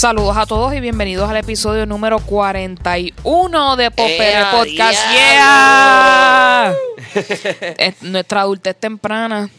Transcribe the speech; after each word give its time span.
Saludos 0.00 0.34
a 0.38 0.46
todos 0.46 0.72
y 0.72 0.80
bienvenidos 0.80 1.28
al 1.28 1.36
episodio 1.36 1.84
número 1.84 2.20
41 2.20 3.76
de 3.76 3.90
Popere 3.90 4.30
¡Ea, 4.32 4.50
Podcast. 4.50 4.98
diablo! 5.12 6.78
¡Yeah! 7.14 7.74
Es- 7.76 8.00
nuestra 8.02 8.40
adultez 8.40 8.76
temprana 8.76 9.50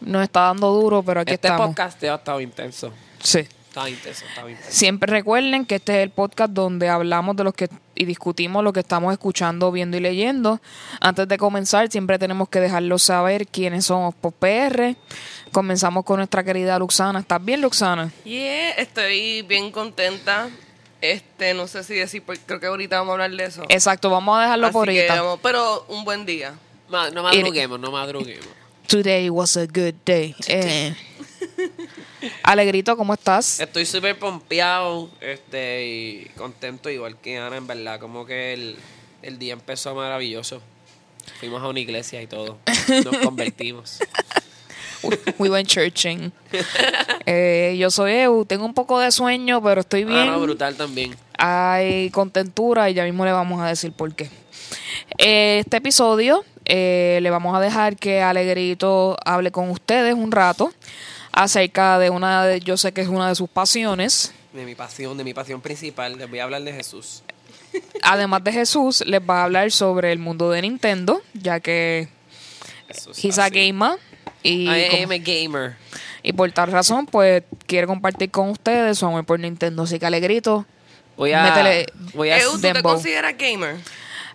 nos 0.00 0.22
está 0.22 0.40
dando 0.40 0.70
duro, 0.72 1.02
pero 1.02 1.20
aquí 1.20 1.34
Este 1.34 1.48
estamos. 1.48 1.66
podcast 1.66 2.02
ha 2.04 2.14
estado 2.14 2.40
intenso. 2.40 2.90
Sí. 3.22 3.46
Estaba 3.70 3.88
intenso, 3.88 4.24
intenso. 4.48 4.62
Siempre 4.68 5.10
recuerden 5.12 5.64
que 5.64 5.76
este 5.76 5.92
es 5.98 6.02
el 6.02 6.10
podcast 6.10 6.52
donde 6.52 6.88
hablamos 6.88 7.36
de 7.36 7.44
los 7.44 7.54
que 7.54 7.68
y 7.94 8.04
discutimos 8.04 8.64
lo 8.64 8.72
que 8.72 8.80
estamos 8.80 9.12
escuchando, 9.12 9.70
viendo 9.70 9.96
y 9.96 10.00
leyendo. 10.00 10.60
Antes 11.00 11.28
de 11.28 11.38
comenzar, 11.38 11.88
siempre 11.88 12.18
tenemos 12.18 12.48
que 12.48 12.58
dejarlos 12.60 13.04
saber 13.04 13.46
quiénes 13.46 13.84
somos 13.84 14.12
por 14.14 14.32
PR. 14.32 14.96
Comenzamos 15.52 16.04
con 16.04 16.16
nuestra 16.16 16.42
querida 16.42 16.78
Luxana. 16.80 17.20
¿Estás 17.20 17.44
bien, 17.44 17.60
Luxana? 17.60 18.10
Yeah, 18.24 18.70
estoy 18.72 19.42
bien 19.42 19.70
contenta. 19.70 20.48
Este, 21.00 21.54
no 21.54 21.68
sé 21.68 21.84
si 21.84 21.94
decir, 21.94 22.22
porque 22.24 22.40
creo 22.44 22.58
que 22.60 22.66
ahorita 22.66 22.96
vamos 22.98 23.10
a 23.10 23.12
hablar 23.14 23.30
de 23.30 23.44
eso. 23.44 23.62
Exacto, 23.68 24.10
vamos 24.10 24.36
a 24.38 24.42
dejarlo 24.42 24.66
Así 24.66 24.72
por 24.72 24.88
que 24.88 24.96
ahorita. 25.08 25.22
vamos- 25.22 25.40
pero 25.42 25.84
un 25.88 26.04
buen 26.04 26.26
día. 26.26 26.54
Ma- 26.88 27.10
no 27.10 27.22
madruguemos, 27.22 27.78
no 27.78 27.90
madruguemos. 27.92 28.46
Today 28.88 29.30
was 29.30 29.56
a 29.56 29.66
good 29.66 29.94
day. 30.04 30.34
Eh. 30.48 30.92
Alegrito, 32.42 32.96
¿cómo 32.96 33.14
estás? 33.14 33.60
Estoy 33.60 33.86
súper 33.86 34.18
pompeado 34.18 35.10
este, 35.20 35.86
y 35.86 36.24
contento, 36.36 36.90
igual 36.90 37.16
que 37.20 37.38
Ana, 37.38 37.56
en 37.56 37.66
verdad. 37.66 37.98
Como 38.00 38.26
que 38.26 38.52
el, 38.54 38.76
el 39.22 39.38
día 39.38 39.52
empezó 39.52 39.94
maravilloso. 39.94 40.60
Fuimos 41.38 41.62
a 41.62 41.68
una 41.68 41.80
iglesia 41.80 42.20
y 42.22 42.26
todo. 42.26 42.58
Nos 43.04 43.16
convertimos. 43.24 43.98
We 45.38 45.48
went 45.48 45.66
churching. 45.66 46.30
Eh, 47.24 47.74
yo 47.78 47.90
soy 47.90 48.12
Eu, 48.12 48.44
tengo 48.44 48.66
un 48.66 48.74
poco 48.74 48.98
de 49.00 49.10
sueño, 49.10 49.62
pero 49.62 49.80
estoy 49.80 50.02
Ah, 50.02 50.06
bien. 50.06 50.26
no, 50.26 50.40
brutal 50.40 50.74
también. 50.76 51.16
Hay 51.38 52.10
contentura 52.10 52.90
y 52.90 52.94
ya 52.94 53.04
mismo 53.04 53.24
le 53.24 53.32
vamos 53.32 53.62
a 53.62 53.66
decir 53.68 53.92
por 53.92 54.14
qué. 54.14 54.28
Eh, 55.16 55.60
Este 55.64 55.78
episodio 55.78 56.44
eh, 56.66 57.18
le 57.22 57.30
vamos 57.30 57.56
a 57.56 57.60
dejar 57.60 57.96
que 57.96 58.20
Alegrito 58.20 59.16
hable 59.24 59.50
con 59.50 59.70
ustedes 59.70 60.12
un 60.14 60.30
rato 60.32 60.70
acerca 61.32 61.98
de 61.98 62.10
una 62.10 62.44
de, 62.44 62.60
yo 62.60 62.76
sé 62.76 62.92
que 62.92 63.00
es 63.00 63.08
una 63.08 63.28
de 63.28 63.34
sus 63.34 63.48
pasiones. 63.48 64.32
De 64.52 64.64
mi 64.64 64.74
pasión, 64.74 65.16
de 65.16 65.24
mi 65.24 65.34
pasión 65.34 65.60
principal. 65.60 66.16
Les 66.18 66.28
voy 66.28 66.38
a 66.40 66.44
hablar 66.44 66.62
de 66.62 66.72
Jesús. 66.72 67.22
Además 68.02 68.42
de 68.44 68.52
Jesús, 68.52 69.02
les 69.06 69.20
va 69.20 69.40
a 69.40 69.44
hablar 69.44 69.70
sobre 69.70 70.12
el 70.12 70.18
mundo 70.18 70.50
de 70.50 70.62
Nintendo, 70.62 71.22
ya 71.34 71.60
que 71.60 72.08
Jesús 72.88 73.24
he's 73.24 73.38
a 73.38 73.48
gamer 73.48 73.92
y, 74.42 74.64
I 74.68 75.02
am 75.04 75.12
a 75.12 75.18
gamer. 75.18 75.76
y 76.22 76.32
por 76.32 76.50
tal 76.50 76.72
razón, 76.72 77.06
pues 77.06 77.44
quiere 77.66 77.86
compartir 77.86 78.30
con 78.30 78.48
ustedes 78.50 78.98
su 78.98 79.06
amor 79.06 79.24
por 79.24 79.38
Nintendo. 79.38 79.84
Así 79.84 79.98
que 79.98 80.06
Alegrito, 80.06 80.66
Voy 81.16 81.32
a, 81.32 81.44
Métele- 81.54 81.92
voy 82.14 82.30
a 82.30 82.40
¿tú 82.42 82.58
te 82.58 82.82
consideras 82.82 83.36
gamer? 83.36 83.76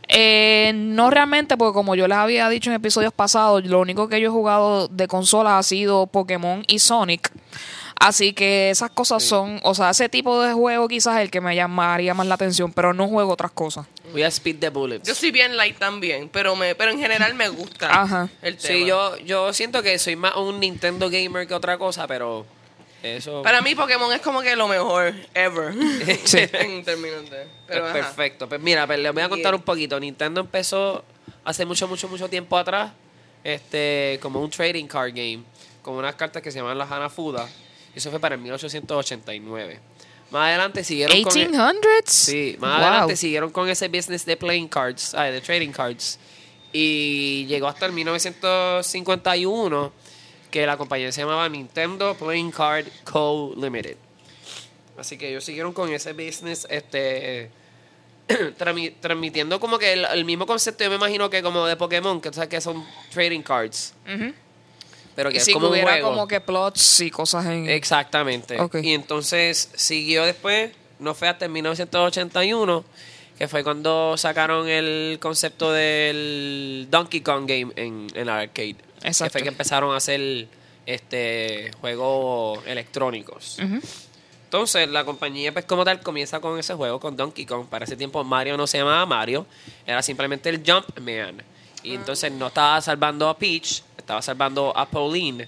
Eh, 0.08 0.72
no 0.75 1.09
realmente, 1.09 1.58
porque 1.58 1.73
como 1.73 1.95
yo 1.95 2.08
les 2.08 2.17
había 2.17 2.48
dicho 2.50 2.70
en 2.70 2.75
episodios 2.75 3.14
pasados, 3.14 3.66
lo 3.66 3.80
único 3.80 4.08
que 4.08 4.20
yo 4.22 4.28
he 4.28 4.31
jugado 4.31 4.88
de 4.88 5.08
consola 5.08 5.58
ha 5.58 5.64
sido 5.64 6.08
Pokémon 6.08 6.64
y 6.67 6.80
Sonic. 6.80 7.31
Así 7.98 8.33
que 8.33 8.70
esas 8.70 8.92
cosas 8.92 9.23
son, 9.23 9.59
o 9.64 9.73
sea, 9.73 9.89
ese 9.89 10.09
tipo 10.09 10.42
de 10.42 10.53
juego 10.53 10.88
quizás 10.88 11.16
es 11.16 11.22
el 11.22 11.31
que 11.31 11.39
me 11.39 11.56
llamaría 11.56 12.14
más 12.14 12.28
la 12.28 12.36
atención, 12.36 12.72
pero 12.73 12.94
no 12.94 13.08
juego 13.08 13.31
otras 13.31 13.52
cosas. 13.52 13.88
voy 14.11 14.22
a 14.23 14.28
speed 14.28 14.58
the 14.59 14.70
bullets. 14.70 15.08
Yo 15.08 15.16
soy 15.16 15.31
bien 15.31 15.56
light 15.56 15.78
también, 15.78 16.30
pero 16.30 16.56
me, 16.58 16.76
pero 16.76 16.92
en 16.92 17.00
general 17.00 17.33
me 17.36 17.48
gusta 17.48 18.02
Ajá. 18.02 18.30
el 18.42 18.58
tema. 18.58 18.73
Sí, 18.73 18.86
yo, 18.86 19.17
yo 19.20 19.54
siento 19.54 19.82
que 19.82 19.98
soy 19.98 20.17
más 20.17 20.36
un 20.36 20.60
Nintendo 20.60 21.10
gamer 21.10 21.48
que 21.48 21.54
otra 21.54 21.77
cosa, 21.77 22.05
pero 22.05 22.45
eso 23.05 23.42
Para 23.43 23.61
mí 23.61 23.76
Pokémon 23.76 24.11
es 24.14 24.21
como 24.21 24.42
que 24.42 24.55
lo 24.55 24.67
mejor 24.67 25.14
ever. 25.33 25.73
Sí. 26.26 26.39
en 26.54 26.83
términos 26.83 27.30
de... 27.30 27.43
es 27.43 27.48
Pero 27.67 27.92
perfecto. 27.93 28.49
Pues 28.49 28.60
mira, 28.61 28.86
pues 28.88 28.99
les 28.99 29.14
voy 29.14 29.23
a 29.23 29.30
contar 29.30 29.54
un 29.55 29.61
poquito. 29.61 29.99
Nintendo 29.99 30.42
empezó 30.42 31.04
hace 31.43 31.66
mucho, 31.66 31.88
mucho, 31.88 32.08
mucho 32.08 32.27
tiempo 32.30 32.58
atrás, 32.58 32.92
este, 33.43 34.20
como 34.21 34.42
un 34.42 34.49
trading 34.49 34.86
card 34.88 35.10
game, 35.10 35.43
con 35.82 35.95
unas 35.95 36.16
cartas 36.16 36.42
que 36.42 36.52
se 36.52 36.60
llaman 36.60 36.77
las 36.77 36.92
Hanafuda. 36.92 37.48
Eso 37.93 38.10
fue 38.10 38.20
para 38.20 38.36
el 38.36 38.42
1889. 38.42 39.80
Más 40.32 40.48
adelante 40.49 40.83
siguieron 40.83 41.22
con... 41.23 41.37
e- 41.37 41.48
1800s. 41.49 42.08
Sí, 42.08 42.55
más 42.60 42.77
Wow. 42.80 42.87
adelante 42.87 43.16
siguieron 43.16 43.52
con 43.52 43.70
ese 43.70 43.87
business 43.87 44.26
de 44.26 44.36
playing 44.36 44.67
cards, 44.67 45.14
ay, 45.14 45.32
de 45.32 45.39
trading 45.42 45.72
cards. 45.72 46.17
Y 46.73 47.45
llegó 47.48 47.67
hasta 47.67 47.86
el 47.86 47.92
1951 47.93 49.93
que 50.55 50.66
la 50.66 50.77
compañía 50.77 51.11
se 51.11 51.20
llamaba 51.20 51.49
Nintendo 51.49 52.16
Playing 52.16 52.49
Card 52.49 52.86
Co. 53.04 53.54
Limited. 53.58 53.98
Así 54.98 55.17
que 55.17 55.27
ellos 55.27 55.43
siguieron 55.43 55.73
con 55.73 55.92
ese 55.92 56.14
business, 56.14 56.66
este 56.70 57.52
transmitiendo 59.02 59.60
como 59.60 59.77
que 59.77 59.92
el, 59.92 60.05
el 60.05 60.23
mismo 60.23 60.45
concepto, 60.45 60.86
yo 60.86 60.89
me 60.92 60.95
imagino 60.95 61.30
que 61.30 61.43
como 61.43 61.66
de 61.66 61.76
Pokémon, 61.76 62.21
que 62.21 62.30
tú 62.30 62.36
sabes 62.36 62.48
que 62.48 62.61
son 62.61 62.86
trading 63.14 63.42
cards. 63.42 63.95
Pero 65.17 65.30
que 65.30 65.39
es 65.39 65.49
como 65.52 65.67
un 65.67 65.73
hubiera 65.73 65.92
juego. 65.92 66.11
como 66.11 66.26
que 66.26 66.39
plots 66.39 67.02
y 67.02 67.11
cosas 67.11 67.45
en... 67.48 67.70
Exactamente. 67.70 68.55
Y 68.82 68.93
entonces 68.93 69.70
siguió 69.76 70.23
después, 70.23 70.72
no 70.99 71.14
fue 71.14 71.27
hasta 71.27 71.43
el 71.43 71.52
1981, 71.52 72.86
que 73.37 73.49
fue 73.49 73.61
cuando 73.61 74.16
sacaron 74.16 74.70
el 74.70 75.17
concepto 75.20 75.73
del 75.73 76.87
Donkey 76.89 77.20
Kong 77.20 77.45
Game 77.45 77.73
en, 77.76 78.08
en 78.16 78.30
arcade. 78.30 78.77
Que 79.05 79.11
Exacto. 79.11 79.33
fue 79.33 79.43
que 79.43 79.49
empezaron 79.49 79.93
a 79.93 79.98
hacer 79.98 80.48
este 80.86 81.71
juegos 81.80 82.60
electrónicos. 82.66 83.60
Entonces, 84.45 84.89
la 84.89 85.04
compañía, 85.04 85.52
pues, 85.52 85.66
como 85.66 85.83
tal, 85.83 86.02
comienza 86.02 86.39
con 86.39 86.58
ese 86.58 86.73
juego, 86.73 86.99
con 86.99 87.16
Donkey 87.16 87.45
Kong. 87.45 87.67
Para 87.67 87.86
ese 87.86 87.95
tiempo, 87.95 88.23
Mario 88.23 88.58
no 88.58 88.66
se 88.67 88.77
llamaba 88.77 89.05
Mario, 89.05 89.45
era 89.86 90.02
simplemente 90.02 90.49
el 90.49 90.64
Jumpman. 90.66 91.43
Y 91.83 91.93
entonces 91.93 92.32
no 92.32 92.48
estaba 92.48 92.82
salvando 92.82 93.30
a 93.30 93.38
Peach, 93.38 93.83
estaba 93.98 94.21
salvando 94.21 94.76
a 94.76 94.88
Pauline. 94.88 95.48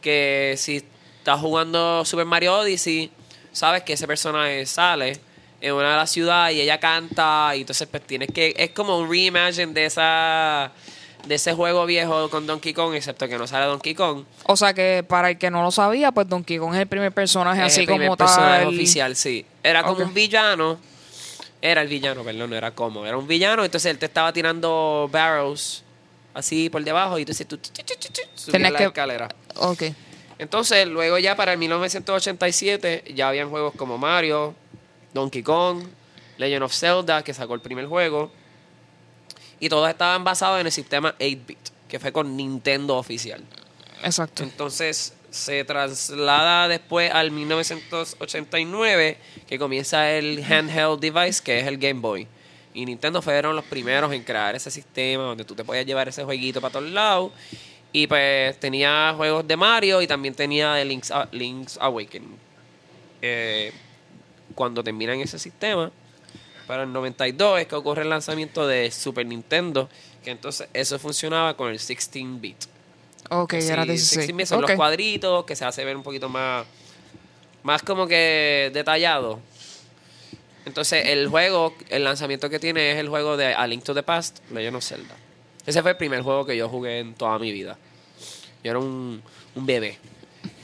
Que 0.00 0.54
si 0.56 0.84
estás 1.18 1.38
jugando 1.38 2.04
Super 2.04 2.24
Mario 2.24 2.58
Odyssey, 2.58 3.10
sabes 3.52 3.82
que 3.84 3.92
ese 3.92 4.06
personaje 4.06 4.66
sale 4.66 5.20
en 5.60 5.74
una 5.74 5.90
de 5.90 5.96
las 5.96 6.10
ciudades 6.10 6.56
y 6.56 6.60
ella 6.60 6.80
canta. 6.80 7.54
Y 7.54 7.60
entonces, 7.60 7.86
pues, 7.88 8.04
tienes 8.04 8.30
que. 8.32 8.52
Es 8.56 8.70
como 8.70 8.98
un 8.98 9.08
reimagine 9.08 9.72
de 9.72 9.84
esa. 9.84 10.72
De 11.26 11.34
ese 11.36 11.52
juego 11.54 11.86
viejo 11.86 12.28
con 12.30 12.46
Donkey 12.46 12.72
Kong, 12.74 12.94
excepto 12.94 13.28
que 13.28 13.38
no 13.38 13.46
sale 13.46 13.66
Donkey 13.66 13.94
Kong. 13.94 14.24
O 14.44 14.56
sea 14.56 14.74
que 14.74 15.04
para 15.06 15.30
el 15.30 15.38
que 15.38 15.50
no 15.50 15.62
lo 15.62 15.70
sabía, 15.70 16.10
pues 16.12 16.28
Donkey 16.28 16.58
Kong 16.58 16.74
es 16.74 16.80
el 16.80 16.86
primer 16.88 17.12
personaje 17.12 17.60
Es 17.60 17.66
así 17.72 17.80
el 17.80 17.86
primer 17.86 18.08
como 18.08 18.16
personaje 18.16 18.64
tal. 18.64 18.68
oficial, 18.74 19.14
sí. 19.16 19.44
Era 19.62 19.82
como 19.82 20.02
un 20.04 20.14
villano. 20.14 20.78
Era 21.62 21.82
el 21.82 21.88
villano, 21.88 22.24
perdón, 22.24 22.50
no 22.50 22.56
era 22.56 22.70
como. 22.70 23.04
Era 23.06 23.16
un 23.18 23.26
villano, 23.28 23.64
entonces 23.64 23.90
él 23.90 23.98
te 23.98 24.06
estaba 24.06 24.32
tirando 24.32 25.08
barrows 25.12 25.84
así 26.32 26.70
por 26.70 26.82
debajo 26.82 27.18
y 27.18 27.22
entonces 27.22 27.46
tú 27.46 27.58
subías 27.62 28.52
Tenías 28.52 28.72
la 28.72 28.78
que- 28.78 28.84
escalera. 28.86 29.28
Ok. 29.56 29.82
Entonces, 30.38 30.86
luego 30.88 31.18
ya 31.18 31.36
para 31.36 31.52
el 31.52 31.58
1987 31.58 33.04
ya 33.14 33.28
habían 33.28 33.50
juegos 33.50 33.74
como 33.76 33.98
Mario, 33.98 34.54
Donkey 35.12 35.42
Kong, 35.42 35.82
Legend 36.38 36.62
of 36.62 36.72
Zelda, 36.74 37.22
que 37.22 37.34
sacó 37.34 37.54
el 37.54 37.60
primer 37.60 37.86
juego. 37.86 38.32
Y 39.60 39.68
todos 39.68 39.88
estaban 39.88 40.24
basados 40.24 40.58
en 40.60 40.66
el 40.66 40.72
sistema 40.72 41.14
8-bit, 41.18 41.58
que 41.88 42.00
fue 42.00 42.12
con 42.12 42.36
Nintendo 42.36 42.96
oficial. 42.96 43.44
Exacto. 44.02 44.42
Entonces 44.42 45.14
se 45.30 45.64
traslada 45.64 46.66
después 46.66 47.12
al 47.12 47.30
1989, 47.30 49.18
que 49.46 49.58
comienza 49.58 50.10
el 50.10 50.42
handheld 50.42 50.98
device, 50.98 51.42
que 51.42 51.60
es 51.60 51.66
el 51.66 51.78
Game 51.78 52.00
Boy. 52.00 52.26
Y 52.72 52.86
Nintendo 52.86 53.20
fueron 53.20 53.56
los 53.56 53.64
primeros 53.64 54.12
en 54.12 54.22
crear 54.22 54.54
ese 54.54 54.70
sistema 54.70 55.24
donde 55.24 55.44
tú 55.44 55.54
te 55.54 55.64
podías 55.64 55.86
llevar 55.86 56.08
ese 56.08 56.24
jueguito 56.24 56.60
para 56.60 56.72
todos 56.72 56.90
lados. 56.90 57.32
Y 57.92 58.06
pues 58.06 58.58
tenía 58.60 59.12
juegos 59.16 59.46
de 59.46 59.56
Mario 59.56 60.00
y 60.00 60.06
también 60.06 60.34
tenía 60.34 60.74
de 60.74 60.84
Link's, 60.84 61.12
Link's 61.32 61.78
Awakening. 61.80 62.36
Eh, 63.22 63.72
cuando 64.54 64.84
terminan 64.84 65.20
ese 65.20 65.38
sistema, 65.38 65.90
para 66.70 66.84
el 66.84 66.92
92 66.92 67.62
es 67.62 67.66
que 67.66 67.74
ocurre 67.74 68.02
el 68.02 68.10
lanzamiento 68.10 68.64
de 68.64 68.92
Super 68.92 69.26
Nintendo, 69.26 69.88
que 70.22 70.30
entonces 70.30 70.68
eso 70.72 71.00
funcionaba 71.00 71.56
con 71.56 71.68
el 71.68 71.80
16-bit. 71.80 72.56
Ok, 73.28 73.54
Sí, 73.58 73.66
era 73.66 73.84
16 73.84 74.28
16. 74.28 74.36
bits 74.36 74.48
son 74.50 74.60
los 74.62 74.70
cuadritos 74.70 75.44
que 75.46 75.56
se 75.56 75.64
hace 75.64 75.84
ver 75.84 75.96
un 75.96 76.04
poquito 76.04 76.28
más 76.28 76.64
más 77.64 77.82
como 77.82 78.06
que 78.06 78.70
detallado. 78.72 79.40
Entonces, 80.64 81.06
el 81.06 81.26
juego, 81.26 81.74
el 81.88 82.04
lanzamiento 82.04 82.48
que 82.48 82.60
tiene 82.60 82.92
es 82.92 82.98
el 82.98 83.08
juego 83.08 83.36
de 83.36 83.52
A 83.52 83.66
Link 83.66 83.82
to 83.82 83.92
the 83.92 84.04
Past, 84.04 84.38
Legend 84.52 84.76
of 84.76 84.84
Zelda. 84.84 85.16
Ese 85.66 85.82
fue 85.82 85.90
el 85.90 85.96
primer 85.96 86.22
juego 86.22 86.46
que 86.46 86.56
yo 86.56 86.68
jugué 86.68 87.00
en 87.00 87.14
toda 87.14 87.36
mi 87.40 87.50
vida. 87.50 87.78
Yo 88.62 88.70
era 88.70 88.78
un, 88.78 89.20
un 89.56 89.66
bebé. 89.66 89.98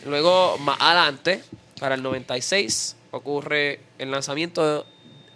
Luego, 0.06 0.56
más 0.58 0.76
adelante, 0.78 1.42
para 1.80 1.96
el 1.96 2.02
96, 2.04 2.94
ocurre 3.10 3.80
el 3.98 4.12
lanzamiento 4.12 4.86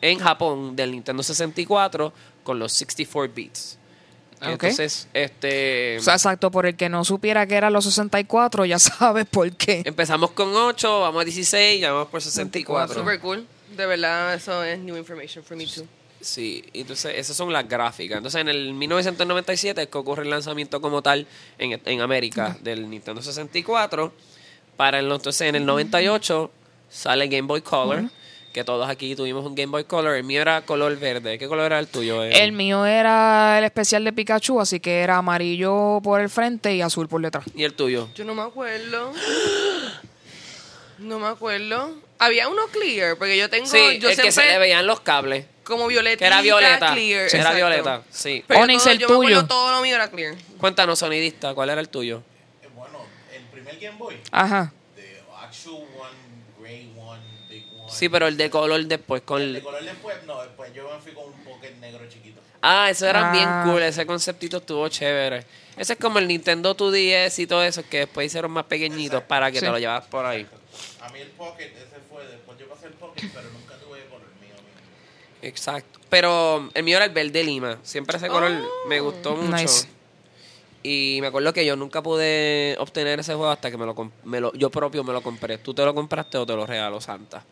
en 0.00 0.18
Japón 0.18 0.76
del 0.76 0.92
Nintendo 0.92 1.22
64 1.22 2.12
con 2.42 2.58
los 2.58 2.72
64 2.72 3.34
bits. 3.34 3.78
Ok. 4.40 4.48
Entonces, 4.48 5.06
este... 5.12 5.98
O 5.98 6.02
sea, 6.02 6.14
exacto, 6.14 6.50
por 6.50 6.64
el 6.64 6.74
que 6.74 6.88
no 6.88 7.04
supiera 7.04 7.46
que 7.46 7.56
eran 7.56 7.72
los 7.72 7.84
64, 7.84 8.64
ya 8.64 8.78
sabes 8.78 9.26
por 9.26 9.50
qué. 9.52 9.82
Empezamos 9.84 10.30
con 10.30 10.54
8, 10.54 11.00
vamos 11.00 11.20
a 11.20 11.24
16, 11.24 11.80
ya 11.80 11.92
vamos 11.92 12.08
por 12.08 12.22
64. 12.22 12.94
Super 12.94 13.20
cool. 13.20 13.46
De 13.76 13.86
verdad, 13.86 14.34
eso 14.34 14.64
es 14.64 14.78
new 14.78 14.96
information 14.96 15.44
for 15.44 15.56
me 15.56 15.66
too. 15.66 15.86
Sí, 16.20 16.64
entonces 16.74 17.14
esas 17.16 17.36
son 17.36 17.52
las 17.52 17.66
gráficas. 17.66 18.18
Entonces 18.18 18.40
en 18.40 18.48
el 18.48 18.74
1997 18.74 19.82
es 19.82 19.88
que 19.88 19.98
ocurre 19.98 20.22
el 20.24 20.30
lanzamiento 20.30 20.80
como 20.80 21.02
tal 21.02 21.26
en, 21.58 21.80
en 21.84 22.00
América 22.00 22.58
del 22.62 22.90
Nintendo 22.90 23.22
64. 23.22 24.12
Para 24.76 24.98
el, 24.98 25.10
entonces 25.10 25.48
en 25.48 25.56
el 25.56 25.64
98 25.64 26.50
sale 26.90 27.28
Game 27.28 27.46
Boy 27.46 27.62
Color, 27.62 28.04
que 28.52 28.64
todos 28.64 28.88
aquí 28.88 29.14
tuvimos 29.14 29.44
un 29.46 29.54
Game 29.54 29.70
Boy 29.70 29.84
Color. 29.84 30.16
El 30.16 30.24
mío 30.24 30.40
era 30.42 30.62
color 30.62 30.96
verde. 30.98 31.38
¿Qué 31.38 31.46
color 31.46 31.66
era 31.66 31.78
el 31.78 31.86
tuyo? 31.86 32.24
eh? 32.24 32.42
El 32.42 32.52
mío 32.52 32.84
era 32.84 33.58
el 33.58 33.64
especial 33.64 34.04
de 34.04 34.12
Pikachu, 34.12 34.60
así 34.60 34.80
que 34.80 35.00
era 35.00 35.16
amarillo 35.18 36.00
por 36.02 36.20
el 36.20 36.28
frente 36.28 36.74
y 36.74 36.82
azul 36.82 37.08
por 37.08 37.22
detrás. 37.22 37.44
¿Y 37.54 37.62
el 37.64 37.74
tuyo? 37.74 38.08
Yo 38.14 38.24
no 38.24 38.34
me 38.34 38.42
acuerdo. 38.42 39.12
No 40.98 41.18
me 41.18 41.28
acuerdo. 41.28 41.94
Había 42.18 42.48
uno 42.48 42.62
clear, 42.70 43.16
porque 43.16 43.38
yo 43.38 43.48
tengo. 43.48 43.66
Sí, 43.66 43.98
yo 43.98 44.10
el 44.10 44.16
que 44.20 44.30
se 44.32 44.44
le 44.44 44.58
veían 44.58 44.86
los 44.86 45.00
cables. 45.00 45.46
como 45.64 45.86
violeta. 45.86 46.18
Que 46.18 46.26
era 46.26 46.42
violeta. 46.42 46.92
Clear, 46.92 47.20
Era 47.20 47.26
exacto. 47.38 47.56
violeta, 47.56 48.02
sí. 48.10 48.44
Pero 48.46 48.60
todo- 48.66 48.90
el 48.90 48.98
yo 48.98 49.08
me 49.08 49.14
acuerdo 49.14 49.20
tuyo. 49.36 49.46
todo 49.46 49.70
lo 49.70 49.80
mío 49.82 49.94
era 49.94 50.10
clear. 50.10 50.34
Cuéntanos, 50.58 50.98
sonidista, 50.98 51.54
¿cuál 51.54 51.70
era 51.70 51.80
el 51.80 51.88
tuyo? 51.88 52.22
Eh, 52.62 52.68
Bueno, 52.74 52.98
el 53.32 53.42
primer 53.44 53.78
Game 53.78 53.96
Boy, 53.96 54.16
Ajá. 54.32 54.72
the 54.96 55.22
actual 55.40 55.84
one, 55.98 56.18
gray 56.60 56.92
one, 56.98 57.20
big 57.48 57.64
one. 57.78 57.89
Sí, 58.00 58.08
pero 58.08 58.26
el 58.28 58.36
de 58.38 58.48
color 58.48 58.82
después 58.86 59.20
con... 59.22 59.42
El 59.42 59.52
de 59.52 59.62
color 59.62 59.84
después, 59.84 60.16
no, 60.26 60.40
después 60.42 60.72
yo 60.72 60.88
me 60.90 61.00
fui 61.02 61.12
con 61.12 61.24
un 61.26 61.44
pocket 61.44 61.72
negro 61.80 62.08
chiquito. 62.08 62.40
Ah, 62.62 62.88
eso 62.88 63.06
era 63.06 63.28
Ah. 63.28 63.32
bien 63.32 63.48
cool, 63.74 63.82
ese 63.82 64.06
conceptito 64.06 64.56
estuvo 64.56 64.88
chévere. 64.88 65.44
Ese 65.76 65.92
es 65.92 65.98
como 65.98 66.18
el 66.18 66.26
Nintendo 66.26 66.74
2DS 66.74 67.38
y 67.42 67.46
todo 67.46 67.62
eso, 67.62 67.82
que 67.90 67.98
después 67.98 68.26
hicieron 68.26 68.50
más 68.52 68.64
pequeñitos 68.64 69.22
para 69.24 69.50
que 69.52 69.58
Sí. 69.60 69.66
te 69.66 69.70
lo 69.70 69.78
llevas 69.78 70.06
por 70.06 70.24
ahí. 70.24 70.46
A 71.02 71.10
mí 71.10 71.18
el 71.20 71.28
pocket, 71.28 71.66
ese 71.76 71.96
fue, 72.10 72.26
después 72.26 72.58
yo 72.58 72.66
pasé 72.68 72.86
el 72.86 72.94
pocket, 72.94 73.28
pero 73.34 73.50
nunca 73.50 73.74
tuve 73.76 74.02
color 74.06 74.26
mío. 74.40 74.54
mío. 74.54 75.40
Exacto. 75.42 76.00
Pero 76.08 76.70
el 76.72 76.82
mío 76.82 76.96
era 76.96 77.04
el 77.04 77.12
verde 77.12 77.44
lima. 77.44 77.78
Siempre 77.82 78.16
ese 78.16 78.28
color 78.28 78.50
me 78.88 79.00
gustó 79.00 79.36
mucho. 79.36 79.56
Nice. 79.56 79.86
Y 80.82 81.18
me 81.20 81.26
acuerdo 81.26 81.52
que 81.52 81.66
yo 81.66 81.76
nunca 81.76 82.02
pude 82.02 82.76
obtener 82.78 83.20
ese 83.20 83.34
juego 83.34 83.50
hasta 83.50 83.70
que 83.70 83.76
me 83.76 83.84
lo, 83.84 83.94
me 84.24 84.40
lo- 84.40 84.54
yo 84.54 84.70
propio 84.70 85.04
me 85.04 85.12
lo 85.12 85.22
compré. 85.22 85.58
¿Tú 85.58 85.74
te 85.74 85.84
lo 85.84 85.94
compraste 85.94 86.38
o 86.38 86.46
te 86.46 86.54
lo 86.56 86.64
regaló 86.66 86.98
Santa? 87.02 87.44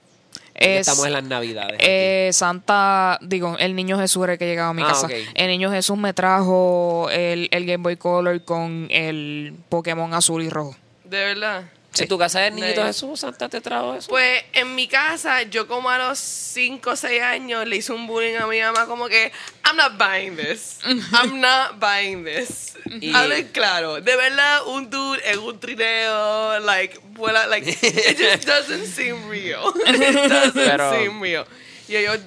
Es, 0.58 0.80
Estamos 0.80 1.06
en 1.06 1.12
las 1.12 1.24
navidades. 1.24 1.78
eh, 1.80 2.30
Santa, 2.32 3.18
digo, 3.22 3.56
el 3.58 3.76
niño 3.76 3.98
Jesús 3.98 4.24
era 4.24 4.32
el 4.32 4.38
que 4.38 4.46
llegaba 4.46 4.70
a 4.70 4.74
mi 4.74 4.82
Ah, 4.82 4.88
casa. 4.88 5.08
El 5.34 5.48
niño 5.48 5.70
Jesús 5.70 5.96
me 5.96 6.12
trajo 6.12 7.08
el, 7.10 7.48
el 7.52 7.64
Game 7.64 7.82
Boy 7.82 7.96
Color 7.96 8.42
con 8.44 8.88
el 8.90 9.54
Pokémon 9.68 10.12
azul 10.14 10.42
y 10.42 10.48
rojo. 10.48 10.76
De 11.04 11.18
verdad. 11.24 11.62
¿En 12.02 12.08
tu 12.08 12.18
casa 12.18 12.40
del 12.40 12.54
niñito 12.54 12.80
Nice. 12.82 12.86
Jesús 13.00 13.20
Santa 13.20 13.48
te 13.48 13.60
trajo 13.60 13.94
eso? 13.94 14.08
Pues 14.08 14.42
en 14.52 14.74
mi 14.74 14.86
casa, 14.88 15.42
yo 15.42 15.66
como 15.66 15.90
a 15.90 15.98
los 15.98 16.18
5 16.18 16.90
o 16.90 16.96
6 16.96 17.22
años 17.22 17.66
le 17.66 17.76
hice 17.76 17.92
un 17.92 18.06
bullying 18.06 18.36
a 18.36 18.46
mi 18.46 18.60
mamá 18.60 18.86
como 18.86 19.08
que 19.08 19.32
I'm 19.64 19.76
not 19.76 19.98
buying 19.98 20.36
this. 20.36 20.78
I'm 21.12 21.40
not 21.40 21.78
buying 21.80 22.24
this. 22.24 22.74
Y- 23.00 23.12
Hablen 23.14 23.48
claro. 23.48 24.00
De 24.00 24.16
verdad, 24.16 24.66
un 24.66 24.88
dude 24.90 25.20
en 25.30 25.38
un 25.40 25.58
trineo, 25.60 26.58
like, 26.60 26.98
vuela, 27.12 27.46
like, 27.46 27.68
it 27.82 28.18
just 28.18 28.46
doesn't 28.46 28.86
seem 28.86 29.28
real. 29.28 29.72
It 29.86 30.28
doesn't 30.28 30.54
Pero- 30.54 30.92
seem 30.94 31.20
real. 31.20 31.44
Y 31.88 31.96
ellos 31.96 32.18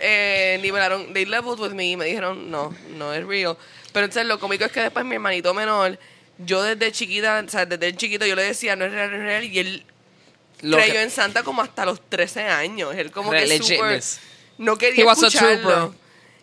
eh, 0.00 0.58
nivelaron, 0.62 1.12
they 1.14 1.24
leveled 1.24 1.58
with 1.60 1.72
me 1.72 1.90
y 1.92 1.96
me 1.96 2.04
dijeron, 2.06 2.50
no, 2.50 2.74
no 2.96 3.12
es 3.14 3.24
real. 3.26 3.56
Pero 3.92 4.04
entonces 4.04 4.26
lo 4.26 4.38
cómico 4.38 4.64
es 4.64 4.72
que 4.72 4.80
después 4.80 5.04
mi 5.04 5.14
hermanito 5.14 5.54
menor, 5.54 5.98
yo 6.38 6.62
desde 6.62 6.92
chiquita, 6.92 7.42
o 7.46 7.48
sea, 7.50 7.66
desde 7.66 7.94
chiquito 7.96 8.26
yo 8.26 8.34
le 8.36 8.42
decía, 8.44 8.76
no 8.76 8.84
es 8.84 8.92
real, 8.92 9.10
no 9.10 9.16
es 9.16 9.22
real, 9.22 9.44
y 9.44 9.58
él 9.58 9.84
Lo 10.62 10.76
creyó 10.76 10.92
que- 10.94 11.02
en 11.02 11.10
Santa 11.10 11.42
como 11.42 11.62
hasta 11.62 11.84
los 11.84 12.00
13 12.08 12.42
años. 12.42 12.94
Él 12.94 13.10
como 13.10 13.30
que 13.30 13.46
legitness. 13.46 14.20
No 14.58 14.74
He 14.74 14.78
quería 14.78 15.04
was 15.04 15.22
a 15.22 15.26
escucharlo. 15.28 15.94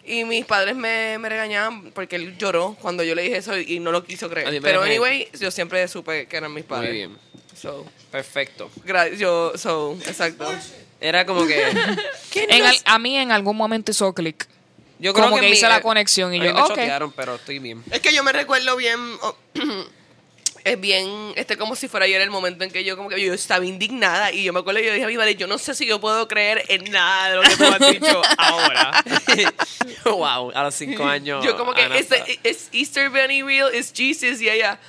Y 0.07 0.23
mis 0.23 0.45
padres 0.45 0.75
me, 0.75 1.17
me 1.17 1.29
regañaban 1.29 1.91
porque 1.91 2.15
él 2.15 2.37
lloró 2.37 2.77
cuando 2.79 3.03
yo 3.03 3.15
le 3.15 3.23
dije 3.23 3.37
eso 3.37 3.57
y 3.57 3.79
no 3.79 3.91
lo 3.91 4.03
quiso 4.03 4.29
creer. 4.29 4.61
Pero 4.61 4.83
anyway, 4.83 5.27
yo 5.39 5.49
siempre 5.49 5.87
supe 5.87 6.27
que 6.27 6.37
eran 6.37 6.53
mis 6.53 6.63
padres. 6.63 6.89
Muy 6.89 6.97
bien. 6.97 7.17
So, 7.59 7.85
Perfecto. 8.11 8.69
gra- 8.85 9.15
yo, 9.17 9.53
so, 9.57 9.97
exacto. 10.05 10.47
Era 11.01 11.25
como 11.25 11.47
que... 11.47 11.59
En 12.35 12.63
al- 12.65 12.77
a 12.85 12.99
mí 12.99 13.17
en 13.17 13.31
algún 13.31 13.57
momento 13.57 13.91
hizo 13.91 14.13
clic. 14.13 14.47
Yo 15.05 15.13
Como 15.13 15.35
en 15.37 15.41
que 15.43 15.49
mi- 15.49 15.53
hice 15.53 15.67
la 15.69 15.81
conexión 15.81 16.33
y 16.33 16.39
yo, 16.39 16.45
me 16.53 16.59
ok. 16.61 16.67
chotearon, 16.69 17.11
pero 17.11 17.35
estoy 17.35 17.59
bien. 17.59 17.83
Es 17.91 17.99
que 18.01 18.11
yo 18.13 18.23
me 18.23 18.31
recuerdo 18.31 18.75
bien... 18.75 18.99
oh, 19.21 19.35
es 20.63 20.81
bien, 20.81 21.31
este 21.35 21.57
como 21.57 21.75
si 21.75 21.87
fuera 21.87 22.07
ayer 22.07 22.19
el 22.21 22.31
momento 22.31 22.63
en 22.63 22.71
que 22.71 22.83
yo 22.83 22.97
como 22.97 23.07
que 23.09 23.23
yo 23.23 23.31
estaba 23.35 23.63
indignada 23.63 24.31
y 24.31 24.43
yo 24.43 24.51
me 24.51 24.61
acuerdo 24.61 24.79
que 24.79 24.87
yo 24.87 24.93
dije 24.93 25.05
a 25.05 25.07
mi 25.09 25.15
madre, 25.15 25.35
yo 25.35 25.45
no 25.45 25.59
sé 25.59 25.75
si 25.75 25.85
yo 25.85 26.01
puedo 26.01 26.27
creer 26.27 26.63
en 26.69 26.85
nada 26.91 27.29
de 27.29 27.35
lo 27.35 27.41
que 27.43 27.55
tú 27.55 27.63
has 27.65 27.91
dicho 27.91 28.21
ahora. 28.39 29.03
wow, 30.05 30.51
a 30.55 30.63
los 30.63 30.73
cinco 30.73 31.03
años. 31.07 31.45
Yo 31.45 31.55
como 31.55 31.73
que, 31.75 31.83
Ana 31.83 31.95
¿es, 31.97 32.11
está- 32.11 32.25
¿es 32.43 32.69
Easter 32.71 33.09
Bunny 33.11 33.43
real? 33.43 33.69
¿Es 33.75 33.93
Jesus? 33.95 34.41
Y 34.41 34.49
ella, 34.49 34.79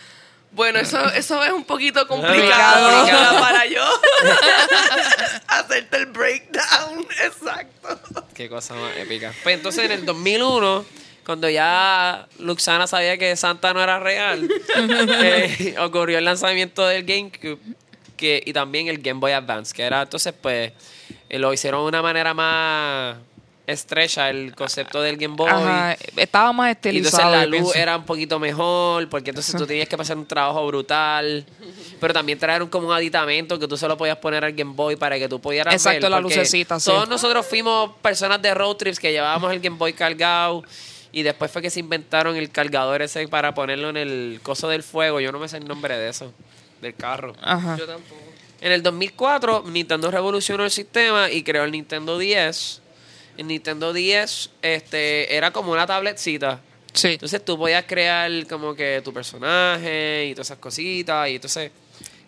bueno, 0.56 0.78
eso, 0.78 0.98
eso 1.12 1.44
es 1.44 1.52
un 1.52 1.64
poquito 1.64 2.08
Complicado. 2.08 2.96
complicado 2.96 3.40
para 3.40 3.66
yo 3.66 3.82
hacerte 5.48 5.96
el 5.98 6.06
breakdown. 6.06 7.06
Exacto. 7.22 8.24
Qué 8.34 8.48
cosa 8.48 8.74
más 8.74 8.96
épica. 8.96 9.32
Pues 9.42 9.54
entonces 9.56 9.84
en 9.84 9.92
el 9.92 10.06
2001, 10.06 10.84
cuando 11.26 11.48
ya 11.50 12.26
Luxana 12.38 12.86
sabía 12.86 13.18
que 13.18 13.36
Santa 13.36 13.74
no 13.74 13.82
era 13.82 13.98
real, 13.98 14.48
eh, 14.76 15.74
ocurrió 15.78 16.16
el 16.18 16.24
lanzamiento 16.24 16.86
del 16.86 17.04
GameCube 17.04 17.58
que, 18.16 18.42
y 18.44 18.52
también 18.54 18.88
el 18.88 18.98
Game 18.98 19.20
Boy 19.20 19.32
Advance, 19.32 19.74
que 19.74 19.82
era 19.82 20.02
entonces 20.02 20.32
pues 20.40 20.72
eh, 21.28 21.38
lo 21.38 21.52
hicieron 21.52 21.82
de 21.82 21.88
una 21.88 22.00
manera 22.00 22.32
más 22.32 23.16
estrecha 23.66 24.30
el 24.30 24.54
concepto 24.54 25.00
del 25.02 25.16
Game 25.16 25.34
Boy. 25.34 25.48
Ajá, 25.50 25.96
estaba 26.16 26.52
más 26.52 26.68
Y 26.68 26.70
entonces 26.70 26.96
estilizado. 27.04 27.30
la 27.32 27.46
luz 27.46 27.60
pienso. 27.60 27.74
era 27.74 27.96
un 27.96 28.04
poquito 28.04 28.38
mejor, 28.38 29.08
porque 29.08 29.30
entonces 29.30 29.56
tú 29.56 29.66
tenías 29.66 29.88
que 29.88 29.96
pasar 29.96 30.16
un 30.16 30.26
trabajo 30.26 30.66
brutal. 30.66 31.44
Pero 32.00 32.14
también 32.14 32.38
trajeron 32.38 32.68
como 32.68 32.88
un 32.88 32.92
aditamento 32.92 33.58
que 33.58 33.66
tú 33.66 33.76
solo 33.76 33.96
podías 33.96 34.18
poner 34.18 34.44
al 34.44 34.52
Game 34.52 34.72
Boy 34.74 34.96
para 34.96 35.18
que 35.18 35.28
tú 35.28 35.40
pudieras 35.40 35.74
Exacto, 35.74 36.02
ver, 36.02 36.10
la 36.10 36.20
lucecita, 36.20 36.78
sí. 36.78 36.90
Todos 36.90 37.08
nosotros 37.08 37.44
fuimos 37.46 37.90
personas 38.02 38.40
de 38.40 38.54
road 38.54 38.76
trips 38.76 39.00
que 39.00 39.10
llevábamos 39.12 39.52
el 39.52 39.60
Game 39.60 39.76
Boy 39.76 39.92
cargado. 39.92 40.62
Y 41.12 41.22
después 41.22 41.50
fue 41.50 41.62
que 41.62 41.70
se 41.70 41.80
inventaron 41.80 42.36
el 42.36 42.50
cargador 42.50 43.00
ese 43.00 43.26
para 43.26 43.54
ponerlo 43.54 43.88
en 43.88 43.96
el 43.96 44.40
coso 44.42 44.68
del 44.68 44.82
fuego. 44.82 45.18
Yo 45.18 45.32
no 45.32 45.38
me 45.38 45.48
sé 45.48 45.56
el 45.56 45.66
nombre 45.66 45.96
de 45.96 46.10
eso, 46.10 46.32
del 46.82 46.94
carro. 46.94 47.34
Ajá. 47.42 47.76
Yo 47.78 47.86
tampoco. 47.86 48.20
En 48.60 48.72
el 48.72 48.82
2004, 48.82 49.64
Nintendo 49.66 50.10
revolucionó 50.10 50.64
el 50.64 50.70
sistema 50.70 51.30
y 51.30 51.42
creó 51.42 51.64
el 51.64 51.72
Nintendo 51.72 52.18
10. 52.18 52.82
El 53.36 53.46
Nintendo 53.48 53.92
10 53.92 54.50
este, 54.62 55.36
era 55.36 55.50
como 55.50 55.72
una 55.72 55.86
tabletcita. 55.86 56.60
Sí. 56.92 57.08
Entonces 57.08 57.44
tú 57.44 57.58
podías 57.58 57.84
crear 57.84 58.30
como 58.46 58.74
que 58.74 59.02
tu 59.04 59.12
personaje 59.12 60.26
y 60.26 60.34
todas 60.34 60.48
esas 60.48 60.58
cositas. 60.58 61.28
Y 61.28 61.34
entonces 61.34 61.70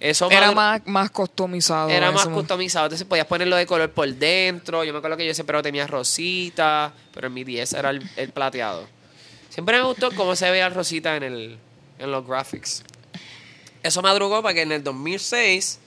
eso 0.00 0.30
Era 0.30 0.52
más, 0.52 0.82
más 0.86 1.10
customizado. 1.10 1.88
era 1.88 2.10
más 2.12 2.20
ese 2.20 2.30
momento. 2.30 2.42
customizado. 2.42 2.86
Entonces 2.86 3.06
podías 3.06 3.26
ponerlo 3.26 3.56
de 3.56 3.66
color 3.66 3.90
por 3.90 4.08
dentro. 4.08 4.84
Yo 4.84 4.92
me 4.92 4.98
acuerdo 4.98 5.16
que 5.16 5.26
yo 5.26 5.34
siempre 5.34 5.56
lo 5.56 5.62
tenía 5.62 5.86
rosita, 5.86 6.92
pero 7.12 7.28
en 7.28 7.34
mi 7.34 7.44
10 7.44 7.72
era 7.72 7.90
el, 7.90 8.02
el 8.16 8.30
plateado. 8.30 8.86
Siempre 9.48 9.76
me 9.78 9.84
gustó 9.84 10.10
cómo 10.14 10.36
se 10.36 10.50
veía 10.50 10.68
rosita 10.68 11.16
en, 11.16 11.22
el, 11.24 11.58
en 11.98 12.10
los 12.10 12.26
graphics. 12.26 12.84
Eso 13.82 14.02
madrugó 14.02 14.42
para 14.42 14.54
que 14.54 14.62
en 14.62 14.72
el 14.72 14.84
2006 14.84 15.80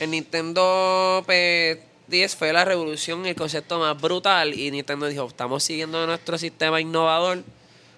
el 0.00 0.10
Nintendo 0.10 1.22
pues, 1.24 1.78
10 2.08 2.36
fue 2.36 2.52
la 2.52 2.64
revolución 2.64 3.24
y 3.26 3.30
el 3.30 3.34
concepto 3.34 3.78
más 3.78 4.00
brutal. 4.00 4.54
Y 4.58 4.70
Nintendo 4.70 5.06
dijo, 5.06 5.26
estamos 5.26 5.62
siguiendo 5.64 6.06
nuestro 6.06 6.38
sistema 6.38 6.80
innovador. 6.80 7.42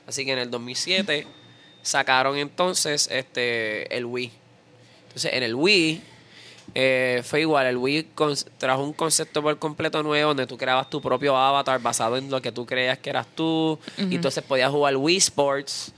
Así 0.06 0.24
que 0.24 0.32
en 0.32 0.38
el 0.38 0.50
2007 0.50 1.26
sacaron 1.82 2.36
entonces 2.36 3.08
este 3.10 3.94
el 3.96 4.04
Wii. 4.04 4.32
Entonces 5.08 5.32
en 5.32 5.42
el 5.42 5.54
Wii 5.54 6.02
eh, 6.74 7.22
fue 7.24 7.42
igual, 7.42 7.66
el 7.66 7.76
Wii 7.76 8.08
trajo 8.58 8.82
un 8.82 8.92
concepto 8.92 9.42
por 9.42 9.58
completo 9.58 10.02
nuevo 10.02 10.28
donde 10.28 10.46
tú 10.46 10.56
creabas 10.56 10.90
tu 10.90 11.00
propio 11.00 11.36
avatar 11.36 11.80
basado 11.80 12.16
en 12.16 12.30
lo 12.30 12.40
que 12.42 12.52
tú 12.52 12.66
creías 12.66 12.98
que 12.98 13.10
eras 13.10 13.26
tú. 13.34 13.78
Y 13.98 14.16
entonces 14.16 14.42
podías 14.42 14.70
jugar 14.70 14.96
Wii 14.96 15.16
Sports, 15.18 15.92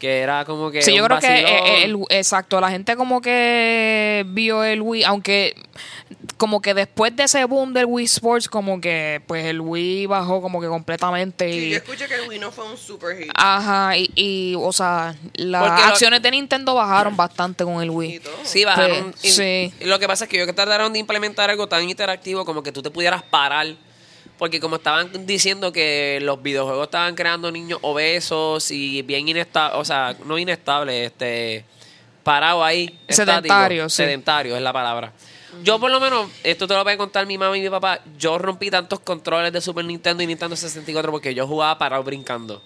que 0.00 0.18
era 0.18 0.44
como 0.44 0.72
que... 0.72 0.82
Sí, 0.82 0.96
yo 0.96 1.02
un 1.02 1.08
creo 1.08 1.20
que 1.20 1.28
vacilón. 1.28 1.52
eh, 1.66 1.84
el, 1.84 1.96
exacto, 2.08 2.60
la 2.60 2.70
gente 2.70 2.96
como 2.96 3.20
que 3.20 4.24
vio 4.28 4.64
el 4.64 4.82
Wii, 4.82 5.04
aunque 5.04 5.54
como 6.36 6.60
que 6.62 6.74
después 6.74 7.14
de 7.14 7.24
ese 7.24 7.44
boom 7.44 7.72
del 7.74 7.84
Wii 7.86 8.06
Sports, 8.06 8.48
como 8.48 8.80
que 8.80 9.20
pues 9.26 9.44
el 9.44 9.60
Wii 9.60 10.06
bajó 10.06 10.40
como 10.42 10.60
que 10.60 10.66
completamente 10.68 11.52
Sí, 11.52 11.58
y 11.58 11.70
yo 11.70 11.76
escuché 11.76 12.08
que 12.08 12.14
el 12.14 12.28
Wii 12.28 12.38
no 12.38 12.50
fue 12.50 12.68
un 12.68 12.76
super 12.78 13.16
hit. 13.16 13.30
ajá, 13.34 13.96
y, 13.96 14.10
y, 14.16 14.54
o 14.58 14.72
sea, 14.72 15.14
las 15.34 15.62
Porque 15.68 15.82
lo- 15.82 15.88
acciones 15.88 16.22
de 16.22 16.30
Nintendo 16.30 16.74
bajaron 16.74 17.16
bastante 17.16 17.62
con 17.64 17.82
el 17.82 17.90
Wii. 17.90 18.20
Sí, 18.42 18.64
bajaron. 18.64 19.14
Sí, 19.18 19.28
y- 19.28 19.30
sí. 19.30 19.84
lo 19.86 19.98
que 19.98 20.06
pasa 20.08 20.24
es 20.24 20.30
que 20.30 20.38
yo 20.38 20.46
que 20.46 20.52
trataron 20.54 20.92
de 20.92 20.98
implementar 20.98 21.50
algo 21.50 21.68
tan 21.68 21.88
interactivo 21.88 22.44
como 22.44 22.62
que 22.62 22.72
tú 22.72 22.82
te 22.82 22.90
pudieras 22.90 23.22
parar 23.22 23.66
porque 24.40 24.58
como 24.58 24.76
estaban 24.76 25.26
diciendo 25.26 25.70
que 25.70 26.18
los 26.22 26.42
videojuegos 26.42 26.84
estaban 26.84 27.14
creando 27.14 27.52
niños 27.52 27.78
obesos 27.82 28.70
y 28.70 29.02
bien 29.02 29.28
inestables, 29.28 29.78
o 29.78 29.84
sea, 29.84 30.16
no 30.24 30.38
inestables, 30.38 31.08
este, 31.08 31.66
parados 32.22 32.64
ahí. 32.64 32.98
Sedentarios, 33.06 33.92
sí. 33.92 33.98
Sedentarios 33.98 34.56
es 34.56 34.62
la 34.62 34.72
palabra. 34.72 35.12
Yo 35.62 35.78
por 35.78 35.90
lo 35.90 36.00
menos, 36.00 36.30
esto 36.42 36.66
te 36.66 36.72
lo 36.72 36.82
voy 36.82 36.94
a 36.94 36.96
contar 36.96 37.26
mi 37.26 37.36
mamá 37.36 37.54
y 37.58 37.60
mi 37.60 37.68
papá, 37.68 38.00
yo 38.16 38.38
rompí 38.38 38.70
tantos 38.70 39.00
controles 39.00 39.52
de 39.52 39.60
Super 39.60 39.84
Nintendo 39.84 40.22
y 40.22 40.26
Nintendo 40.26 40.56
64 40.56 41.12
porque 41.12 41.34
yo 41.34 41.46
jugaba 41.46 41.76
parado 41.76 42.02
brincando. 42.02 42.62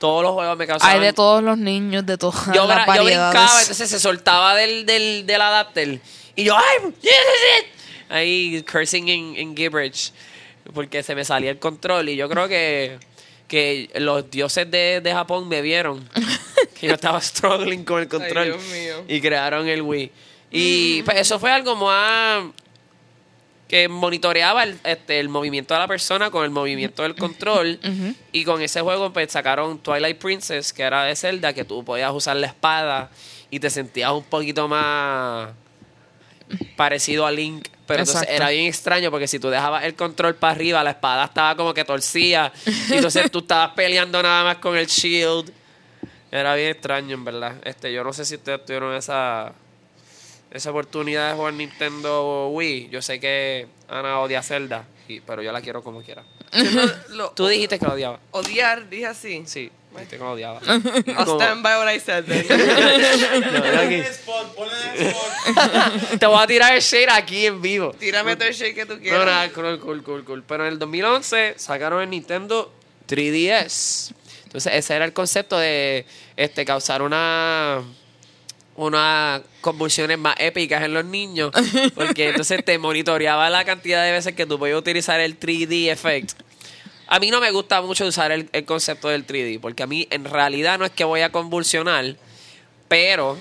Todos 0.00 0.24
los 0.24 0.32
juegos 0.32 0.58
me 0.58 0.66
causaban... 0.66 0.96
Hay 0.96 1.00
de 1.00 1.12
todos 1.12 1.40
los 1.40 1.56
niños, 1.56 2.04
de 2.04 2.18
todas 2.18 2.46
yo, 2.52 2.66
las 2.66 2.84
yo 2.96 3.04
brincaba, 3.04 3.60
entonces 3.60 3.88
se 3.88 4.00
soltaba 4.00 4.56
del, 4.56 4.86
del, 4.86 5.24
del 5.24 5.40
adapter. 5.40 6.00
Y 6.34 6.42
yo, 6.42 6.56
¡ay! 6.56 6.64
yes, 6.82 6.94
yes, 7.00 7.12
yes", 7.12 8.08
Ahí 8.08 8.64
cursing 8.70 9.08
en, 9.08 9.36
en 9.36 9.56
gibberish. 9.56 10.12
Porque 10.74 11.02
se 11.02 11.14
me 11.14 11.24
salía 11.24 11.50
el 11.50 11.58
control. 11.58 12.08
Y 12.08 12.16
yo 12.16 12.28
creo 12.28 12.48
que, 12.48 12.98
que 13.48 13.90
los 13.96 14.30
dioses 14.30 14.70
de, 14.70 15.00
de 15.02 15.12
Japón 15.12 15.48
me 15.48 15.62
vieron. 15.62 16.08
que 16.80 16.88
yo 16.88 16.94
estaba 16.94 17.20
struggling 17.20 17.84
con 17.84 18.00
el 18.00 18.08
control. 18.08 18.44
Dios 18.44 18.64
mío. 18.72 19.04
Y 19.08 19.20
crearon 19.20 19.68
el 19.68 19.82
Wii. 19.82 20.10
Y 20.50 21.02
pues, 21.02 21.18
eso 21.18 21.38
fue 21.38 21.50
algo 21.50 21.74
más 21.76 22.44
que 23.72 23.88
monitoreaba 23.88 24.64
el, 24.64 24.78
este, 24.84 25.18
el 25.18 25.30
movimiento 25.30 25.72
de 25.72 25.80
la 25.80 25.88
persona 25.88 26.30
con 26.30 26.44
el 26.44 26.50
movimiento 26.50 27.02
del 27.02 27.14
control. 27.14 27.80
Y 28.32 28.44
con 28.44 28.62
ese 28.62 28.80
juego 28.80 29.12
pues 29.12 29.30
sacaron 29.32 29.78
Twilight 29.78 30.18
Princess, 30.18 30.72
que 30.72 30.82
era 30.82 31.04
de 31.04 31.14
Zelda, 31.16 31.52
que 31.52 31.64
tú 31.64 31.84
podías 31.84 32.12
usar 32.12 32.36
la 32.36 32.46
espada 32.46 33.10
y 33.50 33.60
te 33.60 33.68
sentías 33.68 34.10
un 34.12 34.24
poquito 34.24 34.68
más 34.68 35.50
parecido 36.76 37.26
a 37.26 37.30
Link. 37.30 37.66
Pero 37.86 38.00
entonces 38.00 38.22
Exacto. 38.22 38.34
era 38.42 38.50
bien 38.50 38.66
extraño 38.66 39.10
porque 39.10 39.26
si 39.28 39.38
tú 39.38 39.50
dejabas 39.50 39.84
el 39.84 39.94
control 39.94 40.34
para 40.36 40.52
arriba, 40.54 40.82
la 40.84 40.90
espada 40.90 41.24
estaba 41.24 41.56
como 41.56 41.74
que 41.74 41.84
torcía. 41.84 42.52
Y 42.88 42.94
entonces 42.94 43.30
tú 43.30 43.40
estabas 43.40 43.72
peleando 43.72 44.22
nada 44.22 44.44
más 44.44 44.56
con 44.58 44.76
el 44.76 44.86
shield. 44.86 45.52
Era 46.30 46.54
bien 46.54 46.70
extraño, 46.70 47.14
en 47.14 47.24
verdad. 47.24 47.56
Este, 47.64 47.92
yo 47.92 48.02
no 48.04 48.12
sé 48.12 48.24
si 48.24 48.36
ustedes 48.36 48.64
tuvieron 48.64 48.94
esa 48.94 49.52
esa 50.50 50.70
oportunidad 50.70 51.30
de 51.30 51.36
jugar 51.36 51.54
Nintendo 51.54 52.48
Wii. 52.48 52.88
Yo 52.90 53.00
sé 53.02 53.18
que 53.18 53.66
Ana 53.88 54.20
odia 54.20 54.42
Zelda, 54.42 54.84
y- 55.08 55.20
pero 55.20 55.42
yo 55.42 55.50
la 55.50 55.60
quiero 55.62 55.82
como 55.82 56.02
quiera. 56.02 56.22
Yo 56.52 56.70
no- 56.70 56.92
lo- 57.16 57.30
Tú 57.30 57.46
dijiste 57.46 57.78
que 57.78 57.86
la 57.86 57.94
odiaba. 57.94 58.20
odiar, 58.32 58.88
dije 58.90 59.06
así. 59.06 59.42
Sí, 59.46 59.70
dijiste 60.00 60.16
que 60.18 60.22
odiaba. 60.22 60.60
I'll 60.66 61.14
Como- 61.24 61.34
stand 61.40 61.62
by 61.62 61.76
what 61.78 61.94
I 61.94 61.98
said 62.00 62.24
then. 62.24 62.46
No, 62.48 62.54
era 63.64 63.78
Ponle 63.78 63.78
aquí. 63.78 64.08
spot, 64.10 64.54
ponle 64.54 65.08
spot. 65.08 66.18
Te 66.18 66.26
voy 66.26 66.42
a 66.42 66.46
tirar 66.46 66.74
el 66.74 66.80
shade 66.80 67.10
aquí 67.10 67.46
en 67.46 67.60
vivo. 67.62 67.92
Tírame 67.98 68.36
todo 68.36 68.48
el 68.48 68.54
shake 68.54 68.74
que 68.74 68.86
tú 68.86 68.94
No, 68.94 69.00
quieras. 69.00 69.26
nada, 69.26 69.48
cool, 69.50 69.78
cool, 69.80 70.02
cool, 70.02 70.24
cool. 70.24 70.42
Pero 70.46 70.66
en 70.66 70.72
el 70.72 70.78
2011 70.78 71.54
sacaron 71.58 72.02
el 72.02 72.10
Nintendo 72.10 72.72
3DS. 73.08 74.12
Entonces 74.44 74.72
ese 74.74 74.94
era 74.94 75.04
el 75.04 75.12
concepto 75.12 75.58
de 75.58 76.04
este 76.36 76.64
causar 76.64 77.02
una 77.02 77.82
unas 78.74 79.42
convulsiones 79.60 80.18
más 80.18 80.34
épicas 80.38 80.82
en 80.82 80.94
los 80.94 81.04
niños 81.04 81.52
porque 81.94 82.30
entonces 82.30 82.64
te 82.64 82.78
monitoreaba 82.78 83.50
la 83.50 83.66
cantidad 83.66 84.02
de 84.02 84.12
veces 84.12 84.34
que 84.34 84.46
tú 84.46 84.58
podías 84.58 84.78
utilizar 84.78 85.20
el 85.20 85.38
3D 85.38 85.90
effect. 85.90 86.32
A 87.14 87.18
mí 87.20 87.30
no 87.30 87.40
me 87.40 87.50
gusta 87.50 87.82
mucho 87.82 88.06
usar 88.06 88.32
el, 88.32 88.48
el 88.52 88.64
concepto 88.64 89.08
del 89.08 89.26
3D 89.26 89.60
porque 89.60 89.82
a 89.82 89.86
mí 89.86 90.08
en 90.10 90.24
realidad 90.24 90.78
no 90.78 90.86
es 90.86 90.92
que 90.92 91.04
voy 91.04 91.20
a 91.20 91.30
convulsionar, 91.30 92.16
pero 92.88 93.36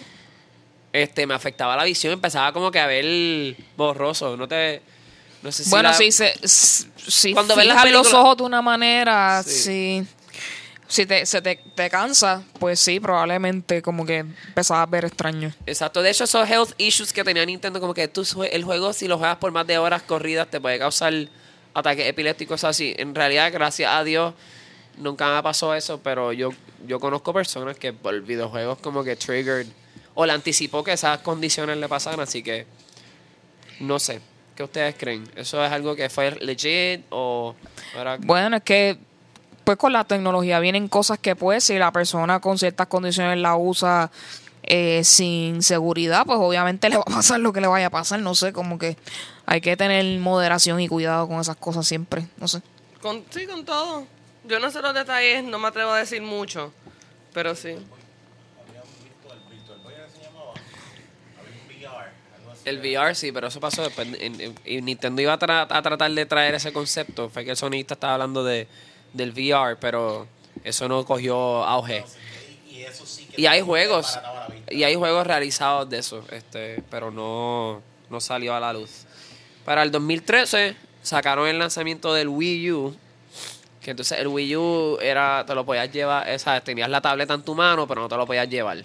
este 0.91 1.25
me 1.25 1.33
afectaba 1.33 1.77
la 1.77 1.85
visión, 1.85 2.11
empezaba 2.11 2.51
como 2.51 2.69
que 2.69 2.79
a 2.81 2.87
ver 2.87 3.55
borroso, 3.77 4.35
no 4.35 4.45
te 4.45 4.81
no 5.41 5.53
sé 5.53 5.63
si 5.63 5.69
bueno, 5.69 5.89
la- 5.89 5.95
si, 5.95 6.11
se, 6.11 6.33
si 6.43 7.33
Cuando 7.33 7.55
ves 7.55 7.65
las 7.65 7.89
los 7.91 8.13
ojos 8.13 8.35
de 8.37 8.43
una 8.43 8.61
manera, 8.61 9.41
Sí. 9.43 10.03
sí. 10.03 10.07
Si 10.87 11.05
te, 11.05 11.25
se 11.25 11.41
te, 11.41 11.55
te 11.73 11.89
cansa, 11.89 12.43
pues 12.59 12.77
sí, 12.77 12.99
probablemente 12.99 13.81
como 13.81 14.05
que 14.05 14.17
empezabas 14.17 14.85
a 14.85 14.91
ver 14.91 15.05
extraño. 15.05 15.53
Exacto, 15.65 16.01
de 16.01 16.09
hecho 16.09 16.25
esos 16.25 16.49
health 16.49 16.71
issues 16.77 17.13
que 17.13 17.23
tenía 17.23 17.45
Nintendo, 17.45 17.79
como 17.79 17.93
que 17.93 18.09
tú, 18.09 18.25
el 18.51 18.65
juego 18.65 18.91
si 18.91 19.07
lo 19.07 19.17
juegas 19.17 19.37
por 19.37 19.53
más 19.53 19.65
de 19.65 19.77
horas 19.77 20.01
corridas 20.01 20.49
te 20.51 20.59
puede 20.59 20.77
causar 20.77 21.13
ataques 21.73 22.07
epilépticos 22.07 22.63
así. 22.63 22.93
En 22.97 23.15
realidad, 23.15 23.51
gracias 23.51 23.91
a 23.91 24.03
Dios, 24.03 24.33
nunca 24.97 25.33
me 25.35 25.43
pasó 25.43 25.73
eso, 25.73 25.99
pero 26.03 26.33
yo, 26.33 26.49
yo 26.87 26.99
conozco 26.99 27.33
personas 27.33 27.77
que 27.77 27.93
por 27.93 28.19
videojuegos 28.21 28.79
como 28.79 29.03
que 29.03 29.15
triggered 29.15 29.67
o 30.13 30.25
le 30.25 30.33
anticipó 30.33 30.83
que 30.83 30.93
esas 30.93 31.19
condiciones 31.19 31.77
le 31.77 31.87
pasaran, 31.87 32.19
así 32.19 32.43
que 32.43 32.65
no 33.79 33.99
sé. 33.99 34.21
¿Qué 34.55 34.63
ustedes 34.63 34.95
creen? 34.97 35.29
¿Eso 35.35 35.63
es 35.63 35.71
algo 35.71 35.95
que 35.95 36.09
fue 36.09 36.31
legit 36.41 37.05
o 37.09 37.55
Bueno, 38.19 38.57
es 38.57 38.63
que 38.63 38.97
pues 39.63 39.77
con 39.77 39.93
la 39.93 40.03
tecnología 40.03 40.59
vienen 40.59 40.87
cosas 40.87 41.19
que 41.19 41.35
pues 41.35 41.63
si 41.63 41.77
la 41.77 41.91
persona 41.91 42.39
con 42.39 42.57
ciertas 42.57 42.87
condiciones 42.87 43.37
la 43.37 43.55
usa 43.55 44.11
eh, 44.63 45.03
sin 45.03 45.61
seguridad, 45.63 46.25
pues 46.25 46.37
obviamente 46.39 46.89
le 46.89 46.97
va 46.97 47.03
a 47.07 47.11
pasar 47.15 47.39
lo 47.39 47.51
que 47.53 47.61
le 47.61 47.67
vaya 47.67 47.87
a 47.87 47.89
pasar, 47.89 48.19
no 48.19 48.35
sé, 48.35 48.53
como 48.53 48.77
que 48.77 48.95
hay 49.45 49.61
que 49.61 49.75
tener 49.77 50.19
moderación 50.19 50.79
y 50.79 50.87
cuidado 50.87 51.27
con 51.27 51.39
esas 51.39 51.55
cosas 51.57 51.87
siempre, 51.87 52.27
no 52.37 52.47
sé. 52.47 52.61
Con, 53.01 53.23
sí, 53.31 53.45
con 53.47 53.65
todo. 53.65 54.05
Yo 54.43 54.59
no 54.59 54.69
sé 54.71 54.81
los 54.81 54.93
detalles, 54.93 55.43
no 55.43 55.59
me 55.59 55.67
atrevo 55.67 55.91
a 55.91 55.99
decir 55.99 56.21
mucho. 56.21 56.71
Pero 57.33 57.55
sí. 57.55 57.69
Había 57.69 58.81
un 58.83 59.03
virtual, 59.03 59.39
virtual 59.49 59.79
boy 59.83 59.93
era 59.93 60.05
que 60.05 60.11
se 60.11 60.23
llamaba. 60.23 60.53
Había 61.39 61.61
un 61.61 61.67
VR, 61.67 62.11
algo 62.37 62.51
así. 62.51 62.61
El 62.65 62.79
VR 62.79 63.15
sí, 63.15 63.31
pero 63.31 63.47
eso 63.47 63.59
pasó 63.59 63.83
después. 63.83 64.07
Y 64.65 64.81
Nintendo 64.81 65.21
iba 65.21 65.33
a, 65.33 65.39
tra- 65.39 65.67
a 65.69 65.81
tratar 65.81 66.11
de 66.11 66.25
traer 66.25 66.55
ese 66.55 66.73
concepto. 66.73 67.29
Fue 67.29 67.45
que 67.45 67.51
el 67.51 67.57
sonista 67.57 67.93
estaba 67.93 68.13
hablando 68.13 68.43
de, 68.43 68.67
del 69.13 69.31
VR, 69.31 69.77
pero 69.79 70.27
eso 70.63 70.87
no 70.89 71.05
cogió 71.05 71.63
auge. 71.63 72.03
Y, 72.81 72.85
eso 72.85 73.05
sí 73.05 73.25
que 73.25 73.39
Y 73.41 73.45
hay 73.45 73.61
juegos, 73.61 74.19
y 74.69 74.83
hay 74.83 74.95
juegos 74.95 75.27
realizados 75.27 75.89
de 75.89 75.99
eso, 75.99 76.23
este, 76.31 76.83
pero 76.89 77.11
no, 77.11 77.81
no 78.09 78.19
salió 78.19 78.55
a 78.55 78.59
la 78.59 78.73
luz. 78.73 79.05
Para 79.65 79.83
el 79.83 79.91
2013 79.91 80.75
sacaron 81.03 81.47
el 81.47 81.59
lanzamiento 81.59 82.13
del 82.13 82.27
Wii 82.27 82.71
U, 82.71 82.95
que 83.81 83.91
entonces 83.91 84.19
el 84.19 84.27
Wii 84.27 84.55
U 84.55 84.97
era, 85.01 85.43
te 85.45 85.55
lo 85.55 85.65
podías 85.65 85.91
llevar, 85.91 86.29
o 86.29 86.39
sea, 86.39 86.61
tenías 86.61 86.89
la 86.89 87.01
tableta 87.01 87.33
en 87.33 87.43
tu 87.43 87.55
mano, 87.55 87.87
pero 87.87 88.01
no 88.01 88.09
te 88.09 88.17
lo 88.17 88.25
podías 88.25 88.49
llevar. 88.49 88.83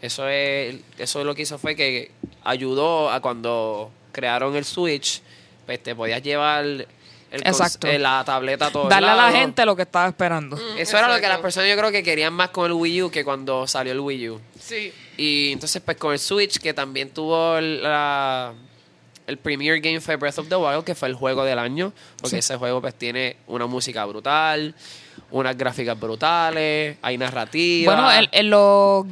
Eso 0.00 0.28
es, 0.28 0.76
eso 0.98 1.24
lo 1.24 1.34
que 1.34 1.42
hizo 1.42 1.58
fue 1.58 1.74
que 1.74 2.12
ayudó 2.44 3.10
a 3.10 3.20
cuando 3.20 3.90
crearon 4.12 4.54
el 4.54 4.64
Switch, 4.64 5.22
pues 5.66 5.82
te 5.82 5.94
podías 5.94 6.22
llevar 6.22 6.86
el 7.30 7.42
cons- 7.42 7.48
Exacto. 7.48 7.86
eh, 7.86 7.98
la 7.98 8.22
tableta 8.24 8.66
a 8.66 8.70
todos 8.70 8.88
Darle 8.88 9.08
a 9.10 9.16
la 9.16 9.30
gente 9.32 9.64
lo 9.66 9.76
que 9.76 9.82
estaba 9.82 10.08
esperando. 10.08 10.58
Eso 10.78 10.96
era 10.98 11.12
lo 11.14 11.20
que 11.20 11.28
las 11.28 11.38
personas 11.38 11.68
yo 11.70 11.76
creo 11.76 11.90
que 11.90 12.02
querían 12.02 12.32
más 12.32 12.50
con 12.50 12.66
el 12.66 12.72
Wii 12.72 13.02
U 13.02 13.10
que 13.10 13.24
cuando 13.24 13.66
salió 13.66 13.92
el 13.92 14.00
Wii 14.00 14.28
U. 14.30 14.40
Sí. 14.58 14.92
Y 15.16 15.52
entonces 15.52 15.82
pues 15.84 15.96
con 15.96 16.12
el 16.12 16.18
Switch, 16.18 16.58
que 16.58 16.72
también 16.74 17.10
tuvo 17.10 17.56
el, 17.58 17.82
la- 17.82 18.52
el 19.26 19.36
Premier 19.36 19.78
Game 19.80 20.00
fue 20.00 20.16
Breath 20.16 20.38
of 20.38 20.48
the 20.48 20.56
Wild, 20.56 20.84
que 20.84 20.94
fue 20.94 21.08
el 21.08 21.14
juego 21.14 21.44
del 21.44 21.58
año, 21.58 21.92
porque 22.18 22.36
Sí. 22.36 22.38
ese 22.38 22.56
juego 22.56 22.80
pues 22.80 22.94
tiene 22.94 23.36
una 23.46 23.66
música 23.66 24.04
brutal, 24.06 24.74
unas 25.30 25.56
gráficas 25.58 25.98
brutales, 26.00 26.96
hay 27.02 27.18
narrativa. 27.18 27.92
Bueno, 27.94 28.10
en, 28.10 28.28
en 28.32 28.48
los 28.50 29.04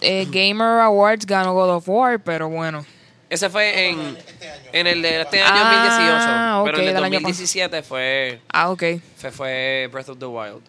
eh, 0.00 0.26
Gamer 0.28 0.80
Awards 0.80 1.24
ganó 1.24 1.52
God 1.52 1.70
of 1.76 1.88
War, 1.88 2.18
pero 2.20 2.48
bueno. 2.48 2.84
Ese 3.30 3.48
fue 3.48 3.88
en, 3.88 4.16
Este 4.16 4.50
en 4.72 4.86
el 4.88 5.02
de 5.02 5.20
este 5.22 5.40
año 5.40 5.52
Ah, 5.62 6.52
2018, 6.58 6.64
pero 6.64 6.76
ok, 6.76 6.82
en 6.82 6.88
el 6.88 6.94
del 6.94 7.04
año 7.04 7.20
2017 7.20 7.82
fue, 7.82 8.40
Ah, 8.48 8.70
ok. 8.70 8.82
fue, 9.16 9.30
fue 9.30 9.88
Breath 9.92 10.08
of 10.10 10.18
the 10.18 10.26
Wild. 10.26 10.60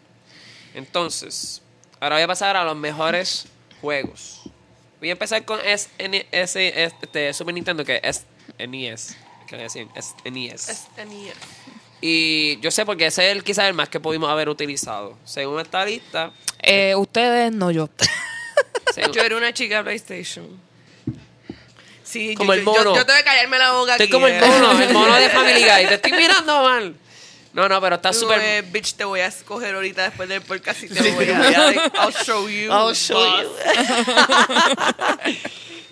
Entonces, 0.75 1.61
ahora 1.99 2.15
voy 2.15 2.23
a 2.23 2.27
pasar 2.27 2.55
a 2.55 2.63
los 2.63 2.75
mejores 2.75 3.47
juegos. 3.81 4.41
Voy 4.99 5.09
a 5.09 5.13
empezar 5.13 5.43
con 5.43 5.59
SN 5.65 6.25
ese, 6.31 6.83
este, 6.83 7.33
Super 7.33 7.53
Nintendo, 7.53 7.83
que 7.83 7.99
es 8.03 8.25
NES. 8.59 9.17
Que 9.47 9.57
le 9.57 9.63
decían 9.63 9.89
SNES. 9.99 10.69
Es 10.69 10.87
NES. 11.05 11.33
Y 11.99 12.59
yo 12.61 12.71
sé 12.71 12.85
porque 12.85 13.07
ese 13.07 13.25
es 13.29 13.35
el, 13.35 13.43
quizás 13.43 13.65
el 13.67 13.73
más 13.73 13.89
que 13.89 13.99
pudimos 13.99 14.29
haber 14.29 14.49
utilizado. 14.49 15.17
Según 15.25 15.59
esta 15.59 15.83
lista, 15.85 16.31
Eh, 16.61 16.95
ustedes, 16.95 17.51
no 17.51 17.71
yo. 17.71 17.89
según- 18.93 19.11
Yo 19.15 19.21
era 19.23 19.35
una 19.35 19.51
chica 19.53 19.77
de 19.77 19.83
PlayStation. 19.83 20.47
Sí, 22.11 22.35
Como 22.35 22.53
yo, 22.53 22.59
el 22.59 22.65
yo- 22.65 22.73
yo- 22.73 22.77
mono. 22.83 22.95
Yo, 22.95 23.05
tengo 23.05 23.17
que 23.17 23.23
callarme 23.23 23.57
la 23.57 23.71
boca 23.71 23.91
estoy 23.93 24.05
aquí, 24.05 24.11
como 24.11 24.27
el 24.27 24.33
eh. 24.33 24.41
mono, 24.45 24.81
el 24.81 24.93
mono 24.93 25.15
de 25.15 25.29
Family 25.37 25.61
Guy. 25.63 25.87
Te 25.87 25.93
estoy 25.95 26.11
mirando 26.11 26.63
mal. 26.63 26.95
No, 27.53 27.67
no, 27.67 27.81
pero 27.81 27.95
está 27.97 28.13
súper... 28.13 28.39
eh, 28.41 28.61
bitch, 28.61 28.93
te 28.95 29.03
voy 29.03 29.19
a 29.19 29.27
escoger 29.27 29.75
ahorita 29.75 30.03
después 30.03 30.27
del 30.29 30.41
podcast 30.41 30.83
y 30.83 30.87
te 30.87 31.03
lo 31.03 31.13
voy 31.15 31.29
a. 31.29 31.71
I'll 32.05 32.13
show 32.13 32.47
you. 32.47 32.71
I'll 32.71 32.93
show 32.95 33.17
boss. 33.19 33.43
you. 33.43 35.33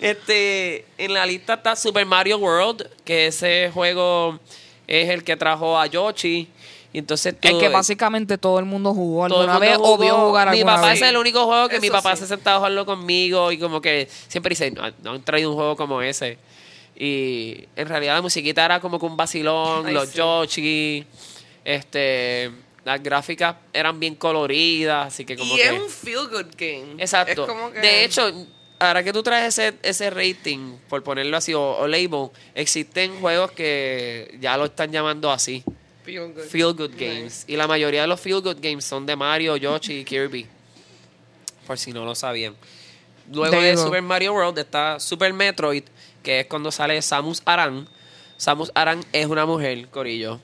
este, 0.00 0.86
en 0.98 1.12
la 1.14 1.26
lista 1.26 1.54
está 1.54 1.76
Super 1.76 2.06
Mario 2.06 2.38
World, 2.38 2.88
que 3.04 3.26
ese 3.26 3.70
juego 3.72 4.38
es 4.86 5.08
el 5.10 5.22
que 5.24 5.36
trajo 5.36 5.78
a 5.78 5.86
Yoshi. 5.86 6.48
Y 6.92 6.98
entonces 6.98 7.34
tú- 7.38 7.46
Es 7.48 7.54
que 7.54 7.68
básicamente 7.68 8.36
todo 8.36 8.58
el 8.58 8.64
mundo 8.64 8.92
jugó 8.92 9.28
todo 9.28 9.44
el 9.44 9.50
alguna 9.50 9.58
mundo 9.66 9.70
vez 9.70 9.78
o 9.78 9.96
jugó. 9.96 9.98
vio 9.98 10.16
jugar 10.28 10.50
Mi 10.50 10.58
alguna 10.58 10.74
papá 10.76 10.88
vez. 10.88 11.02
es 11.02 11.08
el 11.08 11.16
único 11.16 11.44
juego 11.46 11.68
que 11.68 11.78
mi 11.80 11.88
papá 11.90 12.16
sí. 12.16 12.22
se 12.22 12.28
sentaba 12.28 12.56
a 12.56 12.58
jugarlo 12.60 12.84
conmigo 12.86 13.52
y 13.52 13.58
como 13.58 13.80
que 13.80 14.08
siempre 14.28 14.50
dice, 14.50 14.70
no, 14.72 14.82
no 15.02 15.12
han 15.12 15.22
traído 15.22 15.50
un 15.50 15.56
juego 15.56 15.76
como 15.76 16.02
ese. 16.02 16.38
Y 16.96 17.64
en 17.76 17.88
realidad 17.88 18.14
la 18.16 18.22
musiquita 18.22 18.64
era 18.64 18.80
como 18.80 18.98
que 18.98 19.06
un 19.06 19.16
vacilón, 19.16 19.86
Ay, 19.86 19.94
los 19.94 20.08
sí. 20.08 20.18
Yoshi, 20.18 21.06
este, 21.64 22.50
las 22.84 23.02
gráficas 23.02 23.56
eran 23.72 24.00
bien 24.00 24.14
coloridas, 24.16 25.06
así 25.08 25.24
que 25.24 25.36
como 25.36 25.54
y 25.54 25.58
que... 25.58 25.64
es 25.66 25.80
un 25.80 25.88
feel 25.88 26.28
good 26.28 26.46
game. 26.56 26.94
Exacto. 26.98 27.42
Es 27.42 27.48
como 27.48 27.70
que- 27.70 27.78
De 27.80 28.04
hecho, 28.04 28.30
ahora 28.78 29.02
que 29.04 29.12
tú 29.12 29.22
traes 29.22 29.58
ese, 29.58 29.76
ese 29.82 30.10
rating, 30.10 30.76
por 30.88 31.02
ponerlo 31.02 31.36
así, 31.36 31.54
o, 31.54 31.62
o 31.78 31.86
label, 31.86 32.30
existen 32.54 33.20
juegos 33.20 33.52
que 33.52 34.36
ya 34.40 34.56
lo 34.56 34.66
están 34.66 34.90
llamando 34.90 35.30
así. 35.30 35.62
Feel 36.04 36.28
good. 36.32 36.44
Feel 36.44 36.72
Good 36.72 36.90
Nice. 36.90 37.04
Games. 37.04 37.44
Y 37.46 37.56
la 37.56 37.66
mayoría 37.66 38.02
de 38.02 38.06
los 38.06 38.20
Feel 38.20 38.40
Good 38.40 38.58
Games 38.60 38.84
son 38.84 39.06
de 39.06 39.16
Mario, 39.16 39.56
Yoshi 39.56 40.00
y 40.00 40.04
Kirby. 40.04 40.46
Por 41.66 41.78
si 41.78 41.92
no 41.92 42.04
lo 42.04 42.14
sabían. 42.14 42.56
Luego 43.32 43.60
de. 43.60 43.76
Super 43.76 44.02
Mario 44.02 44.32
World 44.34 44.58
está 44.58 44.98
Super 44.98 45.32
Metroid, 45.32 45.84
que 46.22 46.40
es 46.40 46.46
cuando 46.46 46.70
sale 46.72 47.00
Samus 47.00 47.42
Aran. 47.44 47.88
Samus 48.36 48.72
Aran 48.74 49.04
es 49.12 49.26
una 49.26 49.46
mujer, 49.46 49.88
Corillo, 49.88 50.40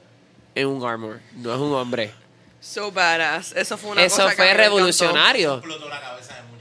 en 0.54 0.68
un 0.68 0.84
armor, 0.86 1.20
no 1.34 1.52
es 1.52 1.58
un 1.60 1.72
hombre. 1.72 2.12
So 2.60 2.90
badass. 2.90 3.52
Eso 3.56 3.76
fue 3.78 3.90
una 3.90 4.04
Eso 4.04 4.22
cosa 4.22 4.34
fue 4.34 4.52
revolucionario. 4.54 5.62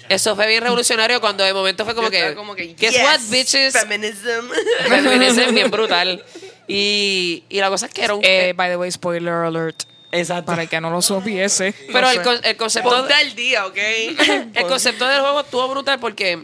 Eso 0.07 0.35
fue 0.35 0.47
bien 0.47 0.61
revolucionario 0.61 1.19
cuando 1.19 1.43
de 1.43 1.53
momento 1.53 1.83
fue 1.83 1.95
como 1.95 2.07
Yo 2.07 2.11
que, 2.11 2.35
como 2.35 2.55
que, 2.55 2.75
guess 2.75 2.93
yes, 2.93 3.03
what, 3.03 3.19
bitches? 3.31 3.73
Feminism. 3.73 4.49
Feminism 4.87 5.53
bien 5.53 5.71
brutal. 5.71 6.23
Y, 6.67 7.43
y 7.49 7.59
la 7.59 7.69
cosa 7.69 7.85
es 7.87 7.93
que 7.93 8.03
era 8.03 8.15
un... 8.15 8.21
Eh, 8.23 8.53
by 8.55 8.69
the 8.71 8.77
way, 8.77 8.91
spoiler 8.91 9.33
alert. 9.33 9.83
exacto. 10.11 10.47
Para 10.47 10.63
el 10.63 10.69
que 10.69 10.81
no 10.81 10.89
lo 10.89 11.01
supiese. 11.01 11.73
Pero 11.87 12.01
No 12.01 12.09
el, 12.09 12.21
con- 12.21 12.39
el 12.43 12.57
concepto... 12.57 12.89
Ponte 12.89 13.13
al 13.13 13.35
día, 13.35 13.65
¿ok? 13.67 13.77
El 14.55 14.65
concepto 14.67 15.07
del 15.07 15.21
juego 15.21 15.41
estuvo 15.41 15.67
brutal 15.67 15.99
porque 15.99 16.43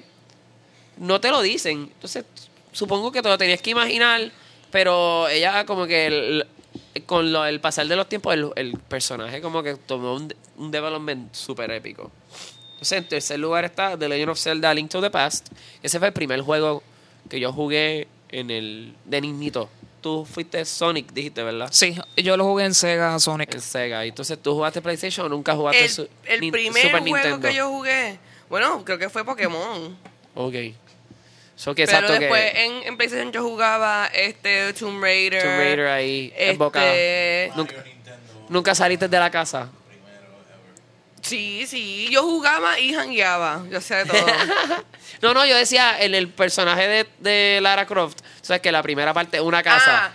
no 0.98 1.20
te 1.20 1.30
lo 1.32 1.42
dicen. 1.42 1.90
Entonces, 1.94 2.26
supongo 2.72 3.12
que 3.12 3.22
te 3.22 3.30
lo 3.30 3.38
tenías 3.38 3.62
que 3.62 3.72
imaginar, 3.72 4.32
pero 4.70 5.28
ella 5.28 5.66
como 5.66 5.88
que 5.88 6.06
el- 6.08 6.48
con 7.06 7.32
lo- 7.32 7.46
el 7.46 7.60
pasar 7.60 7.88
de 7.88 7.96
los 7.96 8.08
tiempos, 8.08 8.34
el, 8.34 8.52
el 8.56 8.74
personaje 8.78 9.42
como 9.42 9.64
que 9.64 9.76
tomó 9.76 10.14
un, 10.16 10.34
un 10.58 10.72
development 10.72 11.34
súper 11.34 11.72
épico. 11.72 12.12
Entonces, 12.74 12.98
en 12.98 13.08
tercer 13.08 13.40
lugar 13.40 13.66
está 13.66 13.98
The 13.98 14.08
Legend 14.10 14.30
of 14.32 14.40
Zelda 14.40 14.74
Link 14.74 14.90
to 14.92 15.02
the 15.02 15.10
Past. 15.10 15.48
Ese 15.82 15.98
fue 16.00 16.08
el 16.10 16.14
primer 16.14 16.42
juego 16.42 16.84
que 17.30 17.40
yo 17.40 17.52
jugué 17.54 18.08
en 18.30 18.50
el 18.52 18.94
de 19.06 19.22
niñito. 19.22 19.70
Tú 20.02 20.26
fuiste 20.26 20.66
Sonic, 20.66 21.12
dijiste, 21.14 21.44
¿verdad? 21.44 21.70
Sí, 21.72 21.96
yo 22.18 22.36
lo 22.36 22.44
jugué 22.46 22.66
en 22.66 22.74
Sega 22.74 23.20
Sonic. 23.20 23.54
En 23.54 23.62
Sega. 23.62 24.04
Y 24.06 24.10
entonces 24.10 24.38
tú 24.42 24.54
jugaste 24.56 24.82
PlayStation 24.82 25.28
o 25.28 25.30
nunca 25.30 25.56
jugaste 25.56 25.84
el, 25.84 25.90
su- 25.90 26.10
el 26.26 26.40
primer 26.52 26.82
Super 26.84 27.02
juego 27.02 27.06
Nintendo. 27.18 27.48
que 27.48 27.54
yo 27.54 27.70
jugué, 27.70 28.18
bueno, 28.50 28.84
creo 28.84 28.98
que 28.98 29.10
fue 29.10 29.24
Pokémon. 29.24 29.96
Ok. 30.36 30.56
So 31.56 31.76
que 31.76 31.86
Pero 31.86 31.98
exacto 32.00 32.20
después 32.20 32.52
que 32.54 32.66
en, 32.66 32.72
en 32.88 32.98
PlayStation 32.98 33.32
yo 33.32 33.44
jugaba 33.44 34.08
este 34.08 34.74
Tomb 34.74 35.00
Raider. 35.04 35.44
Tomb 35.44 35.58
Raider 35.58 35.88
ahí 35.88 36.34
este, 36.36 36.50
en 36.50 36.58
boca. 36.58 36.80
Nunca, 37.56 37.76
Mario, 37.76 37.94
nunca 38.50 38.74
saliste 38.74 39.08
de 39.08 39.20
la 39.20 39.30
casa. 39.30 39.70
Sí, 41.22 41.66
sí. 41.68 42.08
Yo 42.12 42.24
jugaba 42.24 42.80
y 42.80 42.94
jangueaba. 42.94 43.64
Yo 43.70 43.80
sé 43.82 43.96
de 43.96 44.06
todo. 44.06 44.26
No, 45.22 45.36
no, 45.36 45.46
yo 45.46 45.56
decía 45.56 46.02
en 46.02 46.16
el 46.16 46.30
personaje 46.30 46.88
de, 46.88 47.08
de 47.20 47.60
Lara 47.62 47.86
Croft, 47.86 48.22
o 48.22 48.44
sea, 48.46 48.60
que 48.60 48.72
la 48.72 48.82
primera 48.82 49.14
parte 49.14 49.38
es 49.38 49.44
una 49.44 49.62
casa. 49.62 50.06
Ah, 50.08 50.12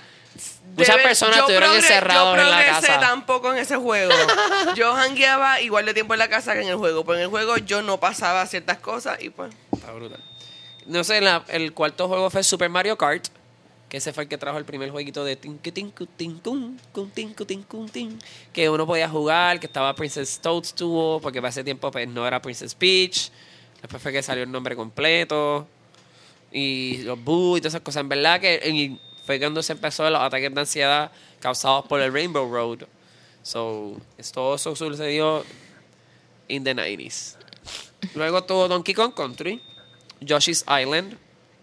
Muchas 0.77 0.97
debe- 0.97 1.03
personas 1.05 1.37
yo 1.37 1.41
estuvieron 1.43 1.77
encerrados 1.77 2.37
yo 2.37 2.43
en 2.43 2.51
la 2.51 2.65
casa. 2.67 2.99
tampoco 2.99 3.53
en 3.53 3.59
ese 3.59 3.77
juego. 3.77 4.13
Yo 4.75 4.95
jangueaba 4.95 5.61
igual 5.61 5.87
de 5.87 5.95
tiempo 5.95 6.15
en 6.15 6.19
la 6.19 6.29
casa 6.29 6.55
que 6.55 6.63
en 6.63 6.69
el 6.69 6.77
juego. 6.77 7.05
Pero 7.05 7.19
en 7.19 7.23
el 7.25 7.29
juego 7.31 7.57
yo 7.57 7.83
no 7.83 7.99
pasaba 8.01 8.45
ciertas 8.47 8.79
cosas 8.79 9.23
y 9.23 9.31
pues. 9.31 9.55
Está 9.73 9.93
brutal. 9.93 10.19
No 10.87 11.05
sé, 11.05 11.21
la- 11.21 11.45
el 11.49 11.73
cuarto 11.73 12.09
juego 12.09 12.29
fue 12.29 12.43
Super 12.43 12.69
Mario 12.69 12.99
Kart, 12.99 13.29
que 13.88 13.99
ese 13.99 14.12
fue 14.12 14.25
el 14.25 14.28
que 14.28 14.37
trajo 14.37 14.59
el 14.59 14.64
primer 14.64 14.90
jueguito 14.90 15.25
de 15.25 15.37
tincu, 15.37 15.71
tincu, 15.71 16.07
tincun, 16.07 16.81
cun, 16.93 17.11
tincu, 17.11 17.45
tincun, 17.45 17.88
tin, 17.88 18.19
que 18.52 18.69
uno 18.69 18.87
podía 18.87 19.08
jugar, 19.08 19.61
que 19.61 19.67
estaba 19.67 19.95
Princess 19.95 20.41
Toadstool, 20.41 21.21
porque 21.21 21.41
para 21.41 21.50
ese 21.50 21.63
tiempo 21.63 21.91
pues, 21.91 22.08
no 22.08 22.26
era 22.26 22.43
Princess 22.43 22.75
Peach. 22.75 23.30
Después 23.80 24.02
fue 24.02 24.13
que 24.13 24.23
salió 24.23 24.43
el 24.43 24.50
nombre 24.50 24.75
completo. 24.75 25.69
Y 26.50 26.99
los 26.99 27.23
Boo 27.23 27.56
y 27.56 27.61
todas 27.61 27.75
esas 27.75 27.82
cosas. 27.82 28.00
En 28.00 28.08
verdad 28.08 28.41
que 28.41 28.99
fue 29.25 29.39
cuando 29.39 29.63
se 29.63 29.73
empezó 29.73 30.08
los 30.11 30.21
ataques 30.21 30.52
de 30.52 30.61
ansiedad 30.61 31.13
causados 31.41 31.87
por 31.87 32.00
el 32.00 32.13
Rainbow 32.13 32.50
Road. 32.50 32.87
So, 33.43 34.00
todo 34.32 34.56
eso 34.56 34.75
sucedió 34.75 35.45
in 36.49 36.65
the 36.65 36.75
90s. 36.75 37.37
Luego 38.15 38.43
tuvo 38.45 38.69
Donkey 38.69 38.95
Kong 38.95 39.15
Country, 39.15 39.61
Yoshi's 40.21 40.65
Island, 40.69 41.17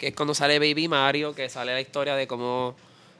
que 0.03 0.09
es 0.09 0.15
cuando 0.15 0.33
sale 0.35 0.59
Baby 0.59 0.87
Mario, 0.89 1.33
que 1.33 1.47
sale 1.49 1.71
la 1.73 1.79
historia 1.79 2.15
de 2.15 2.27
cómo 2.27 2.75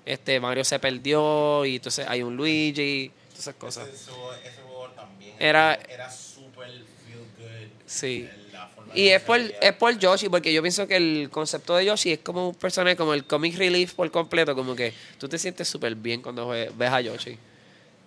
este 0.06 0.40
Mario 0.42 0.66
se 0.66 0.80
perdió 0.80 1.64
y 1.66 1.78
entonces 1.78 2.06
hay 2.10 2.22
un 2.24 2.36
Luigi, 2.36 3.10
todas 3.30 3.40
esas 3.40 3.56
cosas. 3.56 3.88
Ese, 3.88 4.12
ese 4.46 4.62
juego 4.64 4.90
también 4.90 5.34
Era- 5.40 5.76
era 5.90 6.12
super 6.12 6.68
feel 6.70 7.20
good. 7.38 7.68
Sí. 7.86 8.30
La 8.52 8.68
forma 8.68 8.92
Y 8.96 9.08
es 9.08 9.22
por, 9.22 9.40
es 9.40 9.74
por 9.74 9.98
Yoshi, 9.98 10.28
porque 10.28 10.52
yo 10.52 10.62
pienso 10.62 10.86
que 10.88 10.98
el 10.98 11.30
concepto 11.32 11.76
de 11.78 11.86
Yoshi 11.86 12.12
es 12.14 12.20
como 12.20 12.50
un 12.50 12.56
personaje, 12.56 12.98
como 12.98 13.14
el 13.14 13.24
comic 13.26 13.58
relief 13.58 13.94
por 13.94 14.12
completo, 14.12 14.54
como 14.56 14.76
que 14.76 14.94
tú 15.18 15.30
te 15.30 15.40
sientes 15.40 15.68
súper 15.70 15.96
bien 15.96 16.22
cuando 16.22 16.50
ves 16.50 16.90
a 16.92 17.00
Yoshi. 17.00 17.38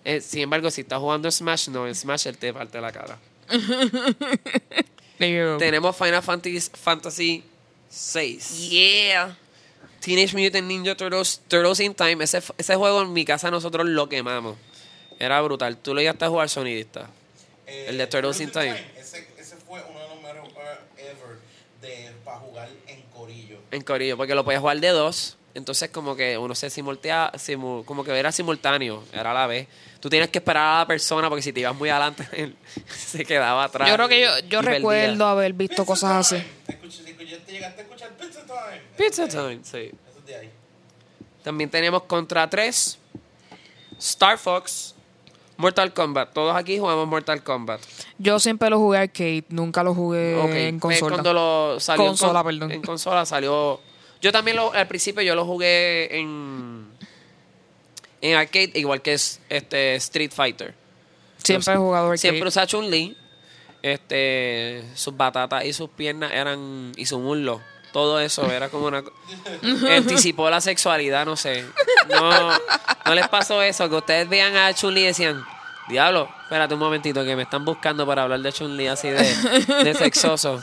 Eh, 0.05 0.21
sin 0.21 0.41
embargo, 0.41 0.69
si 0.69 0.81
estás 0.81 0.99
jugando 0.99 1.29
Smash, 1.31 1.69
no, 1.69 1.87
en 1.87 1.95
Smash 1.95 2.27
él 2.27 2.37
te 2.37 2.53
parte 2.53 2.79
la 2.79 2.91
cara. 2.91 3.17
Tenemos 5.17 5.95
Final 5.97 6.21
Fantasy, 6.21 6.59
Fantasy 6.73 7.43
6. 7.89 8.69
Yeah. 8.69 9.35
Teenage 9.99 10.35
Mutant 10.35 10.67
Ninja 10.67 10.95
Turtles, 10.95 11.41
Turtles 11.47 11.79
in 11.79 11.93
Time. 11.93 12.23
Ese, 12.23 12.41
ese 12.57 12.75
juego 12.75 13.01
en 13.01 13.13
mi 13.13 13.25
casa 13.25 13.49
nosotros 13.51 13.85
lo 13.87 14.07
quemamos. 14.09 14.57
Era 15.19 15.41
brutal. 15.41 15.77
Tú 15.77 15.93
lo 15.93 15.99
llegaste 16.01 16.25
a 16.25 16.29
jugar 16.29 16.49
sonidista. 16.49 17.09
Eh, 17.65 17.87
el 17.89 17.97
de 17.97 18.07
Turtles 18.07 18.39
in 18.39 18.51
Time. 18.51 18.75
Ese, 18.97 19.27
ese 19.37 19.55
fue 19.57 19.81
uno 19.89 19.99
de 19.99 20.07
los 20.07 20.17
mejores 20.21 20.53
juegos 20.53 20.77
ever 20.97 21.37
de, 21.81 22.11
para 22.23 22.37
jugar 22.39 22.69
en 22.87 23.01
corillo. 23.13 23.57
En 23.71 23.81
Corillo, 23.81 24.15
porque 24.17 24.35
lo 24.35 24.45
podías 24.45 24.61
jugar 24.61 24.79
de 24.79 24.89
dos. 24.89 25.33
Entonces 25.53 25.89
como 25.89 26.15
que 26.15 26.37
uno 26.37 26.53
se 26.53 26.69
simultea, 26.69 27.31
simu- 27.33 27.83
como 27.83 28.03
que 28.03 28.11
era 28.11 28.31
simultáneo, 28.31 29.03
era 29.11 29.31
a 29.31 29.33
la 29.33 29.47
vez. 29.47 29.67
Tú 29.99 30.07
tienes 30.07 30.29
que 30.29 30.37
esperar 30.37 30.75
a 30.75 30.77
la 30.81 30.87
persona 30.87 31.29
porque 31.29 31.41
si 31.41 31.51
te 31.51 31.61
ibas 31.61 31.75
muy 31.75 31.89
adelante, 31.89 32.27
él 32.33 32.55
se 32.95 33.25
quedaba 33.25 33.63
atrás. 33.63 33.89
Yo 33.89 33.95
creo 33.95 34.07
que 34.07 34.21
yo, 34.21 34.29
yo 34.47 34.59
perdía. 34.59 34.75
recuerdo 34.77 35.25
haber 35.25 35.53
visto 35.53 35.83
cosas 35.83 36.31
así. 36.31 36.43
Te 37.47 37.53
llegaste 37.53 37.81
a 37.81 37.83
escuchar 37.85 38.09
Pizza 38.17 38.41
Time. 38.45 38.81
Pizza 38.97 39.27
Time, 39.27 39.59
sí. 39.63 39.77
Eso 40.09 40.19
es 40.19 40.25
de 40.25 40.35
ahí. 40.35 40.49
También 41.43 41.69
tenemos 41.69 42.03
Contra 42.03 42.49
3, 42.49 42.99
Star 43.99 44.37
Fox, 44.37 44.93
Mortal 45.55 45.93
Kombat. 45.93 46.33
Todos 46.33 46.55
aquí 46.55 46.77
jugamos 46.77 47.07
Mortal 47.07 47.41
Kombat. 47.41 47.79
Yo 48.17 48.39
siempre 48.39 48.69
lo 48.69 48.77
jugué 48.79 48.97
arcade, 48.99 49.45
nunca 49.49 49.81
lo 49.81 49.95
jugué 49.95 50.67
en 50.67 50.79
consola. 50.79 51.09
Cuando 51.11 51.33
lo 51.33 51.79
salió 51.79 52.03
en 52.03 52.09
Consola, 52.09 52.43
con- 52.43 52.51
perdón. 52.51 52.71
En 52.71 52.81
consola 52.81 53.25
salió. 53.25 53.79
Yo 54.21 54.31
también 54.31 54.57
lo, 54.57 54.73
al 54.73 54.87
principio 54.87 55.21
yo 55.21 55.33
lo 55.35 55.45
jugué 55.45 56.19
en 56.19 56.85
en 58.19 58.35
arcade 58.35 58.71
igual 58.75 59.01
que 59.01 59.13
es 59.13 59.39
este 59.47 59.95
Street 59.95 60.31
Fighter. 60.35 60.73
Siempre 61.41 61.75
he 61.75 61.77
jugado 61.77 62.05
arcade. 62.07 62.17
Siempre 62.17 62.47
usaba 62.49 62.67
Chun-Li. 62.67 63.15
Este, 63.81 64.83
sus 64.95 65.15
batatas 65.15 65.65
y 65.65 65.73
sus 65.73 65.89
piernas 65.89 66.31
eran 66.33 66.91
y 66.95 67.05
su 67.05 67.19
muslo. 67.19 67.61
Todo 67.93 68.19
eso 68.19 68.51
era 68.51 68.69
como 68.69 68.87
una 68.87 69.03
anticipó 69.95 70.49
la 70.49 70.61
sexualidad, 70.61 71.25
no 71.25 71.35
sé. 71.35 71.65
No, 72.09 72.51
no 73.05 73.15
les 73.15 73.27
pasó 73.27 73.61
eso 73.61 73.89
que 73.89 73.95
ustedes 73.95 74.27
vean 74.29 74.55
a 74.55 74.73
Chun-Li 74.73 75.01
y 75.01 75.05
decían, 75.05 75.43
"Diablo, 75.89 76.29
espérate 76.43 76.73
un 76.73 76.79
momentito 76.79 77.23
que 77.23 77.35
me 77.35 77.43
están 77.43 77.63
buscando 77.65 78.05
para 78.05 78.23
hablar 78.23 78.41
de 78.41 78.51
Chun-Li 78.51 78.87
así 78.87 79.09
de, 79.09 79.23
de 79.83 79.93
sexoso." 79.97 80.61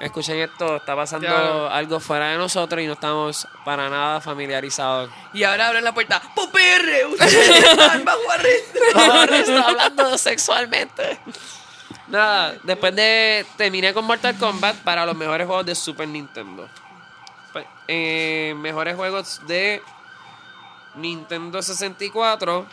Escuchen 0.00 0.38
esto, 0.38 0.76
está 0.76 0.96
pasando 0.96 1.26
Diablo. 1.28 1.68
algo 1.68 2.00
fuera 2.00 2.30
de 2.30 2.38
nosotros 2.38 2.82
y 2.82 2.86
no 2.86 2.94
estamos 2.94 3.46
para 3.66 3.90
nada 3.90 4.20
familiarizados. 4.22 5.10
Y 5.34 5.44
ahora 5.44 5.68
abren 5.68 5.84
la 5.84 5.92
puerta. 5.92 6.22
¡Popr! 6.34 6.58
¡Ustedes 7.10 7.64
están 7.64 8.02
bajo 8.04 8.30
arresto! 8.32 8.80
Ahora 8.94 9.38
está 9.38 9.60
hablando 9.60 10.16
sexualmente. 10.16 11.20
Nada, 12.10 12.56
después 12.64 12.94
de 12.96 13.46
terminé 13.56 13.94
con 13.94 14.04
Mortal 14.04 14.36
Kombat 14.36 14.76
para 14.78 15.06
los 15.06 15.16
mejores 15.16 15.46
juegos 15.46 15.64
de 15.66 15.74
Super 15.74 16.08
Nintendo. 16.08 16.68
Pe- 17.52 17.66
eh, 17.88 18.54
mejores 18.56 18.96
juegos 18.96 19.40
de 19.46 19.82
Nintendo 20.96 21.62
64. 21.62 22.66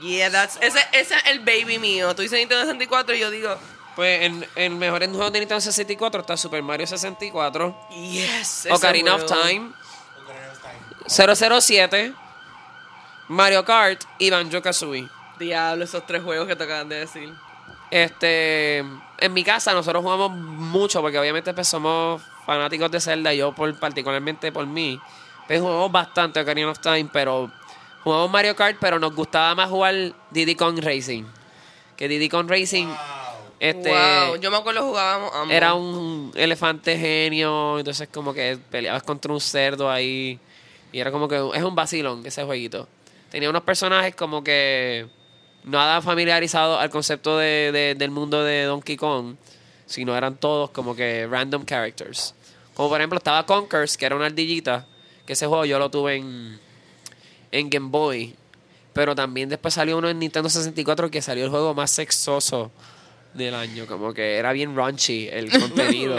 Yeah, 0.00 0.30
that's, 0.30 0.56
ese, 0.60 0.78
ese 0.92 1.14
es 1.16 1.26
el 1.26 1.40
baby 1.40 1.78
mío. 1.78 2.14
Tú 2.14 2.22
dices 2.22 2.38
Nintendo 2.38 2.64
64 2.64 3.14
y 3.14 3.18
yo 3.20 3.30
digo, 3.30 3.56
Pues 3.94 4.22
en, 4.22 4.46
en 4.56 4.78
mejores 4.78 5.08
juegos 5.10 5.32
de 5.32 5.40
Nintendo 5.40 5.60
64 5.60 6.20
está 6.22 6.36
Super 6.36 6.62
Mario 6.62 6.86
64, 6.86 7.88
yes. 7.90 8.68
Ocarina 8.70 9.14
of. 9.14 9.24
Time, 9.26 9.70
Ocarina 10.22 10.50
of 10.50 10.60
Time. 10.60 11.60
007, 11.60 12.14
Mario 13.28 13.64
Kart 13.64 14.02
y 14.18 14.30
Banjo 14.30 14.60
Kazooie. 14.62 15.08
Diablo, 15.38 15.84
esos 15.84 16.06
tres 16.06 16.22
juegos 16.22 16.46
que 16.46 16.56
te 16.56 16.64
acaban 16.64 16.88
de 16.88 16.96
decir. 17.00 17.32
Este, 17.92 18.78
en 18.78 19.34
mi 19.34 19.44
casa 19.44 19.74
nosotros 19.74 20.02
jugamos 20.02 20.30
mucho 20.30 21.02
porque 21.02 21.18
obviamente 21.18 21.52
pues 21.52 21.68
somos 21.68 22.22
fanáticos 22.46 22.90
de 22.90 22.98
Zelda, 23.02 23.34
yo 23.34 23.54
por 23.54 23.78
particularmente 23.78 24.50
por 24.50 24.66
mí, 24.66 24.98
pues 25.46 25.60
jugamos 25.60 25.92
bastante 25.92 26.40
Ocarina 26.40 26.70
of 26.70 26.78
Time, 26.78 27.10
pero 27.12 27.52
jugamos 28.02 28.30
Mario 28.30 28.56
Kart, 28.56 28.78
pero 28.80 28.98
nos 28.98 29.14
gustaba 29.14 29.54
más 29.54 29.68
jugar 29.68 29.94
Diddy 30.30 30.54
Kong 30.54 30.78
Racing. 30.82 31.24
Que 31.94 32.08
Diddy 32.08 32.30
Kong 32.30 32.48
Racing 32.48 32.88
este 33.60 33.90
wow, 33.90 34.36
yo 34.36 34.50
me 34.50 34.56
acuerdo 34.56 34.84
jugábamos 34.86 35.30
ambos. 35.34 35.54
era 35.54 35.74
un 35.74 36.32
elefante 36.34 36.96
genio, 36.96 37.78
entonces 37.78 38.08
como 38.10 38.32
que 38.32 38.58
peleabas 38.70 39.02
contra 39.02 39.30
un 39.30 39.40
cerdo 39.40 39.90
ahí 39.90 40.40
y 40.92 40.98
era 40.98 41.12
como 41.12 41.28
que 41.28 41.36
es 41.36 41.62
un 41.62 41.74
vacilón 41.74 42.24
ese 42.24 42.42
jueguito. 42.42 42.88
Tenía 43.30 43.50
unos 43.50 43.64
personajes 43.64 44.14
como 44.14 44.42
que 44.42 45.08
nada 45.64 46.00
familiarizados 46.02 46.80
al 46.80 46.90
concepto 46.90 47.38
de, 47.38 47.70
de- 47.72 47.94
del 47.94 48.10
mundo 48.10 48.42
de 48.42 48.64
Donkey 48.64 48.96
Kong, 48.96 49.36
sino 49.86 50.16
eran 50.16 50.36
todos 50.36 50.70
como 50.70 50.94
que 50.96 51.26
random 51.30 51.64
characters. 51.64 52.34
Como 52.74 52.88
por 52.88 53.00
ejemplo 53.00 53.18
estaba 53.18 53.44
Conkers, 53.46 53.96
que 53.96 54.06
era 54.06 54.16
una 54.16 54.26
ardillita, 54.26 54.86
que 55.26 55.34
ese 55.34 55.46
juego 55.46 55.64
yo 55.64 55.78
lo 55.78 55.90
tuve 55.90 56.16
en, 56.16 56.58
en 57.50 57.70
Game 57.70 57.88
Boy. 57.90 58.34
Pero 58.94 59.14
también 59.14 59.48
después 59.48 59.72
salió 59.74 59.96
uno 59.98 60.08
en 60.10 60.18
Nintendo 60.18 60.48
64 60.50 61.10
que 61.10 61.22
salió 61.22 61.44
el 61.44 61.50
juego 61.50 61.74
más 61.74 61.90
sexoso 61.90 62.70
del 63.32 63.54
año. 63.54 63.86
Como 63.86 64.12
que 64.12 64.36
era 64.36 64.52
bien 64.52 64.76
raunchy 64.76 65.28
el 65.32 65.50
contenido. 65.60 66.16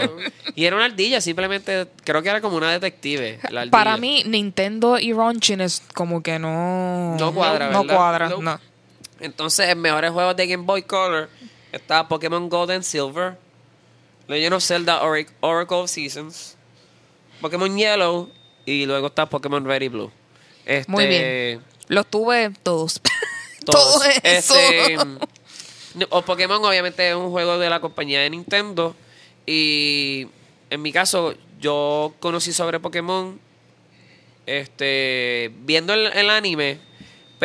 y 0.56 0.64
era 0.64 0.74
una 0.74 0.86
ardilla, 0.86 1.20
simplemente 1.20 1.86
creo 2.04 2.20
que 2.22 2.28
era 2.30 2.40
como 2.40 2.56
una 2.56 2.72
detective. 2.72 3.38
la. 3.50 3.66
Para 3.70 3.96
mí, 3.96 4.24
Nintendo 4.26 4.98
y 4.98 5.12
Ronchin 5.12 5.60
es 5.60 5.82
como 5.94 6.20
que 6.22 6.38
no... 6.40 7.16
No 7.18 7.32
cuadra, 7.32 7.70
No 7.70 7.82
¿verdad? 7.82 7.96
cuadra, 7.96 8.28
Nope. 8.28 8.42
no. 8.44 8.60
Entonces, 9.20 9.68
en 9.68 9.80
mejores 9.80 10.10
juegos 10.10 10.36
de 10.36 10.46
Game 10.46 10.64
Boy 10.64 10.82
Color 10.82 11.28
está 11.72 12.06
Pokémon 12.08 12.48
Gold 12.48 12.70
and 12.72 12.82
Silver, 12.82 13.36
Legend 14.28 14.54
of 14.54 14.62
Zelda 14.64 15.02
Ora- 15.02 15.26
Oracle 15.40 15.76
of 15.78 15.90
Seasons, 15.90 16.56
Pokémon 17.40 17.76
Yellow 17.76 18.30
y 18.66 18.86
luego 18.86 19.08
está 19.08 19.26
Pokémon 19.26 19.64
Red 19.64 19.82
y 19.82 19.88
Blue. 19.88 20.10
Este, 20.64 20.90
Muy 20.90 21.06
bien. 21.06 21.62
Los 21.88 22.06
tuve 22.06 22.50
todos. 22.62 23.00
todos. 23.64 23.94
Todo 23.94 24.04
eso. 24.22 24.54
Este, 24.56 24.96
o 26.10 26.22
Pokémon 26.22 26.64
obviamente 26.64 27.08
es 27.08 27.14
un 27.14 27.30
juego 27.30 27.58
de 27.58 27.70
la 27.70 27.80
compañía 27.80 28.20
de 28.20 28.30
Nintendo 28.30 28.96
y 29.46 30.26
en 30.70 30.82
mi 30.82 30.90
caso 30.90 31.34
yo 31.60 32.14
conocí 32.18 32.52
sobre 32.52 32.80
Pokémon 32.80 33.38
este 34.46 35.52
viendo 35.60 35.94
el, 35.94 36.06
el 36.08 36.30
anime 36.30 36.78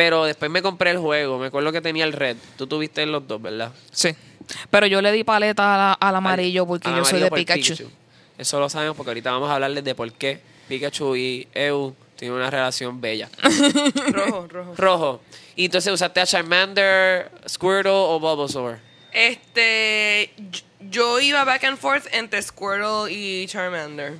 pero 0.00 0.24
después 0.24 0.50
me 0.50 0.62
compré 0.62 0.92
el 0.92 0.98
juego 0.98 1.38
me 1.38 1.48
acuerdo 1.48 1.72
que 1.72 1.82
tenía 1.82 2.04
el 2.04 2.14
red 2.14 2.36
tú 2.56 2.66
tuviste 2.66 3.04
los 3.04 3.26
dos 3.28 3.42
verdad 3.42 3.70
Sí. 3.92 4.14
Pero 4.70 4.86
yo 4.86 5.02
le 5.02 5.12
di 5.12 5.24
paleta 5.24 5.74
a 5.74 5.76
la- 5.76 5.92
al 5.92 6.16
amarillo 6.16 6.66
porque 6.66 6.88
Al 6.88 6.96
yo 6.96 7.04
soy 7.04 7.20
amarillo 7.20 7.24
de 7.26 7.30
por 7.30 7.38
Pikachu. 7.38 7.90
eso 8.38 8.58
lo 8.60 8.68
sabemos 8.70 8.96
porque 8.96 9.10
ahorita 9.10 9.30
vamos 9.30 9.50
a 9.50 9.54
hablarles 9.56 9.84
de 9.84 9.94
por 9.94 10.10
qué 10.12 10.40
Pikachu 10.68 11.16
y 11.16 11.46
Eu 11.54 11.94
tienen 12.16 12.36
una 12.38 12.48
relación 12.50 12.98
bella 13.00 13.28
Rojo, 14.12 14.46
rojo. 14.48 14.74
rojo 14.76 15.20
y 15.54 15.66
entonces 15.66 15.92
usaste 15.92 16.20
a 16.20 16.26
Charmander 16.26 17.30
Squirtle 17.46 17.92
o 17.92 18.18
Bulbasaur 18.18 18.78
Este, 19.12 20.30
yo- 20.38 20.60
yo 20.90 21.20
iba 21.20 21.44
back 21.44 21.64
and 21.64 21.76
forth 21.78 22.06
entre 22.12 22.40
Squirtle 22.42 23.12
y 23.12 23.46
Charmander. 23.46 24.14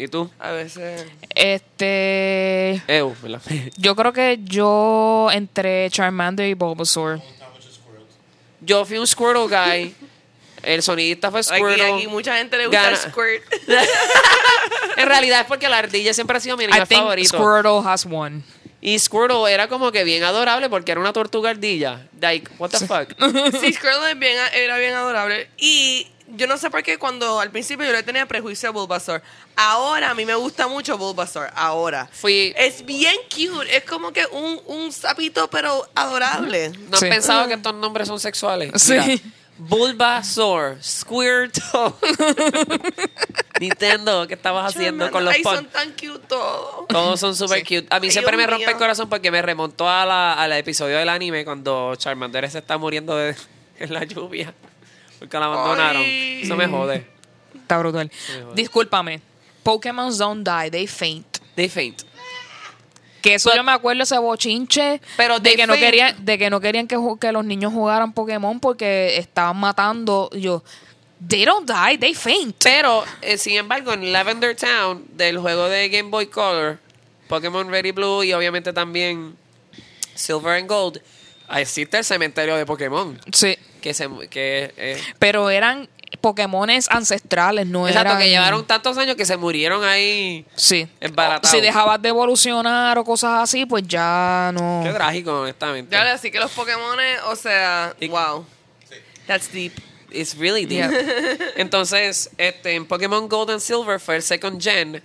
¿Y 0.00 0.08
tú? 0.08 0.30
A 0.38 0.52
veces. 0.52 1.04
Este... 1.34 2.82
¿verdad? 2.88 3.42
Yo 3.76 3.94
creo 3.94 4.14
que 4.14 4.38
yo 4.42 5.28
entre 5.30 5.90
Charmander 5.90 6.48
y 6.48 6.54
Bulbasaur. 6.54 7.20
Yo 8.62 8.86
fui 8.86 8.96
un 8.96 9.06
Squirtle 9.06 9.46
guy. 9.48 9.94
El 10.62 10.82
sonidista 10.82 11.30
fue 11.30 11.40
Aquí, 11.40 11.48
Squirtle. 11.48 11.92
aquí 11.92 12.06
mucha 12.06 12.36
gente 12.38 12.56
le 12.56 12.66
gusta 12.66 12.82
Gana. 12.82 12.96
Squirt. 12.96 13.42
En 14.96 15.06
realidad 15.06 15.40
es 15.40 15.46
porque 15.46 15.68
la 15.68 15.78
ardilla 15.78 16.14
siempre 16.14 16.36
ha 16.36 16.40
sido 16.40 16.56
mi 16.56 16.64
I 16.64 16.66
animal 16.68 16.88
think 16.88 17.00
favorito. 17.00 17.36
Squirtle 17.36 17.80
has 17.84 18.06
won. 18.06 18.42
Y 18.80 18.98
Squirtle 18.98 19.52
era 19.52 19.68
como 19.68 19.92
que 19.92 20.04
bien 20.04 20.22
adorable 20.22 20.70
porque 20.70 20.92
era 20.92 21.00
una 21.00 21.12
tortuga 21.12 21.50
ardilla. 21.50 22.06
Like, 22.20 22.50
what 22.58 22.70
the 22.70 22.86
fuck? 22.86 23.12
sí, 23.60 23.72
Squirtle 23.74 24.12
es 24.12 24.18
bien, 24.18 24.36
era 24.54 24.78
bien 24.78 24.94
adorable. 24.94 25.48
Y 25.58 26.06
yo 26.36 26.46
no 26.46 26.56
sé 26.58 26.70
por 26.70 26.82
qué 26.82 26.98
cuando 26.98 27.40
al 27.40 27.50
principio 27.50 27.84
yo 27.86 27.92
le 27.92 28.02
tenía 28.02 28.26
prejuicio 28.26 28.68
a 28.68 28.72
Bulbasaur. 28.72 29.22
Ahora 29.56 30.10
a 30.10 30.14
mí 30.14 30.24
me 30.24 30.34
gusta 30.34 30.66
mucho 30.68 30.96
Bulbasaur. 30.98 31.50
Ahora. 31.54 32.08
Fui. 32.12 32.52
Es 32.56 32.84
bien 32.84 33.14
cute. 33.34 33.76
Es 33.76 33.84
como 33.84 34.12
que 34.12 34.26
un, 34.26 34.60
un 34.66 34.92
sapito, 34.92 35.48
pero 35.50 35.88
adorable. 35.94 36.70
¿No 36.90 36.96
Sí. 36.98 37.04
han 37.06 37.10
pensado 37.10 37.48
que 37.48 37.54
estos 37.54 37.74
nombres 37.74 38.08
son 38.08 38.18
sexuales? 38.20 38.70
Sí. 38.76 38.92
Mira, 38.94 39.16
Bulbasaur, 39.58 40.78
Squirtle. 40.82 41.92
Nintendo, 43.60 44.26
¿qué 44.26 44.34
estabas 44.34 44.74
haciendo 44.74 45.10
con 45.10 45.24
los 45.24 45.36
son 45.42 45.66
tan 45.66 45.90
cute 45.90 46.18
todos. 46.28 46.86
Todos 46.88 47.20
son 47.20 47.36
super 47.36 47.62
cute. 47.62 47.86
A 47.90 48.00
mí 48.00 48.06
Ay, 48.06 48.10
siempre 48.10 48.36
Dios 48.36 48.46
me 48.46 48.50
rompe 48.50 48.70
el 48.70 48.76
corazón 48.78 49.08
porque 49.10 49.30
me 49.30 49.42
remontó 49.42 49.86
a 49.88 50.06
la, 50.06 50.32
al 50.32 50.52
episodio 50.52 50.96
del 50.96 51.08
anime 51.10 51.44
cuando 51.44 51.94
Charmander 51.96 52.50
se 52.50 52.58
está 52.58 52.78
muriendo 52.78 53.14
de- 53.16 53.36
en 53.78 53.92
la 53.92 54.04
lluvia. 54.04 54.54
Porque 55.20 55.38
la 55.38 55.46
abandonaron. 55.46 56.02
Ay. 56.02 56.40
Eso 56.42 56.56
me 56.56 56.66
jode. 56.66 57.06
Está 57.54 57.78
brutal. 57.78 58.10
Discúlpame. 58.54 59.20
Pokémon 59.62 60.16
don't 60.18 60.44
die, 60.46 60.70
they 60.70 60.86
faint. 60.88 61.38
They 61.54 61.68
faint. 61.68 62.02
Que 63.22 63.34
eso 63.34 63.50
But- 63.50 63.56
yo 63.58 63.62
me 63.62 63.72
acuerdo 63.72 64.02
ese 64.02 64.16
bochinche 64.18 64.98
Pero 65.18 65.38
de 65.38 65.54
que 65.54 65.66
no 65.66 65.74
querían 65.74 66.24
de 66.24 66.38
que 66.38 66.48
no 66.48 66.58
querían 66.58 66.88
que, 66.88 66.96
ju- 66.96 67.18
que 67.18 67.30
los 67.32 67.44
niños 67.44 67.70
jugaran 67.72 68.14
Pokémon 68.14 68.58
porque 68.60 69.18
estaban 69.18 69.58
matando 69.58 70.30
yo 70.32 70.64
they 71.28 71.44
don't 71.44 71.68
die 71.70 71.98
they 71.98 72.14
faint 72.14 72.56
Pero, 72.64 73.04
eh, 73.20 73.36
sin 73.36 73.56
embargo, 73.58 73.92
en 73.92 74.10
Lavender 74.10 74.56
Town, 74.56 75.04
del 75.12 75.36
juego 75.38 75.68
de 75.68 75.90
Game 75.90 76.08
Boy 76.08 76.28
Color, 76.28 76.78
Pokémon 77.28 77.68
Red 77.70 77.84
y 77.84 77.90
Blue 77.92 78.24
y 78.24 78.32
obviamente 78.32 78.72
también 78.72 79.36
Silver 80.14 80.58
and 80.58 80.66
Gold, 80.66 81.02
existe 81.58 81.98
el 81.98 82.04
cementerio 82.04 82.56
de 82.56 82.66
Pokémon. 82.66 83.18
sí 83.32 83.56
Que 83.80 83.94
se 83.94 84.08
que 84.28 84.72
eh, 84.76 85.02
pero 85.18 85.50
eran 85.50 85.88
Pokémones 86.20 86.88
ancestrales 86.90 87.66
no 87.66 87.86
exacto, 87.86 88.08
eran 88.10 88.22
que 88.22 88.28
llevaron 88.28 88.66
tantos 88.66 88.98
años 88.98 89.14
que 89.16 89.24
se 89.24 89.36
murieron 89.36 89.84
ahí. 89.84 90.44
sí 90.56 90.88
Embaratados. 91.00 91.50
si 91.50 91.60
dejabas 91.60 92.02
de 92.02 92.08
evolucionar 92.10 92.98
o 92.98 93.04
cosas 93.04 93.42
así 93.44 93.64
pues 93.64 93.84
ya 93.86 94.50
no 94.52 94.82
Qué 94.84 94.92
trágico, 94.92 95.40
honestamente. 95.42 95.90
Ya 95.94 96.12
así 96.12 96.30
que 96.30 96.38
los 96.40 96.50
Pokémon, 96.50 96.98
o 97.26 97.36
sea, 97.36 97.94
Y- 98.00 98.08
wow. 98.08 98.44
That's 99.26 99.52
deep. 99.52 99.72
It's 100.10 100.36
really 100.36 100.66
deep. 100.66 100.90
Entonces, 101.56 102.30
este, 102.36 102.74
en 102.74 102.84
Pokémon 102.86 103.28
Gold 103.28 103.50
and 103.52 103.60
Silver 103.60 104.00
fue 104.00 104.16
el 104.16 104.22
second 104.24 104.60
gen. 104.60 105.00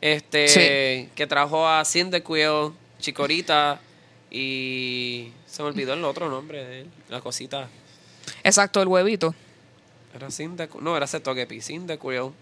Este, 0.00 0.46
Sí. 0.48 1.08
que 1.16 1.26
trajo 1.26 1.66
a 1.68 1.84
Cyndaquil, 1.84 2.70
Chikorita 3.00 3.80
y 4.36 5.32
se 5.46 5.62
me 5.62 5.68
olvidó 5.68 5.94
el 5.94 6.04
otro 6.04 6.28
nombre 6.28 6.64
de 6.64 6.80
él, 6.82 6.90
la 7.08 7.20
cosita. 7.20 7.68
exacto 8.44 8.82
el 8.82 8.88
huevito 8.88 9.34
Era 10.14 10.30
Cyndaquil, 10.30 10.82
no, 10.84 10.96
era 10.96 11.06
Cetogepi, 11.06 11.60
Cyndaquil, 11.60 12.32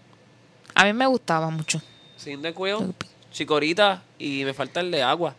a 0.73 0.83
mí 0.85 0.93
me 0.93 1.05
gustaba 1.07 1.49
mucho 1.49 1.81
Cyndaquil, 2.19 2.93
Chikorita 3.31 4.03
y 4.19 4.43
me 4.45 4.53
falta 4.53 4.79
el 4.81 4.91
de 4.91 5.03
agua. 5.03 5.35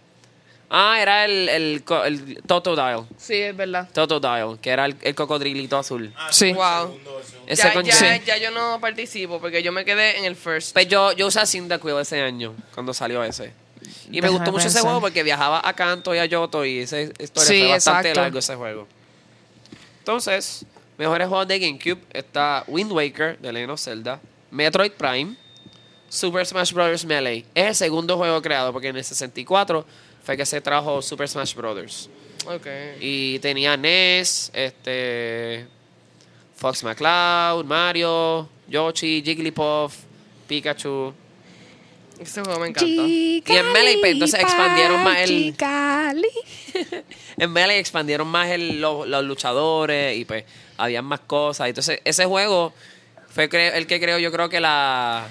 Ah, 0.68 0.98
era 1.00 1.24
el, 1.24 1.48
el, 1.48 1.84
co- 1.84 2.04
el 2.04 2.42
Totodile. 2.42 3.04
sí 3.16 3.34
es 3.34 3.56
verdad 3.56 3.88
Totodile, 3.92 4.58
que 4.60 4.70
era 4.70 4.84
el, 4.86 4.96
el 5.02 5.14
cocodrilito 5.14 5.78
azul. 5.78 6.12
Ah, 6.16 6.28
Sí. 6.32 6.48
el 6.50 6.56
Wow. 6.56 6.64
segundo, 6.88 7.18
el 7.20 7.24
segundo. 7.24 7.52
Ese 7.52 7.62
Ya, 7.62 7.82
ya, 7.82 8.18
sí. 8.18 8.22
ya 8.26 8.36
yo 8.38 8.50
no 8.50 8.80
participo 8.80 9.40
porque 9.40 9.62
yo 9.62 9.70
me 9.72 9.84
quedé 9.84 10.18
en 10.18 10.24
el 10.24 10.34
first. 10.36 10.72
Pues 10.72 10.88
yo, 10.88 11.12
yo 11.12 11.28
usé 11.28 11.46
Cyndaquil 11.46 11.96
ese 12.00 12.20
año, 12.20 12.54
cuando 12.74 12.92
salió 12.92 13.22
ese. 13.22 13.52
Y 14.10 14.20
me 14.20 14.28
gustó 14.28 14.52
mucho 14.52 14.68
ese 14.68 14.80
juego 14.80 15.00
porque 15.00 15.22
viajaba 15.22 15.60
a 15.66 15.72
Kanto 15.74 16.14
y 16.14 16.18
a 16.18 16.24
Yoto 16.26 16.64
y 16.64 16.80
esa 16.80 17.00
historia 17.00 17.32
Sí, 17.34 17.58
fue 17.60 17.68
bastante 17.68 18.08
exacto. 18.08 18.20
largo 18.20 18.38
ese 18.38 18.54
juego. 18.54 18.86
Entonces, 19.98 20.64
mejores 20.98 21.28
juegos 21.28 21.48
de 21.48 21.58
GameCube 21.58 22.00
está 22.12 22.64
Wind 22.68 22.92
Waker 22.92 23.38
de 23.38 23.52
Legend 23.52 23.72
of 23.72 23.80
Zelda, 23.80 24.20
Metroid 24.50 24.92
Prime, 24.92 25.36
Super 26.08 26.46
Smash 26.46 26.72
Bros. 26.72 27.04
Melee. 27.04 27.44
Es 27.54 27.66
el 27.66 27.74
segundo 27.74 28.16
juego 28.16 28.40
creado 28.40 28.72
porque 28.72 28.88
en 28.88 28.96
el 28.96 29.04
64 29.04 29.84
fue 30.22 30.36
que 30.36 30.46
se 30.46 30.60
trajo 30.60 31.02
Super 31.02 31.28
Smash 31.28 31.54
Bros. 31.54 32.08
Ok. 32.46 32.66
Y 33.00 33.38
tenía 33.40 33.76
NES, 33.76 34.50
este, 34.54 35.66
Fox 36.54 36.84
McCloud, 36.84 37.64
Mario, 37.64 38.48
Yoshi, 38.68 39.22
Jigglypuff, 39.24 39.94
Pikachu. 40.46 41.12
Ese 42.20 42.42
juego 42.42 42.60
me 42.60 42.68
encanta. 42.68 42.88
Y 42.88 43.42
en 43.46 43.72
Melee, 43.72 43.98
pues, 44.00 44.12
entonces 44.12 44.40
expandieron 44.40 45.02
más 45.04 45.18
el- 45.18 45.28
Chicali. 45.52 46.28
En 47.38 47.52
Melee 47.52 47.78
expandieron 47.78 48.26
más 48.28 48.48
el- 48.50 48.80
los, 48.80 49.06
los 49.06 49.24
luchadores 49.24 50.16
y 50.16 50.24
pues 50.24 50.44
habían 50.78 51.04
más 51.04 51.20
cosas. 51.20 51.68
Entonces 51.68 52.00
ese 52.04 52.24
juego 52.24 52.72
fue 53.28 53.44
el 53.52 53.86
que 53.86 54.00
creo 54.00 54.18
yo 54.18 54.32
creo 54.32 54.48
que 54.48 54.60
la 54.60 55.28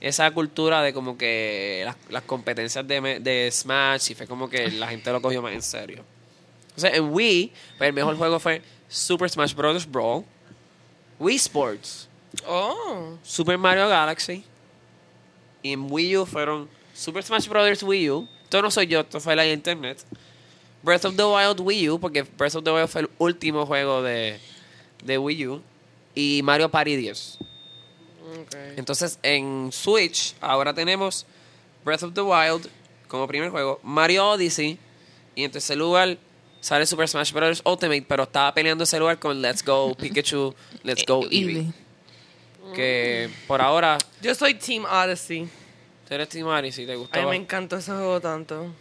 esa 0.00 0.30
cultura 0.32 0.82
de 0.82 0.92
como 0.92 1.16
que 1.16 1.82
las, 1.84 1.96
las 2.08 2.22
competencias 2.24 2.86
de, 2.88 3.20
de 3.20 3.48
Smash 3.52 4.10
y 4.10 4.14
fue 4.14 4.26
como 4.26 4.48
que 4.48 4.70
la 4.72 4.88
gente 4.88 5.12
lo 5.12 5.20
cogió 5.22 5.42
más 5.42 5.52
en 5.52 5.62
serio. 5.62 6.04
Entonces 6.70 6.94
en 6.98 7.12
Wii 7.12 7.52
pues, 7.78 7.88
el 7.88 7.94
mejor 7.94 8.16
juego 8.16 8.40
fue 8.40 8.62
Super 8.88 9.28
Smash 9.30 9.54
Bros. 9.54 9.86
Brawl, 9.90 10.24
Wii 11.20 11.36
Sports, 11.36 12.08
Oh. 12.46 13.18
Super 13.22 13.58
Mario 13.58 13.88
Galaxy, 13.88 14.42
Y 15.62 15.72
en 15.72 15.90
Wii 15.90 16.18
U 16.18 16.26
fueron 16.26 16.68
Super 16.94 17.22
Smash 17.22 17.48
Bros. 17.48 17.82
Wii 17.82 18.10
U. 18.10 18.28
Esto 18.44 18.62
no 18.62 18.70
soy 18.70 18.86
yo, 18.86 19.00
esto 19.00 19.20
fue 19.20 19.34
la 19.36 19.46
internet. 19.46 20.04
Breath 20.82 21.04
of 21.04 21.16
the 21.16 21.24
Wild 21.24 21.60
Wii 21.60 21.90
U, 21.90 22.00
porque 22.00 22.22
Breath 22.22 22.56
of 22.56 22.64
the 22.64 22.70
Wild 22.70 22.88
fue 22.88 23.02
el 23.02 23.10
último 23.18 23.64
juego 23.66 24.02
de, 24.02 24.38
de 25.04 25.18
Wii 25.18 25.46
U. 25.46 25.62
Y 26.14 26.40
Mario 26.42 26.68
Party 26.70 26.96
10. 26.96 27.38
Ok. 28.40 28.56
Entonces 28.76 29.18
en 29.22 29.70
Switch 29.72 30.34
ahora 30.40 30.74
tenemos 30.74 31.24
Breath 31.84 32.02
of 32.02 32.14
the 32.14 32.20
Wild 32.20 32.68
como 33.08 33.26
primer 33.28 33.50
juego, 33.50 33.78
Mario 33.82 34.30
Odyssey 34.30 34.78
y 35.34 35.44
en 35.44 35.50
tercer 35.50 35.76
lugar 35.76 36.16
sale 36.60 36.86
Super 36.86 37.06
Smash 37.08 37.32
Bros. 37.32 37.62
Ultimate, 37.64 38.06
pero 38.08 38.22
estaba 38.22 38.54
peleando 38.54 38.84
ese 38.84 38.98
lugar 38.98 39.18
con 39.18 39.42
Let's 39.42 39.62
Go 39.64 39.94
Pikachu, 39.98 40.54
Let's 40.82 41.04
Go 41.06 41.24
Eevee. 41.30 41.72
Que 42.74 43.28
por 43.46 43.60
ahora, 43.60 43.98
Yo 44.20 44.34
soy 44.34 44.54
Team 44.54 44.84
Odyssey. 44.84 45.48
tú 46.08 46.14
eres 46.14 46.28
Team 46.28 46.46
si 46.72 46.86
te 46.86 46.92
A 46.92 46.96
mí 46.96 47.26
me 47.30 47.36
encanta 47.36 47.78
ese 47.78 47.90
juego 47.92 48.20
tanto. 48.20 48.72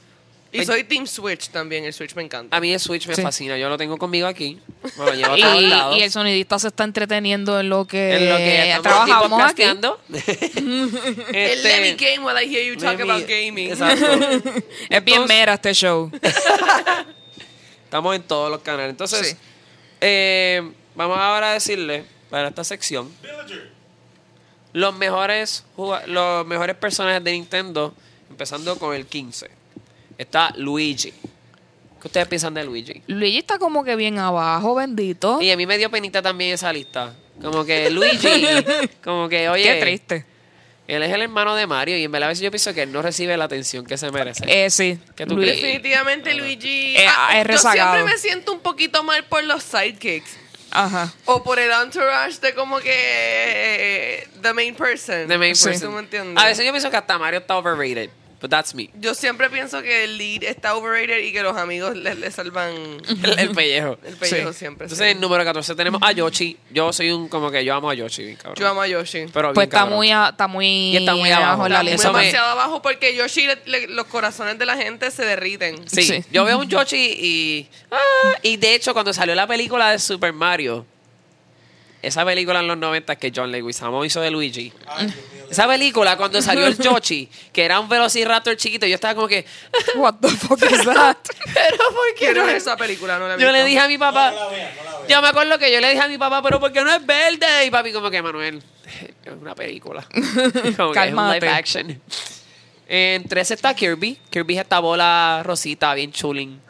Y 0.54 0.60
Ay. 0.60 0.66
soy 0.66 0.84
Team 0.84 1.08
Switch 1.08 1.48
también. 1.50 1.86
El 1.86 1.94
Switch 1.94 2.14
me 2.14 2.22
encanta. 2.24 2.56
A 2.56 2.60
mí 2.60 2.74
el 2.74 2.80
Switch 2.80 3.08
me 3.08 3.16
Sí. 3.16 3.22
fascina, 3.22 3.58
yo 3.58 3.70
lo 3.70 3.78
tengo 3.78 3.98
conmigo 3.98 4.28
aquí. 4.28 4.60
Me 4.98 5.06
lo 5.06 5.14
llevo 5.14 5.34
a 5.34 5.38
todos 5.38 5.62
Y, 5.62 5.68
lados. 5.68 5.98
y 5.98 6.02
el 6.04 6.12
sonidista 6.12 6.60
se 6.60 6.68
está 6.68 6.84
entreteniendo 6.84 7.58
en 7.58 7.70
lo 7.70 7.88
que, 7.88 8.16
en 8.18 8.30
lo 8.30 8.36
que 8.38 8.78
trabajamos 8.84 9.24
aquí. 9.24 9.30
podcasteando. 9.30 10.00
El 10.10 11.36
Este, 11.36 11.64
let 11.64 11.82
me 11.82 11.96
game 11.96 12.20
while 12.20 12.44
I 12.46 12.54
hear 12.54 12.66
you 12.66 12.76
talk 12.78 12.98
me- 12.98 13.04
about 13.04 13.26
gaming. 13.28 13.70
Exacto. 13.72 14.06
Es 14.90 15.04
bien 15.06 15.22
Entonces- 15.22 15.28
mera 15.30 15.54
este 15.54 15.74
show. 15.74 16.12
Estamos 17.86 18.16
en 18.16 18.24
todos 18.24 18.50
los 18.52 18.60
canales. 18.62 18.90
Entonces, 18.92 19.30
Sí. 19.30 19.38
eh, 20.02 20.70
vamos 20.96 21.18
ahora 21.18 21.52
a 21.52 21.54
decirle 21.54 22.04
para 22.30 22.50
esta 22.50 22.64
sección 22.66 23.10
Villager. 23.22 23.71
Los 24.74 24.96
mejores 24.96 25.64
los 26.08 26.46
mejores 26.46 26.76
personajes 26.76 27.24
de 27.24 27.32
Nintendo, 27.34 27.94
empezando 28.30 28.78
con 28.78 28.96
el 28.96 29.06
15. 29.06 29.50
Está 30.18 30.54
Luigi. 30.58 31.12
¿Qué 32.02 32.08
ustedes 32.08 32.28
piensan 32.28 32.54
de 32.54 32.64
Luigi? 32.64 33.02
Luigi 33.08 33.38
está 33.40 33.60
como 33.60 33.84
que 33.84 33.96
bien 33.96 34.18
abajo, 34.20 34.74
bendito. 34.76 35.40
Y 35.42 35.52
a 35.52 35.58
mí 35.58 35.66
me 35.66 35.78
dio 35.78 35.90
penita 35.92 36.22
también 36.22 36.52
esa 36.54 36.72
lista. 36.74 37.14
Como 37.42 37.64
que 37.66 37.90
Luigi, 37.92 38.46
como 39.04 39.28
que, 39.30 39.50
oye, 39.50 39.64
Qué 39.64 39.80
triste. 39.82 40.26
él 40.88 41.02
es 41.04 41.12
el 41.14 41.22
hermano 41.24 41.56
de 41.56 41.66
Mario 41.68 41.98
y 41.98 42.04
en 42.04 42.12
verdad 42.12 42.28
a 42.28 42.30
veces 42.30 42.44
yo 42.44 42.52
pienso 42.52 42.74
que 42.74 42.84
él 42.84 42.92
no 42.92 43.02
recibe 43.02 43.36
la 43.38 43.46
atención 43.46 43.86
que 43.86 43.98
se 43.98 44.12
merece. 44.12 44.44
Eh, 44.48 44.70
sí. 44.70 45.00
¿Qué 45.16 45.26
tú 45.26 45.36
Luigi- 45.36 45.46
crees? 45.60 45.62
Definitivamente 45.62 46.34
Luigi. 46.36 46.98
Eh, 46.98 47.06
Ah, 47.08 47.32
es 47.34 47.44
yo 47.44 47.48
rezagado. 47.48 47.94
siempre 47.96 48.14
me 48.14 48.20
siento 48.20 48.52
un 48.54 48.60
poquito 48.62 49.04
mal 49.04 49.24
por 49.26 49.44
los 49.44 49.64
sidekicks. 49.64 50.38
Ajá. 50.72 51.12
O 51.26 51.44
por 51.44 51.60
el 51.60 51.70
entourage 51.72 52.40
de 52.40 52.54
como 52.54 52.80
que 52.80 52.92
eh, 52.94 54.28
the 54.42 54.54
main 54.54 54.74
person. 54.76 55.28
The 55.28 55.38
main 55.38 55.54
person. 55.54 55.80
¿Tú 55.80 55.92
me 55.92 56.00
entiendes? 56.00 56.42
A 56.42 56.48
veces 56.48 56.66
yo 56.66 56.72
pienso 56.72 56.90
que 56.90 56.98
hasta 56.98 57.18
Mario 57.18 57.40
está 57.40 57.58
overrated. 57.58 58.10
But 58.42 58.50
that's 58.50 58.74
me. 58.74 58.90
Yo 59.00 59.14
siempre 59.14 59.50
pienso 59.52 59.82
que 59.84 60.04
el 60.06 60.18
lead 60.18 60.44
está 60.44 60.76
overrated 60.76 61.20
y 61.20 61.32
que 61.32 61.44
los 61.44 61.56
amigos 61.56 61.96
le, 61.96 62.16
le 62.16 62.32
salvan 62.32 62.72
El, 63.24 63.40
el 63.40 63.52
pellejo. 63.52 64.00
el 64.04 64.16
pellejo 64.18 64.52
Sí. 64.52 64.60
siempre. 64.60 64.86
Entonces, 64.86 65.06
sí. 65.08 65.12
en 65.12 65.22
número 65.22 65.44
14 65.44 65.76
tenemos 65.76 66.02
a 66.04 66.12
Yoshi. 66.12 66.58
Yo 66.72 66.92
soy 66.92 67.12
un, 67.12 67.28
como 67.30 67.52
que 67.52 67.64
yo 67.64 67.76
amo 67.76 67.90
a 67.90 67.94
Yoshi, 67.94 68.24
bien 68.24 68.36
cabrón. 68.38 68.56
Yo 68.58 68.68
amo 68.68 68.82
a 68.82 68.88
Yoshi. 68.88 69.26
Pero 69.32 69.50
bien 69.50 69.54
Pues 69.54 69.68
está 69.68 69.86
muy, 69.86 70.10
a- 70.12 70.30
está 70.30 70.48
muy, 70.48 70.66
Y 70.66 70.98
está 70.98 71.14
muy 71.16 71.30
abajo. 71.32 71.68
en 71.68 71.74
la 71.74 71.84
lista. 71.84 72.12
me- 72.12 72.20
demasiado 72.20 72.50
abajo 72.50 72.82
porque 72.82 73.16
Yoshi, 73.16 73.46
le- 73.48 73.60
le- 73.66 73.88
los 73.90 74.08
corazones 74.08 74.58
de 74.58 74.66
la 74.66 74.76
gente 74.76 75.12
se 75.12 75.24
derriten. 75.24 75.88
Sí, 75.88 76.02
Sí. 76.02 76.24
yo 76.32 76.44
veo 76.44 76.58
un 76.58 76.68
Yoshi 76.68 76.98
y... 76.98 77.68
ah, 77.92 77.98
y 78.42 78.58
de 78.58 78.74
hecho, 78.74 78.94
cuando 78.94 79.14
salió 79.14 79.36
la 79.36 79.46
película 79.46 79.92
de 79.92 80.00
Super 80.00 80.34
Mario, 80.34 80.86
esa 82.02 82.26
película 82.26 82.60
en 82.60 82.68
los 82.68 82.78
90 82.78 83.16
que 83.18 83.32
John 83.36 83.52
Leguizamo 83.52 84.04
hizo 84.04 84.22
de 84.22 84.32
Luigi, 84.32 84.74
Ay, 84.88 85.06
Dios 85.06 85.16
mío. 85.34 85.46
esa 85.52 85.68
película 85.68 86.18
cuando 86.18 86.42
salió 86.42 86.66
el 86.66 86.78
Yoshi, 86.78 87.30
que 87.54 87.64
era 87.64 87.80
un 87.80 87.88
Velociraptor 87.88 88.56
chiquito, 88.58 88.86
yo 88.86 88.96
estaba 88.96 89.16
como 89.16 89.28
que... 89.28 89.46
What 89.96 90.16
the 90.22 90.30
fuck 90.30 90.62
is 90.64 90.84
that? 90.84 91.18
Pero 91.54 91.78
¿por 91.78 92.16
qué 92.18 92.34
no 92.34 92.48
es? 92.48 92.64
esa 92.64 92.76
película, 92.76 93.20
no 93.20 93.28
la 93.28 93.38
Yo 93.38 93.52
le 93.52 93.64
dije 93.66 93.80
a 93.80 93.88
mi 93.88 93.98
papá... 93.98 94.32
no 94.32 94.36
la 94.36 94.48
vean, 94.48 94.72
no 94.78 94.84
la 94.84 94.98
vean. 94.98 95.08
Yo 95.10 95.22
me 95.22 95.28
acuerdo 95.28 95.60
que 95.60 95.72
yo 95.72 95.80
le 95.80 95.90
dije 95.90 96.02
a 96.02 96.08
mi 96.08 96.18
papá, 96.18 96.42
pero 96.42 96.60
¿por 96.60 96.72
qué 96.72 96.84
no 96.84 96.94
es 96.94 97.06
verde? 97.06 97.66
Y 97.66 97.72
papi 97.72 97.92
como 97.92 98.10
que, 98.10 98.22
Manuel, 98.22 98.62
es 99.26 99.34
una 99.34 99.56
película. 99.56 100.06
como 100.78 100.92
que 100.92 101.08
es 101.08 101.14
un 101.14 101.32
live 101.32 101.50
action. 101.50 102.02
En 102.88 103.24
13 103.24 103.54
está 103.54 103.74
Kirby. 103.74 104.18
Kirby 104.30 104.56
es 104.56 104.62
esta 104.62 104.80
bola 104.80 105.42
rosita, 105.46 105.94
bien 105.94 106.12
chulín, 106.12 106.62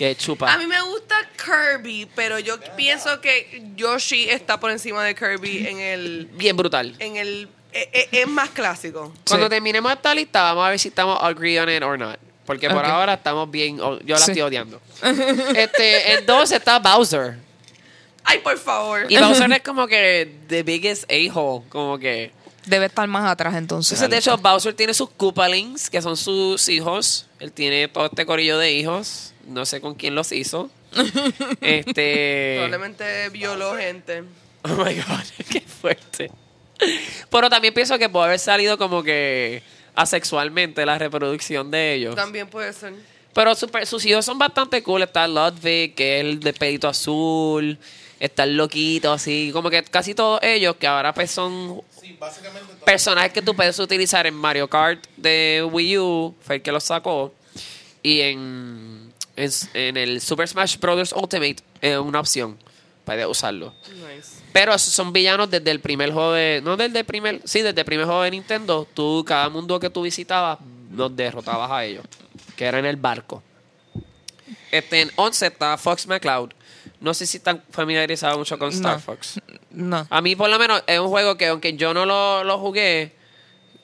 que 0.00 0.16
chupa. 0.16 0.50
A 0.50 0.56
mí 0.56 0.66
me 0.66 0.80
gusta 0.80 1.14
Kirby, 1.36 2.08
pero 2.16 2.38
yo 2.38 2.58
pienso 2.74 3.20
que 3.20 3.62
Yoshi 3.76 4.30
está 4.30 4.58
por 4.58 4.70
encima 4.70 5.04
de 5.04 5.14
Kirby 5.14 5.66
en 5.66 5.78
el... 5.78 6.26
Bien 6.32 6.56
brutal. 6.56 6.96
En 7.00 7.16
el 7.18 7.50
e- 7.70 8.08
e- 8.10 8.22
es 8.22 8.26
más 8.26 8.48
clásico. 8.48 9.12
Cuando 9.28 9.44
Sí. 9.46 9.50
terminemos 9.50 9.92
esta 9.92 10.14
lista, 10.14 10.42
vamos 10.42 10.64
a 10.64 10.70
ver 10.70 10.78
si 10.78 10.88
estamos 10.88 11.18
agree 11.20 11.60
on 11.60 11.68
it 11.68 11.82
or 11.82 11.98
not. 11.98 12.16
Porque 12.46 12.66
por 12.70 12.78
Ok. 12.78 12.84
ahora 12.86 13.12
estamos 13.12 13.50
bien, 13.50 13.78
o- 13.78 14.00
yo 14.00 14.14
la 14.14 14.20
Sí. 14.22 14.30
estoy 14.30 14.40
odiando. 14.40 14.80
este, 15.54 16.14
en 16.14 16.24
2 16.24 16.52
está 16.52 16.78
Bowser. 16.78 17.36
Ay, 18.24 18.38
por 18.38 18.56
favor. 18.56 19.04
Y 19.12 19.18
Bowser 19.18 19.52
es 19.52 19.60
como 19.62 19.86
que 19.86 20.34
the 20.48 20.62
biggest 20.62 21.04
a-hole, 21.12 21.62
como 21.68 21.98
que... 21.98 22.32
Debe 22.64 22.86
estar 22.86 23.06
más 23.06 23.30
atrás 23.30 23.54
entonces. 23.54 23.92
Entonces, 24.00 24.10
de 24.10 24.16
hecho, 24.32 24.38
Bowser 24.38 24.72
tiene 24.72 24.94
sus 24.94 25.10
Koopalings, 25.10 25.90
que 25.90 26.00
son 26.00 26.16
sus 26.16 26.68
hijos. 26.70 27.26
Él 27.38 27.52
tiene 27.52 27.88
todo 27.88 28.06
este 28.06 28.24
corillo 28.24 28.56
de 28.58 28.72
hijos. 28.72 29.29
No 29.50 29.66
sé 29.66 29.80
con 29.80 29.94
quién 29.94 30.14
los 30.14 30.32
hizo. 30.32 30.70
este. 31.60 32.54
Probablemente 32.58 33.28
violó 33.30 33.76
gente. 33.76 34.24
Oh 34.62 34.68
my 34.68 34.94
god, 34.94 35.24
qué 35.50 35.60
fuerte. 35.60 36.30
Pero 37.30 37.50
también 37.50 37.74
pienso 37.74 37.98
que 37.98 38.08
puede 38.08 38.26
haber 38.26 38.38
salido 38.38 38.78
como 38.78 39.02
que 39.02 39.62
asexualmente 39.94 40.84
la 40.86 40.98
reproducción 40.98 41.70
de 41.70 41.94
ellos. 41.94 42.14
También 42.14 42.48
puede 42.48 42.72
ser. 42.72 42.94
Pero 43.34 43.54
super- 43.54 43.86
sus 43.86 44.04
hijos 44.06 44.24
son 44.24 44.38
bastante 44.38 44.82
cool. 44.82 45.02
Está 45.02 45.28
Ludwig, 45.28 45.94
que 45.94 46.18
es 46.20 46.24
el 46.26 46.40
de 46.40 46.52
pelito 46.52 46.88
azul. 46.88 47.78
Está 48.18 48.44
el 48.44 48.56
loquito, 48.56 49.12
así. 49.12 49.50
Como 49.52 49.70
que 49.70 49.82
casi 49.84 50.14
todos 50.14 50.40
ellos, 50.42 50.76
que 50.76 50.86
ahora 50.86 51.14
pues 51.14 51.30
son 51.30 51.80
Sí, 52.00 52.18
personajes 52.84 53.32
que 53.32 53.40
tú 53.42 53.54
puedes 53.54 53.78
utilizar 53.78 54.26
en 54.26 54.34
Mario 54.34 54.68
Kart 54.68 55.02
de 55.16 55.66
Wii 55.70 55.98
U, 55.98 56.34
fue 56.42 56.56
el 56.56 56.62
que 56.62 56.72
los 56.72 56.84
sacó. 56.84 57.32
Y 58.02 58.20
en, 58.20 58.89
en, 59.40 59.50
en 59.74 59.96
el 59.96 60.20
Super 60.20 60.48
Smash 60.48 60.78
Bros. 60.78 61.12
Ultimate 61.12 61.56
es 61.80 61.98
una 61.98 62.20
opción 62.20 62.58
para 63.04 63.26
usarlo. 63.28 63.74
Nice. 63.88 64.40
Pero 64.52 64.74
esos 64.74 64.92
son 64.92 65.12
villanos 65.12 65.50
desde 65.50 65.70
el 65.70 65.80
primer 65.80 66.12
juego 66.12 66.32
de. 66.32 66.60
No 66.62 66.76
desde 66.76 67.00
el 67.00 67.04
primer. 67.04 67.40
Sí, 67.44 67.62
desde 67.62 67.80
el 67.80 67.84
primer 67.84 68.06
juego 68.06 68.22
de 68.22 68.30
Nintendo. 68.30 68.86
Tú, 68.94 69.24
cada 69.26 69.48
mundo 69.48 69.78
que 69.80 69.90
tú 69.90 70.02
visitabas, 70.02 70.58
los 70.92 71.14
derrotabas 71.14 71.70
a 71.70 71.84
ellos. 71.84 72.04
Que 72.56 72.66
era 72.66 72.78
en 72.78 72.86
el 72.86 72.96
barco. 72.96 73.42
Este, 74.70 75.02
en 75.02 75.10
11 75.16 75.46
está 75.46 75.76
Fox 75.76 76.06
McCloud. 76.06 76.50
No 77.00 77.14
sé 77.14 77.26
si 77.26 77.38
están 77.38 77.62
familiarizados 77.70 78.38
mucho 78.38 78.58
con 78.58 78.70
Star 78.70 78.94
No. 78.94 79.00
Fox. 79.00 79.40
No. 79.70 80.06
A 80.10 80.20
mí, 80.20 80.36
por 80.36 80.50
lo 80.50 80.58
menos, 80.58 80.82
es 80.86 80.98
un 80.98 81.08
juego 81.08 81.36
que, 81.36 81.46
aunque 81.46 81.74
yo 81.74 81.94
no 81.94 82.04
lo, 82.04 82.44
lo 82.44 82.58
jugué, 82.58 83.12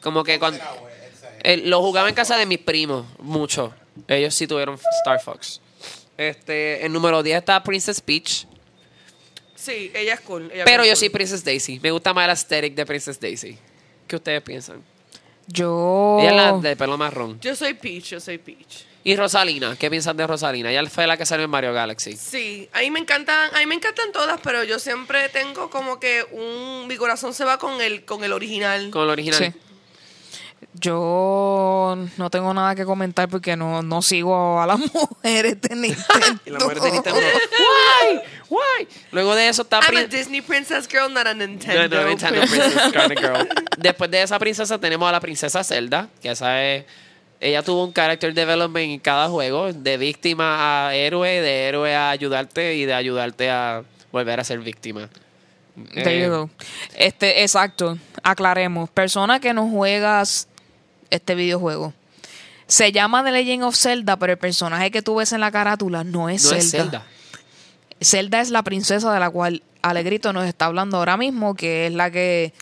como 0.01 0.23
que 0.23 0.39
cuando. 0.39 0.61
Eh, 1.43 1.59
lo 1.59 1.81
jugaba 1.81 2.09
en 2.09 2.15
casa 2.15 2.37
de 2.37 2.47
mis 2.47 2.59
primos, 2.59 3.07
mucho. 3.19 3.73
Ellos 4.09 4.35
sí 4.35 4.47
tuvieron 4.47 4.79
Star 5.01 5.21
Fox. 5.21 5.61
Este, 6.17 6.85
el 6.85 6.93
número 6.93 7.23
10 7.23 7.39
está 7.39 7.63
Princess 7.63 8.01
Peach. 8.01 8.47
Sí, 9.55 9.91
ella 9.95 10.15
es 10.15 10.21
cool. 10.21 10.51
ella 10.53 10.65
Pero 10.65 10.85
yo 10.85 10.91
cool. 10.91 10.97
soy 10.97 11.09
Princess 11.09 11.45
Daisy. 11.45 11.81
Me 11.81 11.91
gusta 11.91 12.15
más 12.15 12.25
el 12.25 12.31
aesthetic 12.31 12.75
de 12.75 12.87
Princess 12.87 13.19
Daisy. 13.21 13.59
¿Qué 14.07 14.17
ustedes 14.17 14.43
piensan? 14.43 14.83
Yo. 15.49 16.19
Ella 16.21 16.31
es 16.31 16.37
la 16.37 16.53
de 16.59 16.77
pelo 16.77 16.97
marrón. 16.97 17.39
Yo 17.41 17.55
soy 17.55 17.75
Peach, 17.75 18.05
yo 18.05 18.21
soy 18.21 18.39
Peach. 18.39 18.85
Y 19.05 19.15
Rosalina, 19.15 19.77
¿qué 19.79 19.89
piensan 19.89 20.17
de 20.17 20.27
Rosalina? 20.27 20.71
Ella 20.71 20.85
fue 20.91 21.07
la 21.07 21.17
que 21.17 21.25
salió 21.25 21.45
en 21.45 21.51
Mario 21.51 21.73
Galaxy. 21.73 22.17
Sí, 22.17 22.69
a 22.73 22.81
mí 22.81 22.91
me 22.91 22.99
encantan, 22.99 23.55
a 23.55 23.59
mí 23.61 23.67
me 23.67 23.77
encantan 23.77 24.11
todas, 24.11 24.41
pero 24.43 24.65
yo 24.65 24.81
siempre 24.81 25.29
tengo 25.29 25.71
como 25.71 26.01
que 26.01 26.25
un 26.33 26.89
mi 26.89 26.97
corazón 26.97 27.33
se 27.33 27.45
va 27.45 27.57
con 27.59 27.81
el 27.81 28.05
con 28.05 28.25
el 28.25 28.33
original. 28.33 28.91
Con 28.91 29.05
el 29.05 29.11
original. 29.11 29.39
Sí. 29.39 29.53
Yo 30.79 31.97
no 32.19 32.31
tengo 32.31 32.53
nada 32.53 32.75
que 32.75 32.85
comentar 32.85 33.29
porque 33.29 33.57
no, 33.57 33.83
no 33.83 34.03
sigo 34.03 34.61
a 34.61 34.67
las 34.67 34.79
mujeres 34.95 35.61
de 35.61 35.75
Nintendo. 35.75 36.41
Y 36.45 36.51
la 36.51 36.59
mujer 36.59 36.81
de 36.81 36.93
Nintendo. 36.93 37.21
Why? 37.59 38.21
Why? 38.51 38.89
Luego 39.13 39.35
de 39.35 39.49
eso 39.49 39.63
está 39.63 39.81
I'm 39.81 39.97
a 39.97 40.05
Disney 40.05 40.43
princess 40.43 40.87
girl, 40.89 41.13
not 41.13 41.27
a 41.27 41.35
Nintendo. 41.35 41.89
No, 41.89 42.03
no, 42.03 42.09
Nintendo 42.09 42.41
princess. 42.41 42.73
Princess 42.73 42.93
kind 43.09 43.13
of 43.13 43.19
girl. 43.19 43.49
Después 43.79 44.11
de 44.11 44.23
esa 44.23 44.39
princesa 44.39 44.79
tenemos 44.79 45.09
a 45.09 45.13
la 45.13 45.21
princesa 45.21 45.65
Zelda, 45.65 46.09
que 46.21 46.31
esa 46.31 46.63
es... 46.65 46.85
Ella 47.39 47.63
tuvo 47.63 47.85
un 47.85 47.93
character 47.93 48.33
development 48.33 48.93
en 48.93 48.99
cada 48.99 49.29
juego, 49.29 49.71
de 49.71 49.99
víctima 49.99 50.87
a 50.89 50.95
héroe, 50.95 51.43
de 51.43 51.69
héroe 51.69 51.95
a 51.95 52.11
ayudarte 52.11 52.77
y 52.77 52.87
de 52.87 52.95
ayudarte 52.95 53.51
a 53.51 53.83
volver 54.11 54.41
a 54.41 54.45
ser 54.45 54.61
víctima. 54.61 55.11
There 55.95 56.11
Eh, 56.19 56.25
you 56.27 56.31
go. 56.31 56.51
Este, 56.97 57.43
exacto. 57.43 57.99
Aclaremos. 58.23 58.89
Persona 58.91 59.41
que 59.41 59.53
no 59.55 59.69
juegas 59.69 60.49
este 61.11 61.35
videojuego. 61.35 61.93
Se 62.67 62.91
llama 62.93 63.23
The 63.23 63.31
Legend 63.33 63.63
of 63.65 63.77
Zelda, 63.77 64.17
pero 64.17 64.33
el 64.33 64.39
personaje 64.39 64.91
que 64.91 65.03
tú 65.03 65.17
ves 65.17 65.33
en 65.33 65.41
la 65.41 65.51
carátula 65.53 66.03
no 66.03 66.29
es 66.29 66.43
no 66.45 66.49
Zelda. 66.51 66.63
es 66.65 66.71
Zelda. 66.71 67.07
Zelda 68.01 68.41
es 68.41 68.51
la 68.51 68.63
princesa 68.63 69.13
de 69.13 69.21
la 69.21 69.31
cual 69.31 69.63
Alegrito 69.83 70.33
nos 70.33 70.47
está 70.47 70.65
hablando 70.67 70.97
ahora 70.97 71.17
mismo, 71.17 71.55
que 71.55 71.87
es 71.87 71.93
la 71.93 72.11
que 72.11 72.53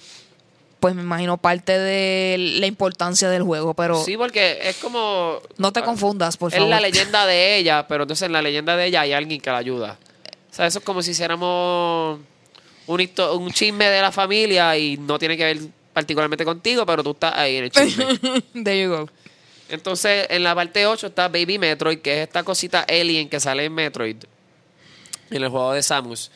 pues 0.81 0.95
me 0.95 1.01
imagino 1.01 1.39
parte 1.39 1.79
de 1.79 2.37
la 2.61 2.67
importancia 2.67 3.31
del 3.31 3.43
juego, 3.43 3.73
pero 3.73 4.05
Sí, 4.05 4.19
porque 4.19 4.59
es 4.69 4.77
como... 4.77 5.39
no 5.57 5.73
te 5.73 5.81
confundas, 5.81 6.37
por 6.37 6.51
es 6.53 6.57
favor. 6.59 6.69
la 6.69 6.79
leyenda 6.81 7.25
de 7.25 7.57
ella, 7.57 7.87
pero 7.89 8.03
entonces 8.05 8.27
en 8.27 8.33
la 8.35 8.43
leyenda 8.43 8.77
de 8.77 8.85
ella 8.89 9.01
hay 9.01 9.15
alguien 9.15 9.41
que 9.41 9.49
la 9.51 9.57
ayuda. 9.57 9.97
O 10.51 10.55
sea, 10.55 10.67
eso 10.67 10.81
es 10.81 10.85
como 10.85 11.01
si 11.01 11.13
hiciéramos 11.13 12.21
un, 12.87 13.51
chisme 13.51 13.87
de 13.87 14.01
la 14.01 14.13
familia 14.13 14.77
y 14.77 14.97
no 14.97 15.19
tiene 15.19 15.37
que 15.37 15.45
ver 15.45 15.59
particularmente 15.93 16.45
contigo, 16.45 16.85
pero 16.85 17.03
tú 17.03 17.13
estás 17.13 17.35
ahí 17.35 17.57
en 17.57 17.65
el 17.65 17.71
chisme. 17.71 18.19
There 18.65 18.83
you 18.83 18.91
go. 18.91 19.09
Entonces, 19.69 20.27
en 20.31 20.43
la 20.43 20.55
parte 20.55 20.87
8 20.87 21.07
está 21.07 21.29
Baby 21.29 21.59
Metroid, 21.59 21.99
que 21.99 22.15
es 22.15 22.29
esta 22.29 22.43
cosita 22.43 22.85
alien 22.89 23.29
que 23.29 23.41
sale 23.41 23.65
en 23.65 23.75
Metroid, 23.75 24.17
en 25.31 25.43
el 25.43 25.49
juego 25.49 25.73
de 25.73 25.83
Samus, 25.83 26.31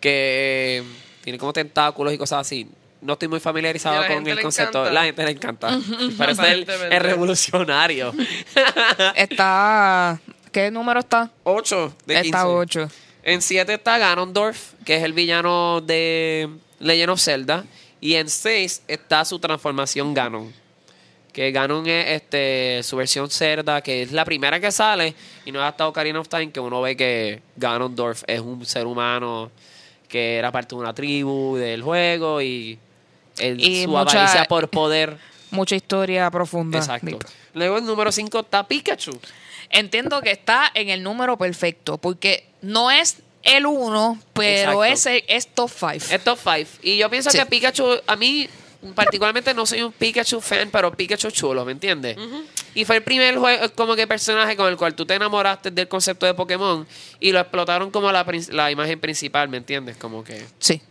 que 0.00 0.78
eh, 0.78 0.82
tiene 1.22 1.38
como 1.38 1.52
tentáculos 1.52 2.12
y 2.12 2.18
cosas 2.18 2.46
así. 2.46 2.68
No 3.00 3.14
estoy 3.14 3.28
muy 3.28 3.40
familiarizado 3.40 4.06
con 4.06 4.26
el 4.26 4.40
concepto. 4.40 4.80
encanta. 4.80 4.92
La 4.92 5.04
gente 5.04 5.24
le 5.24 5.30
encanta. 5.32 5.78
Parece 6.18 6.52
el, 6.52 6.70
el 6.70 7.00
revolucionario. 7.00 8.14
Está. 9.14 10.18
¿Qué 10.50 10.70
número 10.70 11.00
está? 11.00 11.30
8 11.42 11.96
de 12.06 12.14
15. 12.14 12.26
Está 12.28 12.48
8. 12.48 12.88
En 13.24 13.40
7 13.42 13.74
está 13.74 13.98
Ganondorf, 13.98 14.74
que 14.84 14.96
es 14.96 15.02
el 15.02 15.12
villano 15.14 15.80
de 15.80 16.48
Legend 16.80 17.10
of 17.10 17.20
Zelda. 17.20 17.64
Y 18.00 18.14
en 18.16 18.28
6 18.28 18.82
está 18.86 19.24
su 19.24 19.38
transformación 19.38 20.12
Ganon. 20.12 20.52
Que 21.32 21.50
Ganon 21.50 21.86
es 21.88 22.06
este, 22.22 22.80
su 22.84 22.96
versión 22.96 23.28
cerda, 23.30 23.80
que 23.80 24.02
es 24.02 24.12
la 24.12 24.24
primera 24.24 24.60
que 24.60 24.70
sale. 24.70 25.14
Y 25.46 25.52
no 25.52 25.60
es 25.60 25.64
hasta 25.66 25.88
Ocarina 25.88 26.20
of 26.20 26.28
Time 26.28 26.52
que 26.52 26.60
uno 26.60 26.80
ve 26.82 26.96
que 26.96 27.40
Ganondorf 27.56 28.22
es 28.26 28.40
un 28.40 28.64
ser 28.66 28.86
humano 28.86 29.50
que 30.06 30.36
era 30.36 30.52
parte 30.52 30.76
de 30.76 30.80
una 30.82 30.94
tribu 30.94 31.56
del 31.56 31.82
juego. 31.82 32.40
Y, 32.42 32.78
el- 33.38 33.58
Y 33.60 33.84
su 33.84 33.88
mucha- 33.90 34.18
avaricia 34.20 34.44
por 34.44 34.68
poder. 34.68 35.16
Mucha 35.50 35.76
historia 35.76 36.30
profunda. 36.32 36.78
Exacto. 36.78 37.06
Deep. 37.06 37.20
Luego 37.54 37.78
el 37.78 37.84
número 37.86 38.10
5 38.10 38.40
está 38.40 38.66
Pikachu. 38.66 39.12
Entiendo 39.70 40.20
que 40.22 40.30
está 40.30 40.70
en 40.74 40.88
el 40.88 41.02
número 41.02 41.36
perfecto, 41.36 41.98
porque 41.98 42.46
no 42.62 42.90
es 42.90 43.18
el 43.42 43.66
1, 43.66 44.18
pero 44.32 44.84
es, 44.84 45.04
el- 45.06 45.24
es 45.28 45.48
top 45.48 45.70
5. 45.70 45.92
Es 46.14 46.24
top 46.24 46.38
5. 46.42 46.70
Y 46.82 46.96
yo 46.96 47.10
pienso 47.10 47.30
Sí. 47.30 47.38
que 47.38 47.46
Pikachu, 47.46 47.86
a 48.06 48.16
mí 48.16 48.48
particularmente 48.94 49.54
no 49.54 49.64
soy 49.66 49.82
un 49.82 49.92
Pikachu 49.92 50.40
fan, 50.40 50.68
pero 50.70 50.92
Pikachu 50.92 51.30
chulo, 51.30 51.64
¿me 51.64 51.72
entiendes? 51.72 52.16
Y 52.74 52.84
fue 52.84 52.96
el 52.96 53.02
primer 53.02 53.36
juego, 53.38 53.66
como 53.74 53.96
que 53.96 54.06
personaje 54.06 54.56
con 54.56 54.68
el 54.68 54.76
cual 54.76 54.94
tú 54.94 55.06
te 55.06 55.14
enamoraste 55.14 55.70
del 55.70 55.88
concepto 55.88 56.26
de 56.26 56.34
Pokémon 56.34 56.86
y 57.20 57.32
lo 57.32 57.40
explotaron 57.40 57.90
como 57.90 58.12
la, 58.12 58.26
la 58.50 58.70
imagen 58.70 59.00
principal, 59.00 59.48
¿me 59.48 59.56
entiendes? 59.58 59.96
Como 59.96 60.22
que 60.24 60.44
Sí. 60.58 60.82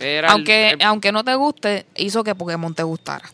era 0.00 0.28
el- 0.28 0.32
Aunque, 0.32 0.70
el- 0.70 0.82
aunque 0.82 1.12
no 1.12 1.22
te 1.24 1.34
guste, 1.36 1.86
hizo 1.96 2.24
que 2.24 2.34
Pokémon 2.34 2.74
te 2.74 2.82
gustara. 2.82 3.30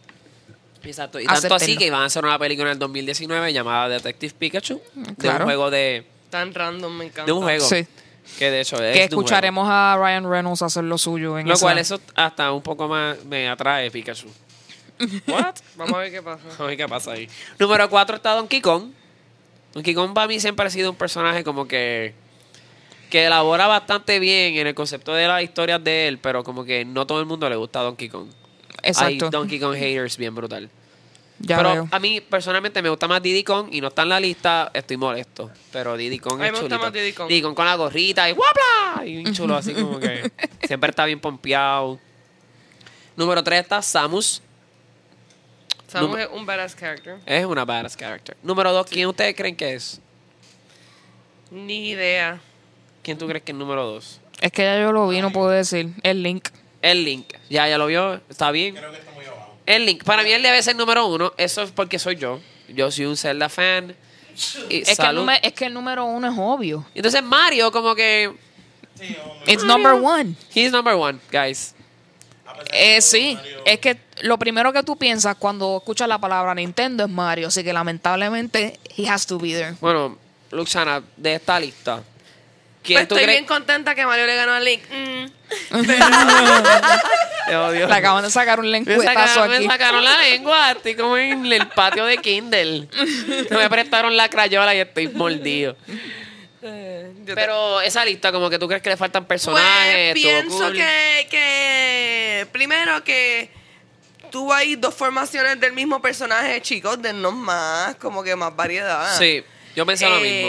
Exacto. 0.85 1.21
Y 1.21 1.27
tanto 1.27 1.55
así 1.55 1.77
que 1.77 1.87
iban 1.87 2.03
a 2.03 2.07
hacer 2.07 2.25
una 2.25 2.39
película 2.39 2.69
en 2.69 2.73
el 2.73 2.79
2019 2.79 3.53
llamada 3.53 3.89
Detective 3.89 4.35
Pikachu, 4.39 4.81
de 4.95 5.29
un 5.29 5.39
juego 5.39 5.71
de, 5.71 6.07
Tan 6.31 6.53
random, 6.55 6.93
me 6.97 7.05
encanta. 7.07 7.25
de 7.27 7.33
un 7.33 7.43
juego. 7.43 7.65
Sí. 7.67 7.87
Que 8.39 8.51
de 8.51 8.61
hecho 8.61 8.77
es 8.77 8.81
Que 8.81 9.01
de 9.01 9.05
un 9.05 9.09
juego. 9.09 9.21
escucharemos 9.23 9.67
a 9.69 9.97
Ryan 9.99 10.31
Reynolds 10.31 10.63
hacer 10.63 10.85
lo 10.85 10.97
suyo 10.99 11.39
en 11.39 11.47
Lo 11.49 11.55
esa- 11.55 11.67
cual 11.67 11.79
eso 11.79 12.01
hasta 12.15 12.53
un 12.53 12.63
poco 12.63 12.89
más 12.89 13.23
me 13.25 13.49
atrae 13.49 13.91
Pikachu. 13.91 14.29
What? 15.27 15.57
Vamos 15.77 15.95
a 15.95 15.99
ver 15.99 16.13
qué 16.13 16.23
pasa. 16.23 16.43
A 16.59 16.63
ver 16.65 16.77
qué 16.77 16.89
pasa 16.89 17.13
ahí. 17.13 17.29
Número 17.59 17.91
4 17.91 18.17
está 18.17 18.33
Donkey 18.35 18.61
Kong. 18.61 18.91
Donkey 19.75 19.95
Kong 19.95 20.13
para 20.15 20.27
mí 20.29 20.39
siempre 20.39 20.67
ha 20.67 20.71
sido 20.71 20.91
un 20.91 20.97
personaje 20.97 21.43
como 21.45 21.67
que 21.67 22.15
que 23.11 23.27
elabora 23.27 23.67
bastante 23.67 24.19
bien 24.21 24.57
en 24.57 24.67
el 24.67 24.75
concepto 24.75 25.13
de 25.13 25.27
las 25.29 25.43
historias 25.43 25.83
de 25.85 26.09
él, 26.09 26.19
pero 26.19 26.43
como 26.45 26.65
que 26.65 26.85
no 26.87 27.07
todo 27.07 27.21
el 27.21 27.27
mundo 27.27 27.47
le 27.51 27.57
gusta 27.57 27.81
Donkey 27.81 28.09
Kong. 28.09 28.29
Exacto. 28.83 29.25
Hay 29.27 29.31
Donkey 29.31 29.61
Kong 29.61 29.75
haters 29.77 30.17
bien 30.17 30.35
brutal. 30.35 30.69
Ya 31.39 31.57
pero 31.57 31.73
veo. 31.73 31.89
a 31.91 31.99
mí 31.99 32.21
personalmente 32.21 32.81
me 32.83 32.89
gusta 32.89 33.09
más 33.09 33.21
Diddy 33.21 33.43
Kong 33.43 33.69
y 33.73 33.81
no 33.81 33.89
está 33.89 34.03
en 34.03 34.11
la 34.11 34.21
lista, 34.21 34.71
estoy 34.75 34.97
molesto. 34.97 35.51
Pero 35.73 35.97
Diddy 35.97 36.19
Kong 36.21 36.35
A 36.35 36.37
mí 36.37 36.47
es 36.47 36.53
me 36.53 36.59
gusta 36.61 36.77
chulito. 36.77 36.85
más 36.85 36.93
Diddy 36.93 37.13
Kong. 37.13 37.29
Diddy 37.29 37.43
Kong 37.43 37.55
con 37.55 37.67
la 37.67 37.75
gorrita 37.75 38.29
y 38.31 38.33
¡guapla! 38.33 39.05
Y 39.07 39.17
bien 39.17 39.35
chulo 39.35 39.57
así 39.57 39.73
como 39.75 39.99
que 39.99 40.31
siempre 40.67 40.91
está 40.91 41.05
bien 41.05 41.19
pompeado. 41.19 41.99
Número 43.17 43.43
3 43.43 43.61
está 43.61 43.83
Samus. 43.83 44.41
Samus 45.89 46.11
Número- 46.11 46.31
es 46.31 46.39
un 46.39 46.47
badass 46.47 46.77
character. 46.77 47.19
Es 47.27 47.45
una 47.45 47.65
badass 47.65 47.97
character. 47.97 48.37
Número 48.43 48.73
2, 48.73 48.87
¿quién 48.89 49.09
ustedes 49.09 49.35
creen 49.35 49.57
que 49.57 49.75
es? 49.75 50.01
Ni 51.51 51.91
idea. 51.91 52.41
¿Quién 53.03 53.19
tú 53.19 53.27
crees 53.27 53.43
que 53.43 53.51
es 53.53 53.55
el 53.55 53.59
número 53.59 53.85
2? 53.85 54.21
Es 54.41 54.53
que 54.53 54.63
ya 54.63 54.81
yo 54.81 54.93
lo 54.93 55.09
vi, 55.09 55.21
no 55.21 55.33
puedo 55.33 55.51
decir. 55.51 55.91
El 56.03 56.23
link. 56.23 56.49
El 56.83 57.05
Link. 57.05 57.33
Ya, 57.49 57.69
ya 57.69 57.79
lo 57.79 57.87
vio. 57.87 58.21
Está 58.29 58.51
bien. 58.51 58.75
Creo 58.75 58.91
que 58.93 58.99
está 58.99 59.13
muy 59.13 59.25
abajo. 59.25 59.57
El 59.65 59.87
Link. 59.87 60.05
Para 60.05 60.23
mí 60.23 60.31
él 60.33 60.43
debe 60.43 60.63
ser 60.63 60.77
número 60.77 61.07
uno. 61.07 61.33
Eso 61.37 61.63
es 61.63 61.71
porque 61.71 61.99
soy 61.99 62.17
yo. 62.17 62.41
Yo 62.69 62.91
soy 62.91 63.07
un 63.07 63.17
Zelda 63.17 63.49
fan. 63.49 63.95
Y 64.69 64.79
Es 64.81 64.85
que, 64.85 64.91
el 64.93 64.97
salud. 64.97 65.23
nume- 65.27 65.41
es 65.43 65.53
que 65.53 65.67
el 65.67 65.75
número 65.75 66.05
uno 66.05 66.29
es 66.31 66.35
obvio. 66.39 66.85
Entonces 66.95 67.23
Mario 67.23 67.71
como 67.71 67.95
que... 67.95 68.33
Sí. 68.99 69.17
It's 69.47 69.63
number 69.65 69.93
one. 69.93 70.35
He's 70.55 70.71
number 70.73 70.95
one, 70.95 71.19
guys. 71.31 71.75
A 72.47 72.53
pesar 72.55 72.65
de 72.65 72.95
Eh, 72.97 72.99
todo, 72.99 73.03
sí, 73.11 73.35
Mario- 73.35 73.63
es 73.67 73.79
que 73.79 73.99
lo 74.23 74.39
primero 74.39 74.73
que 74.73 74.83
tú 74.83 74.97
piensas 74.97 75.37
cuando 75.37 75.77
escuchas 75.79 76.09
la 76.09 76.19
palabra 76.19 76.55
Nintendo 76.55 77.05
es 77.05 77.11
Mario, 77.11 77.49
así 77.49 77.63
que 77.65 77.73
lamentablemente 77.73 78.79
he 78.97 79.09
has 79.09 79.27
to 79.27 79.39
be 79.39 79.53
there. 79.53 79.75
Bueno, 79.81 80.19
Luxana, 80.51 81.03
de 81.17 81.35
esta 81.35 81.59
lista. 81.61 82.03
¿Quién 82.83 82.99
Pues 82.99 83.09
tú 83.09 83.15
estoy 83.17 83.31
bien 83.31 83.47
contenta 83.47 83.95
que 83.95 84.05
Mario 84.05 84.27
le 84.27 84.35
ganó 84.37 84.53
a 84.53 84.61
Link. 84.61 84.83
Mm. 84.91 85.27
Le 87.49 87.85
acaban 87.95 88.23
de 88.25 88.31
sacar 88.31 88.61
un 88.61 88.67
Me 88.67 88.73
lengüetazo 88.73 89.05
sacaron, 89.05 89.51
me 89.51 89.57
aquí. 89.57 89.67
sacaron 89.67 90.05
la 90.05 90.19
lengua, 90.21 90.71
estoy 90.73 90.95
como 90.95 91.17
en 91.17 91.53
el 91.53 91.69
patio 91.69 92.07
de 92.07 92.19
Kindle. 92.19 92.89
Me 93.51 93.69
prestaron 93.69 94.17
la 94.17 94.29
crayola 94.29 94.75
y 94.75 94.79
estoy 94.79 95.09
mordido. 95.09 95.77
Eh, 96.63 97.13
Pero 97.35 97.81
esa 97.81 98.05
lista, 98.05 98.31
como 98.31 98.49
que 98.49 98.59
tú 98.59 98.69
crees 98.69 98.83
que 98.83 98.91
le 98.91 98.97
faltan 98.97 99.25
personajes. 99.27 100.13
Pues 100.13 100.23
pienso 100.23 100.59
cool. 100.59 100.73
que, 100.75 101.27
que 101.29 102.47
primero 102.53 103.03
que 103.03 103.51
tuvo 104.31 104.55
ahí 104.55 104.77
dos 104.77 104.95
formaciones 104.95 105.59
del 105.61 105.73
mismo 105.73 106.01
personaje, 106.01 106.61
chicos, 106.63 107.03
dennos 107.03 107.35
más, 107.35 107.97
como 107.97 108.23
que 108.23 108.37
más 108.37 108.55
variedad. 108.55 109.19
Sí, 109.19 109.43
yo 109.75 109.85
pensé 109.85 110.09
lo 110.09 110.21
mismo. 110.21 110.49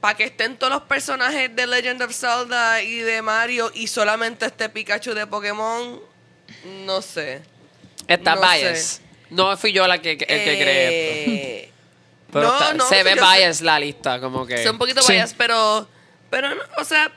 Para 0.00 0.16
que 0.16 0.24
estén 0.24 0.56
todos 0.56 0.72
los 0.72 0.82
personajes 0.82 1.54
de 1.56 1.66
Legend 1.66 2.02
of 2.02 2.12
Zelda 2.14 2.82
y 2.82 2.96
de 2.98 3.22
Mario 3.22 3.70
y 3.74 3.86
solamente 3.88 4.46
este 4.46 4.68
Pikachu 4.68 5.14
de 5.14 5.26
Pokémon, 5.26 6.00
no 6.84 7.02
sé. 7.02 7.42
Está 8.06 8.34
no 8.36 8.42
bias. 8.42 8.78
sé. 8.78 9.02
No 9.30 9.56
fui 9.56 9.72
yo 9.72 9.86
la 9.88 9.98
que, 10.00 10.12
el 10.12 10.18
que 10.18 10.24
cree 10.26 11.18
esto. 11.20 11.30
Eh, 11.32 11.70
Pero 12.32 12.46
no, 12.48 12.54
está- 12.54 12.74
no, 12.74 12.88
se 12.88 13.02
ve 13.02 13.14
sé. 13.14 13.20
bias 13.20 13.60
la 13.62 13.80
lista, 13.80 14.20
como 14.20 14.46
que. 14.46 14.62
Son 14.62 14.72
un 14.72 14.78
poquito 14.78 15.02
Sí. 15.02 15.14
bias, 15.14 15.34
pero, 15.34 15.88
pero 16.30 16.54
no, 16.54 16.62
o 16.78 16.84
sea, 16.84 17.10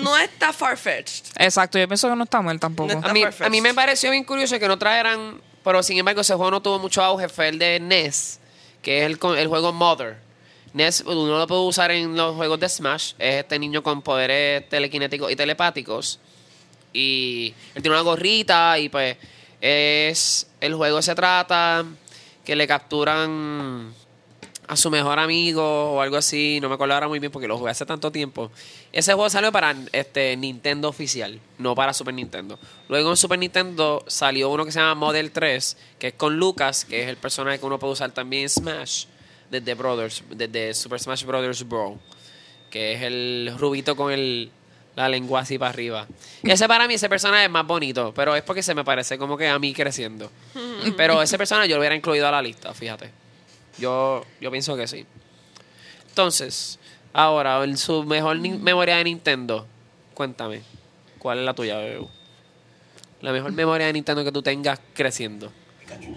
no 0.00 0.16
está 0.16 0.52
far-fetched. 0.52 1.26
Exacto, 1.38 1.78
yo 1.78 1.86
pienso 1.86 2.08
que 2.08 2.16
no 2.16 2.24
está 2.24 2.40
mal 2.42 2.58
tampoco. 2.58 2.92
No 2.94 3.06
A 3.06 3.12
mí, 3.12 3.22
a 3.22 3.48
mí 3.50 3.60
me 3.60 3.74
pareció 3.74 4.10
bien 4.10 4.24
curioso 4.24 4.58
que 4.58 4.66
no 4.68 4.78
trajeran. 4.78 5.40
Pero 5.62 5.82
sin 5.82 5.96
embargo, 5.98 6.20
ese 6.22 6.34
juego 6.34 6.50
no 6.50 6.60
tuvo 6.60 6.78
mucho 6.78 7.02
auge. 7.02 7.28
Fue 7.28 7.48
el 7.48 7.58
de 7.58 7.80
NES, 7.80 8.38
que 8.82 8.98
es 9.00 9.06
el, 9.06 9.18
con- 9.18 9.38
el 9.38 9.48
juego 9.48 9.72
Mother. 9.72 10.16
NES 10.74 11.04
uno 11.06 11.38
lo 11.38 11.46
puede 11.46 11.60
usar 11.62 11.92
en 11.92 12.16
los 12.16 12.34
juegos 12.34 12.58
de 12.58 12.68
Smash. 12.68 13.12
Es 13.18 13.36
este 13.36 13.58
niño 13.58 13.82
con 13.82 14.02
poderes 14.02 14.68
telequinéticos 14.68 15.30
y 15.30 15.36
telepáticos. 15.36 16.18
Y 16.92 17.54
él 17.74 17.82
tiene 17.82 17.96
una 17.96 18.02
gorrita 18.02 18.78
y 18.78 18.88
pues 18.88 19.16
es 19.60 20.48
el 20.60 20.74
juego 20.74 21.00
se 21.00 21.14
trata 21.14 21.84
que 22.44 22.56
le 22.56 22.66
capturan 22.66 23.94
a 24.66 24.76
su 24.76 24.90
mejor 24.90 25.18
amigo 25.18 25.92
o 25.92 26.00
algo 26.00 26.16
así, 26.16 26.58
no 26.60 26.68
me 26.68 26.74
acuerdo 26.74 26.94
ahora 26.94 27.08
muy 27.08 27.18
bien 27.18 27.30
porque 27.30 27.46
lo 27.46 27.56
jugué 27.56 27.70
hace 27.70 27.86
tanto 27.86 28.10
tiempo. 28.10 28.50
Ese 28.92 29.12
juego 29.14 29.30
salió 29.30 29.52
para 29.52 29.76
este 29.92 30.36
Nintendo 30.36 30.88
oficial, 30.88 31.40
no 31.58 31.74
para 31.74 31.92
Super 31.92 32.14
Nintendo. 32.14 32.58
Luego 32.88 33.10
en 33.10 33.16
Super 33.16 33.38
Nintendo 33.38 34.04
salió 34.06 34.50
uno 34.50 34.64
que 34.64 34.72
se 34.72 34.80
llama 34.80 34.94
Model 34.94 35.30
3, 35.30 35.76
que 35.98 36.08
es 36.08 36.14
con 36.14 36.36
Lucas, 36.36 36.84
que 36.84 37.02
es 37.02 37.08
el 37.08 37.16
personaje 37.16 37.58
que 37.58 37.66
uno 37.66 37.78
puede 37.78 37.92
usar 37.92 38.10
también 38.12 38.44
en 38.44 38.48
Smash, 38.48 39.06
desde 39.50 39.74
Brothers, 39.74 40.22
desde 40.30 40.74
Super 40.74 41.00
Smash 41.00 41.24
Brothers 41.24 41.66
Bro, 41.68 41.98
que 42.70 42.94
es 42.94 43.02
el 43.02 43.54
rubito 43.58 43.96
con 43.96 44.12
el 44.12 44.50
la 44.96 45.08
lengua 45.08 45.40
así 45.40 45.58
para 45.58 45.70
arriba. 45.70 46.06
Y 46.42 46.50
ese 46.50 46.68
para 46.68 46.86
mí, 46.86 46.94
ese 46.94 47.08
personaje 47.08 47.44
es 47.44 47.50
más 47.50 47.66
bonito, 47.66 48.12
pero 48.14 48.36
es 48.36 48.42
porque 48.42 48.62
se 48.62 48.74
me 48.74 48.84
parece 48.84 49.18
como 49.18 49.36
que 49.36 49.48
a 49.48 49.58
mí 49.58 49.74
creciendo. 49.74 50.30
Pero 50.96 51.20
ese 51.22 51.38
personaje 51.38 51.68
yo 51.68 51.76
lo 51.76 51.80
hubiera 51.80 51.96
incluido 51.96 52.28
a 52.28 52.30
la 52.30 52.42
lista, 52.42 52.72
fíjate. 52.74 53.10
Yo, 53.78 54.24
yo 54.40 54.50
pienso 54.50 54.76
que 54.76 54.86
sí. 54.86 55.04
Entonces, 56.08 56.78
ahora, 57.12 57.64
en 57.64 57.76
su 57.76 58.04
mejor 58.04 58.38
memoria 58.38 58.96
de 58.96 59.04
Nintendo, 59.04 59.66
cuéntame, 60.14 60.62
¿cuál 61.18 61.38
es 61.38 61.44
la 61.44 61.54
tuya, 61.54 61.78
Bebé? 61.78 62.06
La 63.20 63.32
mejor 63.32 63.52
memoria 63.52 63.86
de 63.86 63.94
Nintendo 63.94 64.22
que 64.22 64.30
tú 64.30 64.42
tengas 64.42 64.78
creciendo. 64.94 65.50
Pikachu. 65.80 66.14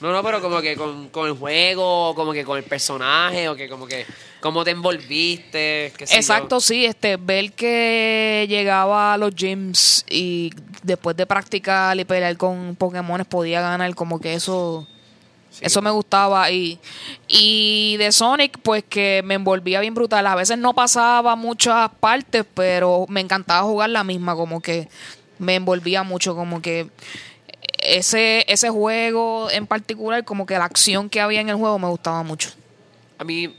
No, 0.00 0.12
no, 0.12 0.22
pero 0.22 0.40
como 0.40 0.60
que 0.60 0.76
con, 0.76 1.08
con 1.08 1.28
el 1.28 1.34
juego, 1.34 2.14
como 2.14 2.32
que 2.32 2.44
con 2.44 2.56
el 2.56 2.64
personaje, 2.64 3.48
o 3.48 3.56
que 3.56 3.68
como 3.68 3.86
que 3.86 4.06
cómo 4.40 4.64
te 4.64 4.70
envolviste. 4.70 5.92
qué 5.96 6.06
sé 6.06 6.14
yo. 6.14 6.20
Exacto, 6.20 6.60
sí, 6.60 6.84
este, 6.84 7.16
ver 7.16 7.52
que 7.52 8.46
llegaba 8.48 9.14
a 9.14 9.18
los 9.18 9.34
gyms 9.34 10.04
y 10.08 10.52
después 10.82 11.16
de 11.16 11.26
practicar 11.26 11.98
y 11.98 12.04
pelear 12.04 12.36
con 12.36 12.76
Pokémon 12.76 13.24
podía 13.24 13.60
ganar, 13.60 13.92
como 13.96 14.20
que 14.20 14.34
eso, 14.34 14.86
eso 15.60 15.82
me 15.82 15.90
gustaba. 15.90 16.48
Y, 16.52 16.78
y 17.26 17.96
de 17.98 18.12
Sonic, 18.12 18.58
pues 18.62 18.84
que 18.88 19.22
me 19.24 19.34
envolvía 19.34 19.80
bien 19.80 19.94
brutal. 19.94 20.26
A 20.28 20.36
veces 20.36 20.58
no 20.58 20.74
pasaba 20.74 21.34
muchas 21.34 21.90
partes, 21.98 22.44
pero 22.54 23.06
me 23.08 23.20
encantaba 23.20 23.62
jugar 23.62 23.90
la 23.90 24.04
misma, 24.04 24.36
como 24.36 24.60
que 24.60 24.88
me 25.38 25.56
envolvía 25.56 26.02
mucho, 26.02 26.34
como 26.34 26.62
que 26.62 26.88
ese, 27.80 28.44
ese 28.52 28.70
juego 28.70 29.50
en 29.50 29.66
particular, 29.66 30.24
como 30.24 30.46
que 30.46 30.58
la 30.58 30.64
acción 30.64 31.08
que 31.10 31.20
había 31.20 31.40
en 31.40 31.48
el 31.48 31.56
juego 31.56 31.78
me 31.78 31.88
gustaba 31.88 32.22
mucho. 32.22 32.50
A 33.18 33.24
mí, 33.24 33.54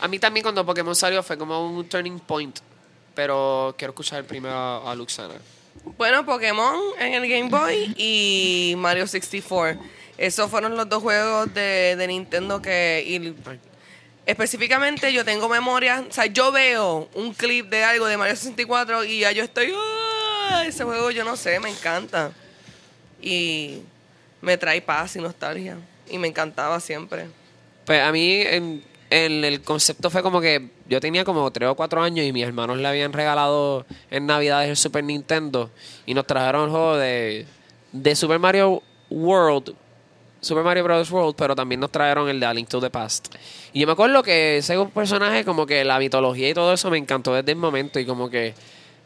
a 0.00 0.08
mí 0.08 0.18
también 0.18 0.42
cuando 0.42 0.64
Pokémon 0.64 0.94
salió 0.94 1.22
fue 1.22 1.36
como 1.38 1.66
un 1.66 1.88
turning 1.88 2.18
point. 2.20 2.58
Pero 3.14 3.74
quiero 3.76 3.90
escuchar 3.92 4.24
primero 4.24 4.54
a, 4.54 4.92
a 4.92 4.94
Luxana. 4.94 5.34
Bueno, 5.96 6.24
Pokémon 6.24 6.74
en 7.00 7.14
el 7.14 7.28
Game 7.28 7.48
Boy 7.48 7.94
y 7.96 8.74
Mario 8.76 9.06
64. 9.06 9.80
Esos 10.16 10.50
fueron 10.50 10.76
los 10.76 10.88
dos 10.88 11.02
juegos 11.02 11.52
de, 11.54 11.94
de 11.96 12.06
Nintendo 12.06 12.60
que... 12.60 13.04
y 13.06 13.34
específicamente 14.26 15.12
yo 15.12 15.24
tengo 15.24 15.48
memoria, 15.48 16.04
o 16.08 16.12
sea, 16.12 16.26
yo 16.26 16.52
veo 16.52 17.08
un 17.14 17.32
clip 17.32 17.68
de 17.70 17.84
algo 17.84 18.06
de 18.06 18.16
Mario 18.16 18.36
64 18.36 19.04
y 19.04 19.20
ya 19.20 19.32
yo 19.32 19.42
estoy... 19.44 19.72
"Ah, 20.50 20.64
Ese 20.66 20.84
juego 20.84 21.10
yo 21.10 21.24
no 21.24 21.36
sé, 21.36 21.60
me 21.60 21.70
encanta. 21.70 22.32
Y 23.20 23.82
me 24.40 24.56
trae 24.56 24.80
paz 24.80 25.16
y 25.16 25.20
nostalgia. 25.20 25.78
Y 26.08 26.18
me 26.18 26.28
encantaba 26.28 26.80
siempre. 26.80 27.26
Pues 27.84 28.02
a 28.02 28.12
mí 28.12 28.42
en, 28.42 28.82
el 29.10 29.62
concepto 29.62 30.10
fue 30.10 30.22
como 30.22 30.40
que 30.40 30.68
yo 30.88 31.00
tenía 31.00 31.24
como 31.24 31.50
3 31.50 31.70
o 31.70 31.74
4 31.74 32.02
años 32.02 32.26
y 32.26 32.32
mis 32.32 32.44
hermanos 32.44 32.78
le 32.78 32.86
habían 32.86 33.12
regalado 33.12 33.86
en 34.10 34.26
Navidad 34.26 34.68
el 34.68 34.76
Super 34.76 35.04
Nintendo 35.04 35.70
y 36.04 36.14
nos 36.14 36.26
trajeron 36.26 36.64
el 36.64 36.70
juego 36.70 36.96
de, 36.96 37.46
de 37.92 38.14
Super 38.14 38.38
Mario 38.38 38.82
World, 39.10 39.74
Super 40.40 40.62
Mario 40.62 40.84
Bros. 40.84 41.10
World, 41.10 41.34
pero 41.36 41.56
también 41.56 41.80
nos 41.80 41.90
trajeron 41.90 42.28
el 42.28 42.38
de 42.38 42.46
A 42.46 42.54
Link 42.54 42.68
to 42.68 42.80
the 42.80 42.90
Past. 42.90 43.34
Y 43.72 43.80
yo 43.80 43.86
me 43.86 43.92
acuerdo 43.92 44.22
que 44.22 44.58
ese 44.58 44.78
personaje, 44.94 45.44
como 45.44 45.66
que 45.66 45.84
la 45.84 45.98
mitología 45.98 46.50
y 46.50 46.54
todo 46.54 46.72
eso 46.72 46.90
me 46.90 46.98
encantó 46.98 47.34
desde 47.34 47.52
el 47.52 47.58
momento 47.58 47.98
y 47.98 48.06
como 48.06 48.30
que 48.30 48.54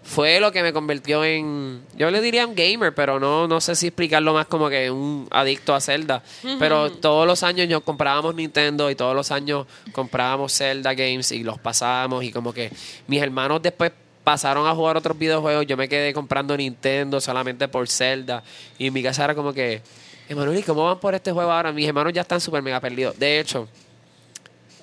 fue 0.03 0.41
lo 0.41 0.51
que 0.51 0.63
me 0.63 0.73
convirtió 0.73 1.25
en, 1.25 1.83
yo 1.97 2.11
le 2.11 2.21
diría 2.21 2.47
un 2.47 2.55
gamer, 2.55 2.95
pero 2.95 3.21
no, 3.21 3.47
no 3.47 3.61
sé 3.61 3.77
si 3.77 3.87
explicarlo 3.89 4.35
más 4.35 4.47
como 4.47 4.69
que 4.69 4.91
un 4.91 5.29
adicto 5.31 5.75
a 5.75 5.81
Zelda. 5.81 6.23
Pero 6.59 6.91
todos 6.91 7.27
los 7.27 7.43
años 7.43 7.69
yo 7.69 7.81
comprábamos 7.83 8.35
Nintendo 8.35 8.91
y 8.91 8.95
todos 8.95 9.15
los 9.15 9.31
años 9.31 9.67
comprábamos 9.93 10.57
Zelda 10.57 10.95
Games 10.95 11.31
y 11.33 11.45
los 11.45 11.59
pasábamos 11.59 12.25
y 12.25 12.33
como 12.33 12.53
que 12.53 12.71
mis 13.07 13.23
hermanos 13.23 13.63
después 13.63 13.93
pasaron 14.25 14.67
a 14.67 14.75
jugar 14.75 14.97
otros 14.97 15.19
videojuegos, 15.19 15.67
yo 15.67 15.77
me 15.77 15.89
quedé 15.89 16.13
comprando 16.13 16.57
Nintendo 16.57 17.21
solamente 17.21 17.69
por 17.69 17.89
Zelda 17.89 18.43
y 18.79 18.89
en 18.89 18.93
mi 18.93 19.03
casa 19.03 19.25
era 19.25 19.35
como 19.35 19.53
que, 19.53 19.83
Emanuel, 20.29 20.59
¿y 20.59 20.63
cómo 20.63 20.85
van 20.85 20.99
por 20.99 21.15
este 21.15 21.33
juego 21.33 21.51
ahora? 21.51 21.73
Mis 21.73 21.87
hermanos 21.87 22.13
ya 22.13 22.23
están 22.23 22.41
súper 22.41 22.63
mega 22.63 22.81
perdidos. 22.81 23.19
De 23.19 23.41
hecho, 23.41 23.69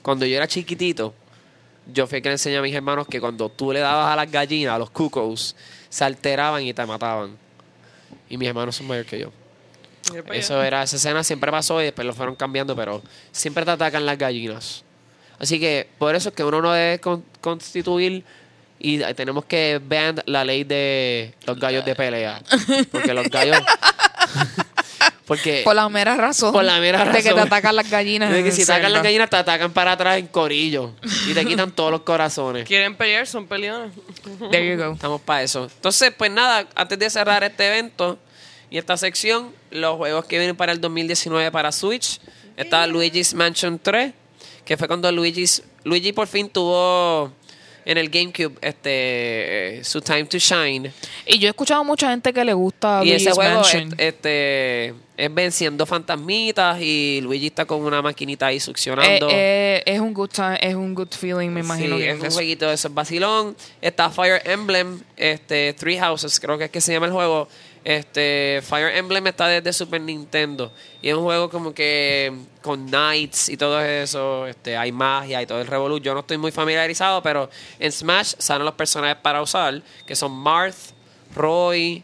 cuando 0.01 0.25
yo 0.25 0.35
era 0.35 0.47
chiquitito, 0.47 1.13
yo 1.93 2.07
fui 2.07 2.17
el 2.17 2.21
que 2.23 2.29
le 2.29 2.33
enseñé 2.33 2.57
a 2.57 2.61
mis 2.61 2.73
hermanos 2.73 3.07
que 3.07 3.19
cuando 3.19 3.49
tú 3.49 3.71
le 3.71 3.79
dabas 3.79 4.11
a 4.11 4.15
las 4.15 4.31
gallinas, 4.31 4.73
a 4.75 4.77
los 4.79 4.89
cuckoos, 4.89 5.55
se 5.89 6.03
alteraban 6.03 6.63
y 6.63 6.73
te 6.73 6.85
mataban. 6.85 7.37
Y 8.29 8.37
mis 8.37 8.47
hermanos 8.47 8.75
son 8.75 8.87
mayores 8.87 9.09
que 9.09 9.19
yo. 9.19 9.31
Eso 10.33 10.63
era, 10.63 10.81
esa 10.83 10.95
escena 10.95 11.23
siempre 11.23 11.51
pasó 11.51 11.81
y 11.81 11.85
después 11.85 12.05
lo 12.07 12.13
fueron 12.13 12.35
cambiando, 12.35 12.75
pero 12.75 13.01
siempre 13.31 13.65
te 13.65 13.71
atacan 13.71 14.05
las 14.05 14.17
gallinas. 14.17 14.83
Así 15.37 15.59
que 15.59 15.87
por 15.97 16.15
eso 16.15 16.29
es 16.29 16.35
que 16.35 16.43
uno 16.43 16.61
no 16.61 16.71
debe 16.71 16.99
con- 16.99 17.23
constituir 17.41 18.23
y 18.79 18.99
tenemos 19.13 19.45
que 19.45 19.79
ban 19.83 20.21
la 20.25 20.43
ley 20.45 20.63
de 20.63 21.33
los 21.45 21.59
gallos 21.59 21.85
de 21.85 21.95
pelea. 21.95 22.41
Porque 22.91 23.13
los 23.13 23.27
gallos. 23.29 23.57
porque 25.29 25.61
Por 25.63 25.75
la 25.75 25.87
mera 25.87 26.15
razón. 26.17 26.51
Por 26.51 26.63
la 26.65 26.79
mera 26.79 27.05
De 27.05 27.17
que 27.17 27.23
te 27.23 27.29
razón. 27.29 27.47
atacan 27.47 27.75
las 27.75 27.89
gallinas. 27.89 28.31
de 28.33 28.43
que 28.43 28.51
si 28.51 28.63
atacan 28.63 28.81
Zelda. 28.81 28.89
las 28.89 29.03
gallinas, 29.03 29.29
te 29.29 29.37
atacan 29.37 29.71
para 29.71 29.91
atrás 29.93 30.17
en 30.17 30.27
corillo. 30.27 30.91
Y 31.29 31.33
te 31.33 31.45
quitan 31.45 31.71
todos 31.71 31.91
los 31.91 32.01
corazones. 32.01 32.67
¿Quieren 32.67 32.95
pelear? 32.95 33.27
Son 33.27 33.47
peleones. 33.47 33.93
There 34.51 34.67
you 34.67 34.83
go. 34.83 34.93
Estamos 34.93 35.21
para 35.21 35.43
eso. 35.43 35.69
Entonces, 35.73 36.11
pues 36.17 36.31
nada, 36.31 36.67
antes 36.75 36.97
de 36.99 37.09
cerrar 37.09 37.43
este 37.43 37.67
evento 37.67 38.17
y 38.71 38.77
esta 38.79 38.97
sección, 38.97 39.53
los 39.71 39.95
juegos 39.97 40.25
que 40.25 40.37
vienen 40.39 40.55
para 40.57 40.71
el 40.71 40.81
2019 40.81 41.51
para 41.51 41.71
Switch, 41.71 42.19
está 42.57 42.85
Luigi's 42.87 43.33
Mansion 43.35 43.79
3, 43.79 44.11
que 44.65 44.77
fue 44.77 44.87
cuando 44.87 45.11
Luigi's, 45.11 45.63
Luigi 45.83 46.11
por 46.11 46.27
fin 46.27 46.49
tuvo 46.49 47.31
en 47.85 47.97
el 47.97 48.09
GameCube 48.09 48.55
este 48.61 49.81
su 49.83 50.01
Time 50.01 50.25
to 50.25 50.37
Shine. 50.37 50.91
Y 51.25 51.39
yo 51.39 51.47
he 51.47 51.49
escuchado 51.49 51.83
mucha 51.83 52.09
gente 52.09 52.33
que 52.33 52.43
le 52.45 52.53
gusta 52.53 53.01
y 53.03 53.11
ese 53.13 53.31
juego 53.31 53.55
Mansion. 53.61 53.95
este, 53.97 54.93
es 55.19 55.33
venciendo 55.33 55.85
fantasmitas 55.85 56.79
y 56.81 57.19
Luigi 57.21 57.47
está 57.47 57.65
con 57.65 57.81
una 57.81 58.01
maquinita 58.01 58.47
ahí 58.47 58.59
succionando. 58.61 59.27
Eh, 59.29 59.77
eh, 59.79 59.83
es 59.85 59.99
un 59.99 60.13
good 60.13 60.29
time, 60.29 60.57
es 60.61 60.75
un 60.75 60.95
good 60.95 61.09
feeling, 61.11 61.49
me 61.49 61.59
imagino 61.59 61.97
Sí, 61.97 62.01
que 62.03 62.09
es 62.11 62.19
un 62.19 62.25
eso. 62.25 62.35
jueguito 62.35 62.67
de 62.69 62.73
esos 62.75 62.93
vacilón. 62.93 63.55
Está 63.81 64.09
Fire 64.09 64.41
Emblem, 64.45 65.01
este, 65.17 65.73
Three 65.73 65.99
Houses, 65.99 66.39
creo 66.39 66.57
que 66.57 66.65
es 66.65 66.71
que 66.71 66.79
se 66.79 66.93
llama 66.93 67.07
el 67.07 67.11
juego. 67.11 67.49
Este, 67.83 68.61
Fire 68.63 68.95
Emblem 68.95 69.27
está 69.27 69.47
desde 69.47 69.73
Super 69.73 69.99
Nintendo. 69.99 70.71
Y 71.01 71.09
es 71.09 71.15
un 71.15 71.23
juego 71.23 71.49
como 71.49 71.73
que 71.73 72.31
con 72.61 72.85
knights 72.87 73.49
y 73.49 73.57
todo 73.57 73.81
eso. 73.83 74.47
Este, 74.47 74.77
hay 74.77 74.93
magia 74.93 75.41
y 75.41 75.45
todo 75.45 75.59
el 75.59 75.67
revolú. 75.67 75.99
Yo 75.99 76.13
no 76.13 76.21
estoy 76.21 76.37
muy 76.37 76.51
familiarizado, 76.53 77.21
pero 77.21 77.49
en 77.77 77.91
Smash 77.91 78.35
salen 78.37 78.63
los 78.63 78.75
personajes 78.75 79.17
para 79.21 79.41
usar, 79.41 79.81
que 80.05 80.15
son 80.15 80.31
Marth, 80.31 80.93
Roy, 81.35 82.03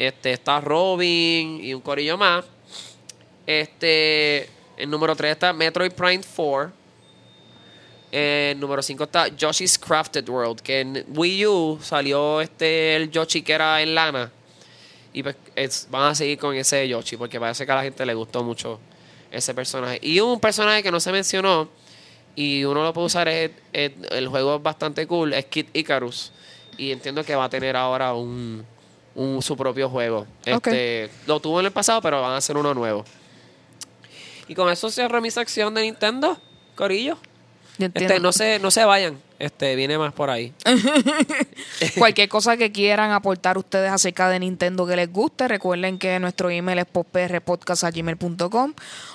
este, 0.00 0.32
está 0.32 0.60
Robin 0.62 1.62
y 1.62 1.74
un 1.74 1.82
corillo 1.82 2.16
más. 2.16 2.44
Este, 3.46 4.48
el 4.76 4.88
número 4.88 5.14
3 5.14 5.32
está 5.32 5.52
Metroid 5.52 5.92
Prime 5.92 6.22
4. 6.34 6.72
Eh, 8.12 8.54
número 8.58 8.82
5 8.82 9.04
está 9.04 9.28
Yoshi's 9.28 9.78
Crafted 9.78 10.28
World, 10.28 10.60
que 10.62 10.80
en 10.80 11.04
Wii 11.14 11.46
U 11.46 11.78
salió 11.82 12.40
este 12.40 12.96
el 12.96 13.10
Yoshi 13.10 13.42
que 13.42 13.52
era 13.52 13.80
en 13.82 13.94
lana. 13.94 14.32
Y 15.12 15.22
pues 15.22 15.36
es- 15.54 15.86
van 15.90 16.10
a 16.10 16.14
seguir 16.14 16.38
con 16.38 16.54
ese 16.56 16.88
Yoshi, 16.88 17.16
porque 17.16 17.38
parece 17.38 17.66
que 17.66 17.72
a 17.72 17.76
la 17.76 17.82
gente 17.82 18.04
le 18.06 18.14
gustó 18.14 18.42
mucho 18.42 18.80
ese 19.30 19.54
personaje. 19.54 19.98
Y 20.02 20.18
un 20.20 20.40
personaje 20.40 20.82
que 20.82 20.90
no 20.90 20.98
se 20.98 21.12
mencionó, 21.12 21.68
y 22.34 22.64
uno 22.64 22.82
lo 22.82 22.92
puede 22.92 23.06
usar, 23.06 23.28
es- 23.28 23.50
el 23.72 24.28
juego 24.28 24.56
es 24.56 24.62
bastante 24.62 25.06
cool, 25.06 25.32
es 25.34 25.44
Kid 25.46 25.66
Icarus. 25.72 26.32
Y 26.78 26.90
entiendo 26.92 27.22
que 27.24 27.34
va 27.36 27.44
a 27.44 27.48
tener 27.50 27.76
ahora 27.76 28.14
un, 28.14 28.64
un- 29.14 29.42
su 29.42 29.56
propio 29.56 29.88
juego. 29.88 30.26
Este, 30.44 31.10
Lo 31.26 31.40
tuvo 31.40 31.60
en 31.60 31.66
el 31.66 31.72
pasado, 31.72 32.00
pero 32.00 32.20
van 32.22 32.32
a 32.32 32.36
hacer 32.36 32.56
uno 32.56 32.72
nuevo. 32.74 33.04
Y 34.48 34.54
con 34.54 34.70
eso 34.70 34.90
cierro 34.90 35.20
mi 35.20 35.30
sección 35.30 35.74
de 35.74 35.82
Nintendo, 35.82 36.36
Corillo. 36.74 37.16
Este, 37.78 38.20
no 38.20 38.32
se, 38.32 38.58
no 38.58 38.70
se 38.70 38.84
vayan. 38.84 39.18
Este, 39.40 39.74
viene 39.74 39.96
más 39.96 40.12
por 40.12 40.28
ahí. 40.28 40.52
Cualquier 41.98 42.28
cosa 42.28 42.58
que 42.58 42.70
quieran 42.72 43.10
aportar 43.10 43.56
ustedes 43.56 43.90
acerca 43.90 44.28
de 44.28 44.38
Nintendo 44.38 44.86
que 44.86 44.96
les 44.96 45.10
guste, 45.10 45.48
recuerden 45.48 45.98
que 45.98 46.18
nuestro 46.18 46.50
email 46.50 46.78
es 46.78 46.84
poprpodcast.gmail.com 46.84 48.74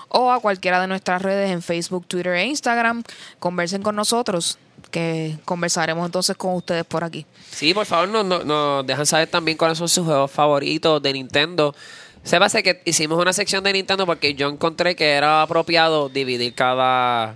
o 0.10 0.32
a 0.32 0.40
cualquiera 0.40 0.82
de 0.82 0.88
nuestras 0.88 1.22
redes 1.22 1.52
en 1.52 1.62
Facebook, 1.62 2.08
Twitter 2.08 2.34
e 2.34 2.46
Instagram. 2.46 3.04
Conversen 3.38 3.84
con 3.84 3.96
nosotros, 3.96 4.58
que 4.90 5.38
conversaremos 5.46 6.04
entonces 6.04 6.36
con 6.36 6.56
ustedes 6.56 6.86
por 6.86 7.04
aquí. 7.04 7.28
Sí, 7.52 7.76
por 7.76 7.86
favor, 7.86 8.10
nos, 8.10 8.26
nos, 8.26 8.44
nos 8.46 8.88
dejan 8.88 9.06
saber 9.06 9.28
también 9.28 9.60
cuáles 9.60 9.78
son 9.78 9.88
sus 9.88 10.06
juegos 10.06 10.32
favoritos 10.32 11.04
de 11.04 11.14
Nintendo. 11.14 11.76
Sépase 12.24 12.64
que 12.64 12.82
hicimos 12.86 13.22
una 13.22 13.32
sección 13.32 13.64
de 13.64 13.74
Nintendo 13.74 14.08
porque 14.08 14.34
yo 14.34 14.50
encontré 14.50 14.96
que 14.96 15.12
era 15.12 15.44
apropiado 15.44 16.10
dividir 16.10 16.56
cada, 16.56 17.36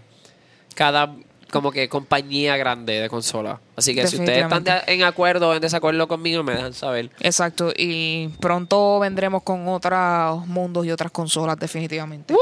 cada 0.74 1.14
como 1.52 1.72
que 1.72 1.90
compañía 1.90 2.56
grande 2.58 3.00
de 3.02 3.10
consola. 3.10 3.60
Así 3.76 3.96
que 3.96 4.06
si 4.08 4.18
ustedes 4.18 4.44
están 4.44 4.64
de- 4.64 4.82
en 4.88 5.04
acuerdo 5.04 5.50
o 5.50 5.54
en 5.54 5.62
desacuerdo 5.62 6.08
conmigo, 6.08 6.44
me 6.44 6.54
dejan 6.54 6.74
saber. 6.74 7.10
Exacto, 7.20 7.72
y 7.76 8.28
pronto 8.40 9.00
vendremos 9.00 9.44
con 9.44 9.68
otros 9.68 10.46
mundos 10.48 10.86
y 10.86 10.92
otras 10.92 11.12
consolas, 11.12 11.58
definitivamente. 11.60 12.34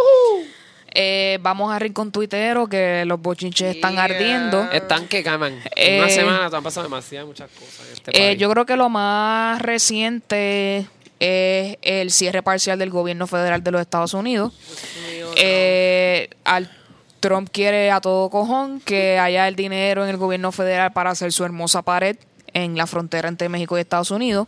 Eh, 1.00 1.38
vamos 1.42 1.72
a 1.72 1.78
Rincón 1.78 2.12
Tuitero, 2.12 2.68
que 2.68 3.04
los 3.06 3.22
bochinches 3.22 3.76
están 3.76 3.94
Yeah. 3.94 4.04
ardiendo. 4.06 4.72
Están 4.72 5.08
que 5.08 5.22
caman. 5.24 5.54
En 5.76 5.94
Eh, 5.96 6.00
una 6.00 6.10
semana 6.10 6.46
han 6.52 6.64
pasado 6.64 6.86
demasiadas 6.86 7.28
muchas 7.28 7.50
cosas 7.52 7.86
en 7.88 7.94
este 7.94 8.12
Eh, 8.12 8.28
país. 8.30 8.40
yo 8.40 8.50
creo 8.50 8.66
que 8.66 8.76
lo 8.76 8.90
más 8.90 9.62
reciente 9.62 10.88
es 11.20 11.78
el 11.82 12.10
cierre 12.12 12.42
parcial 12.42 12.80
del 12.80 12.90
gobierno 12.90 13.28
federal 13.28 13.64
de 13.64 13.72
los 13.72 13.82
Estados 13.82 14.14
Unidos. 14.16 14.54
Eh, 15.36 16.30
al 16.46 16.70
Trump 17.28 17.50
quiere 17.52 17.92
a 17.92 18.00
todo 18.00 18.30
cojón 18.30 18.80
que 18.80 19.20
haya 19.20 19.50
el 19.50 19.58
dinero 19.58 20.06
en 20.06 20.10
el 20.10 20.16
gobierno 20.16 20.54
federal 20.54 20.94
para 20.94 21.10
hacer 21.10 21.34
su 21.34 21.44
hermosa 21.44 21.82
pared 21.82 22.16
en 22.54 22.78
la 22.78 22.88
frontera 22.88 23.28
entre 23.28 23.50
México 23.50 23.78
y 23.78 23.82
Estados 23.82 24.12
Unidos. 24.12 24.48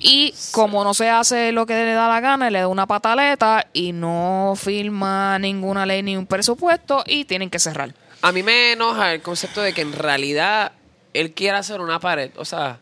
Y 0.00 0.34
como 0.50 0.82
no 0.82 0.92
se 0.92 1.08
hace 1.08 1.52
lo 1.52 1.66
que 1.66 1.74
le 1.74 1.92
da 1.92 2.08
la 2.08 2.18
gana, 2.18 2.50
le 2.50 2.58
da 2.58 2.66
una 2.66 2.88
pataleta 2.88 3.68
y 3.72 3.92
no 3.92 4.54
firma 4.56 5.38
ninguna 5.38 5.86
ley 5.86 6.02
ni 6.02 6.16
un 6.16 6.26
presupuesto 6.26 7.04
y 7.06 7.26
tienen 7.26 7.48
que 7.48 7.60
cerrar. 7.60 7.94
A 8.22 8.32
mí 8.32 8.42
me 8.42 8.72
enoja 8.72 9.14
el 9.14 9.22
concepto 9.22 9.60
de 9.62 9.72
que 9.72 9.82
en 9.82 9.92
realidad 9.92 10.72
él 11.14 11.32
quiere 11.32 11.58
hacer 11.58 11.80
una 11.80 12.00
pared. 12.00 12.32
O 12.38 12.44
sea, 12.44 12.80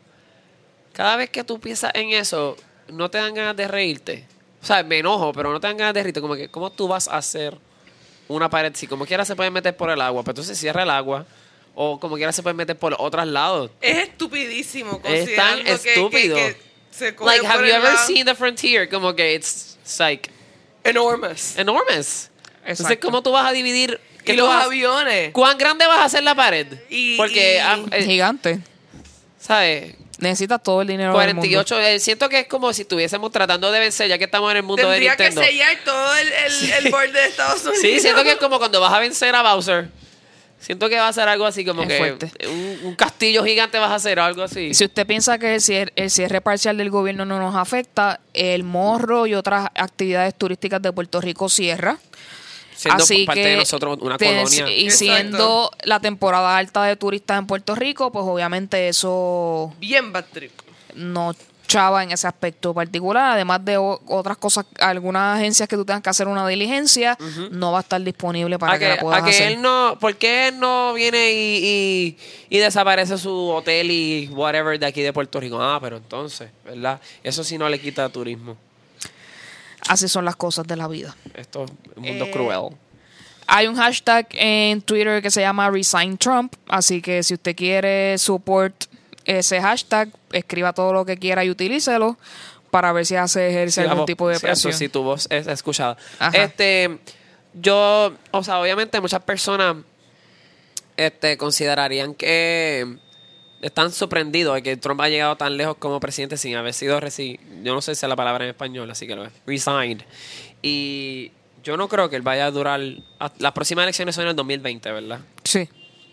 cada 0.94 1.16
vez 1.16 1.28
que 1.28 1.44
tú 1.44 1.60
piensas 1.60 1.92
en 1.94 2.12
eso, 2.12 2.56
no 2.90 3.10
te 3.10 3.18
dan 3.18 3.34
ganas 3.34 3.56
de 3.56 3.68
reírte. 3.68 4.26
O 4.62 4.64
sea, 4.64 4.82
me 4.84 5.00
enojo, 5.00 5.34
pero 5.34 5.52
no 5.52 5.60
te 5.60 5.66
dan 5.66 5.76
ganas 5.76 5.92
de 5.92 6.02
reírte. 6.02 6.22
Como 6.22 6.34
que, 6.34 6.48
¿cómo 6.48 6.70
tú 6.70 6.88
vas 6.88 7.08
a 7.08 7.18
hacer 7.18 7.67
una 8.28 8.48
pared? 8.50 8.72
Si 8.74 8.86
como 8.86 9.06
quiera 9.06 9.24
se 9.24 9.34
puede 9.36 9.50
meter 9.50 9.76
por 9.76 9.90
el 9.90 10.00
agua, 10.00 10.22
pero 10.22 10.32
entonces 10.32 10.58
cierra 10.58 10.82
el 10.84 10.90
agua. 10.90 11.26
O 11.74 11.98
como 12.00 12.16
quiera 12.16 12.32
se 12.32 12.42
puede 12.42 12.54
meter 12.54 12.76
por 12.76 12.94
otros 12.98 13.26
lados. 13.26 13.70
Es 13.80 13.98
estupidísimo. 14.08 15.00
Es 15.04 15.34
tan 15.36 15.58
considerando 15.62 15.64
que- 15.64 15.72
estúpido. 15.94 16.36
Que, 16.36 16.42
que 16.56 16.62
se 16.90 17.14
coge 17.14 17.30
Like, 17.30 17.42
por 17.46 17.50
have 17.56 17.64
el 17.64 17.70
you 17.70 17.76
ever 17.78 17.92
lado. 17.94 18.06
seen 18.06 18.26
The 18.26 18.34
Frontier? 18.34 18.88
Como 18.88 19.14
que 19.14 19.34
it's, 19.34 19.76
it's 19.82 19.98
like 20.00 20.30
Enormous. 20.84 21.56
enormous. 21.56 22.30
Entonces. 22.66 22.98
¿cómo 23.00 23.22
tú 23.22 23.30
vas 23.32 23.46
a 23.46 23.52
dividir? 23.52 24.00
¿Qué 24.24 24.32
Y 24.32 24.36
los 24.36 24.48
vas 24.48 24.64
aviones. 24.66 25.32
¿Cuán 25.32 25.56
grande 25.56 25.86
vas 25.86 26.00
a 26.00 26.04
hacer 26.04 26.22
la 26.24 26.34
pared? 26.34 26.66
Y- 26.90 27.16
Porque, 27.16 27.54
y- 27.56 27.58
ah, 27.58 27.78
eh, 27.92 28.02
Gigante. 28.04 28.58
¿sabes? 29.40 29.94
Necesitas 30.18 30.62
todo 30.62 30.82
el 30.82 30.88
dinero 30.88 31.16
del 31.16 31.34
mundo. 31.34 31.42
48, 31.48 31.80
eh, 31.80 32.00
siento 32.00 32.28
que 32.28 32.40
es 32.40 32.46
como 32.48 32.72
si 32.72 32.82
estuviésemos 32.82 33.30
tratando 33.30 33.70
de 33.70 33.78
vencer, 33.78 34.08
ya 34.08 34.18
que 34.18 34.24
estamos 34.24 34.50
en 34.50 34.56
el 34.58 34.62
mundo 34.64 34.82
Tendría 34.82 35.12
de 35.12 35.16
que 35.16 35.22
Nintendo. 35.24 35.42
sellar 35.48 35.76
todo 35.84 36.16
el, 36.16 36.28
el, 36.28 36.70
el 36.86 36.90
borde 36.90 37.12
de 37.12 37.26
Estados 37.26 37.62
Unidos. 37.62 37.78
Sí, 37.82 38.00
siento 38.00 38.22
que 38.24 38.32
es 38.32 38.36
como 38.38 38.58
cuando 38.58 38.80
vas 38.80 38.92
a 38.92 38.98
vencer 38.98 39.34
a 39.34 39.42
Bowser. 39.42 39.88
Siento 40.60 40.88
que 40.88 40.96
va 40.96 41.06
a 41.06 41.12
ser 41.12 41.28
algo 41.28 41.46
así 41.46 41.64
como 41.64 41.82
Es 41.82 41.88
que 41.88 41.98
fuerte. 41.98 42.32
un, 42.48 42.80
un 42.82 42.94
castillo 42.96 43.44
gigante 43.44 43.78
vas 43.78 43.92
a 43.92 43.94
hacer 43.94 44.18
o 44.18 44.24
algo 44.24 44.42
así. 44.42 44.74
Si 44.74 44.84
usted 44.86 45.06
piensa 45.06 45.38
que 45.38 45.54
el 45.54 45.60
cierre, 45.60 45.92
el 45.94 46.10
cierre 46.10 46.40
parcial 46.40 46.76
del 46.76 46.90
gobierno 46.90 47.24
no 47.24 47.38
nos 47.38 47.54
afecta, 47.54 48.18
el 48.34 48.64
morro 48.64 49.28
y 49.28 49.34
otras 49.34 49.68
actividades 49.76 50.34
turísticas 50.34 50.82
de 50.82 50.92
Puerto 50.92 51.20
Rico 51.20 51.48
cierra. 51.48 51.98
Siendo 52.78 53.02
Así 53.02 53.26
parte 53.26 53.42
que 53.42 53.48
de 53.48 53.56
nosotros 53.56 53.98
una 54.00 54.16
colonia. 54.16 54.70
Y 54.70 54.84
Exacto. 54.84 54.98
siendo 54.98 55.70
la 55.82 55.98
temporada 55.98 56.56
alta 56.56 56.84
de 56.84 56.94
turistas 56.94 57.36
en 57.36 57.48
Puerto 57.48 57.74
Rico, 57.74 58.12
pues 58.12 58.24
obviamente 58.24 58.86
eso 58.88 59.74
Bien 59.80 60.12
bad 60.12 60.26
trip. 60.32 60.52
no 60.94 61.34
chava 61.66 62.04
en 62.04 62.12
ese 62.12 62.28
aspecto 62.28 62.72
particular. 62.72 63.32
Además 63.32 63.64
de 63.64 63.76
otras 63.76 64.36
cosas, 64.36 64.64
algunas 64.78 65.38
agencias 65.38 65.68
que 65.68 65.74
tú 65.74 65.84
tengas 65.84 66.02
que 66.02 66.08
hacer 66.10 66.28
una 66.28 66.46
diligencia, 66.46 67.18
no 67.50 67.72
va 67.72 67.78
a 67.78 67.80
estar 67.80 68.00
disponible 68.00 68.60
para 68.60 68.74
a 68.74 68.78
que, 68.78 68.84
que, 68.84 68.90
la 68.94 69.00
puedas 69.00 69.20
a 69.20 69.24
que 69.24 69.30
hacer. 69.30 69.52
él 69.52 69.60
no, 69.60 69.98
¿por 70.00 70.14
qué 70.16 70.48
él 70.48 70.60
no 70.60 70.94
viene 70.94 71.32
y, 71.32 72.16
y, 72.48 72.56
y 72.56 72.58
desaparece 72.58 73.18
su 73.18 73.48
hotel 73.50 73.90
y 73.90 74.28
whatever 74.28 74.78
de 74.78 74.86
aquí 74.86 75.02
de 75.02 75.12
Puerto 75.12 75.40
Rico? 75.40 75.60
Ah, 75.60 75.78
pero 75.82 75.96
entonces, 75.96 76.48
¿verdad? 76.64 77.00
Eso 77.24 77.42
sí 77.42 77.58
no 77.58 77.68
le 77.68 77.80
quita 77.80 78.08
turismo. 78.08 78.56
Así 79.88 80.08
son 80.08 80.24
las 80.24 80.36
cosas 80.36 80.66
de 80.66 80.76
la 80.76 80.88
vida. 80.88 81.14
Esto 81.34 81.64
es 81.64 81.70
un 81.96 82.02
mundo 82.02 82.24
Eh, 82.26 82.30
cruel. 82.30 82.76
Hay 83.46 83.66
un 83.66 83.76
hashtag 83.76 84.26
en 84.32 84.82
Twitter 84.82 85.22
que 85.22 85.30
se 85.30 85.40
llama 85.40 85.70
Resign 85.70 86.18
Trump, 86.18 86.54
así 86.68 87.00
que 87.00 87.22
si 87.22 87.34
usted 87.34 87.56
quiere 87.56 88.18
support 88.18 88.84
ese 89.24 89.60
hashtag, 89.60 90.10
escriba 90.32 90.72
todo 90.74 90.92
lo 90.92 91.04
que 91.06 91.16
quiera 91.16 91.44
y 91.44 91.50
utilícelo 91.50 92.18
para 92.70 92.92
ver 92.92 93.06
si 93.06 93.16
hace 93.16 93.48
ejerce 93.48 93.82
Sí, 93.82 93.88
algún 93.88 94.04
tipo 94.04 94.28
de 94.28 94.38
presión. 94.38 94.74
Si 94.74 94.88
tu 94.90 95.02
voz 95.02 95.26
es 95.30 95.46
escuchada. 95.46 95.96
Ajá. 96.18 96.36
Este, 96.36 96.98
yo, 97.54 98.12
o 98.32 98.44
sea, 98.44 98.60
obviamente 98.60 99.00
muchas 99.00 99.22
personas 99.22 99.76
este, 100.98 101.38
considerarían 101.38 102.14
que 102.14 102.98
están 103.62 103.92
sorprendidos 103.92 104.54
de 104.54 104.62
que 104.62 104.76
Trump 104.76 105.00
ha 105.00 105.08
llegado 105.08 105.36
tan 105.36 105.56
lejos 105.56 105.76
como 105.78 106.00
presidente 106.00 106.36
sin 106.36 106.54
haber 106.56 106.74
sido 106.74 107.00
resi 107.00 107.40
yo 107.62 107.74
no 107.74 107.80
sé 107.80 107.94
si 107.94 108.04
es 108.04 108.08
la 108.08 108.16
palabra 108.16 108.44
en 108.44 108.50
español, 108.50 108.90
así 108.90 109.06
que 109.06 109.16
lo 109.16 109.24
es, 109.24 109.32
resigned. 109.46 110.02
Y 110.62 111.32
yo 111.62 111.76
no 111.76 111.88
creo 111.88 112.08
que 112.08 112.16
él 112.16 112.22
vaya 112.22 112.46
a 112.46 112.50
durar, 112.50 112.80
las 113.38 113.52
próximas 113.52 113.84
elecciones 113.84 114.14
son 114.14 114.24
en 114.24 114.30
el 114.30 114.36
2020, 114.36 114.92
¿verdad? 114.92 115.20
Sí. 115.44 115.68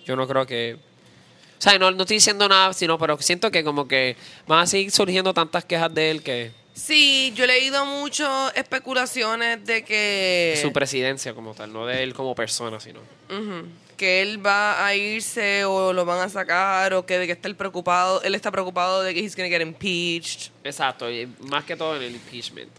Yo 0.06 0.16
no 0.16 0.28
creo 0.28 0.46
que... 0.46 0.78
O 1.58 1.62
sea, 1.62 1.80
no, 1.80 1.90
no 1.92 2.02
estoy 2.02 2.18
diciendo 2.18 2.48
nada, 2.50 2.74
sino, 2.74 2.98
pero 2.98 3.18
siento 3.22 3.50
que 3.50 3.64
como 3.64 3.88
que 3.88 4.18
van 4.48 4.60
a 4.60 4.68
seguir 4.68 4.92
surgiendo 4.92 5.34
tantas 5.34 5.66
quejas 5.66 5.94
de 5.94 6.12
él 6.12 6.22
que 6.22 6.52
Sí, 6.76 7.32
yo 7.36 7.46
he 7.46 7.48
leído 7.48 7.86
muchas 7.86 8.52
especulaciones 8.58 9.66
de 9.66 9.86
que, 9.86 10.60
su 10.62 10.74
presidencia 10.74 11.34
como 11.34 11.54
tal, 11.54 11.72
no 11.72 11.86
de 11.86 12.04
él 12.04 12.14
como 12.14 12.36
persona, 12.36 12.82
sino... 12.82 13.00
Ujú. 13.30 13.66
Que 13.96 14.22
él 14.22 14.46
va 14.46 14.86
a 14.86 14.96
irse 14.96 15.66
o 15.66 15.94
lo 15.94 16.06
van 16.06 16.20
a 16.20 16.30
sacar 16.30 16.94
o 16.94 17.06
que 17.06 17.18
de 17.18 17.26
que 17.28 17.34
está 17.34 17.48
él 17.48 17.56
preocupado, 17.56 18.22
él 18.24 18.36
está 18.36 18.52
preocupado 18.52 19.02
de 19.04 19.14
que 19.14 19.20
he's 19.22 19.36
gonna 19.36 19.50
get 19.50 19.62
impeached. 19.62 20.52
Exacto, 20.64 21.10
y 21.10 21.28
más 21.50 21.64
que 21.66 21.76
todo 21.76 21.96
en 21.96 22.04
el 22.04 22.16
impeachment. 22.16 22.70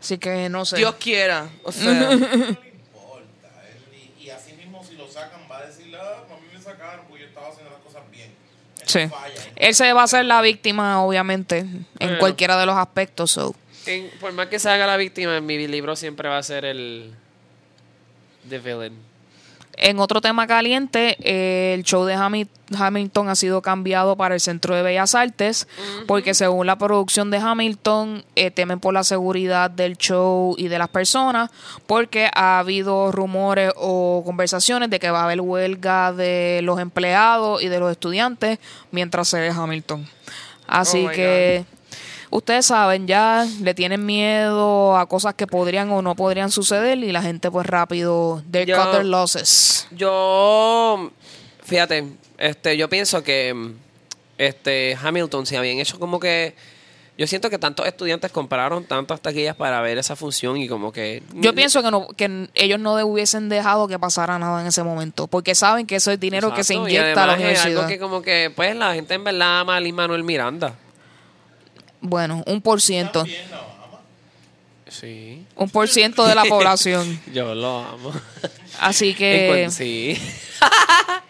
Así 0.00 0.18
que 0.18 0.48
no 0.48 0.64
sé. 0.64 0.76
Dios 0.78 0.94
quiera, 0.96 1.48
o 1.62 1.70
sea, 1.72 1.92
No 1.92 2.12
importa. 2.12 3.48
Él, 3.68 4.10
y, 4.18 4.24
y 4.24 4.30
así 4.30 4.52
mismo, 4.54 4.82
si 4.84 4.94
lo 4.96 5.06
sacan, 5.08 5.40
va 5.50 5.58
a 5.58 5.66
decir, 5.66 5.94
ah, 5.96 6.24
a 6.30 6.34
mí 6.40 6.46
me 6.52 6.60
sacaron 6.60 7.04
porque 7.08 7.22
yo 7.22 7.28
estaba 7.28 7.48
haciendo 7.48 7.70
las 7.70 7.80
cosas 7.80 8.02
bien. 8.10 8.30
Él 8.80 8.88
Sí. 8.88 9.06
falla. 9.08 9.34
Él 9.56 9.74
se 9.76 9.92
va 9.92 10.00
a 10.00 10.04
hacer 10.04 10.24
la 10.24 10.40
víctima, 10.42 11.02
obviamente, 11.04 11.58
en 11.58 11.86
Bueno. 12.00 12.18
cualquiera 12.18 12.58
de 12.58 12.66
los 12.66 12.76
aspectos. 12.76 13.30
so. 13.30 13.54
En- 13.86 14.10
por 14.20 14.32
más 14.32 14.48
que 14.48 14.58
se 14.58 14.68
haga 14.70 14.86
la 14.86 14.96
víctima, 14.96 15.36
en 15.36 15.46
mi 15.46 15.66
libro 15.68 15.94
siempre 15.96 16.28
va 16.28 16.38
a 16.38 16.42
ser 16.42 16.64
el... 16.64 17.12
The 18.48 18.58
villain. 18.58 19.11
En 19.76 19.98
otro 20.00 20.20
tema 20.20 20.46
caliente, 20.46 21.16
eh, 21.20 21.72
el 21.74 21.82
show 21.82 22.04
de 22.04 22.14
Hami- 22.14 22.46
Hamilton 22.78 23.28
ha 23.30 23.34
sido 23.34 23.62
cambiado 23.62 24.16
para 24.16 24.34
el 24.34 24.40
Centro 24.40 24.74
de 24.76 24.82
Bellas 24.82 25.14
Artes, 25.14 25.66
porque 26.06 26.34
según 26.34 26.66
la 26.66 26.76
producción 26.76 27.30
de 27.30 27.38
Hamilton, 27.38 28.22
eh, 28.36 28.50
temen 28.50 28.80
por 28.80 28.92
la 28.94 29.02
seguridad 29.02 29.70
del 29.70 29.96
show 29.96 30.54
y 30.58 30.68
de 30.68 30.78
las 30.78 30.88
personas, 30.88 31.50
porque 31.86 32.28
ha 32.34 32.58
habido 32.58 33.12
rumores 33.12 33.72
o 33.76 34.22
conversaciones 34.24 34.90
de 34.90 35.00
que 35.00 35.10
va 35.10 35.22
a 35.22 35.24
haber 35.24 35.40
huelga 35.40 36.12
de 36.12 36.60
los 36.62 36.78
empleados 36.78 37.62
y 37.62 37.68
de 37.68 37.80
los 37.80 37.90
estudiantes 37.90 38.58
mientras 38.90 39.26
se 39.28 39.40
ve 39.40 39.48
Hamilton. 39.50 40.06
Así 40.66 41.06
Oh 41.06 41.10
que 41.10 41.64
ustedes 42.32 42.66
saben, 42.66 43.06
ya 43.06 43.46
le 43.60 43.74
tienen 43.74 44.04
miedo 44.04 44.96
a 44.96 45.06
cosas 45.06 45.34
que 45.34 45.46
podrían 45.46 45.90
o 45.92 46.02
no 46.02 46.16
podrían 46.16 46.50
suceder 46.50 46.98
y 46.98 47.12
la 47.12 47.22
gente 47.22 47.50
pues 47.50 47.66
rápido, 47.66 48.42
they 48.50 48.66
Yo- 48.66 48.76
cut 48.76 48.90
their 48.92 49.04
losses. 49.04 49.86
Yo, 49.92 51.10
fíjate, 51.64 52.04
este, 52.38 52.76
yo 52.76 52.88
pienso 52.88 53.22
que 53.22 53.54
este 54.38 54.96
Hamilton 55.00 55.46
se 55.46 55.56
habían 55.56 55.78
hecho 55.78 55.98
como 55.98 56.18
que... 56.18 56.54
Yo 57.18 57.26
siento 57.26 57.50
que 57.50 57.58
tantos 57.58 57.86
estudiantes 57.86 58.32
compraron 58.32 58.84
tantas 58.84 59.20
taquillas 59.20 59.54
para 59.54 59.82
ver 59.82 59.98
esa 59.98 60.16
función 60.16 60.56
y 60.56 60.66
como 60.66 60.90
que... 60.92 61.22
Yo 61.34 61.54
pienso 61.54 61.82
que 61.82 61.90
no 61.90 62.08
que 62.08 62.48
ellos 62.54 62.80
no 62.80 62.96
de- 62.96 63.04
hubiesen 63.04 63.50
dejado 63.50 63.86
que 63.86 63.98
pasara 63.98 64.38
nada 64.38 64.62
en 64.62 64.66
ese 64.66 64.82
momento, 64.82 65.26
porque 65.26 65.54
saben 65.54 65.86
que 65.86 65.96
eso 65.96 66.10
es 66.10 66.18
dinero 66.18 66.54
que 66.54 66.64
se 66.64 66.72
y 66.74 66.78
inyecta 66.78 67.24
a 67.24 67.26
la 67.26 67.32
es 67.34 67.38
algo 67.38 67.44
universidad. 67.44 67.86
que 67.88 67.98
como 67.98 68.22
que, 68.22 68.50
pues, 68.56 68.74
la 68.74 68.94
gente 68.94 69.12
en 69.14 69.24
verdad 69.24 69.60
ama 69.60 69.76
a 69.76 69.80
Manuel 69.92 70.24
Miranda. 70.24 70.74
Bueno, 72.02 72.42
un 72.46 72.60
por 72.60 72.80
ciento. 72.82 73.24
Sí. 74.88 75.46
un 75.56 75.70
por 75.70 75.88
ciento 75.88 76.26
de 76.26 76.34
la 76.34 76.44
población. 76.44 77.18
Yo 77.32 77.54
lo 77.54 77.78
amo. 77.78 78.12
Así 78.78 79.14
que 79.14 79.68
sí. 79.70 80.20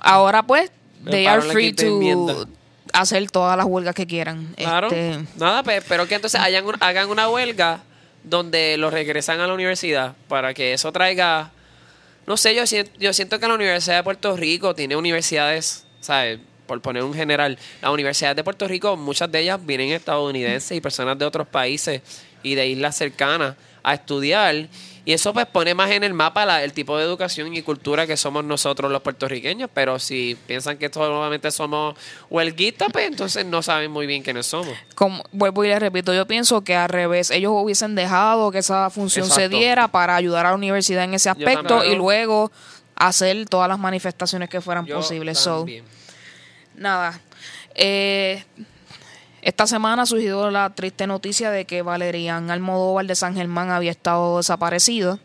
ahora 0.00 0.42
pues, 0.42 0.72
they 1.08 1.26
are 1.26 1.42
free 1.42 1.72
to 1.72 2.48
hacer 2.92 3.30
todas 3.30 3.56
las 3.56 3.66
huelgas 3.66 3.94
que 3.94 4.06
quieran. 4.06 4.52
Claro. 4.56 4.88
Este, 4.88 5.24
Nada, 5.36 5.62
pues, 5.62 5.84
pero 5.88 6.08
que 6.08 6.16
entonces 6.16 6.40
hayan 6.40 6.66
un- 6.66 6.76
hagan 6.80 7.08
una 7.08 7.28
huelga 7.28 7.82
donde 8.24 8.76
los 8.76 8.92
regresan 8.92 9.38
a 9.40 9.46
la 9.46 9.54
universidad 9.54 10.14
para 10.28 10.52
que 10.52 10.72
eso 10.72 10.90
traiga. 10.90 11.52
No 12.26 12.36
sé, 12.36 12.54
yo 12.54 12.66
siento, 12.66 12.90
yo 12.98 13.12
siento 13.12 13.38
que 13.38 13.46
la 13.48 13.54
Universidad 13.54 13.96
de 13.96 14.02
Puerto 14.02 14.36
Rico 14.36 14.74
tiene 14.74 14.96
universidades, 14.96 15.84
¿sabes? 16.00 16.40
Por 16.70 16.80
poner 16.80 17.02
un 17.02 17.12
general, 17.12 17.58
las 17.82 17.90
universidades 17.90 18.36
de 18.36 18.44
Puerto 18.44 18.68
Rico, 18.68 18.96
muchas 18.96 19.28
de 19.32 19.40
ellas 19.40 19.58
vienen 19.66 19.90
estadounidenses 19.90 20.70
y 20.76 20.80
personas 20.80 21.18
de 21.18 21.24
otros 21.24 21.48
países 21.48 22.00
y 22.44 22.54
de 22.54 22.68
islas 22.68 22.96
cercanas 22.96 23.56
a 23.82 23.94
estudiar. 23.94 24.68
Y 25.04 25.12
eso 25.12 25.32
pues 25.32 25.46
pone 25.46 25.74
más 25.74 25.90
en 25.90 26.04
el 26.04 26.14
mapa 26.14 26.46
la- 26.46 26.62
el 26.62 26.72
tipo 26.72 26.96
de 26.96 27.02
educación 27.02 27.52
y 27.56 27.62
cultura 27.62 28.06
que 28.06 28.16
somos 28.16 28.44
nosotros 28.44 28.88
los 28.92 29.02
puertorriqueños. 29.02 29.68
Pero 29.74 29.98
si 29.98 30.36
piensan 30.46 30.78
que 30.78 30.88
solamente 30.92 31.50
somos 31.50 31.96
huelguistas, 32.28 32.88
pues 32.92 33.08
entonces 33.08 33.44
no 33.46 33.62
saben 33.62 33.90
muy 33.90 34.06
bien 34.06 34.22
quiénes 34.22 34.46
somos. 34.46 34.72
como 34.94 35.24
vuelvo 35.32 35.64
y 35.64 35.68
les 35.68 35.80
repito, 35.80 36.14
yo 36.14 36.24
pienso 36.28 36.60
que 36.62 36.76
al 36.76 36.88
revés, 36.88 37.32
ellos 37.32 37.50
hubiesen 37.52 37.96
dejado 37.96 38.52
que 38.52 38.58
esa 38.58 38.90
función 38.90 39.26
se 39.28 39.48
diera 39.48 39.88
para 39.88 40.14
ayudar 40.14 40.46
a 40.46 40.50
la 40.50 40.54
universidad 40.54 41.02
en 41.02 41.14
ese 41.14 41.30
aspecto 41.30 41.84
y 41.84 41.96
luego 41.96 42.52
hacer 42.94 43.48
todas 43.48 43.68
las 43.68 43.78
manifestaciones 43.78 44.48
que 44.50 44.60
fueran 44.60 44.84
Yo 44.86 44.96
posibles. 44.96 45.38
So, 45.38 45.58
también. 45.60 45.84
Nada. 46.80 47.20
Eh, 47.74 48.42
esta 49.42 49.66
semana 49.66 50.06
surgió 50.06 50.50
la 50.50 50.70
triste 50.70 51.06
noticia 51.06 51.50
de 51.50 51.66
que 51.66 51.82
Valerian 51.82 52.50
Almodóvar 52.50 53.04
de 53.06 53.14
San 53.14 53.34
Germán 53.34 53.70
había 53.70 53.90
estado 53.90 54.38
desaparecido. 54.38 55.20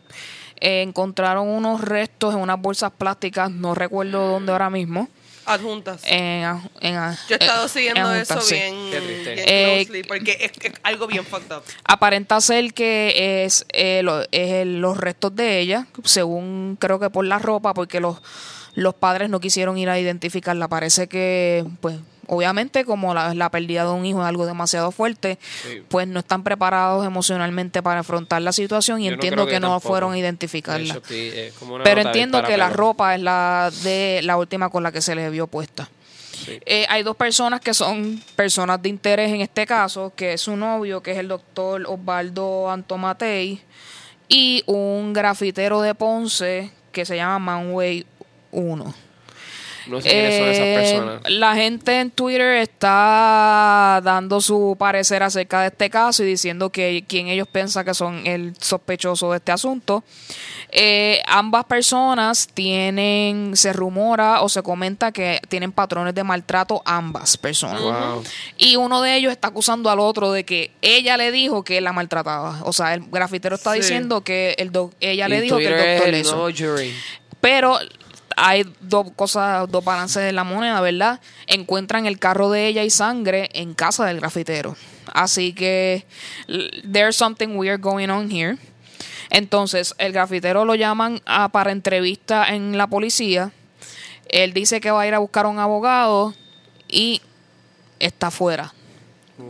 Eh, 0.59 0.81
encontraron 0.81 1.47
unos 1.47 1.79
restos 1.79 2.33
en 2.33 2.41
unas 2.41 2.59
bolsas 2.61 2.91
plásticas, 2.91 3.49
no 3.51 3.73
recuerdo 3.73 4.27
dónde 4.27 4.51
ahora 4.51 4.69
mismo, 4.69 5.07
Adjuntas. 5.45 6.01
en, 6.05 6.43
en- 6.81 7.15
Yo 7.29 7.35
he 7.39 7.43
estado 7.43 7.65
eh, 7.65 7.69
siguiendo 7.69 8.13
en 8.13 8.21
eso 8.21 8.41
sí. 8.41 8.55
bien, 8.55 8.75
Qué 8.91 8.99
triste. 9.01 9.33
bien 9.35 9.45
Eh, 9.47 10.03
porque 10.07 10.31
es, 10.41 10.51
es 10.61 10.73
algo 10.83 11.07
bien 11.07 11.25
fucked 11.25 11.55
up. 11.55 11.63
Aparenta 11.85 12.39
ser 12.41 12.73
que 12.73 13.43
es, 13.45 13.65
eh, 13.71 14.01
lo- 14.03 14.23
es 14.23 14.51
el- 14.51 14.81
los 14.81 14.97
restos 14.97 15.33
de 15.35 15.59
ella, 15.59 15.87
según 16.03 16.77
creo 16.81 16.99
que 16.99 17.09
por 17.09 17.25
la 17.25 17.39
ropa, 17.39 17.73
porque 17.73 17.99
los, 18.01 18.17
los 18.75 18.93
padres 18.93 19.29
no 19.29 19.39
quisieron 19.39 19.77
ir 19.77 19.89
a 19.89 19.99
identificarla. 19.99 20.67
Parece 20.67 21.07
que, 21.07 21.65
pues, 21.81 21.95
obviamente, 22.27 22.85
como 22.85 23.13
la, 23.13 23.33
la 23.33 23.49
pérdida 23.49 23.83
de 23.85 23.91
un 23.91 24.05
hijo 24.05 24.21
es 24.21 24.27
algo 24.27 24.45
demasiado 24.45 24.91
fuerte, 24.91 25.37
Sí. 25.63 25.81
pues 25.87 26.07
no 26.07 26.19
están 26.19 26.43
preparados 26.43 27.05
emocionalmente 27.05 27.81
para 27.83 28.01
afrontar 28.01 28.41
la 28.41 28.51
situación 28.51 28.99
y 29.01 29.05
Yo 29.07 29.13
entiendo 29.13 29.45
que, 29.45 29.53
que 29.53 29.59
no 29.59 29.69
tampoco. 29.69 29.87
fueron 29.89 30.09
a 30.11 30.13
De 30.13 30.19
identificarla. 30.19 30.99
sí, 31.07 31.31
Pero 31.83 32.01
entiendo 32.01 32.43
que 32.43 32.57
la 32.57 32.69
ropa 32.69 33.15
es 33.15 33.21
la 33.21 33.71
de 33.83 34.21
la 34.23 34.37
última 34.37 34.69
con 34.69 34.83
la 34.83 34.91
que 34.91 35.01
se 35.01 35.15
le 35.15 35.29
vio 35.29 35.47
puesta. 35.47 35.87
Sí. 36.45 36.59
Eh, 36.65 36.85
hay 36.89 37.01
dos 37.03 37.15
personas 37.15 37.61
que 37.61 37.73
son 37.73 38.21
personas 38.35 38.81
de 38.81 38.89
interés 38.89 39.31
en 39.31 39.39
este 39.41 39.65
caso, 39.65 40.11
que 40.15 40.33
es 40.33 40.41
su 40.41 40.57
novio, 40.57 41.01
que 41.01 41.11
es 41.11 41.17
el 41.17 41.29
doctor 41.29 41.83
Osvaldo 41.87 42.69
Antomatei, 42.69 43.61
y 44.27 44.61
un 44.65 45.13
grafitero 45.13 45.81
de 45.81 45.95
Ponce 45.95 46.71
que 46.91 47.05
se 47.05 47.15
llama 47.15 47.39
Manway 47.39 48.05
1. 48.55 48.93
No 49.87 50.01
sé 50.01 50.09
quiénes 50.09 50.39
son 50.39 50.47
esas 50.49 50.65
Eh, 50.65 50.75
personas. 50.79 51.21
La 51.31 51.53
gente 51.53 51.99
en 51.99 52.09
Twitter 52.09 52.55
está 52.57 54.01
dando 54.03 54.41
su 54.41 54.75
parecer 54.79 55.21
acerca 55.21 55.61
de 55.61 55.67
este 55.67 55.91
caso 55.91 56.23
y 56.23 56.25
diciendo 56.25 56.71
que 56.71 57.03
quien 57.07 57.27
ellos 57.27 57.47
piensan 57.47 57.85
que 57.85 57.93
son 57.93 58.25
el 58.25 58.55
sospechoso 58.59 59.29
de 59.29 59.37
este 59.37 59.51
asunto. 59.51 60.03
Eh, 60.71 61.21
ambas 61.27 61.65
personas 61.65 62.47
tienen, 62.51 63.55
se 63.55 63.73
rumora 63.73 64.41
o 64.41 64.49
se 64.49 64.63
comenta 64.63 65.11
que 65.11 65.39
tienen 65.49 65.71
patrones 65.71 66.15
de 66.15 66.23
maltrato 66.23 66.81
ambas 66.83 67.37
personas. 67.37 67.79
Wow. 67.83 68.23
Y 68.57 68.75
uno 68.77 69.03
de 69.03 69.15
ellos 69.15 69.31
está 69.31 69.49
acusando 69.49 69.91
al 69.91 69.99
otro 69.99 70.31
de 70.31 70.43
que 70.45 70.71
ella 70.81 71.15
le 71.15 71.31
dijo 71.31 71.63
que 71.63 71.77
él 71.77 71.83
la 71.83 71.93
maltrataba. 71.93 72.59
O 72.63 72.73
sea, 72.73 72.95
el 72.95 73.03
grafitero 73.11 73.55
está 73.55 73.73
Sí. 73.73 73.81
diciendo 73.81 74.21
que 74.21 74.55
el 74.57 74.71
doc- 74.71 74.95
ella 74.99 75.27
Y 75.27 75.29
le 75.29 75.41
dijo 75.41 75.57
que 75.57 75.67
el 75.67 75.97
doctor 75.97 76.09
le 76.11 76.19
hizo. 76.21 76.49
Pero 77.39 77.77
hay 78.35 78.65
dos 78.81 79.11
cosas, 79.15 79.69
dos 79.71 79.83
balances 79.83 80.23
de 80.23 80.31
la 80.31 80.43
moneda, 80.43 80.81
¿verdad? 80.81 81.19
Encuentran 81.47 82.05
el 82.05 82.19
carro 82.19 82.49
de 82.51 82.67
ella 82.67 82.83
y 82.83 82.89
sangre 82.89 83.49
en 83.53 83.73
casa 83.73 84.05
del 84.05 84.19
grafitero. 84.19 84.75
Así 85.13 85.53
que 85.53 86.05
there's 86.91 87.15
something 87.15 87.55
weird 87.57 87.79
going 87.81 88.09
on 88.09 88.29
here. 88.29 88.57
Entonces, 89.29 89.95
el 89.97 90.11
grafitero 90.11 90.65
lo 90.65 90.75
llaman 90.75 91.21
a- 91.25 91.49
para 91.49 91.71
entrevista 91.71 92.53
en 92.53 92.77
la 92.77 92.87
policía. 92.87 93.51
Él 94.29 94.53
dice 94.53 94.79
que 94.81 94.91
va 94.91 95.01
a 95.01 95.07
ir 95.07 95.13
a 95.13 95.19
buscar 95.19 95.45
a 95.45 95.49
un 95.49 95.59
abogado 95.59 96.33
y 96.87 97.21
está 97.99 98.31
fuera. 98.31 98.73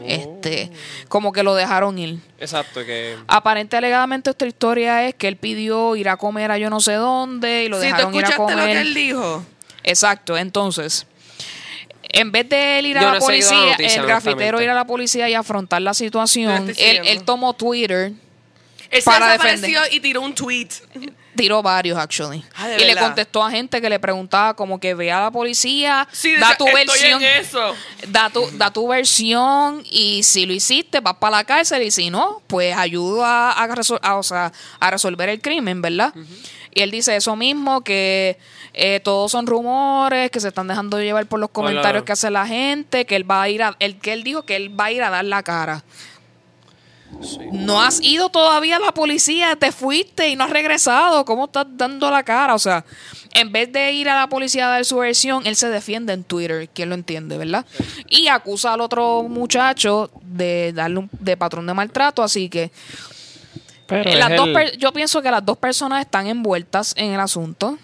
Este, 0.06 0.72
como 1.08 1.32
que 1.32 1.44
lo 1.44 1.54
dejaron 1.54 1.98
ir. 2.00 2.18
Exacto, 2.40 2.84
que 2.84 3.16
Aparente 3.28 3.78
alegadamente 3.78 4.32
esta 4.32 4.48
historia 4.48 5.08
es 5.08 5.14
que 5.16 5.28
él 5.28 5.38
pidió 5.38 5.96
ir 5.96 6.10
a 6.10 6.18
comer 6.18 6.52
a 6.52 6.58
yo 6.58 6.70
no 6.70 6.80
sé 6.80 6.94
dónde 6.94 7.66
y 7.66 7.70
lo 7.70 7.78
tú 7.78 7.84
dejaron 7.84 8.16
ir 8.16 8.26
a 8.26 8.36
comer. 8.36 8.58
lo 8.58 8.66
que 8.66 8.82
él 8.82 8.94
dijo. 8.94 9.46
Exacto, 9.84 10.36
entonces, 10.38 11.06
en 12.02 12.32
vez 12.32 12.50
de 12.50 12.80
él 12.80 12.88
ir 12.88 12.98
a 12.98 13.02
Yo 13.02 13.08
la 13.10 13.14
no 13.16 13.20
policía, 13.20 13.72
noticia, 13.72 14.02
el 14.02 14.08
grafitero 14.08 14.62
ir 14.62 14.70
a 14.70 14.74
la 14.74 14.86
policía 14.86 15.30
y 15.30 15.36
afrontar 15.36 15.82
la 15.84 15.94
situación, 15.94 16.74
él, 16.78 17.02
él 17.06 17.24
tomó 17.24 17.54
Twitter, 17.54 18.12
Él 18.90 19.02
se 19.02 19.04
Para 19.04 19.34
desapareció 19.34 19.82
y 19.92 20.00
tiró 20.00 20.22
un 20.22 20.34
tweet. 20.34 20.70
Tiró 21.36 21.62
varios 21.62 21.98
actually, 21.98 22.44
Ah, 22.56 22.68
¿de 22.68 22.82
y 22.82 22.86
le 22.86 22.96
contestó 22.96 23.44
a 23.44 23.52
gente 23.52 23.82
que 23.82 23.90
le 23.90 24.00
preguntaba 24.00 24.54
como 24.56 24.80
que 24.80 24.94
ve 24.94 25.12
a 25.12 25.22
la 25.22 25.32
policía, 25.32 26.08
Sí, 26.12 26.36
da 26.38 26.56
tu 26.58 26.66
"Estoy 26.68 26.86
versión, 26.86 27.22
eso. 27.24 27.76
da 28.08 28.30
tu, 28.30 28.48
da 28.54 28.72
tu 28.72 28.88
versión 28.88 29.84
y 29.90 30.24
si 30.24 30.46
lo 30.46 30.54
hiciste 30.54 31.00
vas 31.00 31.16
para 31.16 31.38
la 31.38 31.44
cárcel 31.44 31.84
y 31.84 31.92
si 31.92 32.10
no, 32.10 32.42
pues 32.48 32.76
ayuda 32.76 33.52
a, 33.52 33.64
a, 34.02 34.16
o 34.16 34.24
sea, 34.24 34.52
a 34.80 34.92
resolver 34.92 35.30
el 35.30 35.42
crimen, 35.42 35.82
¿verdad? 35.82 36.14
Y 36.74 36.82
él 36.82 36.92
dice 36.92 37.16
eso 37.16 37.36
mismo, 37.38 37.82
que 37.86 38.38
eh, 38.74 39.00
todos 39.02 39.32
son 39.32 39.48
rumores, 39.48 40.30
que 40.30 40.42
se 40.42 40.50
están 40.50 40.68
dejando 40.68 41.00
llevar 41.02 41.26
por 41.28 41.40
los 41.40 41.50
comentarios 41.50 42.02
Hola. 42.02 42.06
que 42.06 42.12
hace 42.12 42.30
la 42.30 42.46
gente, 42.46 43.06
que 43.06 43.16
él 43.16 43.30
va 43.30 43.44
a 43.44 43.50
ir 43.50 43.64
a, 43.64 43.76
el, 43.80 43.98
que 43.98 44.12
él 44.12 44.24
dijo 44.26 44.44
que 44.44 44.58
él 44.58 44.78
va 44.78 44.86
a 44.86 44.92
ir 44.92 45.02
a 45.02 45.10
dar 45.10 45.24
la 45.24 45.42
cara. 45.42 45.84
No 47.52 47.82
has 47.82 48.02
ido 48.02 48.30
todavía 48.30 48.76
a 48.76 48.80
la 48.80 48.92
policía, 48.92 49.56
te 49.56 49.72
fuiste 49.72 50.28
y 50.30 50.36
no 50.36 50.44
has 50.44 50.50
regresado. 50.50 51.24
¿Cómo 51.26 51.46
estás 51.46 51.66
dando 51.70 52.12
la 52.12 52.24
cara? 52.24 52.54
O 52.54 52.60
sea, 52.60 52.84
en 53.34 53.52
vez 53.52 53.72
de 53.72 53.92
ir 53.94 54.10
a 54.10 54.16
la 54.20 54.28
policía 54.28 54.68
a 54.68 54.70
dar 54.72 54.86
su 54.86 54.98
versión, 54.98 55.46
él 55.48 55.56
se 55.56 55.70
defiende 55.70 56.14
en 56.14 56.24
Twitter, 56.24 56.68
quien 56.74 56.90
lo 56.90 56.96
entiende, 56.96 57.38
¿verdad? 57.38 57.66
Y 58.10 58.28
acusa 58.28 58.74
al 58.74 58.82
otro 58.82 59.24
muchacho 59.24 60.12
de 60.24 60.74
darle 60.74 61.00
un 61.00 61.10
de 61.20 61.38
patrón 61.38 61.66
de 61.68 61.74
maltrato, 61.74 62.22
así 62.22 62.50
que 62.50 62.72
Pero 63.88 64.10
las 64.18 64.36
dos 64.36 64.48
el- 64.50 64.78
yo 64.78 64.92
pienso 64.92 65.22
que 65.22 65.32
las 65.32 65.46
dos 65.46 65.58
personas 65.58 66.02
están 66.02 66.28
envueltas 66.28 66.94
en 66.98 67.14
el 67.14 67.20
asunto 67.20 67.78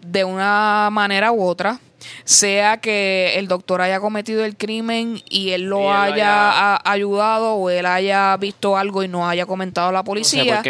de 0.00 0.22
una 0.24 0.88
manera 0.92 1.32
u 1.32 1.42
otra, 1.42 1.80
sea 2.24 2.78
que 2.78 3.34
el 3.36 3.48
doctor 3.48 3.80
haya 3.80 4.00
cometido 4.00 4.44
el 4.44 4.56
crimen 4.56 5.22
y 5.28 5.50
él 5.50 5.62
lo 5.62 5.78
Y 5.80 5.82
él 5.82 5.86
lo 5.88 5.92
haya, 5.92 6.80
ayudado 6.90 7.54
o 7.54 7.70
él 7.70 7.86
haya 7.86 8.36
visto 8.36 8.76
algo 8.76 9.02
y 9.02 9.08
no 9.08 9.28
haya 9.28 9.46
comentado 9.46 9.88
a 9.88 9.92
la 9.92 10.02
policía 10.04 10.62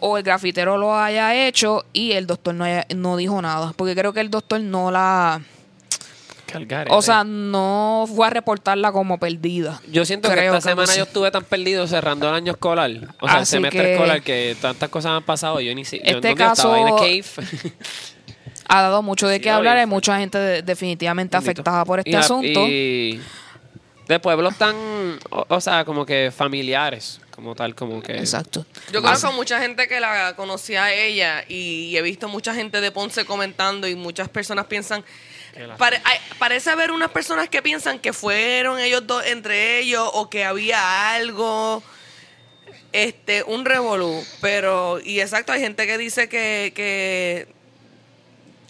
o 0.00 0.16
el 0.16 0.22
grafitero 0.22 0.78
lo 0.78 0.96
haya 0.96 1.34
hecho 1.46 1.84
y 1.92 2.12
el 2.12 2.26
doctor 2.26 2.54
no, 2.54 2.64
haya- 2.64 2.86
no 2.94 3.16
dijo 3.16 3.40
nada, 3.42 3.72
porque 3.76 3.94
creo 3.94 4.12
que 4.12 4.20
el 4.20 4.30
doctor 4.30 4.60
no 4.60 4.90
la... 4.90 5.40
Calgarete. 6.46 6.96
O 6.96 7.02
sea, 7.02 7.24
no 7.24 8.06
fue 8.14 8.26
a 8.26 8.30
reportarla 8.30 8.90
como 8.90 9.18
perdida. 9.18 9.82
Yo 9.90 10.06
siento 10.06 10.30
que 10.30 10.46
esta 10.46 10.54
que 10.56 10.60
semana 10.62 10.96
yo 10.96 11.02
estuve 11.02 11.30
tan 11.30 11.44
perdido 11.44 11.86
cerrando 11.86 12.26
el 12.26 12.34
año 12.34 12.52
escolar. 12.52 12.90
O 13.20 13.28
sea, 13.28 13.40
el 13.40 13.46
semestre 13.46 13.82
que- 13.82 13.92
escolar 13.94 14.22
que 14.22 14.56
tantas 14.58 14.88
cosas 14.88 15.12
han 15.12 15.24
pasado. 15.24 15.60
Yo 15.60 15.74
ni 15.74 15.84
si, 15.84 15.98
yo 15.98 16.04
Este 16.04 16.34
yo 16.34 16.44
estaba 16.46 16.78
en 16.78 16.86
caso- 16.86 16.96
cave. 16.96 17.24
Ha 18.68 18.82
dado 18.82 19.02
mucho 19.02 19.26
de 19.28 19.36
Sí, 19.36 19.42
qué 19.42 19.50
hablar, 19.50 19.76
hay 19.78 19.86
mucha 19.86 20.18
gente 20.18 20.38
de- 20.38 20.62
definitivamente 20.62 21.36
Bendito. 21.36 21.50
afectada 21.62 21.84
por 21.84 21.98
este 22.00 22.10
Y 22.10 22.14
asunto. 22.14 22.66
Y 22.68 23.20
de 24.06 24.20
pueblos 24.20 24.56
tan, 24.56 24.74
o, 25.30 25.44
o 25.48 25.60
sea, 25.60 25.84
como 25.84 26.04
que 26.06 26.30
familiares, 26.34 27.20
como 27.30 27.54
tal, 27.54 27.74
como 27.74 28.02
que... 28.02 28.16
Exacto. 28.16 28.64
Yo 28.92 29.02
conozco 29.02 29.32
mucha 29.32 29.60
gente 29.60 29.86
que 29.88 30.00
la 30.00 30.34
conocía 30.36 30.84
a 30.84 30.92
ella 30.92 31.44
y 31.48 31.94
he 31.96 32.02
visto 32.02 32.28
mucha 32.28 32.54
gente 32.54 32.80
de 32.80 32.90
Ponce 32.90 33.24
comentando 33.24 33.86
y 33.88 33.94
muchas 33.94 34.28
personas 34.28 34.66
piensan... 34.66 35.04
Pare- 35.76 36.00
hay- 36.04 36.18
parece 36.38 36.70
haber 36.70 36.90
unas 36.92 37.10
personas 37.10 37.48
que 37.48 37.60
piensan 37.62 37.98
que 37.98 38.12
fueron 38.12 38.78
ellos 38.78 39.06
dos 39.06 39.26
entre 39.26 39.78
ellos 39.80 40.08
o 40.14 40.30
que 40.30 40.44
había 40.44 41.14
algo, 41.14 41.82
este, 42.92 43.42
un 43.42 43.64
revolú. 43.64 44.22
Pero, 44.40 45.00
y 45.04 45.20
exacto, 45.20 45.52
hay 45.52 45.60
gente 45.60 45.86
que 45.86 45.98
dice 45.98 46.28
que, 46.28 46.72
que 46.74 47.48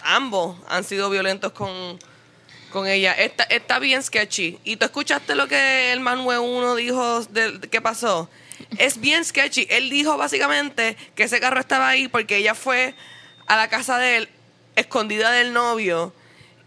ambos 0.03 0.57
han 0.69 0.85
sido 0.85 1.11
violentos 1.11 1.53
con, 1.53 1.99
con 2.71 2.87
ella. 2.87 3.13
Está, 3.13 3.45
está 3.45 3.79
bien 3.79 4.03
sketchy. 4.03 4.59
¿Y 4.65 4.77
tú 4.77 4.85
escuchaste 4.85 5.35
lo 5.35 5.49
que 5.49 5.93
el 5.93 6.01
Manuel 6.01 6.41
1 6.41 6.75
dijo 6.77 7.25
de, 7.25 7.61
qué 7.71 7.81
pasó? 7.81 8.29
Es 8.77 9.01
bien 9.01 9.25
sketchy. 9.25 9.67
Él 9.71 9.91
dijo 9.91 10.17
básicamente 10.17 10.97
que 11.15 11.25
ese 11.25 11.41
carro 11.41 11.61
estaba 11.61 11.89
ahí 11.89 12.09
porque 12.09 12.37
ella 12.37 12.55
fue 12.55 12.95
a 13.47 13.57
la 13.57 13.69
casa 13.69 13.99
de 13.99 14.19
él, 14.19 14.29
escondida 14.77 15.31
del 15.31 15.53
novio, 15.53 16.13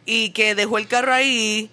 y 0.05 0.32
que 0.32 0.55
dejó 0.55 0.77
el 0.79 0.88
carro 0.88 1.13
ahí, 1.13 1.69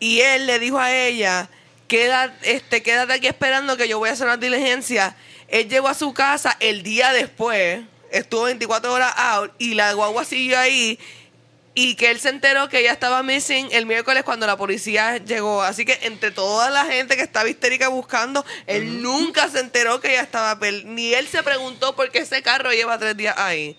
y 0.00 0.20
él 0.20 0.46
le 0.46 0.58
dijo 0.58 0.78
a 0.78 0.92
ella, 0.92 1.48
Queda, 1.88 2.36
este, 2.42 2.82
quédate 2.82 3.14
aquí 3.14 3.26
esperando 3.28 3.78
que 3.78 3.88
yo 3.88 3.98
voy 3.98 4.10
a 4.10 4.12
hacer 4.12 4.26
una 4.26 4.36
diligencia. 4.36 5.16
Él 5.48 5.70
llegó 5.70 5.88
a 5.88 5.94
su 5.94 6.12
casa 6.12 6.54
el 6.60 6.82
día 6.82 7.14
después, 7.14 7.80
estuvo 8.10 8.42
24 8.42 8.92
horas 8.92 9.12
out, 9.16 9.52
y 9.58 9.74
la 9.74 9.92
guagua 9.92 10.24
siguió 10.24 10.58
ahí, 10.58 10.98
y 11.80 11.94
que 11.94 12.10
él 12.10 12.18
se 12.18 12.30
enteró 12.30 12.68
que 12.68 12.80
ella 12.80 12.90
estaba 12.90 13.22
missing 13.22 13.68
el 13.70 13.86
miércoles 13.86 14.24
cuando 14.24 14.48
la 14.48 14.56
policía 14.56 15.18
llegó. 15.18 15.62
Así 15.62 15.84
que 15.84 15.96
entre 16.02 16.32
toda 16.32 16.70
la 16.70 16.84
gente 16.86 17.14
que 17.14 17.22
estaba 17.22 17.48
histérica 17.48 17.86
buscando, 17.86 18.44
él 18.66 19.00
nunca 19.00 19.48
se 19.48 19.60
enteró 19.60 20.00
que 20.00 20.10
ella 20.10 20.22
estaba 20.22 20.58
Ni 20.86 21.14
él 21.14 21.28
se 21.28 21.40
preguntó 21.44 21.94
por 21.94 22.10
qué 22.10 22.18
ese 22.18 22.42
carro 22.42 22.72
lleva 22.72 22.98
tres 22.98 23.16
días 23.16 23.36
ahí. 23.38 23.76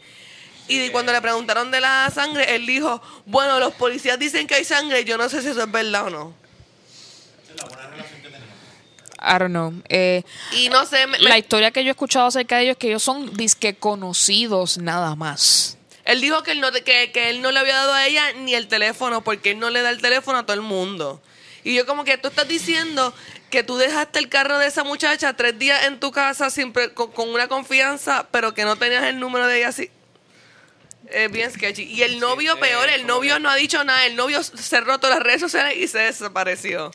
Y 0.70 0.88
cuando 0.92 1.12
le 1.12 1.20
preguntaron 1.20 1.72
de 1.72 1.82
la 1.82 2.10
sangre, 2.14 2.56
él 2.56 2.66
dijo, 2.66 3.02
bueno, 3.26 3.60
los 3.60 3.74
policías 3.74 4.18
dicen 4.18 4.48
que 4.48 4.56
hay 4.56 4.64
sangre, 4.64 5.04
yo 5.04 5.18
no 5.18 5.28
sé 5.28 5.42
si 5.42 5.50
eso 5.50 5.64
es 5.64 5.72
verdad 5.72 6.06
o 6.06 6.10
no. 6.10 6.34
I 9.22 9.38
don't 9.40 9.50
know. 9.52 9.74
Eh, 9.90 10.24
Y 10.54 10.70
no 10.70 10.86
sé, 10.86 11.06
me- 11.08 11.20
la 11.20 11.30
me- 11.32 11.38
historia 11.40 11.72
que 11.72 11.84
yo 11.84 11.90
he 11.90 11.92
escuchado 11.92 12.28
acerca 12.28 12.58
de 12.58 12.64
ellos 12.64 12.72
es 12.74 12.78
que 12.78 12.88
ellos 12.88 13.04
son 13.04 13.34
disque 13.36 13.76
conocidos 13.76 14.78
nada 14.78 15.16
más. 15.16 15.78
él 16.06 16.22
dijo 16.22 16.42
que 16.44 16.52
él, 16.54 16.62
no, 16.62 16.72
que, 16.72 17.12
que 17.12 17.30
él 17.30 17.42
no 17.42 17.52
le 17.52 17.60
había 17.60 17.76
dado 17.76 17.94
a 17.94 18.08
ella 18.08 18.32
ni 18.34 18.56
el 18.56 18.68
teléfono, 18.68 19.22
porque 19.24 19.52
él 19.52 19.60
no 19.60 19.70
le 19.70 19.82
da 19.82 19.90
el 19.92 20.02
teléfono 20.02 20.40
a 20.40 20.44
todo 20.46 20.56
el 20.56 20.62
mundo. 20.62 21.22
Y 21.64 21.76
yo 21.76 21.86
como 21.86 22.04
que 22.06 22.18
tú 22.18 22.30
estás 22.30 22.48
diciendo 22.48 23.14
que 23.52 23.64
tú 23.64 23.78
dejaste 23.78 24.18
el 24.20 24.30
carro 24.30 24.58
de 24.58 24.68
esa 24.68 24.84
muchacha 24.84 25.34
tres 25.34 25.60
días 25.60 25.84
en 25.86 26.00
tu 26.00 26.12
casa 26.12 26.50
siempre 26.50 26.94
con, 26.94 27.12
con 27.12 27.30
una 27.30 27.48
confianza, 27.48 28.28
pero 28.32 28.54
que 28.54 28.64
no 28.64 28.78
tenías 28.78 29.04
el 29.04 29.20
número 29.20 29.46
de 29.48 29.58
ella 29.58 29.68
así. 29.68 29.90
Es 31.12 31.32
bien 31.32 31.52
sketchy. 31.52 31.84
Y 31.84 32.04
el 32.04 32.20
novio 32.20 32.60
peor, 32.60 32.88
el 32.90 33.06
novio 33.08 33.40
no 33.40 33.50
ha 33.50 33.56
dicho 33.56 33.84
nada. 33.84 34.06
El 34.06 34.16
novio 34.16 34.44
cerró 34.44 35.00
todas 35.00 35.18
las 35.18 35.24
redes 35.26 35.42
sociales 35.42 35.76
y 35.78 35.88
se 35.88 35.98
desapareció. 36.00 36.92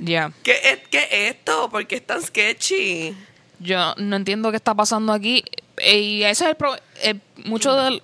Ya. 0.00 0.32
¿Qué 0.42 0.52
es, 0.64 0.78
qué 0.90 0.98
es 1.10 1.34
esto? 1.36 1.68
¿Por 1.70 1.86
qué 1.86 1.96
es 1.96 2.06
tan 2.06 2.22
sketchy? 2.22 3.14
Yo 3.60 3.94
no 3.98 4.16
entiendo 4.16 4.50
qué 4.50 4.56
está 4.56 4.74
pasando 4.74 5.12
aquí. 5.12 5.44
Eh, 5.78 5.98
Y 5.98 6.22
ese 6.24 6.44
es 6.44 6.50
el 6.50 6.56
pro- 6.56 6.76
mucho 7.44 7.74
del 7.76 8.02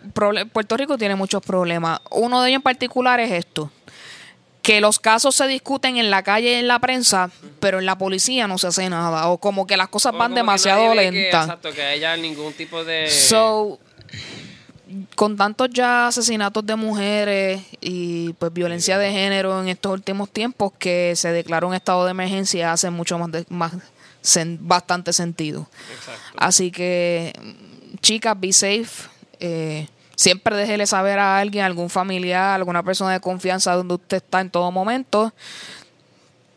Puerto 0.52 0.76
Rico 0.76 0.98
tiene 0.98 1.14
muchos 1.16 1.42
problemas. 1.42 2.00
Uno 2.10 2.42
de 2.42 2.50
ellos 2.50 2.56
en 2.58 2.62
particular 2.62 3.20
es 3.20 3.30
esto. 3.32 3.70
Que 4.62 4.80
los 4.80 4.98
casos 4.98 5.34
se 5.34 5.46
discuten 5.46 5.96
en 5.96 6.10
la 6.10 6.22
calle 6.22 6.50
y 6.52 6.54
en 6.54 6.68
la 6.68 6.78
prensa, 6.78 7.30
pero 7.58 7.78
en 7.78 7.86
la 7.86 7.96
policía 7.96 8.46
no 8.46 8.58
se 8.58 8.66
hace 8.66 8.90
nada. 8.90 9.28
O 9.28 9.38
como 9.38 9.66
que 9.66 9.76
las 9.76 9.88
cosas 9.88 10.12
O 10.14 10.18
van 10.18 10.34
demasiado 10.34 10.94
lentas. 10.94 11.44
exacto, 11.46 11.72
que 11.72 11.82
haya 11.82 12.16
ningún 12.18 12.52
tipo 12.52 12.84
de... 12.84 13.08
So, 13.10 13.78
con 15.16 15.36
tantos 15.36 15.68
ya 15.70 16.06
asesinatos 16.08 16.64
de 16.64 16.76
mujeres 16.76 17.62
y 17.80 18.32
pues 18.34 18.52
violencia 18.52 18.96
de 18.98 19.12
género 19.12 19.60
en 19.60 19.68
estos 19.68 19.92
últimos 19.92 20.30
tiempos 20.30 20.72
que 20.78 21.14
se 21.16 21.30
declaró 21.32 21.68
un 21.68 21.74
estado 21.74 22.04
de 22.04 22.10
emergencia 22.12 22.72
hace 22.72 22.90
mucho 22.90 23.18
más, 23.18 23.30
de- 23.32 23.44
más 23.50 23.72
sen- 24.22 24.58
bastante 24.60 25.12
sentido. 25.12 25.68
Exacto. 25.94 26.20
Así 26.38 26.70
que, 26.70 27.32
chicas, 28.00 28.38
be 28.38 28.52
safe. 28.52 29.08
Eh, 29.40 29.86
siempre 30.16 30.56
déjele 30.56 30.86
saber 30.86 31.18
a 31.18 31.38
alguien, 31.38 31.64
algún 31.64 31.90
familiar, 31.90 32.54
alguna 32.56 32.82
persona 32.82 33.12
de 33.12 33.20
confianza 33.20 33.74
donde 33.74 33.94
usted 33.94 34.16
está 34.18 34.40
en 34.40 34.50
todo 34.50 34.70
momento, 34.72 35.32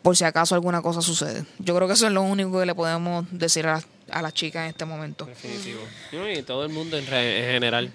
por 0.02 0.16
si 0.16 0.24
acaso 0.24 0.54
alguna 0.54 0.82
cosa 0.82 1.00
sucede. 1.02 1.44
Yo 1.58 1.74
creo 1.76 1.86
que 1.86 1.94
eso 1.94 2.06
es 2.06 2.12
lo 2.12 2.22
único 2.22 2.58
que 2.58 2.66
le 2.66 2.74
podemos 2.74 3.24
decir 3.30 3.66
a, 3.68 3.80
a 4.10 4.22
las 4.22 4.34
chicas 4.34 4.62
en 4.64 4.70
este 4.70 4.84
momento. 4.84 5.26
Definitivo. 5.26 5.80
No, 6.12 6.28
Y 6.28 6.42
todo 6.42 6.64
el 6.64 6.70
mundo 6.70 6.96
en, 6.98 7.06
re- 7.06 7.38
en 7.46 7.52
general. 7.52 7.92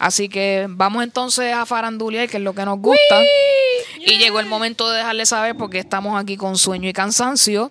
Así 0.00 0.30
que 0.30 0.64
vamos 0.66 1.04
entonces 1.04 1.52
a 1.52 1.66
farandulear, 1.66 2.26
que 2.26 2.38
es 2.38 2.42
lo 2.42 2.54
que 2.54 2.64
nos 2.64 2.78
gusta. 2.78 3.22
Y 3.98 4.16
llegó 4.16 4.40
el 4.40 4.46
momento 4.46 4.88
de 4.90 4.96
dejarle 4.96 5.26
saber 5.26 5.54
porque 5.56 5.78
estamos 5.78 6.18
aquí 6.18 6.38
con 6.38 6.56
sueño 6.56 6.88
y 6.88 6.94
cansancio 6.94 7.70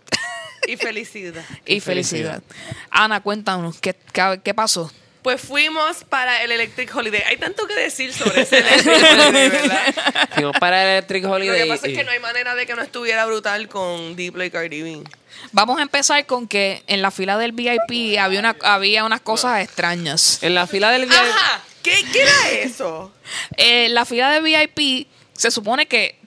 Y 0.68 0.78
felicidad. 0.78 1.44
y 1.66 1.80
felicidad. 1.80 2.44
Ana, 2.92 3.22
cuéntanos, 3.22 3.80
¿qué, 3.80 3.96
qué, 4.14 4.40
qué 4.44 4.54
pasó? 4.54 4.92
Pues 5.24 5.42
fuimos 5.42 6.04
para 6.04 6.44
el 6.44 6.52
Electric 6.52 6.96
Holiday. 6.96 7.24
Hay 7.28 7.38
tanto 7.38 7.66
que 7.66 7.74
decir 7.74 8.14
sobre 8.14 8.42
ese 8.42 8.60
Electric 8.60 8.96
Holiday, 8.96 9.50
¿verdad? 9.50 9.82
Fuimos 10.36 10.56
para 10.60 10.84
el 10.84 10.90
Electric 10.90 11.24
Lo 11.24 11.32
Holiday. 11.32 11.64
que 11.64 11.68
pasa 11.68 11.88
es 11.88 11.98
que 11.98 12.04
no 12.04 12.12
hay 12.12 12.20
manera 12.20 12.54
de 12.54 12.68
que 12.68 12.76
no 12.76 12.84
estuviera 12.84 13.26
brutal 13.26 13.68
con 13.68 14.16
Diplo 14.16 14.44
y 14.44 14.52
Cardi 14.52 14.84
B. 14.84 15.04
Vamos 15.52 15.80
a 15.80 15.82
empezar 15.82 16.24
con 16.28 16.48
que 16.48 16.84
en 16.86 17.02
la 17.02 17.10
fila 17.10 17.40
del 17.40 17.54
VIP 17.54 18.20
había, 18.20 18.40
una, 18.40 18.56
había 18.62 19.04
unas 19.04 19.20
cosas 19.20 19.64
extrañas. 19.64 20.44
En 20.44 20.54
la 20.54 20.68
fila 20.68 20.92
del 20.92 21.08
VIP... 21.08 21.14
Ajá. 21.14 21.64
¿Qué, 21.84 22.04
qué 22.12 22.22
era 22.24 22.50
eso? 22.64 23.12
Eh, 23.58 23.90
la 23.90 24.06
fila 24.06 24.32
de 24.32 24.42
VIP 24.42 25.08
se 25.34 25.52
supone 25.52 25.86
que 25.88 26.18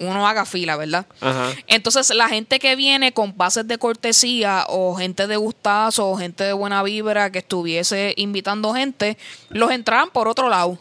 uno 0.00 0.26
haga 0.28 0.44
fila, 0.44 0.76
¿verdad? 0.76 1.06
Ajá. 1.20 1.52
Entonces, 1.66 2.10
la 2.14 2.28
gente 2.28 2.58
que 2.58 2.74
viene 2.76 3.12
con 3.12 3.32
pases 3.32 3.66
de 3.68 3.78
cortesía 3.78 4.64
o 4.68 4.94
gente 4.96 5.26
de 5.26 5.36
gustazo 5.36 6.08
o 6.08 6.16
gente 6.16 6.44
de 6.44 6.52
buena 6.52 6.82
vibra 6.82 7.30
que 7.30 7.38
estuviese 7.40 8.12
invitando 8.16 8.74
gente, 8.74 9.16
los 9.50 9.70
entraban 9.70 10.10
por 10.10 10.28
otro 10.28 10.48
lado. 10.48 10.78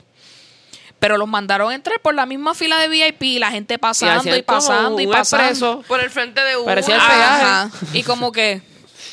Pero 1.00 1.18
los 1.18 1.28
mandaron 1.28 1.72
a 1.72 1.76
entrar 1.76 2.00
por 2.02 2.16
la 2.16 2.26
misma 2.26 2.56
fila 2.56 2.80
de 2.80 2.88
VIP 2.90 3.22
y 3.24 3.40
la 3.40 3.52
gente 3.52 3.78
pasando 3.78 4.36
y, 4.36 4.42
pasando 4.42 5.00
y 5.00 5.06
pasando. 5.08 5.44
expreso. 5.46 5.84
Por 5.88 6.00
el 6.00 6.10
frente 6.10 6.42
de 6.44 6.56
Uber. 6.58 6.66
Parecía 6.66 6.96
el 6.96 7.02
Ajá. 7.02 7.70
Y 7.94 8.02
como 8.04 8.32
que, 8.32 8.62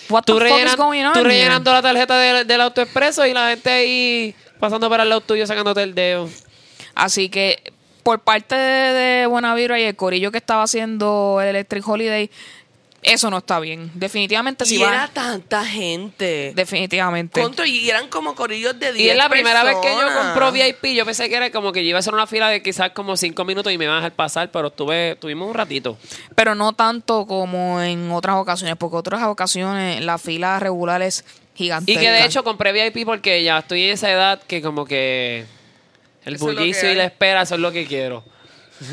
what 0.09 0.23
the 0.25 0.33
Tú, 0.33 0.39
fuck 0.39 0.49
rellenan- 0.49 0.67
is 0.69 0.77
going 0.77 1.05
on 1.05 1.13
tú 1.13 1.19
here? 1.21 1.29
rellenando 1.29 1.73
la 1.73 1.83
tarjeta 1.83 2.17
del, 2.19 2.47
del 2.47 2.61
autoexpreso 2.63 3.27
y 3.27 3.35
la 3.35 3.51
gente 3.51 3.71
ahí 3.71 4.35
pasando 4.59 4.89
para 4.89 5.03
el 5.03 5.09
lado 5.09 5.21
tuyo 5.21 5.47
sacándote 5.47 5.83
el 5.83 5.95
dedo. 5.95 6.29
Así 6.95 7.29
que 7.29 7.73
por 8.03 8.21
parte 8.21 8.55
de, 8.55 9.27
de 9.27 9.81
y 9.81 9.83
el 9.83 9.97
corillo 9.97 10.31
que 10.31 10.39
estaba 10.39 10.63
haciendo 10.63 11.39
el 11.41 11.49
Electric 11.49 11.89
Holiday, 11.89 12.31
eso 13.05 13.31
no 13.31 13.39
está 13.39 13.61
bien. 13.61 13.91
Definitivamente 13.95 14.65
si 14.65 14.77
y 14.77 14.79
va. 14.79 14.89
era 14.89 15.09
tanta 15.09 15.65
gente. 15.65 16.53
Definitivamente. 16.55 17.41
Contra, 17.41 17.67
y 17.67 17.89
eran 17.89 18.09
como 18.09 18.35
corillos 18.35 18.79
de 18.79 18.93
10 18.93 19.07
Y 19.07 19.11
es 19.11 19.17
la 19.17 19.29
primera 19.29 19.63
vez 19.63 19.77
que 19.83 19.89
yo 19.89 20.23
compro 20.23 20.53
VIP. 20.53 20.95
Yo 20.95 21.05
pensé 21.05 21.29
que 21.29 21.37
era 21.37 21.51
como 21.51 21.71
que 21.73 21.83
yo 21.83 21.91
iba 21.91 21.99
a 21.99 22.01
hacer 22.01 22.15
una 22.15 22.27
fila 22.27 22.49
de 22.49 22.63
quizás 22.63 22.91
como 22.91 23.17
cinco 23.17 23.45
minutos 23.45 23.73
y 23.73 23.79
me 23.79 23.85
iban 23.85 23.97
a 23.97 24.01
dejar 24.01 24.15
pasar, 24.15 24.51
pero 24.51 24.69
estuve, 24.69 25.17
tuvimos 25.17 25.49
un 25.49 25.55
ratito. 25.55 25.99
Pero 26.35 26.55
no 26.55 26.73
tanto 26.73 27.27
como 27.27 27.81
en 27.83 28.11
otras 28.11 28.37
ocasiones, 28.37 28.77
porque 28.77 28.97
otras 28.97 29.23
ocasiones 29.25 30.03
la 30.03 30.17
fila 30.17 30.59
regular 30.59 31.03
es 31.03 31.27
gigantesca. 31.55 32.01
Y 32.01 32.05
que 32.05 32.11
de 32.11 32.25
hecho 32.25 32.43
compré 32.45 32.73
VIP 32.73 33.05
porque 33.07 33.43
ya 33.43 33.59
estoy 33.59 33.85
en 33.85 33.93
esa 33.93 34.11
edad 34.11 34.43
que 34.43 34.61
como 34.63 34.85
que 34.85 35.45
el 36.25 36.35
Eso 36.35 36.49
es 36.51 36.55
lo 36.55 36.61
bullicio 36.61 36.81
que 36.83 36.87
y 36.87 36.91
hay. 36.91 36.97
la 36.97 37.05
espera 37.05 37.43
es 37.43 37.51
lo 37.53 37.71
que 37.73 37.87
quiero. 37.87 38.25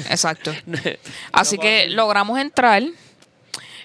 Exacto. 0.09 0.53
Así 1.31 1.57
que 1.57 1.87
logramos 1.89 2.39
entrar. 2.39 2.83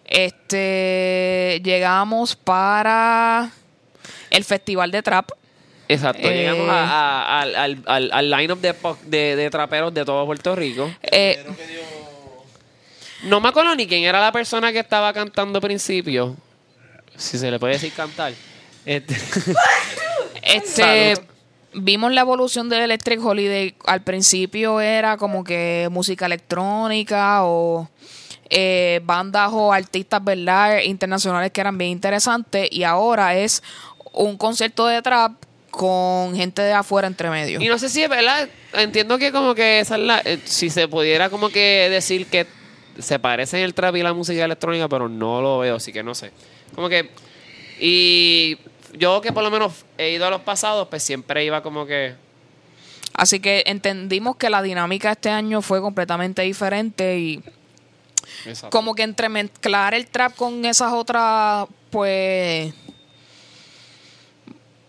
Este 0.05 1.61
llegamos 1.64 2.37
para 2.37 3.51
el 4.31 4.45
festival 4.45 4.91
de 4.91 5.03
trap. 5.03 5.31
Exacto, 5.89 6.29
Eh. 6.29 6.35
llegamos 6.37 6.68
a- 6.68 6.83
a- 6.85 7.41
al, 7.43 7.55
al, 7.55 7.83
al, 7.87 8.11
al 8.12 8.31
line-up 8.31 8.61
de, 8.61 8.74
po- 8.74 8.99
de, 9.05 9.37
de 9.37 9.51
traperos 9.51 9.95
de 9.95 10.05
todo 10.05 10.24
Puerto 10.27 10.55
Rico. 10.57 10.91
Eh. 11.03 11.45
No 13.22 13.41
me 13.41 13.49
acuerdo 13.49 13.74
ni 13.74 13.87
quién 13.87 14.05
era 14.05 14.20
la 14.20 14.33
persona 14.33 14.72
que 14.72 14.81
estaba 14.81 15.12
cantando 15.12 15.59
al 15.59 15.62
principio. 15.62 16.37
Si 17.16 17.39
se 17.39 17.51
le 17.51 17.59
puede 17.59 17.74
decir 17.74 17.93
cantar. 17.93 18.33
Este, 18.87 19.14
Este, 20.43 21.14
vimos 21.74 22.12
la 22.12 22.20
evolución 22.20 22.68
del 22.68 22.82
Electric 22.82 23.22
Holiday. 23.22 23.74
Al 23.84 24.03
principio 24.03 24.80
era 24.80 25.16
como 25.16 25.43
que 25.43 25.89
música 25.91 26.26
electrónica 26.26 27.45
o 27.45 27.91
eh, 28.49 29.01
bandas 29.03 29.51
o 29.53 29.72
artistas, 29.72 30.22
¿verdad? 30.22 30.82
Internacionales 30.82 31.51
que 31.51 31.61
eran 31.61 31.76
bien 31.76 31.91
interesantes. 31.91 32.68
Y 32.70 32.84
ahora 32.84 33.37
es 33.37 33.62
un 34.12 34.37
concierto 34.37 34.87
de 34.87 35.03
trap 35.03 35.32
con 35.70 36.34
gente 36.34 36.62
de 36.62 36.72
afuera 36.72 37.07
entre 37.07 37.28
medio. 37.28 37.61
y 37.61 37.66
no 37.66 37.78
sé 37.78 37.89
si 37.89 38.03
es 38.03 38.09
verdad. 38.09 38.49
Entiendo 38.72 39.18
que 39.18 39.32
como 39.32 39.55
que 39.55 39.80
esa 39.80 39.97
es 39.97 40.03
la... 40.03 40.22
eh, 40.24 40.39
si 40.45 40.70
se 40.70 40.87
pudiera 40.89 41.28
como 41.28 41.51
que 41.51 41.89
decir 41.91 42.26
que 42.26 42.47
se 42.99 43.18
parecen 43.18 43.61
el 43.61 43.74
trap 43.74 43.97
y 43.97 44.03
la 44.03 44.14
música 44.14 44.45
electrónica, 44.45 44.89
pero 44.89 45.09
no 45.09 45.43
lo 45.43 45.59
veo, 45.59 45.76
así 45.76 45.93
que 45.93 46.03
no 46.05 46.14
sé. 46.14 46.30
Como 46.74 46.89
que... 46.89 47.11
Y 47.78 48.57
yo 48.99 49.20
que 49.20 49.32
por 49.32 49.42
lo 49.42 49.51
menos 49.51 49.84
he 49.99 50.11
ido 50.11 50.26
a 50.26 50.30
los 50.30 50.40
pasados, 50.42 50.88
pues 50.88 51.03
siempre 51.03 51.44
iba 51.44 51.62
como 51.62 51.86
que... 51.86 52.14
Así 53.14 53.40
que 53.40 53.62
entendimos 53.66 54.36
que 54.36 54.51
la 54.51 54.61
dinámica 54.61 55.12
este 55.12 55.30
año 55.30 55.62
fue 55.62 55.80
completamente 55.80 56.42
diferente 56.42 57.18
y 57.18 57.42
Exacto. 58.44 58.70
como 58.70 58.94
que 58.94 59.03
entremezclar 59.03 59.94
el 59.94 60.07
trap 60.07 60.34
con 60.36 60.64
esas 60.64 60.92
otras, 60.92 61.66
pues, 61.90 62.74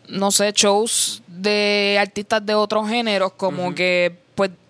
no 0.09 0.31
sé, 0.31 0.51
shows 0.53 1.21
de 1.27 1.97
artistas 1.99 2.45
de 2.45 2.55
otros 2.55 2.89
géneros, 2.89 3.31
como 3.33 3.73
que, 3.73 4.17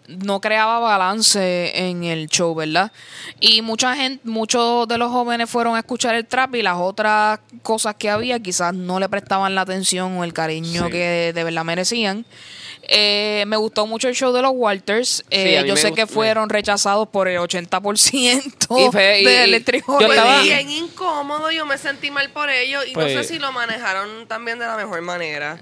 no 0.07 0.39
creaba 0.41 0.79
balance 0.79 1.71
en 1.89 2.03
el 2.03 2.27
show, 2.27 2.55
¿verdad? 2.55 2.91
Y 3.39 3.61
mucha 3.61 3.95
gente, 3.95 4.21
muchos 4.27 4.87
de 4.87 4.97
los 4.97 5.11
jóvenes 5.11 5.49
fueron 5.49 5.75
a 5.75 5.79
escuchar 5.79 6.15
el 6.15 6.25
trap 6.25 6.55
y 6.55 6.61
las 6.61 6.77
otras 6.77 7.39
cosas 7.61 7.95
que 7.95 8.09
había 8.09 8.39
quizás 8.39 8.73
no 8.73 8.99
le 8.99 9.09
prestaban 9.09 9.53
la 9.55 9.61
atención 9.61 10.17
o 10.17 10.23
el 10.23 10.33
cariño 10.33 10.85
Sí. 10.85 10.91
que 10.91 11.31
de 11.35 11.43
verdad 11.43 11.63
merecían. 11.65 12.25
Eh, 12.89 13.43
me 13.47 13.57
gustó 13.57 13.85
mucho 13.85 14.07
el 14.07 14.15
show 14.15 14.31
de 14.31 14.41
los 14.41 14.51
Walters. 14.55 15.25
Eh, 15.29 15.59
Sí, 15.61 15.67
yo 15.67 15.75
sé 15.75 15.91
que 15.91 16.07
fueron 16.07 16.47
rechazados 16.49 17.09
por 17.09 17.27
el 17.27 17.37
80% 17.37 18.77
Y 18.79 18.91
fue- 18.91 19.21
y- 19.21 19.25
de 19.25 19.63
yo 19.99 20.07
estaba- 20.07 20.41
bien 20.41 20.69
incómodo, 20.69 21.51
yo 21.51 21.65
me 21.65 21.77
sentí 21.77 22.11
mal 22.11 22.29
por 22.31 22.49
ellos 22.49 22.85
y 22.87 22.93
Pues- 22.93 23.13
no 23.13 23.21
sé 23.21 23.27
si 23.27 23.39
lo 23.39 23.51
manejaron 23.51 24.25
también 24.27 24.57
de 24.59 24.67
la 24.67 24.77
mejor 24.77 25.01
manera. 25.01 25.57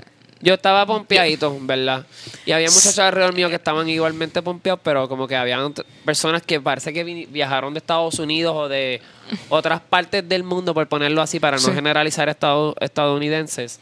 Yo 0.45 0.53
estaba 0.53 0.85
pompeadito, 0.85 1.57
¿verdad? 1.61 2.05
Y 2.45 2.51
había 2.51 2.67
muchachos 2.69 2.99
alrededor 2.99 3.33
mío 3.33 3.49
que 3.49 3.55
estaban 3.55 3.89
igualmente 3.89 4.41
pompeados, 4.43 4.79
pero 4.83 5.09
como 5.09 5.27
que 5.27 5.35
habían 5.35 5.73
personas 6.05 6.43
que 6.43 6.61
parece 6.61 6.93
que 6.93 7.03
viajaron 7.03 7.73
de 7.73 7.79
Estados 7.79 8.19
Unidos 8.19 8.53
o 8.55 8.69
de 8.69 9.01
otras 9.49 9.81
partes 9.81 10.29
del 10.29 10.43
mundo, 10.43 10.73
por 10.75 10.87
ponerlo 10.87 11.21
así, 11.21 11.39
para 11.39 11.57
no 11.57 11.63
Sí. 11.63 11.71
generalizar 11.73 12.29
estado- 12.29 12.75
estadounidenses. 12.79 13.79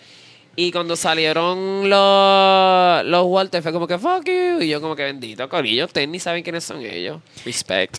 Y 0.55 0.72
cuando 0.72 0.95
salieron 0.95 1.89
los, 1.89 3.05
los 3.05 3.26
Walters, 3.26 3.64
fue 3.64 3.74
como 3.74 3.88
que 3.88 3.97
fuck 3.97 4.24
you. 4.26 4.61
Y 4.61 4.70
yo, 4.70 4.80
como 4.80 4.95
que 4.95 5.03
bendito, 5.03 5.49
corillo, 5.49 5.86
ustedes 5.86 6.07
ni 6.07 6.20
saben 6.20 6.43
quiénes 6.43 6.64
son 6.64 6.82
ellos. 6.86 7.20
Respect. 7.43 7.97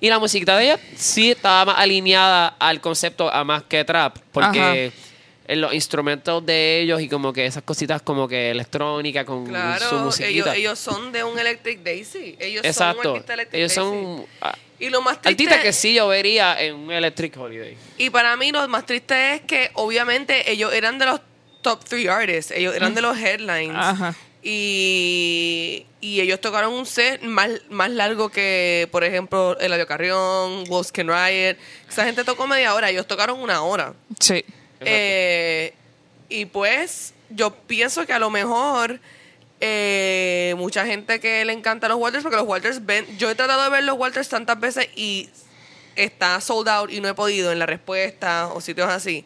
Y 0.00 0.08
la 0.08 0.18
musiquita 0.18 0.56
de 0.56 0.64
ellos 0.64 0.80
sí 0.96 1.30
estaba 1.30 1.64
más 1.66 1.78
alineada 1.78 2.48
al 2.58 2.80
concepto 2.80 3.32
a 3.32 3.44
más 3.44 3.62
que 3.62 3.84
trap, 3.84 4.16
porque 4.32 4.90
en 5.52 5.60
los 5.60 5.74
instrumentos 5.74 6.44
de 6.46 6.80
ellos 6.80 7.00
y 7.00 7.08
como 7.08 7.32
que 7.32 7.46
esas 7.46 7.62
cositas 7.62 8.02
como 8.02 8.26
que 8.28 8.50
electrónica 8.50 9.24
con 9.24 9.44
su 9.44 9.50
Claro, 9.50 9.86
ellos, 9.86 10.02
musiquita. 10.04 10.54
ellos 10.56 10.78
son 10.78 11.12
de 11.12 11.24
un 11.24 11.38
Electric 11.38 11.80
Daisy. 11.82 12.36
Ellos 12.38 12.62
son 12.62 12.64
un 12.64 12.66
Exacto. 12.66 13.10
artista 13.12 13.34
Electric 13.34 13.58
Ellos 13.60 13.74
Daisy. 13.74 13.90
son 13.90 14.26
ah, 14.40 14.56
Y 14.78 14.88
lo 14.90 15.02
más 15.02 15.20
triste 15.20 15.44
artistas 15.44 15.62
que 15.64 15.72
sí 15.72 15.94
yo 15.94 16.08
vería 16.08 16.60
en 16.60 16.74
un 16.74 16.90
Electric 16.92 17.36
Holiday. 17.36 17.76
Y 17.98 18.10
para 18.10 18.36
mí 18.36 18.50
lo 18.52 18.66
más 18.68 18.86
triste 18.86 19.34
es 19.34 19.40
que 19.42 19.70
obviamente 19.74 20.50
ellos 20.50 20.72
eran 20.72 20.98
de 20.98 21.06
los 21.06 21.20
top 21.60 21.84
three 21.84 22.08
artists, 22.08 22.50
ellos 22.50 22.74
eran 22.74 22.94
de 22.94 23.02
los 23.02 23.16
headlines. 23.18 23.74
Ajá. 23.76 24.14
Y, 24.44 25.86
y 26.00 26.20
ellos 26.20 26.40
tocaron 26.40 26.72
un 26.74 26.84
set 26.86 27.22
más, 27.22 27.48
más 27.70 27.90
largo 27.90 28.28
que, 28.28 28.88
por 28.90 29.04
ejemplo, 29.04 29.56
Eladio 29.60 29.86
Carrión, 29.86 30.64
Wolves 30.64 30.90
Can 30.90 31.06
Riot. 31.08 31.56
Esa 31.88 32.04
gente 32.04 32.24
tocó 32.24 32.46
media 32.46 32.74
hora, 32.74 32.90
ellos 32.90 33.06
tocaron 33.06 33.38
una 33.40 33.62
hora. 33.62 33.94
Sí. 34.18 34.44
Eh, 34.84 35.74
y 36.28 36.46
pues 36.46 37.14
yo 37.30 37.54
pienso 37.54 38.06
que 38.06 38.12
a 38.12 38.18
lo 38.18 38.30
mejor 38.30 39.00
eh, 39.60 40.54
mucha 40.56 40.84
gente 40.86 41.20
que 41.20 41.44
le 41.44 41.52
encanta 41.52 41.88
los 41.88 41.98
Walters, 41.98 42.22
porque 42.22 42.36
los 42.36 42.46
Walters 42.46 42.84
ven, 42.84 43.06
yo 43.16 43.30
he 43.30 43.34
tratado 43.34 43.62
de 43.62 43.70
ver 43.70 43.84
los 43.84 43.96
Walters 43.96 44.28
tantas 44.28 44.58
veces 44.58 44.88
y 44.96 45.28
está 45.94 46.40
sold 46.40 46.68
out 46.68 46.90
y 46.90 47.00
no 47.00 47.08
he 47.08 47.14
podido 47.14 47.52
en 47.52 47.58
la 47.58 47.66
respuesta 47.66 48.48
o 48.48 48.60
sitios 48.60 48.88
así. 48.88 49.24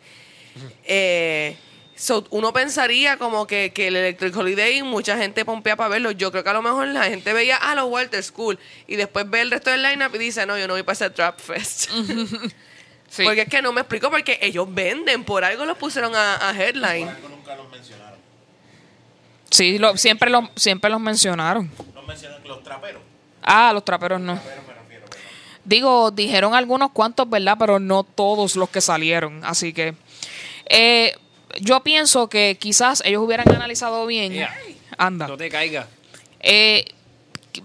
Eh, 0.84 1.56
so, 1.94 2.26
uno 2.30 2.52
pensaría 2.52 3.16
como 3.16 3.46
que, 3.46 3.72
que 3.72 3.88
el 3.88 3.96
Electric 3.96 4.36
Holiday 4.36 4.82
mucha 4.82 5.16
gente 5.16 5.44
pompea 5.44 5.76
para 5.76 5.88
verlo. 5.88 6.10
Yo 6.10 6.30
creo 6.30 6.44
que 6.44 6.50
a 6.50 6.54
lo 6.54 6.62
mejor 6.62 6.88
la 6.88 7.04
gente 7.04 7.32
veía, 7.32 7.56
ah, 7.56 7.74
los 7.74 7.86
Walters, 7.86 8.30
cool. 8.32 8.58
Y 8.86 8.96
después 8.96 9.28
ve 9.30 9.40
el 9.40 9.50
resto 9.50 9.70
del 9.70 9.82
lineup 9.82 10.14
y 10.14 10.18
dice, 10.18 10.44
no, 10.44 10.58
yo 10.58 10.66
no 10.66 10.74
voy 10.74 10.82
para 10.82 10.94
ese 10.94 11.10
Trap 11.10 11.40
Fest. 11.40 11.90
Sí. 13.16 13.24
Porque 13.24 13.42
es 13.42 13.48
que 13.48 13.62
no 13.62 13.72
me 13.72 13.80
explico, 13.80 14.10
porque 14.10 14.38
ellos 14.42 14.66
venden, 14.72 15.24
por 15.24 15.42
algo 15.44 15.64
los 15.64 15.78
pusieron 15.78 16.14
a, 16.14 16.34
a 16.36 16.52
Por 16.52 16.60
Headline. 16.60 17.08
algo 17.08 17.28
nunca 17.30 17.56
los 17.56 17.70
mencionaron. 17.70 18.18
Sí, 19.50 19.78
lo- 19.78 19.96
siempre, 19.96 20.28
lo, 20.30 20.50
siempre 20.56 20.90
los 20.90 21.00
mencionaron. 21.00 21.70
No 21.94 22.02
mencionan 22.02 22.42
que 22.42 22.48
los 22.48 22.62
traperos. 22.62 23.00
Ah, 23.42 23.70
los 23.72 23.84
traperos 23.84 24.20
no. 24.20 24.38
Digo, 25.64 26.10
dijeron 26.10 26.54
algunos 26.54 26.90
cuantos, 26.92 27.28
¿verdad? 27.28 27.56
Pero 27.58 27.78
no 27.80 28.04
todos 28.04 28.54
los 28.54 28.68
que 28.68 28.80
salieron. 28.80 29.44
Así 29.44 29.72
que 29.72 29.94
eh, 30.68 31.14
yo 31.60 31.82
pienso 31.82 32.28
que 32.28 32.56
quizás 32.60 33.02
ellos 33.04 33.22
hubieran 33.24 33.48
analizado 33.48 34.06
bien. 34.06 34.32
Yeah. 34.32 34.54
Anda. 34.98 35.26
No 35.26 35.36
te 35.36 35.48
caigas. 35.48 35.86
Eh, 36.40 36.84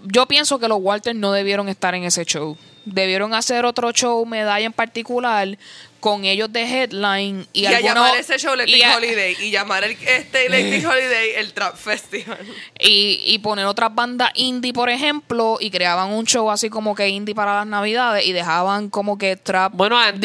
yo 0.04 0.26
pienso 0.26 0.58
que 0.58 0.66
los 0.66 0.78
Walters 0.80 1.16
no 1.16 1.30
debieron 1.32 1.68
estar 1.68 1.94
en 1.94 2.04
ese 2.04 2.24
show. 2.24 2.56
Debieron 2.84 3.32
hacer 3.34 3.64
otro 3.64 3.92
show, 3.92 4.24
medalla 4.26 4.66
en 4.66 4.72
particular, 4.72 5.56
con 6.00 6.24
ellos 6.24 6.52
de 6.52 6.62
headline 6.62 7.46
y, 7.52 7.60
Y, 7.62 7.66
a 7.66 7.76
algunos- 7.76 7.94
llamar 7.94 8.16
ese 8.16 8.36
show 8.38 8.54
Electric 8.54 8.76
y 8.78 8.82
a- 8.82 8.96
Holiday. 8.96 9.36
Y 9.40 9.50
llamar 9.52 9.84
el, 9.84 9.92
este 9.92 10.46
Electric 10.46 10.84
Holiday 10.90 11.30
el 11.36 11.52
Trap 11.52 11.76
Festival. 11.76 12.38
y, 12.80 13.22
y 13.24 13.38
poner 13.38 13.66
otras 13.66 13.94
bandas 13.94 14.30
indie, 14.34 14.72
por 14.72 14.90
ejemplo, 14.90 15.58
y 15.60 15.70
creaban 15.70 16.10
un 16.10 16.26
show 16.26 16.50
así 16.50 16.68
como 16.70 16.94
que 16.96 17.08
indie 17.08 17.34
para 17.36 17.54
las 17.54 17.66
navidades 17.68 18.26
y 18.26 18.32
dejaban 18.32 18.90
como 18.90 19.16
que 19.16 19.36
trap, 19.36 19.72
Bueno, 19.74 19.96
en, 20.04 20.20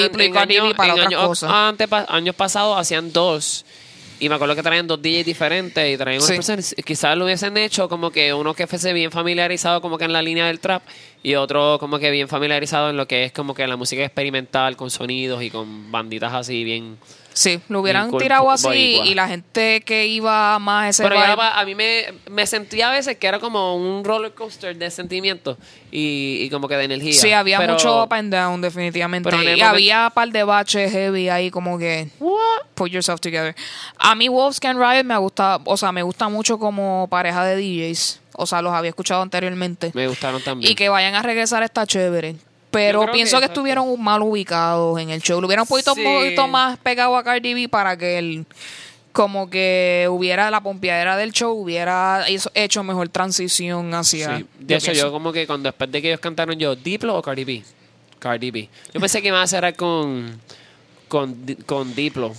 para 0.76 0.94
otras 0.94 1.08
años, 1.08 1.28
cosas. 1.28 1.52
años 2.10 2.36
pasados 2.36 2.80
hacían 2.80 3.14
dos. 3.14 3.64
Y 4.20 4.30
me 4.30 4.36
acuerdo 4.36 4.56
que 4.56 4.64
traían 4.64 4.88
dos 4.88 5.02
DJs 5.02 5.26
diferentes 5.26 5.94
y 5.94 5.98
traían 5.98 6.20
unas 6.22 6.28
Sí. 6.28 6.36
personas. 6.36 6.76
Quizás 6.84 7.18
lo 7.18 7.26
hubiesen 7.26 7.56
hecho 7.58 7.88
como 7.88 8.10
que 8.12 8.34
uno 8.34 8.54
que 8.54 8.66
fuese 8.68 8.92
bien 8.94 9.12
familiarizado 9.12 9.80
como 9.82 9.98
que 9.98 10.06
en 10.06 10.14
la 10.14 10.22
línea 10.22 10.48
del 10.48 10.60
trap 10.60 10.82
y 11.24 11.36
otro 11.36 11.78
como 11.80 12.00
que 12.00 12.10
bien 12.10 12.28
familiarizado 12.28 12.90
en 12.90 12.98
lo 12.98 13.08
que 13.08 13.26
es 13.26 13.32
como 13.32 13.54
que 13.54 13.68
la 13.68 13.76
música 13.76 14.04
experimental 14.04 14.76
con 14.76 14.90
sonidos 14.90 15.44
y 15.44 15.50
con 15.52 15.92
banditas 15.92 16.34
así 16.34 16.64
bien... 16.64 16.98
Sí, 17.38 17.60
lo 17.70 17.82
hubieran 17.82 18.10
tirado 18.18 18.50
así 18.50 18.66
boricua. 18.66 19.06
y 19.06 19.14
la 19.14 19.28
gente 19.28 19.82
que 19.82 20.08
iba 20.08 20.58
más 20.58 20.86
a 20.86 20.90
ese 20.90 21.04
Pero 21.04 21.18
vibe- 21.18 21.28
ya 21.28 21.36
pa- 21.36 21.60
a 21.60 21.66
mí 21.66 21.76
me, 21.76 22.06
me 22.32 22.48
sentía 22.48 22.90
a 22.90 22.92
veces 22.94 23.16
que 23.18 23.28
era 23.28 23.40
como 23.40 23.76
un 23.76 24.04
roller 24.04 24.34
coaster 24.34 24.76
de 24.76 24.90
sentimientos 24.90 25.56
y, 25.92 26.40
y 26.42 26.50
como 26.50 26.68
que 26.68 26.76
de 26.76 26.86
energía. 26.86 27.14
Sí, 27.14 27.32
había 27.34 27.60
Pero- 27.60 27.74
mucho 27.74 28.04
up 28.04 28.12
and 28.14 28.34
down, 28.34 28.60
definitivamente. 28.62 29.30
Pero 29.30 29.44
y 29.44 29.46
momento- 29.46 29.66
había 29.66 30.08
un 30.08 30.14
par 30.14 30.30
de 30.30 30.44
baches 30.44 30.92
heavy 30.92 31.30
ahí, 31.30 31.52
como 31.52 31.78
que. 31.78 32.10
Put 32.74 32.90
yourself 32.90 33.20
together. 33.22 33.56
A 34.00 34.16
mí, 34.16 34.30
Wolves 34.30 34.60
Can 34.60 34.80
Riot 34.80 35.04
me 35.04 35.18
gusta, 35.18 35.60
o 35.64 35.78
sea, 35.78 35.92
me 35.92 36.02
gusta 36.02 36.30
mucho 36.30 36.58
como 36.58 37.08
pareja 37.10 37.46
de 37.46 37.56
DJs. 37.56 38.20
O 38.40 38.46
sea, 38.48 38.62
los 38.64 38.74
había 38.74 38.90
escuchado 38.90 39.22
anteriormente. 39.22 39.92
Me 39.94 40.08
gustaron 40.08 40.42
también. 40.44 40.72
Y 40.72 40.76
que 40.76 40.90
vayan 40.90 41.14
a 41.16 41.22
regresar 41.22 41.62
está 41.64 41.86
chévere. 41.88 42.36
Pero 42.72 43.10
pienso 43.12 43.38
que- 43.38 43.42
que, 43.42 43.46
estuvieron 43.48 44.02
mal 44.04 44.22
ubicados 44.22 45.00
en 45.00 45.10
el 45.10 45.22
show. 45.22 45.40
Lo 45.40 45.48
hubieran 45.48 45.66
puesto 45.66 45.94
Sí. 45.94 46.04
un 46.06 46.14
poquito 46.16 46.48
más 46.48 46.78
pegado 46.80 47.16
a 47.18 47.24
Cardi 47.24 47.54
B 47.54 47.70
para 47.70 47.98
que 47.98 48.18
el 48.18 48.46
como 49.14 49.50
que 49.50 50.06
hubiera 50.12 50.52
la 50.52 50.62
pompeadera 50.62 51.18
del 51.18 51.32
show, 51.32 51.52
hubiera 51.60 52.24
hecho 52.54 52.84
mejor 52.84 53.10
transición 53.10 53.92
hacia. 53.96 54.38
Sí. 54.38 54.46
De 54.60 54.76
hecho, 54.76 54.86
pienso. 54.92 55.08
yo 55.08 55.12
como 55.12 55.32
que 55.34 55.48
cuando 55.48 55.70
después 55.70 55.92
de 55.92 56.02
que 56.04 56.10
ellos 56.10 56.20
cantaron 56.20 56.56
yo, 56.60 56.76
¿Diplo 56.76 57.16
o 57.18 57.22
Cardi 57.24 57.44
B? 57.44 57.64
Cardi 58.20 58.52
B. 58.52 58.70
Yo 58.94 59.00
pensé 59.00 59.22
que 59.22 59.30
iban 59.30 59.42
a 59.42 59.48
cerrar 59.48 59.76
con, 59.76 60.40
con, 61.08 61.36
con 61.66 61.96
Diplo. 61.96 62.34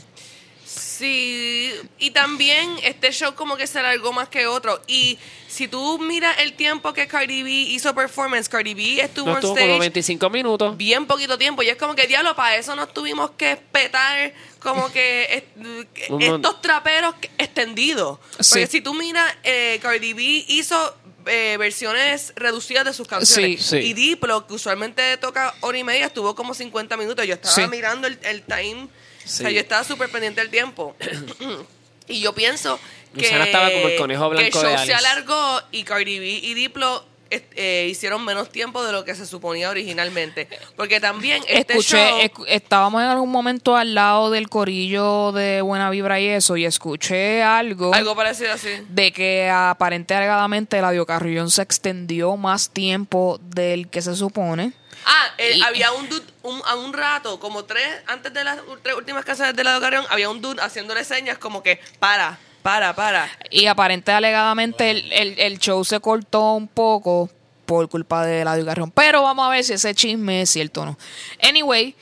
Sí, 0.79 1.72
y 1.99 2.11
también 2.11 2.76
este 2.83 3.11
show 3.12 3.35
como 3.35 3.57
que 3.57 3.66
se 3.66 3.79
alargó 3.79 4.12
más 4.12 4.29
que 4.29 4.47
otro. 4.47 4.81
Y 4.87 5.18
si 5.49 5.68
tú 5.68 5.99
miras 5.99 6.39
el 6.41 6.55
tiempo 6.55 6.93
que 6.93 7.07
Cardi 7.07 7.43
B 7.43 7.51
hizo 7.51 7.95
performance, 7.95 8.49
Cardi 8.49 8.74
B 8.74 9.01
estuvo 9.01 9.26
No 9.26 9.33
en 9.33 9.37
estuvo 9.39 9.53
stage 9.55 9.68
como 9.68 9.79
25 9.81 10.31
minutos. 10.31 10.76
bien 10.76 11.07
poquito 11.07 11.37
tiempo. 11.39 11.62
Y 11.62 11.68
es 11.68 11.76
como 11.76 11.95
que, 11.95 12.07
diablo, 12.07 12.35
para 12.37 12.57
eso 12.57 12.74
nos 12.76 12.93
tuvimos 12.93 13.31
que 13.33 13.57
petar 13.57 14.33
como 14.61 14.91
que 14.93 15.45
est- 15.57 16.20
estos 16.20 16.61
traperos 16.62 17.14
extendidos. 17.39 18.18
Sí. 18.41 18.51
Porque 18.51 18.66
si 18.66 18.81
tú 18.81 18.95
miras, 18.95 19.35
eh, 19.45 19.79
Cardi 19.83 20.12
B 20.12 20.45
hizo 20.49 20.97
eh, 21.26 21.57
versiones 21.59 22.33
reducidas 22.37 22.85
de 22.85 22.93
sus 22.95 23.07
canciones. 23.07 23.62
Sí. 23.64 23.81
Sí. 23.81 23.87
Y 23.89 23.93
Diplo, 23.93 24.47
que 24.47 24.55
usualmente 24.55 25.16
toca 25.18 25.55
hora 25.61 25.76
y 25.79 25.85
media, 25.85 26.07
estuvo 26.07 26.35
como 26.35 26.55
50 26.55 26.97
minutos. 26.97 27.26
Yo 27.26 27.35
estaba 27.35 27.66
mirando 27.68 28.07
el, 28.07 28.18
el 28.22 28.43
time. 28.43 28.89
O 29.29 29.31
sea, 29.31 29.49
Sí. 29.49 29.55
yo 29.55 29.61
estaba 29.61 29.85
súper 29.85 30.09
pendiente 30.11 30.41
del 30.41 30.51
tiempo. 30.51 30.97
y 32.09 32.20
yo 32.20 32.33
pienso 32.35 32.79
que, 33.14 33.20
Luciana 33.22 33.45
estaba 33.45 33.70
como 33.70 33.89
el 33.89 33.97
conejo 33.97 34.31
que 34.31 34.37
el 34.37 34.51
blanco 34.51 34.61
show 34.62 34.70
de 34.81 34.87
se 34.87 34.95
alargó 34.95 35.61
y 35.70 35.85
Cardi 35.85 36.18
B 36.18 36.26
y 36.26 36.55
Diplo 36.55 37.05
est- 37.31 37.53
eh, 37.57 37.87
hicieron 37.91 38.24
menos 38.24 38.49
tiempo 38.51 38.83
de 38.85 38.93
lo 38.93 39.05
que 39.05 39.14
se 39.14 39.26
suponía 39.26 39.68
originalmente. 39.70 40.49
Porque 40.76 40.99
también 41.01 41.43
este 41.47 41.74
escuché, 41.74 42.31
show... 42.35 42.45
estábamos 42.47 43.03
en 43.03 43.09
algún 43.09 43.31
momento 43.31 43.76
al 43.76 43.95
lado 43.95 44.31
del 44.31 44.49
corillo 44.49 45.33
de 45.33 45.61
Buena 45.61 45.91
Vibra 45.91 46.18
y 46.20 46.26
eso, 46.29 46.57
y 46.57 46.64
escuché 46.64 47.43
algo, 47.43 47.93
algo 47.95 48.16
parecido 48.16 48.53
así. 48.55 48.70
de 48.89 49.12
que 49.12 49.51
aparente 49.51 50.14
alegadamente 50.14 50.81
la 50.81 51.05
Carrillón 51.05 51.51
se 51.51 51.61
extendió 51.62 52.37
más 52.39 52.70
tiempo 52.70 53.39
del 53.43 53.89
que 53.89 54.01
se 54.01 54.16
supone. 54.16 54.72
Ah, 55.05 55.26
eh, 55.39 55.53
Y- 55.57 55.62
había 55.62 55.93
un 55.93 56.09
dude, 56.09 56.22
un, 56.49 56.61
a 56.67 56.75
un 56.77 56.93
rato, 56.93 57.39
como 57.39 57.65
tres, 57.65 57.87
antes 58.07 58.33
de 58.33 58.45
las 58.45 58.59
tres 58.83 58.97
últimas 58.97 59.25
canciones 59.25 59.55
de 59.55 59.65
la 59.65 59.79
Carrión, 59.81 60.05
había 60.11 60.29
un 60.31 60.41
dude 60.41 60.61
haciéndole 60.63 61.05
señas 61.05 61.39
como 61.39 61.63
que, 61.63 61.81
para, 61.99 62.39
para, 62.63 62.95
para. 62.95 63.29
Y 63.51 63.67
aparente 63.67 64.11
alegadamente 64.13 64.91
el, 64.91 65.13
el- 65.13 65.39
el 65.39 65.59
show 65.59 65.85
se 65.85 66.01
cortó 66.01 66.55
un 66.55 66.69
poco 66.69 67.31
por 67.67 67.89
culpa 67.89 68.25
de 68.25 68.45
la 68.45 68.57
Carrillón. 68.65 68.91
Pero 68.91 69.23
vamos 69.23 69.47
a 69.47 69.51
ver 69.51 69.63
si 69.65 69.75
ese 69.75 69.95
chisme 69.95 70.43
es 70.43 70.51
cierto 70.51 70.83
o 70.83 70.87
no. 70.87 70.99
Anyway, 71.43 71.95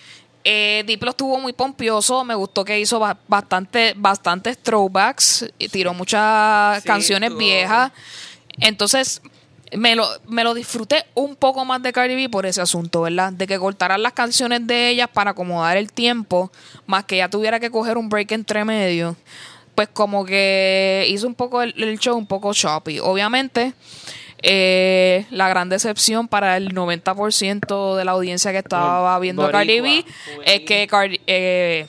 eh, 0.45 0.85
Diplo 0.87 1.11
estuvo 1.11 1.39
muy 1.41 1.53
pompioso. 1.53 2.23
Me 2.25 2.37
gustó 2.37 2.65
que 2.65 2.79
hizo 2.79 3.01
ba- 3.01 3.19
bastante, 3.27 3.93
bastantes 3.97 4.59
throwbacks. 4.63 5.45
y 5.59 5.69
Tiró 5.69 5.93
muchas 5.93 6.83
Sí, 6.83 6.87
canciones 6.87 7.29
estuvo- 7.31 7.39
viejas. 7.41 7.91
Entonces, 8.61 9.21
me 9.77 9.95
lo, 9.95 10.09
me 10.27 10.43
lo 10.43 10.55
disfruté 10.55 11.05
un 11.15 11.37
poco 11.37 11.65
más 11.65 11.83
de 11.83 11.93
Cardi 11.93 12.15
B 12.15 12.31
por 12.31 12.47
ese 12.47 12.63
asunto, 12.63 13.03
¿verdad? 13.03 13.33
De 13.33 13.47
que 13.47 13.59
cortaran 13.59 14.03
las 14.03 14.15
canciones 14.15 14.67
de 14.67 14.89
ellas 14.89 15.09
para 15.13 15.33
acomodar 15.33 15.77
el 15.77 15.93
tiempo, 15.93 16.51
más 16.87 17.05
que 17.05 17.17
ella 17.17 17.29
tuviera 17.29 17.61
que 17.61 17.71
coger 17.71 17.99
un 17.99 18.09
break 18.09 18.33
entre 18.33 18.65
medio. 18.65 19.17
Pues 19.75 19.89
como 19.89 20.25
que 20.25 21.07
hizo 21.11 21.27
un 21.27 21.35
poco 21.35 21.61
el, 21.61 21.75
el 21.83 21.99
show 21.99 22.17
un 22.17 22.27
poco 22.27 22.55
choppy. 22.55 23.01
Obviamente, 23.01 23.75
eh, 24.43 25.27
la 25.31 25.49
gran 25.51 25.69
decepción 25.69 26.27
para 26.27 26.57
el 26.57 26.75
90% 26.75 27.97
de 27.97 28.05
la 28.07 28.13
audiencia 28.13 28.53
que 28.53 28.59
estaba 28.59 29.19
viendo 29.19 29.45
a 29.45 29.51
Cardi 29.51 29.81
B 29.81 29.81
Boricua, 29.81 30.45
es 30.47 30.61
que 30.63 30.87
Cardi, 30.87 31.21
eh, 31.27 31.87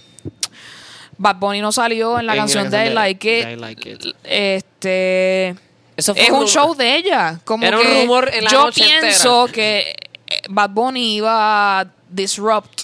Bad 1.18 1.38
Bunny 1.38 1.62
no 1.62 1.72
salió 1.72 2.20
en 2.20 2.26
la 2.26 2.34
En 2.34 2.40
canción 2.40 2.70
de 2.70 2.88
I 2.88 2.90
Like 2.90 3.40
It. 3.40 3.48
I 3.48 3.56
Like 3.56 3.90
It. 3.92 4.06
Este 4.26 5.56
Eso 5.98 6.14
fue 6.14 6.24
es 6.24 6.30
un 6.30 6.38
un 6.42 6.48
show 6.48 6.74
de 6.76 6.96
ella. 6.96 7.40
Como 7.44 7.66
Era 7.66 7.78
un 7.78 7.84
que 7.84 8.02
rumor 8.02 8.30
en 8.32 8.44
la 8.46 8.50
yo 8.52 8.66
noche 8.66 8.84
pienso 8.86 9.48
que 9.52 9.96
eh, 10.28 10.42
Bad 10.50 10.70
Bunny 10.70 11.16
iba 11.18 11.80
a 11.82 11.88
disrupt 12.10 12.84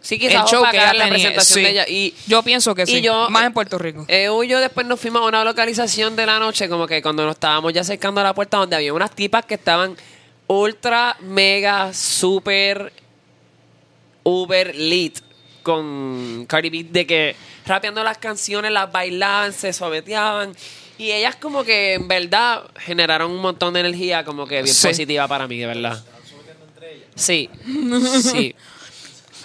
Sí, 0.00 0.18
el 0.20 0.32
show 0.44 0.62
que 0.70 0.76
ella 0.76 0.92
la 0.92 1.08
presentación 1.08 1.56
Sí. 1.58 1.62
de 1.62 1.70
ella. 1.70 1.84
Y 1.88 2.14
yo 2.26 2.42
pienso 2.42 2.74
que 2.74 2.82
y 2.82 2.86
sí. 2.86 3.00
yo- 3.00 3.30
más 3.30 3.44
en 3.46 3.54
Puerto 3.54 3.78
Rico. 3.78 4.04
Eh, 4.08 4.28
yo 4.46 4.60
después 4.60 4.86
nos 4.86 5.00
fuimos 5.00 5.22
a 5.22 5.24
una 5.26 5.44
localización 5.44 6.14
de 6.16 6.26
la 6.26 6.38
noche, 6.38 6.68
como 6.68 6.86
que 6.86 7.00
cuando 7.00 7.24
nos 7.24 7.36
estábamos 7.36 7.72
ya 7.72 7.80
acercando 7.80 8.20
a 8.20 8.24
la 8.24 8.34
puerta, 8.34 8.58
donde 8.58 8.76
había 8.76 8.92
unas 8.92 9.10
tipas 9.12 9.46
que 9.46 9.54
estaban 9.54 9.96
ultra, 10.46 11.16
mega, 11.20 11.94
super, 11.94 12.92
uber 14.24 14.74
lit 14.74 15.18
con 15.62 16.44
Cardi 16.46 16.68
B, 16.70 16.84
de 16.90 17.06
que 17.06 17.36
rapeando 17.66 18.04
las 18.04 18.18
canciones, 18.18 18.70
las 18.72 18.92
bailaban, 18.92 19.52
se 19.54 19.72
suaveteaban. 19.72 20.54
Y 20.98 21.10
ellas 21.10 21.36
como 21.36 21.64
que 21.64 21.94
en 21.94 22.06
verdad 22.08 22.62
generaron 22.78 23.30
un 23.32 23.40
montón 23.40 23.74
de 23.74 23.80
energía 23.80 24.24
como 24.24 24.46
que 24.46 24.62
bien 24.62 24.74
Sí. 24.74 24.86
positiva 24.88 25.26
para 25.28 25.48
mí, 25.48 25.58
de 25.58 25.66
verdad. 25.66 26.04
Sí, 27.16 27.48
sí. 28.22 28.54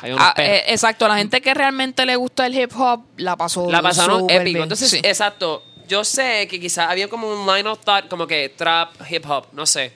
Hay 0.02 0.12
unos 0.12 0.24
Ah, 0.26 0.34
perros. 0.36 0.52
eh, 0.58 0.64
exacto, 0.68 1.08
la 1.08 1.18
gente 1.18 1.42
que 1.42 1.54
realmente 1.54 2.06
le 2.06 2.16
gusta 2.16 2.46
el 2.46 2.58
hip 2.58 2.72
hop 2.78 3.02
la 3.18 3.36
pasó 3.36 3.70
La 3.70 3.82
pasaron 3.82 4.22
súper 4.22 4.38
épico. 4.42 4.54
bien. 4.54 4.64
Entonces, 4.64 4.90
Sí. 4.90 4.98
exacto. 5.04 5.64
yo 5.88 6.04
sé 6.04 6.48
que 6.48 6.60
quizás 6.60 6.88
había 6.90 7.08
como 7.08 7.28
un 7.28 7.48
line 7.52 7.68
of 7.68 7.80
thought, 7.84 8.08
como 8.08 8.28
que 8.28 8.50
trap, 8.50 8.92
hip 9.10 9.26
hop, 9.28 9.48
no 9.54 9.66
sé. 9.66 9.92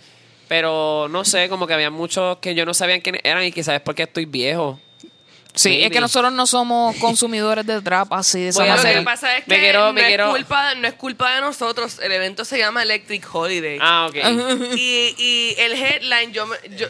Pero 0.47 1.07
no 1.09 1.23
sé, 1.23 1.47
como 1.49 1.67
que 1.67 1.73
había 1.75 1.89
muchos 1.91 2.37
que 2.39 2.53
yo 2.55 2.65
no 2.65 2.73
sabía 2.73 2.99
quiénes 2.99 3.21
eran 3.23 3.43
y 3.43 3.51
quizás 3.51 3.75
es 3.75 3.81
porque 3.81 4.03
estoy 4.03 4.25
viejo. 4.25 4.79
Sí, 5.55 5.83
es 5.83 5.91
que 5.91 5.99
nosotros 6.01 6.31
no 6.33 6.47
somos 6.47 6.95
consumidor 6.97 7.63
de 7.63 7.81
trap 7.81 8.11
así 8.13 8.41
de 8.41 8.47
esa 8.49 8.63
a 8.63 8.77
Lo 8.77 8.81
que 8.83 9.01
pasa 9.03 9.37
es 9.37 9.45
que 9.45 9.59
quiero- 9.59 9.93
no, 9.93 10.01
quiero- 10.01 10.25
Es 10.29 10.31
culpa, 10.35 10.73
no 10.75 10.87
es 10.87 10.93
culpa 10.95 11.35
de 11.35 11.41
nosotros. 11.41 11.99
El 11.99 12.11
evento 12.11 12.43
se 12.43 12.57
llama 12.57 12.81
Electric 12.83 13.23
Holiday. 13.33 13.77
Ah, 13.81 14.07
ok. 14.09 14.15
Y, 14.75 15.15
y 15.17 15.55
el 15.59 15.73
headline, 15.73 16.33
yo 16.33 16.47
me, 16.47 16.55
yo, 16.75 16.87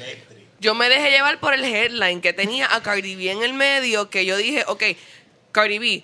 yo 0.62 0.76
me 0.76 0.88
dejé 0.88 1.12
llevar 1.12 1.40
por 1.42 1.54
el 1.54 1.64
headline 1.66 2.22
que 2.22 2.32
tenía 2.32 2.74
a 2.74 2.82
Cardi 2.82 3.16
B 3.16 3.30
en 3.32 3.44
el 3.44 3.54
medio, 3.54 4.10
que 4.10 4.26
yo 4.26 4.38
dije, 4.38 4.64
ok, 4.68 4.84
Cardi 5.52 5.80
B 5.80 6.04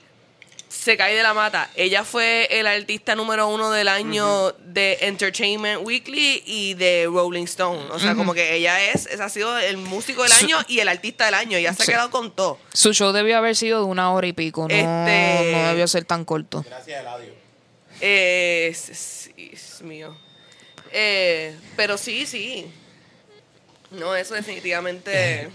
se 0.69 0.95
cae 0.97 1.15
de 1.15 1.23
la 1.23 1.33
mata. 1.33 1.69
Ella 1.75 2.03
fue 2.03 2.47
el 2.51 2.67
artista 2.67 3.15
número 3.15 3.47
uno 3.47 3.71
del 3.71 3.87
año 3.87 4.51
de 4.59 4.99
Entertainment 5.01 5.81
Weekly 5.83 6.43
y 6.45 6.75
de 6.75 7.05
Rolling 7.07 7.43
Stone. 7.45 7.89
O 7.91 7.99
sea, 7.99 8.13
como 8.15 8.33
que 8.35 8.53
ella 8.55 8.81
es, 8.91 9.07
esa 9.07 9.25
ha 9.25 9.29
sido 9.29 9.57
el 9.57 9.77
músico 9.77 10.21
del 10.23 10.31
Su- 10.31 10.45
año 10.45 10.57
y 10.67 10.79
el 10.79 10.87
artista 10.87 11.25
del 11.25 11.33
año. 11.33 11.57
Ya 11.57 11.73
se 11.73 11.83
Sí. 11.83 11.91
ha 11.91 11.95
quedado 11.95 12.11
con 12.11 12.31
todo. 12.35 12.59
Su 12.71 12.93
show 12.93 13.11
debió 13.11 13.37
haber 13.37 13.55
sido 13.55 13.79
de 13.79 13.85
una 13.85 14.11
hora 14.13 14.27
y 14.27 14.33
pico, 14.33 14.67
no, 14.67 14.73
Este- 14.75 15.51
no 15.51 15.67
debió 15.69 15.87
ser 15.87 16.05
tan 16.05 16.23
corto. 16.23 16.63
Gracias, 16.67 17.01
Eladio. 17.01 17.33
Eh, 18.01 18.71
sí, 18.75 19.33
Dios 19.35 19.81
mío. 19.81 20.15
Eh, 20.91 21.55
pero 21.75 21.97
sí, 21.97 22.25
sí. 22.25 22.65
No, 23.91 24.15
eso 24.15 24.35
definitivamente. 24.35 25.49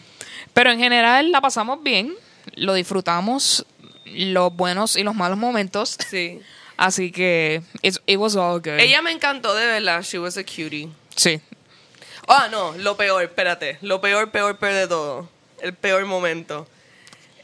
Pero 0.53 0.71
en 0.73 0.79
general 0.79 1.31
la 1.31 1.41
pasamos 1.41 1.83
bien, 1.83 2.15
lo 2.55 2.75
disfrutamos, 2.75 3.65
los 4.07 4.55
buenos 4.55 4.97
y 4.97 5.03
los 5.03 5.15
malos 5.15 5.39
momentos. 5.39 5.97
Sí. 6.09 6.41
Así 6.77 7.13
que 7.13 7.63
it 7.83 8.17
was 8.19 8.35
all 8.37 8.59
good. 8.61 8.79
Ella 8.81 9.01
me 9.03 9.13
encantó, 9.13 9.55
de 9.55 9.67
verdad. 9.67 10.03
She 10.03 10.19
was 10.19 10.37
a 10.37 10.43
cutie. 10.45 10.89
sí. 11.17 11.41
Ah, 12.27 12.49
no, 12.51 12.73
lo 12.79 12.97
peor, 12.97 13.23
espérate. 13.23 13.77
Lo 13.83 14.01
peor, 14.01 14.31
peor, 14.31 14.57
peor 14.59 14.73
de 14.73 14.89
todo. 14.89 15.29
El 15.61 15.75
peor 15.75 16.05
momento. 16.07 16.67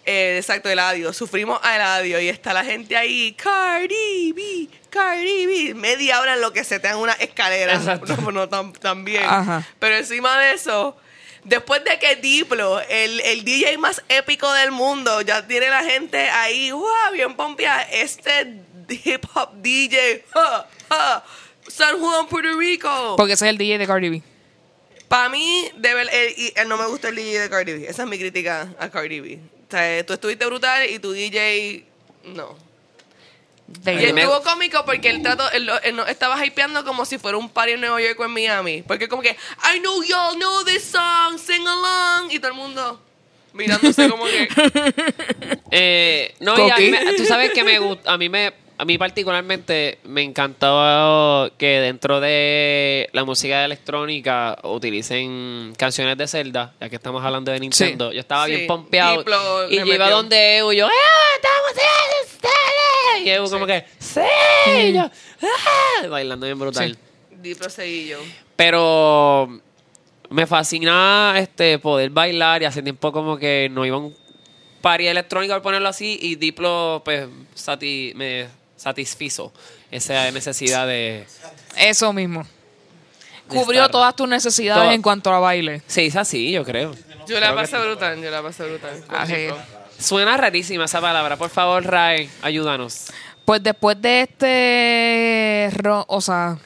Eh, 0.06 0.38
exacto, 0.38 0.70
Eladio. 0.70 1.12
Sufrimos 1.12 1.60
a 1.62 1.76
Eladio 1.76 2.18
y 2.18 2.28
está 2.28 2.54
la 2.54 2.64
gente 2.64 2.96
ahí. 2.96 3.34
Cardi 3.34 4.32
B, 4.32 4.68
Cardi 4.88 5.46
B. 5.46 5.74
Media 5.74 6.20
hora 6.20 6.34
en 6.34 6.40
lo 6.40 6.52
que 6.52 6.64
se 6.64 6.80
te 6.80 6.88
dan 6.88 6.96
una 6.96 7.12
escalera. 7.12 7.74
Exacto. 7.74 8.16
No, 8.22 8.32
no, 8.32 8.48
tan, 8.48 8.72
tan 8.72 9.04
bien. 9.04 9.22
Ajá. 9.24 9.66
Pero 9.78 9.96
encima 9.96 10.38
de 10.38 10.52
eso, 10.54 10.96
después 11.44 11.82
de 11.84 11.98
que 11.98 12.16
Diplo, 12.16 12.80
el, 12.80 13.20
el 13.20 13.44
DJ 13.44 13.78
más 13.78 14.02
épico 14.08 14.52
del 14.52 14.70
mundo, 14.72 15.20
ya 15.22 15.46
tiene 15.46 15.68
la 15.68 15.82
gente 15.84 16.18
ahí, 16.30 16.70
wow, 16.72 16.84
bien 17.12 17.34
pompeada. 17.34 17.82
Este 17.90 18.60
hip 18.88 19.24
hop 19.34 19.50
DJ, 19.62 20.24
San 21.68 22.00
Juan, 22.00 22.26
Puerto 22.28 22.58
Rico. 22.58 23.14
Porque 23.16 23.34
ese 23.34 23.46
es 23.46 23.50
el 23.50 23.58
DJ 23.58 23.78
de 23.78 23.86
Cardi 23.86 24.08
B. 24.08 24.22
Para 25.08 25.28
mí, 25.28 25.68
debe, 25.76 26.02
el- 26.02 26.34
y- 26.38 26.52
el 26.56 26.68
no 26.68 26.76
me 26.76 26.86
gusta 26.86 27.08
el 27.08 27.16
DJ 27.16 27.40
de 27.40 27.50
Cardi 27.50 27.72
B. 27.72 27.86
Esa 27.88 28.02
es 28.04 28.08
mi 28.08 28.18
crítica 28.18 28.72
a 28.78 28.90
Cardi 28.90 29.20
B. 29.20 29.38
O 29.68 29.70
sea, 29.70 30.04
tú 30.06 30.12
estuviste 30.12 30.46
brutal 30.46 30.88
y 30.88 30.98
tu 30.98 31.12
DJ, 31.12 31.84
no. 32.24 32.56
There 33.84 34.08
Y 34.08 34.12
me- 34.12 34.22
estuvo 34.22 34.42
cómico 34.42 34.84
porque 34.84 35.10
él, 35.10 35.22
trató, 35.22 35.50
él, 35.52 35.70
él 35.84 35.96
no- 35.96 36.06
estaba 36.06 36.44
hypeando 36.44 36.84
como 36.84 37.04
si 37.04 37.18
fuera 37.18 37.38
un 37.38 37.48
party 37.48 37.72
en 37.72 37.80
Nueva 37.80 38.00
York 38.02 38.18
o 38.20 38.24
en 38.24 38.30
Miami. 38.32 38.82
Porque 38.82 39.08
como 39.08 39.22
que, 39.22 39.30
I 39.74 39.78
know 39.80 40.02
y'all 40.02 40.34
know 40.36 40.64
this 40.64 40.84
song, 40.84 41.38
sing 41.38 41.66
along. 41.66 42.30
Y 42.30 42.38
todo 42.38 42.50
el 42.50 42.56
mundo 42.56 43.00
mirándose 43.52 44.08
como 44.08 44.24
que... 44.24 44.48
Eh, 45.72 46.34
no, 46.40 46.56
y 46.66 46.70
a 46.70 46.76
mí 46.76 46.90
me- 46.90 47.12
tú 47.14 47.24
sabes 47.26 47.52
que 47.52 47.62
me 47.62 47.78
gusta, 47.78 48.12
a 48.12 48.18
mí 48.18 48.28
me, 48.28 48.52
a 48.80 48.84
mí 48.86 48.96
particularmente 48.96 49.98
me 50.04 50.22
encantaba 50.22 51.50
que 51.58 51.80
dentro 51.80 52.18
de 52.20 53.08
la 53.12 53.24
música 53.24 53.64
electrónica 53.64 54.58
utilicen 54.62 55.74
canciones 55.76 56.16
de 56.16 56.26
Zelda, 56.26 56.72
ya 56.80 56.88
que 56.88 56.96
estamos 56.96 57.22
hablando 57.22 57.52
de 57.52 57.60
Nintendo. 57.60 58.10
Yo 58.12 58.20
estaba 58.20 58.46
Sí. 58.46 58.52
bien 58.52 58.66
pompeado 58.66 59.22
y 59.68 59.78
le 59.80 59.86
yo 59.86 59.94
iba 59.94 60.08
donde 60.08 60.56
Evo 60.58 60.72
y 60.72 60.76
yo, 60.78 60.86
¡ah, 60.86 60.90
estamos 61.36 61.84
en 61.84 62.28
Zelda! 62.40 63.24
Y 63.24 63.28
Evo 63.30 63.50
como 63.50 63.66
que, 63.66 63.84
¡sí! 63.98 64.20
Y 64.88 64.92
yo, 64.94 65.02
¡ah! 65.02 66.06
Bailando 66.08 66.46
bien 66.46 66.58
brutal. 66.58 66.96
Sí. 67.30 67.36
Diplo 67.36 67.68
seguillo. 67.68 68.18
Pero 68.56 69.60
me 70.30 70.46
fascina 70.46 71.34
este 71.36 71.78
poder 71.78 72.08
bailar 72.10 72.62
y 72.62 72.64
hace 72.64 72.82
tiempo 72.82 73.12
como 73.12 73.36
que 73.36 73.68
no 73.70 73.84
iba 73.84 73.96
a 73.96 74.00
un 74.00 74.16
party 74.80 75.06
electrónico 75.06 75.52
por 75.54 75.62
ponerlo 75.62 75.88
así 75.90 76.18
y 76.22 76.36
Diplo 76.36 77.02
pues 77.04 77.26
sati- 77.54 78.14
me 78.14 78.46
satisfizo 78.80 79.52
esa 79.90 80.30
necesidad 80.30 80.86
de 80.86 81.26
Eso 81.76 82.12
mismo. 82.12 82.42
De 83.48 83.56
Cubrió 83.56 83.82
estar- 83.82 83.90
todas 83.90 84.16
tus 84.16 84.28
necesidades 84.28 84.92
en 84.92 85.02
cuanto 85.02 85.32
a 85.32 85.38
baile. 85.40 85.82
se 85.86 86.02
hizo 86.04 86.20
así 86.20 86.50
yo 86.52 86.64
creo 86.64 86.94
Yo 87.26 87.38
la 87.40 87.46
Creo 87.48 87.50
que 87.50 87.54
pasé 87.62 87.78
brutal, 87.78 88.22
yo 88.22 88.30
la 88.30 88.42
pasé 88.42 88.64
brutal. 88.64 89.04
Diplo. 89.26 89.58
suena 89.98 90.36
rarísima 90.36 90.84
esa 90.86 91.00
palabra 91.00 91.36
por 91.36 91.50
favor 91.50 91.84
Ray 91.84 92.30
ayúdanos 92.42 93.06
Pues 93.44 93.62
después 93.62 94.00
de 94.00 94.22
este, 94.22 95.70
ro- 95.76 96.04
o 96.08 96.20
sea, 96.20 96.56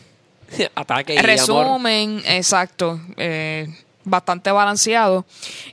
ataque 0.74 1.14
y 1.14 1.16
amor 1.18 1.26
resumen, 1.26 2.22
exacto, 2.26 3.00
eh, 3.16 3.66
bastante 4.04 4.50
balanceado. 4.50 5.24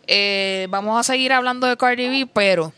Eh, 0.07 0.65
vamos 0.69 0.97
a 0.97 1.03
seguir 1.03 1.33
hablando 1.33 1.67
de 1.67 1.75
Cardi 1.75 2.07
B, 2.07 2.29
pero 2.33 2.71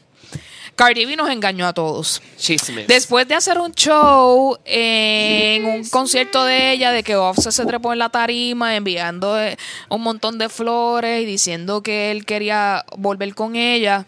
Cardi 0.75 1.05
B 1.05 1.15
nos 1.15 1.29
engañó 1.29 1.67
a 1.67 1.73
todos. 1.73 2.21
chismes 2.37 2.87
Después 2.87 3.27
de 3.27 3.35
hacer 3.35 3.59
un 3.59 3.73
show 3.73 4.57
en 4.65 5.65
un 5.65 5.89
concierto 5.89 6.43
de 6.45 6.71
ella, 6.71 6.91
de 6.91 7.03
que 7.03 7.15
Offset 7.15 7.51
se 7.51 7.65
trepó 7.65 7.93
en 7.93 7.99
la 7.99 8.09
tarima 8.09 8.75
enviando 8.75 9.39
eh, 9.39 9.57
un 9.89 10.01
montón 10.01 10.37
de 10.37 10.49
flores 10.49 11.21
y 11.21 11.25
diciendo 11.25 11.83
que 11.83 12.11
él 12.11 12.25
quería 12.25 12.85
volver 12.97 13.35
con 13.35 13.55
ella, 13.55 14.07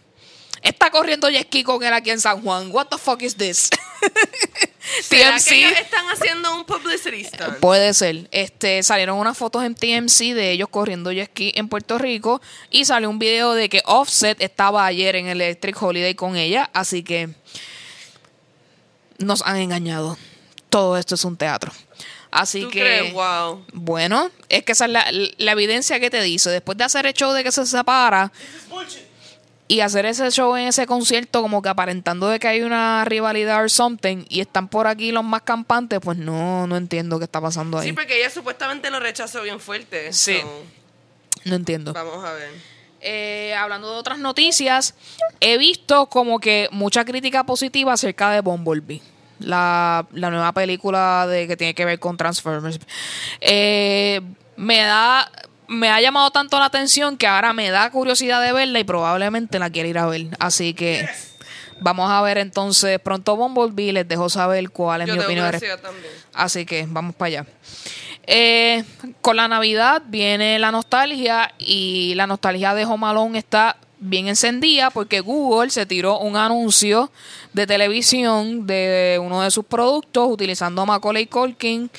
está 0.62 0.90
corriendo 0.90 1.30
jet 1.30 1.48
ski 1.48 1.64
con 1.64 1.84
él 1.84 1.94
aquí 1.94 2.10
en 2.10 2.20
San 2.20 2.42
Juan. 2.42 2.70
What 2.72 2.88
the 2.88 2.98
fuck 2.98 3.22
is 3.22 3.36
this? 3.36 3.70
¿Será 5.02 5.38
que 5.38 5.44
TMC. 5.44 5.52
ellos 5.52 5.80
están 5.80 6.06
haciendo 6.08 6.56
un 6.56 6.66
publicity 6.66 7.24
stunt? 7.24 7.58
Puede 7.60 7.94
ser. 7.94 8.28
Este, 8.32 8.84
salieron 8.84 9.18
unas 9.18 9.38
fotos 9.38 9.64
en 9.64 9.76
TMC 9.76 10.34
de 10.34 10.52
ellos 10.52 10.70
corriendo 10.70 11.12
jet 11.12 11.30
ski 11.30 11.52
en 11.56 11.68
Puerto 11.68 11.98
Rico 11.98 12.42
y 12.70 12.86
salió 12.86 13.10
un 13.10 13.20
video 13.20 13.54
de 13.54 13.70
que 13.70 13.82
Offset 13.86 14.42
estaba 14.42 14.86
ayer 14.86 15.16
en 15.16 15.28
Electric 15.28 15.82
Holiday 15.82 16.16
con 16.16 16.36
ella, 16.36 16.70
así 16.74 17.04
que 17.04 17.30
nos 19.18 19.42
han 19.44 19.58
engañado. 19.58 20.18
Todo 20.70 20.98
esto 20.98 21.16
es 21.16 21.24
un 21.24 21.38
teatro. 21.38 21.72
Así 22.32 22.62
¿Tú 22.62 22.70
que 22.70 22.82
crees? 22.82 23.14
Wow. 23.14 23.66
bueno, 23.72 24.30
es 24.50 24.64
que 24.64 24.74
esa 24.74 24.86
es 24.86 24.92
la, 24.92 25.06
la 25.38 25.52
evidencia 25.54 26.02
que 26.02 26.10
te 26.10 26.22
dice. 26.22 26.50
Después 26.50 26.78
de 26.78 26.84
hacer 26.84 27.06
el 27.06 27.14
show 27.14 27.32
de 27.32 27.46
que 27.46 27.52
se 27.52 27.66
separa 27.66 28.32
y 29.68 29.80
hacer 29.80 30.06
ese 30.06 30.30
show 30.32 30.56
en 30.56 30.68
ese 30.68 30.86
concierto 30.86 31.42
como 31.42 31.62
que 31.62 31.70
aparentando 31.70 32.28
de 32.30 32.40
que 32.40 32.48
hay 32.48 32.62
una 32.62 33.04
rivalidad 33.06 33.62
or 33.64 33.70
something 33.72 34.26
y 34.30 34.40
están 34.42 34.68
por 34.68 34.86
aquí 34.88 35.12
los 35.12 35.24
más 35.24 35.42
campantes, 35.42 36.00
pues 36.04 36.18
no, 36.18 36.68
no 36.68 36.78
entiendo 36.78 37.18
qué 37.18 37.26
está 37.26 37.42
pasando 37.42 37.80
ahí. 37.80 37.88
Sí, 37.88 37.94
porque 37.94 38.20
ella 38.20 38.30
supuestamente 38.30 38.92
lo 38.92 39.00
rechazó 39.00 39.42
bien 39.42 39.60
fuerte. 39.60 40.14
Sí. 40.14 40.38
So, 40.42 40.64
No 41.46 41.56
entiendo. 41.56 41.94
vamos 41.94 42.24
a 42.24 42.34
ver. 42.34 42.52
Eh, 43.02 43.54
hablando 43.56 43.92
de 43.92 43.98
otras 43.98 44.18
noticias, 44.20 44.96
he 45.40 45.58
visto 45.58 46.08
como 46.08 46.40
que 46.40 46.70
mucha 46.72 47.06
crítica 47.06 47.44
positiva 47.44 47.94
acerca 47.94 48.32
de 48.32 48.42
Bumblebee. 48.42 49.02
La, 49.40 50.08
la 50.14 50.30
nueva 50.30 50.54
película 50.54 51.28
de 51.28 51.48
que 51.48 51.58
tiene 51.58 51.76
que 51.76 51.86
ver 51.86 52.00
con 52.00 52.18
Transformers. 52.18 52.80
Eh, 53.42 54.22
me 54.56 54.80
da 54.80 55.30
me 55.68 55.90
ha 55.90 56.02
llamado 56.02 56.32
tanto 56.32 56.60
la 56.60 56.66
atención 56.66 57.18
que 57.18 57.28
ahora 57.28 57.54
me 57.54 57.70
da 57.70 57.90
curiosidad 57.92 58.42
de 58.42 58.54
verla 58.54 58.80
y 58.80 58.84
probablemente 58.84 59.60
la 59.60 59.70
quiera 59.70 59.90
ir 59.90 59.98
a 59.98 60.08
ver. 60.08 60.28
Así 60.40 60.74
que 60.74 61.08
vamos 61.80 62.10
a 62.12 62.22
ver 62.22 62.38
entonces 62.38 63.00
pronto 63.00 63.36
Bumblebee. 63.36 63.94
Les 63.94 64.08
dejo 64.08 64.30
saber 64.30 64.70
cuál 64.70 65.02
es 65.02 65.08
Yo 65.08 65.16
mi 65.16 65.22
opinión. 65.22 65.52
Así 66.34 66.66
que 66.66 66.86
vamos 66.88 67.16
para 67.16 67.28
allá. 67.28 67.46
Eh, 68.28 68.84
con 69.22 69.36
la 69.36 69.48
Navidad 69.48 70.02
viene 70.08 70.58
la 70.58 70.72
nostalgia 70.72 71.54
y 71.60 72.14
la 72.16 72.26
nostalgia 72.26 72.74
de 72.74 72.86
Home 72.86 73.06
Alone 73.08 73.38
está 73.38 73.78
bien 74.00 74.28
encendida 74.28 74.90
porque 74.90 75.20
Google 75.20 75.70
se 75.70 75.86
tiró 75.86 76.20
un 76.20 76.36
anuncio 76.36 77.12
de 77.54 77.68
televisión 77.68 78.68
de 78.68 79.20
uno 79.22 79.42
de 79.42 79.52
sus 79.52 79.66
productos 79.66 80.28
utilizando 80.30 80.82
a 80.82 80.86
Macaulay 80.86 81.28
Culkin 81.28 81.90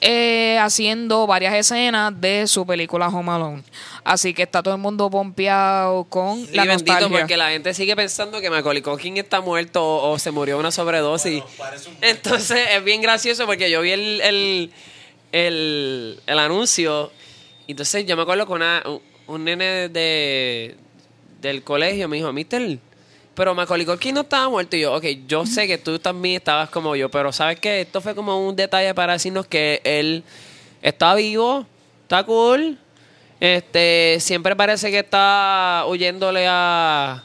eh, 0.00 0.58
haciendo 0.60 1.26
varias 1.26 1.54
escenas 1.54 2.18
de 2.20 2.46
su 2.46 2.64
película 2.66 3.08
Home 3.08 3.30
Alone. 3.32 3.62
Así 4.04 4.32
que 4.32 4.44
está 4.44 4.62
todo 4.62 4.74
el 4.74 4.80
mundo 4.80 5.10
pompeado 5.10 6.04
con 6.04 6.46
Sí, 6.46 6.54
la 6.54 6.64
bendito, 6.64 6.92
nostalgia. 6.92 7.18
porque 7.18 7.36
la 7.36 7.50
gente 7.50 7.74
sigue 7.74 7.94
pensando 7.96 8.40
que 8.40 8.48
Macaulay 8.48 8.80
Culkin 8.82 9.16
está 9.16 9.40
muerto 9.40 9.84
o, 9.84 10.12
o 10.12 10.18
se 10.18 10.30
murió 10.30 10.54
de 10.56 10.60
una 10.60 10.70
sobredosis. 10.70 11.40
Bueno, 11.42 11.54
parece 11.58 11.88
un- 11.90 11.96
Entonces 12.00 12.58
es 12.72 12.84
bien 12.84 13.02
gracioso 13.02 13.44
porque 13.46 13.70
yo 13.70 13.80
vi 13.82 13.90
el, 13.90 14.20
el, 14.20 14.72
el, 15.32 16.20
el 16.26 16.38
anuncio. 16.38 17.10
y 17.66 17.72
Entonces 17.72 18.06
yo 18.06 18.16
me 18.16 18.22
acuerdo 18.22 18.46
con 18.46 18.56
una- 18.62 18.82
un, 18.86 19.00
un 19.26 19.44
nene 19.44 19.88
de, 19.88 20.76
del 21.40 21.62
colegio 21.62 22.08
me 22.08 22.16
dijo, 22.16 22.32
Mister, 22.32 22.78
pero 23.38 23.54
Macaulay 23.54 23.86
Culkin 23.86 24.16
no 24.16 24.22
estaba 24.22 24.48
muerto. 24.48 24.76
Y 24.76 24.80
yo, 24.80 24.94
ok, 24.94 25.04
yo 25.28 25.46
sé 25.46 25.68
que 25.68 25.78
tú 25.78 26.00
también 26.00 26.38
estabas 26.38 26.70
como 26.70 26.96
yo, 26.96 27.08
pero 27.08 27.32
¿sabes 27.32 27.60
qué? 27.60 27.82
Esto 27.82 28.00
fue 28.00 28.12
como 28.16 28.44
un 28.44 28.56
detalle 28.56 28.92
para 28.94 29.12
decirnos 29.12 29.46
que 29.46 29.80
él 29.84 30.24
está 30.82 31.14
vivo, 31.14 31.64
está 32.02 32.24
cool. 32.24 32.76
Este, 33.38 34.16
siempre 34.18 34.56
parece 34.56 34.90
que 34.90 34.98
está 34.98 35.84
huyéndole 35.86 36.46
a, 36.48 37.22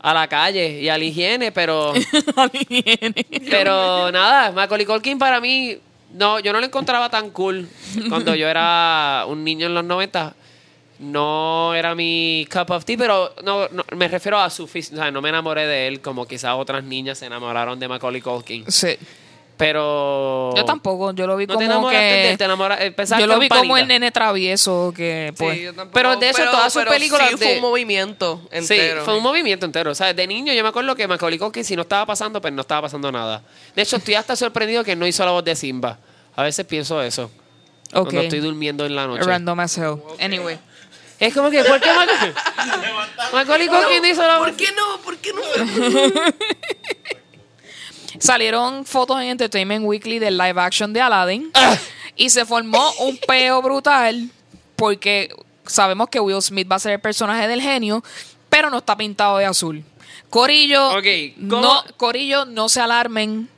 a 0.00 0.14
la 0.14 0.26
calle 0.26 0.80
y 0.80 0.88
a 0.88 0.98
la 0.98 1.04
higiene, 1.04 1.52
pero... 1.52 1.92
Pero 3.48 4.10
nada, 4.10 4.50
Macaulay 4.50 4.86
Culkin 4.86 5.20
para 5.20 5.40
mí, 5.40 5.78
no, 6.14 6.40
yo 6.40 6.52
no 6.52 6.58
lo 6.58 6.66
encontraba 6.66 7.10
tan 7.10 7.30
cool 7.30 7.68
cuando 8.08 8.34
yo 8.34 8.48
era 8.48 9.24
un 9.28 9.44
niño 9.44 9.66
en 9.66 9.74
los 9.74 9.84
90. 9.84 10.34
No 10.98 11.74
era 11.74 11.94
mi 11.94 12.46
cup 12.52 12.70
of 12.70 12.84
tea, 12.84 12.96
pero 12.98 13.32
no, 13.44 13.68
no, 13.68 13.84
me 13.96 14.08
refiero 14.08 14.38
a 14.38 14.50
su 14.50 14.66
fis- 14.66 14.92
o 14.92 14.96
sea, 14.96 15.10
no 15.10 15.22
me 15.22 15.28
enamoré 15.28 15.66
de 15.66 15.86
él 15.86 16.00
como 16.00 16.26
quizás 16.26 16.54
otras 16.56 16.82
niñas 16.82 17.18
se 17.18 17.26
enamoraron 17.26 17.78
de 17.78 17.86
Macaulay 17.86 18.20
Culkin. 18.20 18.64
Sí. 18.70 18.96
Pero 19.58 20.54
Yo 20.56 20.64
tampoco, 20.64 21.12
yo 21.12 21.26
lo 21.26 21.36
vi 21.36 21.44
¿No 21.46 21.54
como 21.54 21.58
te 21.58 21.64
enamoraste 21.64 22.04
de 22.04 22.36
que... 22.36 22.38
¿Te 22.38 22.86
eh, 22.86 22.90
pensaste 22.92 23.22
Yo 23.22 23.26
lo 23.26 23.40
vi 23.40 23.48
como 23.48 23.76
el 23.76 23.88
nene 23.88 24.12
travieso 24.12 24.92
que, 24.96 25.34
pues... 25.36 25.56
Sí, 25.56 25.64
yo 25.64 25.74
tampoco- 25.74 25.94
Pero 25.94 26.16
de 26.16 26.30
hecho, 26.30 26.44
todas 26.44 26.72
sus 26.72 26.82
pero 26.82 26.92
películas 26.92 27.30
sí 27.30 27.36
fue 27.36 27.54
un 27.56 27.60
movimiento 27.60 28.40
Sí, 28.52 28.58
entero. 28.58 29.04
fue 29.04 29.16
un 29.16 29.22
movimiento 29.22 29.66
entero. 29.66 29.90
O 29.90 29.94
sea, 29.96 30.14
de 30.14 30.26
niño 30.28 30.52
yo 30.52 30.62
me 30.62 30.68
acuerdo 30.68 30.94
que 30.94 31.08
Macaulay 31.08 31.40
Culkin 31.40 31.64
si 31.64 31.74
no 31.74 31.82
estaba 31.82 32.06
pasando, 32.06 32.40
pues 32.40 32.52
no 32.54 32.60
estaba 32.60 32.82
pasando 32.82 33.10
nada. 33.10 33.42
De 33.74 33.82
hecho, 33.82 33.96
estoy 33.96 34.14
hasta 34.14 34.36
sorprendido 34.36 34.84
que 34.84 34.94
no 34.94 35.06
hizo 35.08 35.24
la 35.24 35.32
voz 35.32 35.44
de 35.44 35.56
Simba. 35.56 35.98
A 36.36 36.44
veces 36.44 36.64
pienso 36.64 37.02
eso. 37.02 37.24
Ok. 37.94 38.04
Cuando 38.04 38.20
estoy 38.20 38.38
durmiendo 38.38 38.86
en 38.86 38.94
la 38.94 39.08
noche. 39.08 39.24
Random 39.24 39.58
as 39.58 39.76
hell. 39.76 39.96
Anyway. 40.20 40.56
Es 41.20 41.34
como 41.34 41.50
que, 41.50 41.64
¿por 41.64 41.80
qué 41.80 41.92
Macaulay, 41.92 42.34
Macaulay 43.32 43.68
Culkin 43.68 44.04
hizo 44.04 44.22
la? 44.22 44.38
¿Por 44.38 44.54
qué 44.54 44.68
no? 44.76 45.00
¿Por 45.02 45.16
qué 45.18 45.32
no? 45.32 45.40
Salieron 48.20 48.84
fotos 48.84 49.20
en 49.20 49.28
Entertainment 49.28 49.84
Weekly 49.84 50.18
del 50.18 50.38
live 50.38 50.60
action 50.60 50.92
de 50.92 51.00
Aladdin. 51.00 51.50
Y 52.16 52.30
se 52.30 52.44
formó 52.44 52.92
un 53.00 53.16
peo 53.16 53.62
brutal 53.62 54.28
porque 54.76 55.34
sabemos 55.66 56.08
que 56.08 56.20
Will 56.20 56.42
Smith 56.42 56.70
va 56.70 56.76
a 56.76 56.80
ser 56.80 56.92
el 56.92 57.00
personaje 57.00 57.46
del 57.48 57.60
genio, 57.60 58.02
pero 58.48 58.70
no 58.70 58.78
está 58.78 58.96
pintado 58.96 59.38
de 59.38 59.44
azul. 59.46 59.84
Corillo, 60.30 60.90
no, 61.36 61.84
Corillo, 61.96 62.44
no 62.44 62.68
se 62.68 62.80
alarmen. 62.80 63.48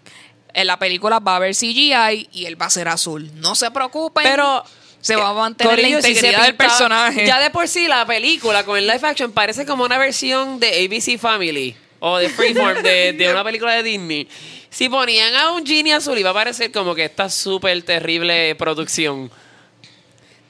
En 0.52 0.66
la 0.66 0.78
película 0.78 1.20
va 1.20 1.34
a 1.34 1.36
haber 1.36 1.54
CGI 1.54 2.28
y 2.32 2.46
él 2.46 2.60
va 2.60 2.66
a 2.66 2.70
ser 2.70 2.88
azul. 2.88 3.30
No 3.36 3.54
se 3.54 3.70
preocupen. 3.70 4.24
Pero 4.24 4.64
se 5.00 5.16
va 5.16 5.30
a 5.30 5.34
mantener 5.34 5.74
Corillo, 5.76 5.96
la 5.96 6.02
si 6.02 6.08
integridad 6.10 6.42
del 6.44 6.54
pintaba- 6.56 6.68
personaje. 6.68 7.26
Ya 7.26 7.40
de 7.40 7.50
por 7.50 7.66
sí 7.68 7.88
la 7.88 8.04
película 8.06 8.64
con 8.64 8.76
el 8.78 8.86
live 8.86 9.00
action 9.02 9.32
parece 9.32 9.64
como 9.66 9.84
una 9.84 9.98
versión 9.98 10.60
de 10.60 10.68
ABC 10.84 11.18
Family 11.18 11.74
o 12.00 12.18
de 12.18 12.28
Freeform 12.28 12.82
de, 12.82 13.12
de 13.14 13.30
una 13.30 13.42
película 13.44 13.72
de 13.74 13.82
Disney. 13.82 14.28
Si 14.70 14.88
ponían 14.88 15.34
a 15.34 15.50
un 15.52 15.66
genie 15.66 15.94
azul 15.94 16.16
iba 16.18 16.30
a 16.30 16.34
parecer 16.34 16.70
como 16.70 16.94
que 16.94 17.04
esta 17.04 17.28
súper 17.28 17.82
terrible 17.82 18.54
producción. 18.56 19.30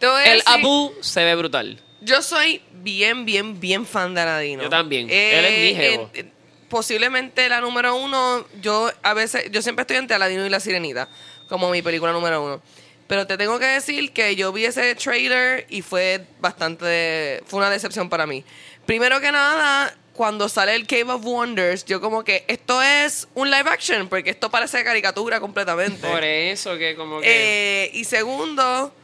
El 0.00 0.08
decir, 0.38 0.42
Abu 0.46 0.92
se 1.00 1.24
ve 1.24 1.34
brutal. 1.36 1.78
Yo 2.00 2.22
soy 2.22 2.62
bien, 2.72 3.24
bien, 3.26 3.60
bien 3.60 3.84
fan 3.86 4.14
de 4.14 4.20
Aladino. 4.22 4.62
Yo 4.62 4.68
también. 4.70 5.08
Él 5.10 5.44
es 5.44 5.60
mi 5.60 5.74
jevo. 5.82 6.10
eh, 6.14 6.24
posiblemente 6.68 7.48
la 7.48 7.60
número 7.60 7.94
uno, 7.96 8.46
yo 8.62 8.90
a 9.02 9.12
veces, 9.12 9.50
yo 9.50 9.60
siempre 9.60 9.82
estoy 9.82 9.96
entre 9.98 10.16
Aladino 10.16 10.46
y 10.46 10.48
La 10.48 10.60
Sirenita, 10.60 11.08
como 11.48 11.68
mi 11.70 11.82
película 11.82 12.12
número 12.12 12.42
uno. 12.42 12.62
Pero 13.10 13.26
te 13.26 13.36
tengo 13.36 13.58
que 13.58 13.66
decir 13.66 14.12
que 14.12 14.36
yo 14.36 14.52
vi 14.52 14.66
ese 14.66 14.94
trailer 14.94 15.66
y 15.68 15.82
fue 15.82 16.24
bastante, 16.40 17.42
fue 17.48 17.58
una 17.58 17.68
decepción 17.68 18.08
para 18.08 18.24
mí. 18.24 18.44
Primero 18.86 19.20
que 19.20 19.32
nada, 19.32 19.92
cuando 20.12 20.48
sale 20.48 20.76
el 20.76 20.86
Cave 20.86 21.10
of 21.14 21.24
Wonders, 21.24 21.84
yo 21.84 22.00
como 22.00 22.22
que 22.22 22.44
esto 22.46 22.80
es 22.80 23.26
un 23.34 23.50
live 23.50 23.68
action, 23.68 24.08
porque 24.08 24.30
esto 24.30 24.48
parece 24.48 24.84
caricatura 24.84 25.40
completamente. 25.40 26.06
Por 26.06 26.22
eso 26.22 26.78
que 26.78 26.94
como 26.94 27.20
que... 27.20 27.86
Eh, 27.86 27.90
y 27.94 28.04
segundo, 28.04 28.94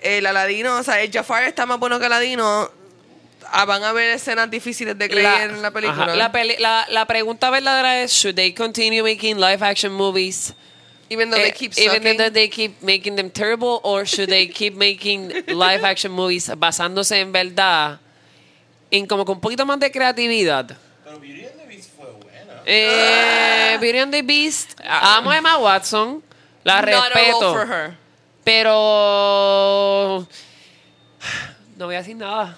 el 0.00 0.26
Aladino, 0.26 0.78
o 0.78 0.82
sea, 0.82 1.00
el 1.00 1.12
Jafar 1.12 1.44
está 1.44 1.64
más 1.64 1.78
bueno 1.78 2.00
que 2.00 2.06
Aladino. 2.06 2.68
Ah, 3.52 3.66
van 3.66 3.84
a 3.84 3.90
haber 3.90 4.10
escenas 4.10 4.50
difíciles 4.50 4.98
de 4.98 5.08
creer 5.08 5.50
en 5.50 5.62
la 5.62 5.70
película. 5.70 6.06
ajá, 6.06 6.16
la, 6.16 6.32
peli- 6.32 6.56
la, 6.58 6.86
la 6.90 7.06
pregunta 7.06 7.50
verdadera 7.50 8.02
es, 8.02 8.10
should 8.10 8.34
they 8.34 8.52
continue 8.52 9.00
making 9.00 9.38
live 9.40 9.64
action 9.64 9.92
movies? 9.92 10.54
Even 11.10 11.30
though 11.30 11.36
they 11.40 11.50
Eh, 11.50 11.52
keep 11.52 11.72
even 11.78 12.02
sucking. 12.02 12.16
though 12.16 12.30
they 12.32 12.48
keep 12.48 12.80
making 12.82 13.16
them 13.16 13.30
terrible 13.30 13.80
or 13.82 14.04
should 14.06 14.28
they 14.28 14.46
keep 14.48 14.74
making 14.74 15.28
live 15.48 15.84
action 15.84 16.10
movies 16.12 16.50
basándose 16.56 17.20
en 17.20 17.32
verdad 17.32 17.98
en 18.90 19.06
como 19.06 19.24
con 19.24 19.36
un 19.36 19.40
poquito 19.40 19.64
más 19.66 19.78
de 19.80 19.90
creatividad 19.90 20.76
Pero 21.04 21.18
Beauty 21.18 21.44
and 21.46 21.58
the 21.60 21.66
Beast 21.66 21.90
fue 21.96 22.06
buena. 22.22 22.62
eh, 22.66 23.76
Beauty 23.80 23.98
and 23.98 24.12
the 24.12 24.22
Beast 24.22 24.80
amo 24.84 25.30
a 25.30 25.36
Emma 25.36 25.58
Watson 25.58 26.22
la 26.64 26.80
Not 26.80 26.88
a 26.88 27.14
respeto 27.14 27.52
for 27.52 27.66
her. 27.66 27.96
pero 28.44 30.26
no 31.76 31.86
voy 31.86 31.94
a 31.96 31.98
decir 31.98 32.16
nada 32.16 32.56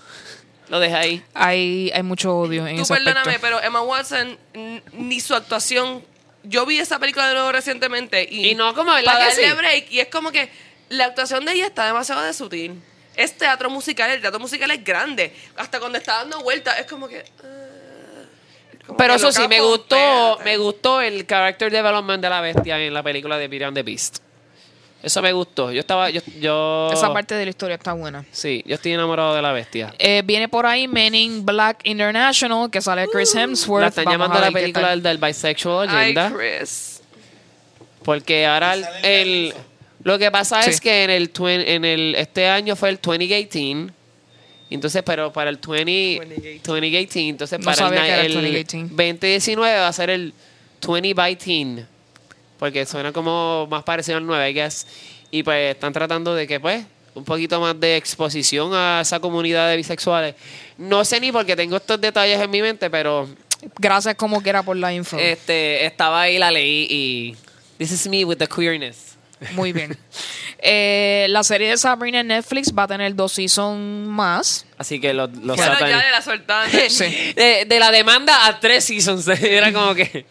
lo 0.68 0.80
dejé 0.80 0.94
ahí 0.96 1.22
Hay, 1.34 1.90
hay 1.94 2.02
mucho 2.02 2.36
odio 2.36 2.66
en 2.66 2.76
Tú 2.76 2.82
ese 2.82 2.94
perdóname, 2.94 3.20
aspecto. 3.20 3.40
pero 3.40 3.62
Emma 3.62 3.82
Watson, 3.82 4.36
ni 4.94 5.20
su 5.20 5.34
actuación. 5.34 6.02
Yo 6.48 6.66
vi 6.66 6.78
esa 6.78 6.98
película 6.98 7.28
de 7.28 7.34
nuevo 7.34 7.52
recientemente 7.52 8.26
y, 8.30 8.48
Y 8.48 8.54
no 8.54 8.74
como, 8.74 8.92
¿verdad 8.92 9.12
para 9.12 9.30
que 9.30 9.42
darle 9.42 9.50
sí? 9.50 9.56
break 9.56 9.90
y 9.90 10.00
es 10.00 10.08
como 10.08 10.30
que 10.32 10.48
la 10.88 11.06
actuación 11.06 11.44
de 11.44 11.52
ella 11.52 11.66
está 11.66 11.86
demasiado 11.86 12.22
de 12.22 12.32
sutil. 12.32 12.80
Es 13.16 13.36
teatro 13.36 13.70
musical, 13.70 14.10
el 14.10 14.20
teatro 14.20 14.38
musical 14.38 14.70
es 14.70 14.84
grande. 14.84 15.34
Hasta 15.56 15.80
cuando 15.80 15.98
está 15.98 16.18
dando 16.18 16.42
vueltas 16.42 16.78
es 16.78 16.86
como 16.86 17.08
que. 17.08 17.24
ah, 17.42 18.24
como 18.86 18.96
pero 18.98 19.14
que 19.14 19.18
eso 19.18 19.32
sí 19.32 19.48
me 19.48 19.60
gustó 19.60 20.38
me 20.44 20.56
gustó 20.58 21.00
el 21.00 21.26
character 21.26 21.72
development 21.72 22.22
de 22.22 22.30
la 22.30 22.40
bestia 22.40 22.78
en 22.78 22.94
la 22.94 23.02
película 23.02 23.38
de 23.38 23.64
and 23.64 23.74
the 23.74 23.82
Beast 23.82 24.25
eso 25.06 25.22
me 25.22 25.32
gustó 25.32 25.72
yo 25.72 25.80
estaba 25.80 26.10
yo, 26.10 26.20
yo 26.40 26.90
Esa 26.92 27.12
parte 27.12 27.34
de 27.34 27.44
la 27.44 27.50
historia 27.50 27.76
está 27.76 27.92
buena. 27.92 28.24
Sí, 28.32 28.62
yo 28.66 28.74
estoy 28.74 28.92
enamorado 28.92 29.34
de 29.34 29.42
la 29.42 29.52
bestia. 29.52 29.94
Eh, 29.98 30.22
viene 30.24 30.48
por 30.48 30.66
ahí 30.66 30.88
Men 30.88 31.14
in 31.14 31.46
Black 31.46 31.80
International, 31.84 32.70
que 32.70 32.80
sale 32.80 33.06
Chris 33.12 33.34
Hemsworth. 33.34 33.82
la 33.82 33.88
están 33.88 34.04
Vamos 34.04 34.14
llamando 34.18 34.38
a 34.38 34.50
la 34.50 34.50
película 34.50 34.90
del, 34.90 35.02
del 35.02 35.18
bisexual 35.18 35.88
Ay, 35.90 35.96
agenda. 36.12 36.32
Chris. 36.36 37.00
porque 38.04 38.46
ahora 38.46 38.74
el, 38.74 38.84
el- 39.02 39.54
lo 40.04 40.18
que 40.18 40.30
pasa 40.30 40.62
Sí. 40.62 40.70
es 40.70 40.80
que 40.80 41.02
en 41.04 41.10
el, 41.10 41.32
twen- 41.32 41.64
en 41.66 41.84
el 41.84 42.14
este 42.16 42.48
año 42.48 42.76
fue 42.76 42.90
el 42.90 42.96
2018. 43.02 43.92
Entonces, 44.70 45.02
pero 45.04 45.32
para 45.32 45.50
el 45.50 45.56
20, 45.58 46.16
2018. 46.18 46.62
2018, 46.72 47.18
entonces 47.30 47.58
No 47.58 47.64
para 47.64 47.86
el, 47.88 47.94
el 47.94 48.26
el 48.26 48.34
2018. 48.34 48.86
2019 48.94 49.78
va 49.80 49.88
a 49.88 49.92
ser 49.92 50.10
el 50.10 50.32
20 50.86 51.14
by 51.14 51.36
teen. 51.36 51.86
Porque 52.58 52.86
suena 52.86 53.12
como 53.12 53.66
más 53.70 53.82
parecido 53.82 54.18
al 54.18 54.26
9, 54.26 54.50
I 54.50 54.54
guess. 54.54 54.86
Y 55.30 55.42
pues 55.42 55.74
están 55.74 55.92
tratando 55.92 56.34
de 56.34 56.46
que, 56.46 56.58
pues, 56.60 56.84
un 57.14 57.24
poquito 57.24 57.60
más 57.60 57.78
de 57.78 57.96
exposición 57.96 58.72
a 58.74 59.00
esa 59.02 59.20
comunidad 59.20 59.68
de 59.68 59.76
bisexuales. 59.76 60.34
No 60.78 61.04
sé 61.04 61.20
ni 61.20 61.32
porque 61.32 61.56
tengo 61.56 61.76
estos 61.76 62.00
detalles 62.00 62.40
en 62.40 62.50
mi 62.50 62.62
mente, 62.62 62.90
pero 62.90 63.28
Gracias 63.78 64.14
como 64.14 64.42
quiera 64.42 64.62
por 64.62 64.76
la 64.76 64.92
info. 64.92 65.18
este 65.18 65.84
estaba 65.86 66.22
ahí, 66.22 66.38
la 66.38 66.50
leí 66.50 66.86
y. 66.90 67.36
This 67.78 67.92
is 67.92 68.06
me 68.06 68.24
with 68.24 68.38
the 68.38 68.46
queerness. 68.46 69.16
Muy 69.52 69.72
bien. 69.72 69.96
Eh, 70.68 71.26
la 71.28 71.44
serie 71.44 71.68
de 71.68 71.76
Sabrina 71.76 72.20
en 72.20 72.28
Netflix 72.28 72.72
va 72.76 72.84
a 72.84 72.88
tener 72.88 73.14
dos 73.14 73.32
seasons 73.32 74.08
más. 74.08 74.64
Así 74.78 74.98
que 74.98 75.12
los, 75.12 75.30
los 75.34 75.54
Bueno, 75.56 75.78
ya 75.78 76.02
de 76.02 76.10
la 76.10 76.22
soltaron. 76.22 76.70
Sí. 76.88 77.04
de, 77.36 77.66
de 77.68 77.78
la 77.78 77.90
demanda 77.90 78.46
a 78.46 78.58
tres 78.58 78.84
seasons. 78.84 79.28
Era 79.42 79.70
como 79.72 79.94
que. 79.94 80.24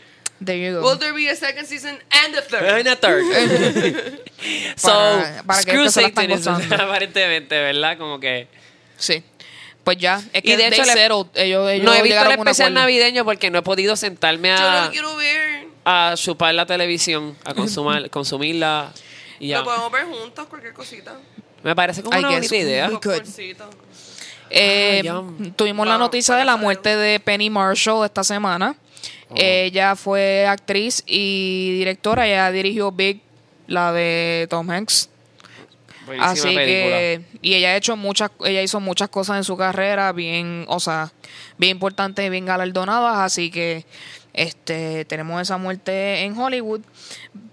There 0.43 0.57
you 0.57 0.73
go. 0.79 0.81
Will 0.87 0.97
there 0.99 1.13
be 1.13 1.29
a 1.29 1.35
second 1.35 1.65
season 1.65 1.97
and 2.11 2.35
a 2.35 2.41
third? 2.41 2.63
And 2.65 2.87
a 2.87 2.95
third. 2.95 3.23
so, 4.75 4.89
Para- 4.89 5.43
para 5.43 5.63
que 5.63 5.71
screw 5.71 5.83
la 5.85 5.91
Satanism, 5.91 6.51
gozando. 6.53 6.75
aparentemente, 6.83 7.55
¿verdad? 7.57 7.97
Como 7.97 8.19
que. 8.19 8.47
Sí. 8.97 9.23
Pues 9.83 9.97
ya. 9.97 10.21
Es 10.33 10.41
que 10.43 10.53
Y 10.53 10.55
de 10.55 10.67
hecho 10.67 10.83
le- 10.83 10.91
settled. 10.93 11.27
ellos, 11.35 11.69
ellos 11.69 11.85
no 11.85 11.93
he 11.93 12.01
visto 12.01 12.21
el 12.25 12.31
especial 12.31 12.73
navideño 12.73 13.23
porque 13.23 13.49
no 13.51 13.59
he 13.59 13.61
podido 13.61 13.95
sentarme 13.95 14.49
Yo 14.49 14.55
a, 14.55 14.85
lo 14.85 14.91
quiero 14.91 15.15
ver. 15.15 15.67
a 15.85 16.13
chupar 16.17 16.53
la 16.55 16.65
televisión, 16.65 17.37
a 17.45 17.53
consumar, 17.53 18.09
consumirla. 18.09 18.91
Y 19.39 19.49
ya. 19.49 19.59
Lo 19.59 19.65
podemos 19.65 19.91
ver 19.91 20.05
juntos, 20.05 20.47
cualquier 20.47 20.73
cosita. 20.73 21.15
Me 21.63 21.75
parece 21.75 22.01
como 22.03 22.15
I 22.15 22.19
una 22.19 22.29
bonita 22.31 22.55
idea. 22.55 22.89
Eh, 24.49 25.03
Ah, 25.09 25.23
tuvimos 25.55 25.85
la 25.87 25.93
Vamos, 25.93 26.07
noticia 26.07 26.35
de 26.35 26.45
la 26.45 26.55
muerte 26.55 26.95
de 26.95 27.19
Penny 27.19 27.49
Marshall 27.49 28.05
esta 28.05 28.23
semana. 28.23 28.75
Oh. 29.29 29.35
Ella 29.37 29.95
fue 29.95 30.45
actriz 30.47 31.03
y 31.05 31.77
directora. 31.77 32.27
Ella 32.27 32.51
dirigió 32.51 32.91
Big, 32.91 33.21
la 33.67 33.91
de 33.91 34.47
Tom 34.49 34.69
Hanks. 34.69 35.09
Así 36.19 36.43
película. 36.43 36.63
que 36.65 37.21
y 37.41 37.55
ella 37.55 37.69
ha 37.69 37.75
hecho 37.77 37.97
muchas 37.97 38.29
ella 38.43 38.61
hizo 38.61 38.79
muchas 38.79 39.09
cosas 39.09 39.37
en 39.37 39.43
su 39.43 39.57
carrera 39.57 40.11
bien, 40.11 40.65
o 40.67 40.79
sea, 40.79 41.11
bien 41.57 41.71
importantes 41.71 42.29
bien 42.29 42.45
galardonadas, 42.45 43.17
así 43.17 43.49
que 43.49 43.85
este 44.33 45.05
tenemos 45.05 45.41
esa 45.41 45.57
muerte 45.57 46.21
en 46.23 46.37
Hollywood. 46.37 46.81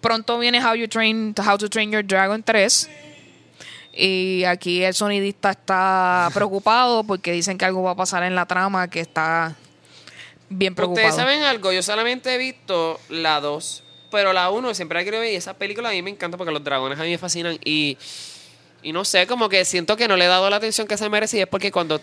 Pronto 0.00 0.38
viene 0.38 0.64
How 0.64 0.74
You 0.74 0.88
Train 0.88 1.34
How 1.38 1.56
to 1.56 1.68
Train 1.70 1.92
Your 1.92 2.06
Dragon 2.06 2.42
3. 2.42 2.90
Y 3.94 4.44
aquí 4.44 4.82
el 4.82 4.94
sonidista 4.94 5.50
está 5.50 6.30
preocupado 6.32 7.04
porque 7.04 7.32
dicen 7.32 7.58
que 7.58 7.66
algo 7.66 7.82
va 7.82 7.90
a 7.90 7.96
pasar 7.96 8.22
en 8.22 8.34
la 8.34 8.46
trama 8.46 8.88
que 8.88 9.00
está 9.00 9.54
bien 10.52 10.74
preocupado. 10.74 11.06
Ustedes 11.08 11.22
saben 11.22 11.42
algo, 11.42 11.72
yo 11.72 11.82
solamente 11.82 12.34
he 12.34 12.38
visto 12.38 13.00
la 13.08 13.40
2, 13.40 13.82
pero 14.10 14.32
la 14.32 14.50
1 14.50 14.74
siempre 14.74 14.98
la 14.98 15.02
quiero 15.02 15.20
ver 15.20 15.32
y 15.32 15.36
esa 15.36 15.54
película 15.54 15.88
a 15.88 15.92
mí 15.92 16.02
me 16.02 16.10
encanta 16.10 16.36
porque 16.36 16.52
los 16.52 16.62
dragones 16.62 16.98
a 16.98 17.02
mí 17.02 17.10
me 17.10 17.18
fascinan 17.18 17.58
y, 17.64 17.96
y 18.82 18.92
no 18.92 19.04
sé, 19.04 19.26
como 19.26 19.48
que 19.48 19.64
siento 19.64 19.96
que 19.96 20.08
no 20.08 20.16
le 20.16 20.24
he 20.24 20.28
dado 20.28 20.48
la 20.50 20.56
atención 20.56 20.86
que 20.86 20.96
se 20.96 21.08
merece 21.08 21.38
y 21.38 21.40
es 21.40 21.46
porque 21.46 21.70
cuando 21.72 22.00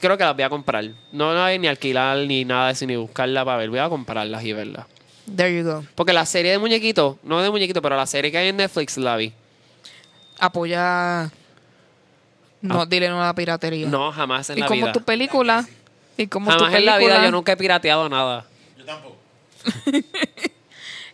creo 0.00 0.16
que 0.16 0.24
las 0.24 0.34
voy 0.34 0.44
a 0.44 0.48
comprar. 0.48 0.84
No 1.12 1.32
la 1.34 1.44
voy 1.44 1.58
ni 1.58 1.66
alquilar 1.66 2.18
ni 2.18 2.44
nada 2.44 2.66
de 2.66 2.72
eso, 2.72 2.86
ni 2.86 2.96
buscarla 2.96 3.44
para 3.44 3.58
ver, 3.58 3.70
voy 3.70 3.78
a 3.78 3.88
comprarlas 3.88 4.44
y 4.44 4.52
verlas. 4.52 4.86
There 5.34 5.56
you 5.56 5.64
go. 5.64 5.84
Porque 5.94 6.12
la 6.12 6.26
serie 6.26 6.52
de 6.52 6.58
muñequitos, 6.58 7.16
no 7.22 7.40
de 7.40 7.50
muñequitos, 7.50 7.82
pero 7.82 7.96
la 7.96 8.06
serie 8.06 8.30
que 8.30 8.38
hay 8.38 8.48
en 8.48 8.56
Netflix 8.56 8.96
la 8.96 9.16
vi. 9.16 9.32
Apoya. 10.38 11.30
No, 12.62 12.84
dile 12.86 13.08
no 13.08 13.22
a 13.22 13.26
la 13.26 13.34
piratería. 13.34 13.86
Ah. 13.86 13.90
No, 13.90 14.12
jamás 14.12 14.50
en 14.50 14.58
y 14.58 14.60
la 14.60 14.66
como 14.66 14.80
vida. 14.82 14.92
tu 14.92 15.02
película. 15.02 15.66
Y 16.20 16.26
como 16.26 16.50
tu 16.50 16.58
Jamás 16.58 16.68
en 16.68 16.72
película. 16.84 16.98
la 16.98 16.98
vida 16.98 17.24
yo 17.24 17.30
nunca 17.30 17.52
he 17.52 17.56
pirateado 17.56 18.08
nada. 18.08 18.44
Yo 18.76 18.84
tampoco. 18.84 19.16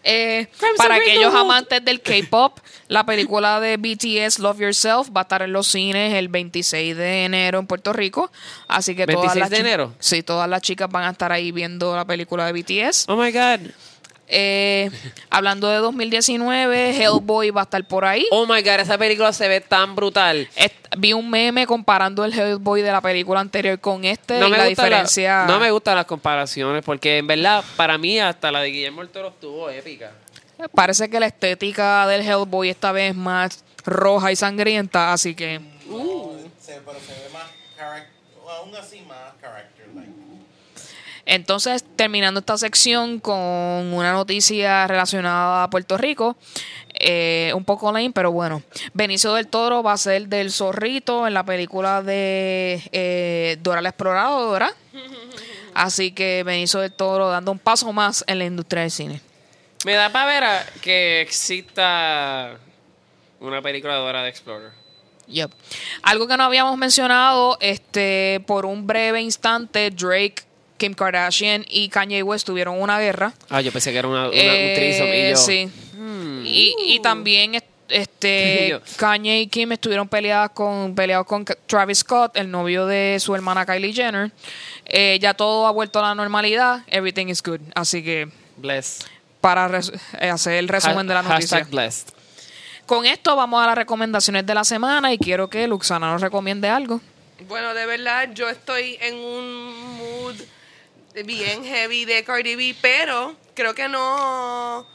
Eh, 0.08 0.46
para 0.76 0.94
aquellos 0.94 1.34
amantes 1.34 1.84
del 1.84 2.00
K-pop, 2.00 2.60
la 2.86 3.04
película 3.04 3.58
de 3.58 3.76
BTS 3.76 4.38
Love 4.38 4.60
Yourself 4.60 5.08
va 5.08 5.22
a 5.22 5.24
estar 5.24 5.42
en 5.42 5.52
los 5.52 5.66
cines 5.66 6.14
el 6.14 6.28
26 6.28 6.96
de 6.96 7.24
enero 7.24 7.58
en 7.58 7.66
Puerto 7.66 7.92
Rico. 7.92 8.30
Así 8.68 8.94
que 8.94 9.04
todas 9.04 9.34
26 9.34 9.40
las 9.40 9.50
de 9.50 9.56
enero. 9.58 9.94
Sí, 9.98 10.22
todas 10.22 10.48
las 10.48 10.62
chicas 10.62 10.88
van 10.88 11.02
a 11.02 11.10
estar 11.10 11.32
ahí 11.32 11.50
viendo 11.50 11.96
la 11.96 12.04
película 12.04 12.46
de 12.46 12.52
BTS. 12.52 13.06
Oh 13.08 13.16
my 13.16 13.32
God. 13.32 13.72
Eh, 14.28 14.90
hablando 15.30 15.68
de 15.68 15.76
2019, 15.78 16.96
Hellboy 17.02 17.50
va 17.50 17.60
a 17.60 17.64
estar 17.64 17.84
por 17.86 18.04
ahí. 18.04 18.26
Oh 18.30 18.44
my 18.46 18.60
God, 18.62 18.80
esa 18.80 18.98
película 18.98 19.32
se 19.32 19.46
ve 19.48 19.60
tan 19.60 19.94
brutal. 19.94 20.48
Vi 20.98 21.12
un 21.12 21.28
meme 21.30 21.66
comparando 21.66 22.24
el 22.24 22.32
Hellboy 22.32 22.82
de 22.82 22.90
la 22.92 23.00
película 23.00 23.40
anterior 23.40 23.78
con 23.78 24.04
este 24.04 24.38
No 24.40 24.48
y 24.48 24.50
me, 24.50 24.56
la 24.58 24.66
gusta 24.68 24.82
la- 24.82 24.88
diferencia. 24.88 25.44
no 25.46 25.60
me 25.60 25.70
gustan 25.70 25.94
las 25.96 26.06
comparaciones 26.06 26.82
porque 26.84 27.18
en 27.18 27.26
verdad 27.26 27.62
para 27.76 27.98
mí 27.98 28.18
hasta 28.18 28.50
la 28.50 28.60
de 28.60 28.70
Guillermo 28.70 29.00
del 29.02 29.10
Toro 29.10 29.28
estuvo 29.28 29.70
épica. 29.70 30.10
Parece 30.74 31.08
que 31.10 31.20
la 31.20 31.26
estética 31.26 32.06
del 32.06 32.22
Hellboy 32.22 32.70
esta 32.70 32.90
vez 32.92 33.10
es 33.10 33.16
más 33.16 33.62
roja 33.84 34.32
y 34.32 34.36
sangrienta, 34.36 35.12
así 35.12 35.34
que 35.34 35.60
No, 35.88 36.30
se- 36.60 36.80
pero 36.84 36.98
se 36.98 37.12
ve 37.12 37.28
más 37.32 37.44
aún 38.60 38.74
así 38.76 39.00
más. 39.02 39.25
Entonces, 41.26 41.84
terminando 41.96 42.40
esta 42.40 42.56
sección 42.56 43.18
con 43.20 43.36
una 43.36 44.12
noticia 44.12 44.86
relacionada 44.86 45.64
a 45.64 45.70
Puerto 45.70 45.98
Rico, 45.98 46.36
eh, 46.94 47.52
un 47.54 47.64
poco 47.64 47.90
lame, 47.92 48.12
pero 48.14 48.30
bueno. 48.32 48.62
Benicio 48.94 49.34
del 49.34 49.48
Toro 49.48 49.82
va 49.82 49.92
a 49.92 49.96
ser 49.98 50.28
del 50.28 50.52
zorrito 50.52 51.26
en 51.26 51.34
la 51.34 51.44
película 51.44 52.00
de 52.00 52.80
eh, 52.92 53.58
Dora 53.60 53.80
la 53.82 53.88
Exploradora. 53.90 54.72
Así 55.74 56.12
que 56.12 56.42
Benicio 56.44 56.80
del 56.80 56.92
Toro 56.92 57.28
dando 57.28 57.52
un 57.52 57.58
paso 57.58 57.92
más 57.92 58.24
en 58.28 58.38
la 58.38 58.44
industria 58.46 58.82
del 58.82 58.90
cine. 58.90 59.20
Me 59.84 59.92
da 59.94 60.10
para 60.10 60.26
ver 60.26 60.44
a- 60.44 60.66
que 60.80 61.20
exista 61.20 62.56
una 63.40 63.60
película 63.60 63.94
de 63.94 64.00
Dora 64.00 64.22
de 64.22 64.30
Explorer. 64.30 64.70
Yep. 65.26 65.50
Algo 66.02 66.28
que 66.28 66.36
no 66.36 66.44
habíamos 66.44 66.78
mencionado, 66.78 67.58
este, 67.60 68.42
por 68.46 68.64
un 68.64 68.86
breve 68.86 69.20
instante, 69.20 69.90
Drake, 69.90 70.36
Kim 70.76 70.94
Kardashian 70.94 71.64
y 71.68 71.88
Kanye 71.88 72.22
West 72.22 72.46
tuvieron 72.46 72.80
una 72.80 72.98
guerra. 73.00 73.32
Ah, 73.48 73.60
yo 73.60 73.72
pensé 73.72 73.92
que 73.92 73.98
era 73.98 74.08
una, 74.08 74.28
una- 74.28 74.36
Eh, 74.36 74.68
un 74.70 74.74
threesome 74.74 75.18
y 75.28 75.30
yo. 75.30 75.36
Sí. 75.36 75.70
hmm. 75.94 76.46
Y, 76.46 76.74
y 76.94 77.00
también 77.00 77.54
est- 77.56 77.66
este. 77.88 78.80
Kanye 78.96 79.40
y 79.40 79.46
Kim 79.46 79.72
estuvieron 79.72 80.08
peleadas 80.08 80.50
con 80.50 80.94
peleados 80.94 81.26
con 81.26 81.44
Travis 81.66 81.98
Scott, 81.98 82.36
el 82.36 82.50
novio 82.50 82.86
de 82.86 83.16
su 83.20 83.34
hermana 83.34 83.64
Kylie 83.64 83.92
Jenner. 83.92 84.30
Eh, 84.84 85.18
ya 85.20 85.34
todo 85.34 85.66
ha 85.66 85.70
vuelto 85.70 85.98
a 85.98 86.02
la 86.02 86.14
normalidad. 86.14 86.82
Everything 86.88 87.26
is 87.28 87.42
good. 87.42 87.60
Así 87.74 88.02
que 88.02 88.28
Bless. 88.56 89.06
para 89.40 89.68
res- 89.68 89.92
eh, 90.20 90.28
hacer 90.30 90.54
el 90.54 90.68
resumen 90.68 91.06
de 91.06 91.14
la 91.14 91.22
noticia. 91.22 91.58
Hashtag 91.58 91.70
blessed. 91.70 92.08
Con 92.86 93.04
esto 93.04 93.34
vamos 93.34 93.62
a 93.62 93.66
las 93.66 93.74
recomendaciones 93.76 94.46
de 94.46 94.54
la 94.54 94.62
semana 94.64 95.12
y 95.12 95.18
quiero 95.18 95.48
que 95.48 95.66
Luxana 95.66 96.10
nos 96.12 96.20
recomiende 96.20 96.68
algo. 96.68 97.00
Bueno, 97.48 97.74
de 97.74 97.84
verdad, 97.86 98.30
yo 98.32 98.48
estoy 98.48 98.96
en 99.00 99.14
un 99.16 99.96
mood 99.98 100.34
bien 101.24 101.64
heavy 101.64 102.04
de 102.04 102.24
Cardi 102.24 102.56
B, 102.56 102.74
pero 102.80 103.34
creo 103.54 103.74
que 103.74 103.88
no. 103.88 104.86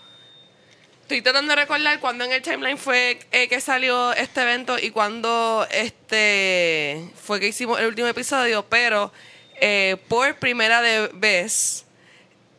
Estoy 1.01 1.21
tratando 1.21 1.49
de 1.53 1.61
recordar 1.61 1.99
cuándo 1.99 2.23
en 2.23 2.31
el 2.31 2.41
timeline 2.41 2.77
fue 2.77 3.19
eh, 3.31 3.47
que 3.49 3.59
salió 3.59 4.13
este 4.13 4.41
evento 4.43 4.77
y 4.79 4.91
cuándo 4.91 5.67
este 5.69 7.03
fue 7.21 7.39
que 7.39 7.47
hicimos 7.49 7.79
el 7.81 7.87
último 7.87 8.07
episodio, 8.07 8.63
pero 8.69 9.11
eh, 9.59 9.97
por 10.07 10.35
primera 10.37 10.81
de- 10.81 11.09
vez 11.13 11.85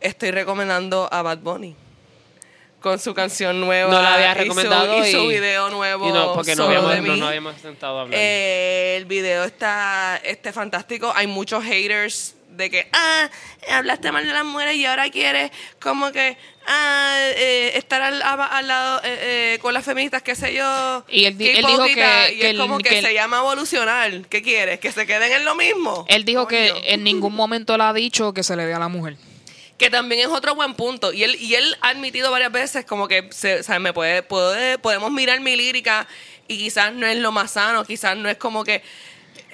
estoy 0.00 0.32
recomendando 0.32 1.08
a 1.10 1.22
Bad 1.22 1.38
Bunny 1.38 1.74
con 2.82 2.98
su 2.98 3.14
canción 3.14 3.58
nueva. 3.60 3.90
No 3.90 4.02
la 4.02 4.14
había 4.14 4.32
y 4.32 4.34
su- 4.34 4.42
recomendado 4.42 5.06
y 5.06 5.12
su, 5.12 5.26
video 5.28 5.70
nuevo. 5.70 6.08
Y 6.08 6.12
no, 6.12 6.34
porque 6.34 6.54
no 6.54 6.64
habíamos, 6.64 7.18
no 7.18 7.26
habíamos 7.28 7.58
sentado 7.60 8.00
a 8.00 8.02
hablar. 8.02 8.18
Eh, 8.20 8.96
el 8.98 9.06
video 9.06 9.44
está 9.44 10.20
este 10.22 10.52
fantástico. 10.52 11.10
Hay 11.14 11.26
muchos 11.26 11.64
haters 11.64 12.34
de 12.52 12.70
que, 12.70 12.88
ah, 12.92 13.28
hablaste 13.70 14.12
mal 14.12 14.26
de 14.26 14.32
las 14.32 14.44
mujeres 14.44 14.76
y 14.76 14.86
ahora 14.86 15.10
quieres 15.10 15.50
como 15.80 16.12
que, 16.12 16.36
ah, 16.66 17.16
eh, 17.36 17.72
estar 17.76 18.00
al, 18.02 18.22
al 18.22 18.68
lado 18.68 19.00
eh, 19.04 19.54
eh, 19.54 19.58
con 19.60 19.74
las 19.74 19.84
feministas, 19.84 20.22
qué 20.22 20.34
sé 20.34 20.54
yo. 20.54 21.04
Y 21.08 21.24
él 21.24 21.36
di- 21.38 21.44
Qué 21.52 21.58
él 21.60 21.66
dijo 21.66 21.84
que- 21.84 21.90
Y 21.92 21.94
que 22.38 22.44
es 22.44 22.50
el- 22.50 22.58
como 22.58 22.78
que, 22.78 22.88
que 22.90 22.98
el- 22.98 23.04
se 23.06 23.14
llama 23.14 23.38
evolucionar. 23.38 24.10
¿Qué 24.28 24.42
quieres? 24.42 24.80
¿Que 24.80 24.92
se 24.92 25.06
queden 25.06 25.32
en 25.32 25.44
lo 25.44 25.54
mismo? 25.54 26.04
Él 26.08 26.24
dijo 26.24 26.46
que 26.46 26.72
en 26.86 27.04
ningún 27.04 27.34
momento 27.34 27.76
le 27.76 27.84
ha 27.84 27.92
dicho 27.92 28.32
que 28.34 28.42
se 28.42 28.56
le 28.56 28.66
dé 28.66 28.74
a 28.74 28.78
la 28.78 28.88
mujer. 28.88 29.16
Que 29.78 29.90
también 29.90 30.20
es 30.20 30.28
otro 30.28 30.54
buen 30.54 30.74
punto. 30.74 31.12
Y 31.12 31.24
él, 31.24 31.36
y 31.40 31.54
él 31.54 31.76
ha 31.80 31.88
admitido 31.88 32.30
varias 32.30 32.52
veces 32.52 32.84
como 32.84 33.08
que 33.08 33.28
se, 33.32 33.60
o 33.60 33.62
sea, 33.64 33.78
me 33.80 33.92
puede, 33.92 34.22
puede- 34.22 34.78
podemos 34.78 35.10
mirar 35.10 35.40
mi 35.40 35.56
lírica 35.56 36.06
y 36.46 36.56
quizás 36.58 36.92
no 36.92 37.06
es 37.06 37.16
lo 37.18 37.32
más 37.32 37.52
sano, 37.52 37.84
quizás 37.84 38.16
no 38.16 38.28
es 38.28 38.36
como 38.36 38.62
que 38.62 38.82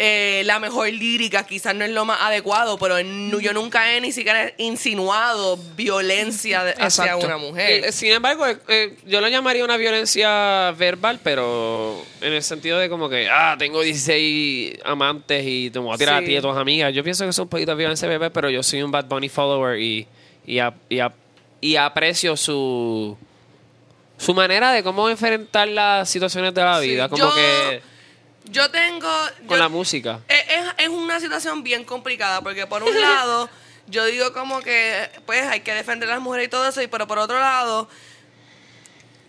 eh, 0.00 0.42
la 0.46 0.60
mejor 0.60 0.88
lírica, 0.92 1.44
quizás 1.44 1.74
no 1.74 1.84
es 1.84 1.90
lo 1.90 2.04
más 2.04 2.20
adecuado, 2.20 2.78
pero 2.78 3.00
yo 3.00 3.52
nunca 3.52 3.92
he 3.94 4.00
ni 4.00 4.12
siquiera 4.12 4.52
insinuado 4.56 5.58
violencia 5.76 6.62
de- 6.62 6.74
hacia 6.78 7.16
una 7.16 7.36
mujer. 7.36 7.84
Eh, 7.86 7.92
sin 7.92 8.12
embargo, 8.12 8.46
eh, 8.68 8.96
yo 9.06 9.20
lo 9.20 9.26
llamaría 9.28 9.64
una 9.64 9.76
violencia 9.76 10.72
verbal, 10.78 11.18
pero 11.24 12.00
en 12.20 12.32
el 12.32 12.42
sentido 12.44 12.78
de 12.78 12.88
como 12.88 13.08
que, 13.08 13.28
ah, 13.28 13.56
tengo 13.58 13.82
16 13.82 14.78
amantes 14.84 15.44
y 15.46 15.70
te 15.70 15.78
voy 15.80 15.92
a 15.94 15.98
tirar 15.98 16.18
Sí. 16.20 16.24
a 16.24 16.26
ti 16.28 16.32
y 16.34 16.36
a 16.36 16.42
tus 16.42 16.56
amigas. 16.56 16.94
Yo 16.94 17.02
pienso 17.02 17.24
que 17.24 17.30
es 17.30 17.38
un 17.38 17.48
poquito 17.48 17.72
de 17.72 17.76
violencia 17.78 18.06
verbal, 18.08 18.30
pero 18.30 18.50
yo 18.50 18.62
soy 18.62 18.82
un 18.82 18.90
Bad 18.92 19.06
Bunny 19.06 19.28
follower 19.28 19.80
y, 19.80 20.06
y, 20.46 20.58
ap- 20.60 20.76
y 20.88 21.00
ap- 21.00 21.14
y 21.60 21.74
aprecio 21.76 22.36
su 22.36 23.16
su 24.16 24.34
manera 24.34 24.72
de 24.72 24.82
cómo 24.82 25.08
enfrentar 25.08 25.68
las 25.68 26.08
situaciones 26.10 26.52
de 26.52 26.60
la 26.62 26.80
Sí, 26.80 26.88
vida, 26.88 27.08
como 27.08 27.22
yo- 27.24 27.34
que 27.34 27.80
Yo 28.50 28.70
tengo... 28.70 29.08
con 29.46 29.48
yo- 29.48 29.56
la 29.56 29.68
música. 29.68 30.20
Es, 30.28 30.42
es- 30.48 30.74
es 30.78 30.88
una 30.88 31.20
situación 31.20 31.62
bien 31.62 31.84
complicada 31.84 32.40
porque 32.40 32.66
por 32.66 32.82
un 32.82 33.00
lado 33.00 33.48
yo 33.86 34.04
digo 34.06 34.32
como 34.32 34.60
que 34.60 35.08
pues 35.26 35.46
hay 35.46 35.60
que 35.60 35.72
defender 35.74 36.08
a 36.10 36.14
las 36.14 36.20
mujeres 36.22 36.46
y 36.46 36.50
todo 36.50 36.68
eso, 36.68 36.82
y 36.82 36.86
pero 36.88 37.06
por 37.06 37.18
otro 37.18 37.38
lado 37.38 37.88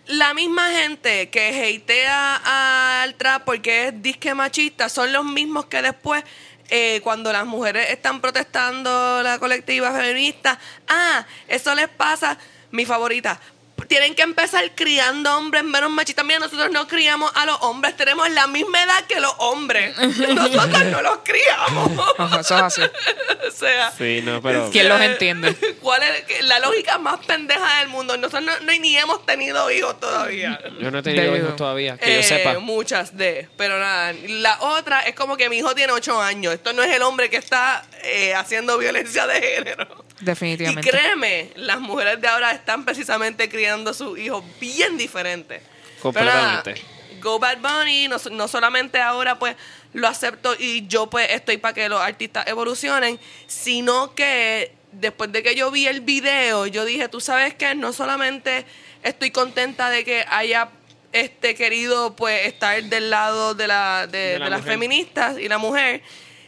la 0.06 0.34
misma 0.34 0.70
gente 0.70 1.30
que 1.30 1.80
hatea 1.82 3.02
al 3.02 3.14
trap 3.14 3.44
porque 3.44 3.88
es 3.88 4.02
disque 4.02 4.34
machista 4.34 4.88
son 4.88 5.12
los 5.12 5.24
mismos 5.24 5.66
que 5.66 5.82
después 5.82 6.24
eh, 6.68 7.00
cuando 7.04 7.32
las 7.32 7.46
mujeres 7.46 7.90
están 7.90 8.20
protestando 8.20 9.22
la 9.22 9.38
colectiva 9.40 9.92
feminista, 9.92 10.58
ah, 10.88 11.26
eso 11.48 11.74
les 11.74 11.88
pasa, 11.88 12.38
mi 12.70 12.84
favorita. 12.84 13.40
Tienen 13.88 14.14
que 14.14 14.22
empezar 14.22 14.70
criando 14.74 15.36
hombres 15.36 15.64
menos 15.64 15.90
machistas. 15.90 16.24
Mira, 16.24 16.38
nosotros 16.38 16.70
no 16.70 16.86
criamos 16.86 17.30
a 17.34 17.44
los 17.46 17.56
hombres, 17.62 17.96
tenemos 17.96 18.28
la 18.30 18.46
misma 18.46 18.82
edad 18.82 19.04
que 19.06 19.20
los 19.20 19.34
hombres. 19.38 19.96
Nosotros 19.98 20.84
no 20.86 21.02
los 21.02 21.18
criamos. 21.24 21.90
Ajá, 22.18 22.40
Eso 22.40 22.56
es 22.56 22.62
así. 22.62 22.82
o 23.48 23.50
sea, 23.50 23.90
Sí, 23.96 24.20
no, 24.22 24.40
pero 24.42 24.68
¿Quién 24.70 24.88
los 24.88 25.00
entiende? 25.00 25.54
¿cuál 25.80 26.02
es 26.02 26.44
la 26.44 26.58
lógica 26.60 26.98
más 26.98 27.24
pendeja 27.26 27.80
del 27.80 27.88
mundo? 27.88 28.16
Nosotros 28.16 28.42
no, 28.44 28.52
no- 28.60 28.72
ni 28.80 28.96
hemos 28.96 29.24
tenido 29.26 29.70
hijos 29.70 29.98
todavía. 30.00 30.58
yo 30.80 30.90
no 30.90 30.98
he 30.98 31.02
tenido 31.02 31.36
hijos 31.36 31.56
todavía, 31.56 31.96
que 31.98 32.14
yo 32.14 32.20
Eh, 32.20 32.22
sepa. 32.22 32.58
Muchas 32.60 33.16
de, 33.16 33.48
pero 33.56 33.78
nada. 33.78 34.12
La 34.28 34.60
otra 34.60 35.00
es 35.00 35.14
como 35.14 35.36
que 35.36 35.48
mi 35.48 35.58
hijo 35.58 35.74
tiene 35.74 35.92
ocho 35.92 36.20
años. 36.20 36.54
Esto 36.54 36.72
no 36.72 36.82
es 36.82 36.94
el 36.94 37.02
hombre 37.02 37.28
que 37.30 37.36
está 37.36 37.84
eh, 38.02 38.34
haciendo 38.34 38.78
violencia 38.78 39.26
de 39.26 39.40
género. 39.40 40.04
Y 40.20 40.24
Definitivamente. 40.24 40.90
créeme, 40.90 41.50
las 41.56 41.80
mujeres 41.80 42.20
de 42.20 42.28
ahora 42.28 42.52
están 42.52 42.84
precisamente 42.84 43.48
criando 43.48 43.90
a 43.90 43.94
sus 43.94 44.18
hijos 44.18 44.44
bien 44.60 44.98
diferentes. 44.98 45.62
Completamente. 46.02 46.74
Pero 46.74 47.20
Go 47.20 47.38
Bad 47.38 47.58
Bunny, 47.58 48.08
no, 48.08 48.16
no 48.30 48.48
solamente 48.48 49.00
ahora 49.00 49.38
pues 49.38 49.56
lo 49.92 50.08
acepto 50.08 50.54
y 50.58 50.86
yo 50.86 51.08
pues 51.08 51.30
estoy 51.30 51.58
para 51.58 51.74
que 51.74 51.88
los 51.88 52.00
artistas 52.00 52.46
evolucionen, 52.46 53.18
sino 53.46 54.14
que 54.14 54.72
después 54.92 55.30
de 55.32 55.42
que 55.42 55.54
yo 55.54 55.70
vi 55.70 55.86
el 55.86 56.00
video, 56.00 56.66
yo 56.66 56.84
dije, 56.84 57.08
tú 57.08 57.20
sabes 57.20 57.54
que 57.54 57.74
no 57.74 57.92
solamente 57.92 58.64
estoy 59.02 59.30
contenta 59.30 59.90
de 59.90 60.04
que 60.04 60.24
haya 60.28 60.70
este 61.12 61.54
querido 61.54 62.14
pues 62.14 62.46
estar 62.46 62.82
del 62.84 63.10
lado 63.10 63.54
de, 63.54 63.66
la, 63.66 64.06
de, 64.06 64.18
De 64.18 64.38
la 64.38 64.44
de 64.46 64.50
las 64.50 64.62
feministas 64.62 65.38
y 65.38 65.48
la 65.48 65.58
mujer, 65.58 66.02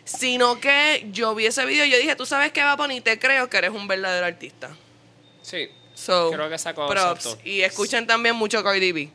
Sino 0.04 0.58
que 0.60 1.06
yo 1.12 1.34
vi 1.34 1.46
ese 1.46 1.64
video 1.64 1.84
y 1.84 1.90
yo 1.90 1.96
dije, 1.98 2.16
tú 2.16 2.26
sabes 2.26 2.52
qué, 2.52 2.62
Bad 2.62 2.76
Bunny, 2.76 3.00
te 3.00 3.18
creo 3.18 3.48
que 3.48 3.56
eres 3.58 3.70
un 3.70 3.86
verdadero 3.86 4.26
artista. 4.26 4.70
Sí, 5.42 5.68
So, 5.94 6.30
Creo 6.32 6.48
que 6.48 6.58
sacó 6.58 6.88
props. 6.88 7.26
exacto. 7.26 7.40
Y 7.48 7.60
escuchen 7.60 8.06
también 8.06 8.34
mucho 8.34 8.62
Cardi 8.64 8.90
B. 8.92 9.08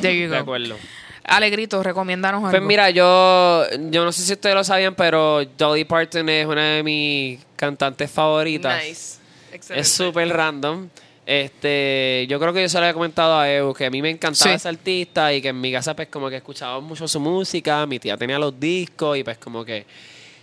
There 0.00 0.16
you 0.16 0.28
de 0.30 0.36
acuerdo. 0.36 0.76
Alegrito, 1.24 1.82
recomiéndanos 1.82 2.40
algo. 2.40 2.50
Pues 2.50 2.62
mira, 2.62 2.90
yo, 2.90 3.64
yo 3.90 4.04
no 4.04 4.12
sé 4.12 4.22
si 4.22 4.32
ustedes 4.34 4.54
lo 4.54 4.62
sabían, 4.62 4.94
pero 4.94 5.44
Dolly 5.56 5.84
Parton 5.84 6.28
es 6.28 6.46
una 6.46 6.74
de 6.76 6.82
mis 6.82 7.40
cantantes 7.56 8.10
favoritas. 8.10 8.82
Nice. 8.84 9.18
Excelente. 9.52 9.80
Es 9.80 9.88
súper 9.92 10.28
random. 10.28 10.88
Este, 11.26 12.26
yo 12.28 12.38
creo 12.38 12.52
que 12.52 12.62
yo 12.62 12.68
se 12.68 12.76
lo 12.78 12.84
había 12.84 12.94
comentado 12.94 13.38
a 13.38 13.50
Evo 13.50 13.72
que 13.72 13.86
a 13.86 13.90
mí 13.90 14.02
me 14.02 14.10
encantaba 14.10 14.50
Sí. 14.50 14.56
ese 14.56 14.68
artista 14.68 15.32
y 15.32 15.40
que 15.40 15.48
en 15.48 15.60
mi 15.60 15.72
casa 15.72 15.94
pues 15.96 16.08
como 16.08 16.28
que 16.28 16.36
escuchaba 16.36 16.80
mucho 16.80 17.06
su 17.08 17.18
música, 17.20 17.86
mi 17.86 17.98
tía 17.98 18.16
tenía 18.16 18.38
los 18.38 18.58
discos 18.58 19.16
y 19.16 19.24
pues 19.24 19.38
como 19.38 19.64
que 19.64 19.86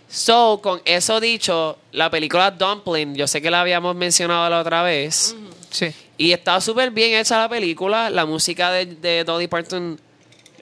So, 0.08 0.60
con 0.62 0.80
eso 0.84 1.20
dicho, 1.20 1.78
la 1.92 2.10
película 2.10 2.50
Dumpling, 2.50 3.14
yo 3.14 3.26
sé 3.26 3.42
que 3.42 3.50
la 3.50 3.60
habíamos 3.60 3.94
mencionado 3.94 4.48
la 4.48 4.60
otra 4.60 4.82
vez 4.82 5.36
Sí. 5.70 5.88
y 6.16 6.32
estaba 6.32 6.60
súper 6.62 6.90
bien 6.90 7.14
hecha 7.18 7.38
la 7.38 7.48
película, 7.48 8.08
la 8.08 8.24
música 8.24 8.70
de, 8.72 8.86
de 8.86 9.24
Dolly 9.24 9.48
Parton 9.48 10.00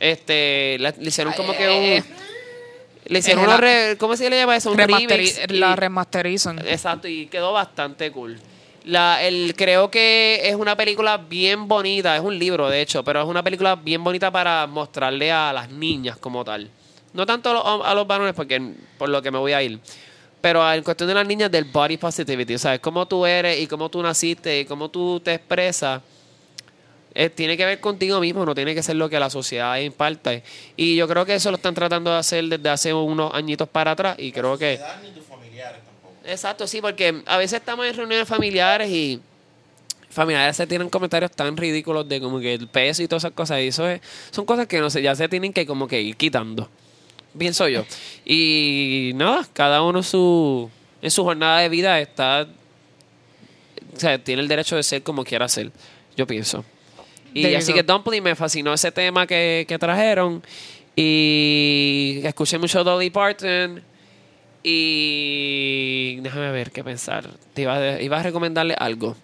este 0.01 0.77
la- 0.81 0.95
le 0.99 1.09
hicieron 1.09 1.33
como 1.35 1.57
que 1.57 1.69
un 1.69 2.05
le 3.07 3.19
hicieron 3.21 3.47
la- 3.47 3.57
re- 3.57 3.97
¿cómo 3.99 4.17
se 4.17 4.29
le 4.29 4.37
llama 4.37 4.57
eso? 4.57 4.73
Un 4.73 4.77
la 4.79 5.77
remasterizan. 5.77 6.59
Exacto, 6.67 7.07
y 7.07 7.27
quedó 7.27 7.53
bastante 7.53 8.11
cool. 8.11 8.39
La, 8.85 9.23
el, 9.23 9.55
creo 9.57 9.91
que 9.91 10.41
es 10.45 10.55
una 10.57 10.77
película 10.77 11.17
bien 11.17 11.67
bonita, 11.69 12.15
es 12.17 12.23
un 12.23 12.37
libro 12.39 12.69
de 12.69 12.81
hecho, 12.81 13.03
pero 13.05 13.21
es 13.23 13.27
una 13.29 13.43
película 13.45 13.77
bien 13.77 14.03
bonita 14.03 14.31
para 14.33 14.67
mostrarle 14.67 15.31
a 15.31 15.53
las 15.53 15.71
niñas 15.71 16.17
como 16.19 16.45
tal. 16.45 16.69
No 17.17 17.27
tanto 17.27 17.51
a 17.51 17.53
los, 17.55 17.87
a 17.87 17.95
los 17.95 18.07
varones, 18.07 18.35
porque 18.35 18.75
por 18.99 19.09
lo 19.09 19.21
que 19.23 19.31
me 19.31 19.39
voy 19.39 19.53
a 19.53 19.63
ir. 19.63 19.81
Pero 20.41 20.73
en 20.73 20.85
cuestión 20.85 21.09
de 21.09 21.15
las 21.15 21.27
niñas, 21.27 21.51
del 21.51 21.65
body 21.65 21.97
positivity, 21.97 22.59
¿sabes? 22.59 22.79
Cómo 22.79 23.07
tú 23.07 23.27
eres 23.27 23.59
y 23.59 23.67
cómo 23.67 23.89
tú 23.89 24.03
naciste 24.03 24.61
y 24.61 24.65
cómo 24.67 24.91
tú 24.91 25.19
te 25.19 25.35
expresas. 25.35 26.03
eh, 27.17 27.31
tiene 27.31 27.57
que 27.57 27.65
ver 27.65 27.81
contigo 27.81 28.21
mismo, 28.21 28.45
no 28.45 28.55
tiene 28.55 28.75
que 28.75 28.83
ser 28.83 28.97
lo 28.97 29.09
que 29.09 29.19
la 29.19 29.31
sociedad 29.31 29.79
imparta. 29.79 30.33
Y 30.77 30.97
yo 30.97 31.09
creo 31.09 31.25
que 31.25 31.35
eso 31.35 31.51
lo 31.51 31.57
están 31.57 31.75
tratando 31.75 32.13
de 32.13 32.19
hacer 32.19 32.45
desde 32.45 32.69
hace 32.69 32.93
unos 32.93 33.33
añitos 33.35 33.67
para 33.67 33.93
atrás 33.93 34.17
y 34.19 34.31
creo 34.33 34.59
que... 34.59 34.79
ni 35.03 35.11
tus 35.13 35.25
familiares 35.25 35.81
tampoco. 35.83 36.15
Exacto, 36.27 36.67
sí, 36.67 36.83
porque 36.83 37.23
a 37.25 37.39
veces 37.39 37.61
estamos 37.61 37.87
en 37.87 37.97
reuniones 37.97 38.29
familiares 38.29 38.91
y 38.91 39.19
familiares 40.11 40.57
se 40.57 40.67
tienen 40.67 40.91
comentarios 40.91 41.31
tan 41.31 41.57
ridículos 41.57 42.07
de 42.07 42.21
como 42.21 42.39
que 42.39 42.53
el 42.55 42.69
peso 42.69 43.03
y 43.03 43.09
todas 43.09 43.25
esas 43.25 43.33
cosas. 43.33 43.61
Y 43.61 43.69
eso 43.69 43.89
es, 43.89 44.03
son 44.31 44.45
cosas 44.45 44.67
que 44.67 44.79
no 44.79 44.91
sé, 44.91 45.01
ya 45.01 45.15
se 45.15 45.27
tienen 45.27 45.55
que 45.55 45.65
como 45.65 45.89
que 45.89 46.03
ir 46.03 46.17
quitando. 46.17 46.69
Pienso 47.39 47.69
yo. 47.69 47.85
Y 48.25 49.13
nada, 49.15 49.47
cada 49.53 49.83
uno 49.83 50.03
su, 50.03 50.71
en 51.03 51.11
su 51.11 51.23
jornada 51.23 51.61
de 51.61 51.69
vida 51.69 52.01
está, 52.01 52.47
o 53.95 54.01
sea, 54.01 54.23
tiene 54.23 54.43
el 54.43 54.49
derecho 54.49 54.77
de 54.77 54.83
ser 54.83 55.03
como 55.03 55.25
quiera 55.25 55.49
ser, 55.49 55.71
yo 56.17 56.27
pienso. 56.27 56.65
Y 57.35 57.55
así 57.55 57.73
go. 57.73 57.77
que 57.77 57.83
Dumpling 57.83 58.23
me 58.23 58.35
fascinó 58.35 58.73
ese 58.73 58.91
tema 58.91 59.27
que, 59.27 59.67
que 59.69 59.79
trajeron. 59.79 60.43
Y 60.95 62.23
escuché 62.25 62.59
mucho 62.59 62.83
Dolly 62.83 63.11
Parton. 63.11 63.83
Y 64.63 66.17
déjame 66.23 66.51
ver 66.51 66.71
qué 66.71 66.83
pensar. 66.83 67.29
Te 67.53 67.63
iba 67.63 67.77
a, 67.77 68.01
iba 68.01 68.19
a 68.19 68.23
recomendarle 68.23 68.75
algo. 68.79 69.15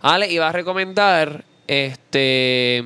Ale 0.00 0.32
iba 0.32 0.48
a 0.48 0.52
recomendar 0.52 1.44
este 1.66 2.84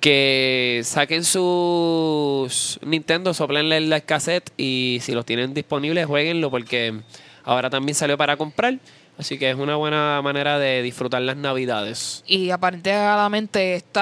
que 0.00 0.80
saquen 0.84 1.24
sus 1.24 2.78
Nintendo, 2.82 3.34
soplenle 3.34 3.76
el 3.76 4.04
cassette 4.04 4.50
y 4.56 4.98
si 5.02 5.12
los 5.12 5.24
tienen 5.26 5.54
disponibles, 5.54 6.06
jueguenlo 6.06 6.50
porque 6.50 7.00
ahora 7.44 7.70
también 7.70 7.94
salió 7.94 8.16
para 8.18 8.36
comprar. 8.36 8.78
Así 9.18 9.38
que 9.38 9.50
es 9.50 9.56
una 9.56 9.76
buena 9.76 10.22
manera 10.22 10.58
de 10.58 10.80
disfrutar 10.80 11.20
las 11.20 11.36
navidades. 11.36 12.24
Y 12.26 12.48
aparentemente 12.48 13.74
este 13.74 14.00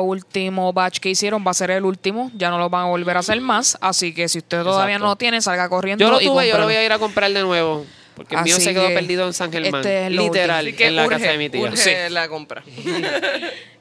último 0.00 0.72
batch 0.72 0.98
que 0.98 1.08
hicieron 1.08 1.44
va 1.46 1.52
a 1.52 1.54
ser 1.54 1.70
el 1.70 1.84
último. 1.84 2.32
Ya 2.34 2.50
no 2.50 2.58
lo 2.58 2.68
van 2.68 2.86
a 2.86 2.88
volver 2.88 3.16
a 3.16 3.20
hacer 3.20 3.40
más. 3.40 3.78
Así 3.80 4.12
que 4.12 4.28
si 4.28 4.38
usted 4.38 4.64
todavía 4.64 4.94
Exacto. 4.96 5.04
no 5.04 5.10
lo 5.12 5.16
tiene, 5.16 5.40
salga 5.40 5.68
corriendo. 5.68 6.04
Yo 6.04 6.10
lo 6.10 6.20
y 6.20 6.24
tuve, 6.24 6.48
yo 6.48 6.58
lo 6.58 6.64
voy 6.64 6.74
a 6.74 6.84
ir 6.84 6.90
a 6.92 6.98
comprar 6.98 7.32
de 7.32 7.42
nuevo. 7.42 7.86
Porque 8.16 8.34
el 8.34 8.42
mío 8.42 8.56
se 8.56 8.72
quedó 8.74 8.88
que 8.88 8.94
perdido 8.94 9.24
en 9.28 9.34
San 9.34 9.52
Germán. 9.52 9.82
este 9.82 10.06
es 10.06 10.10
Literal, 10.10 10.66
en 10.66 10.96
la 10.96 11.06
urge, 11.06 11.18
casa 11.18 11.30
de 11.30 11.38
mi 11.38 11.48
tía. 11.48 11.60
urge 11.60 11.76
Sí. 11.76 12.12
la 12.12 12.28
compra. 12.28 12.64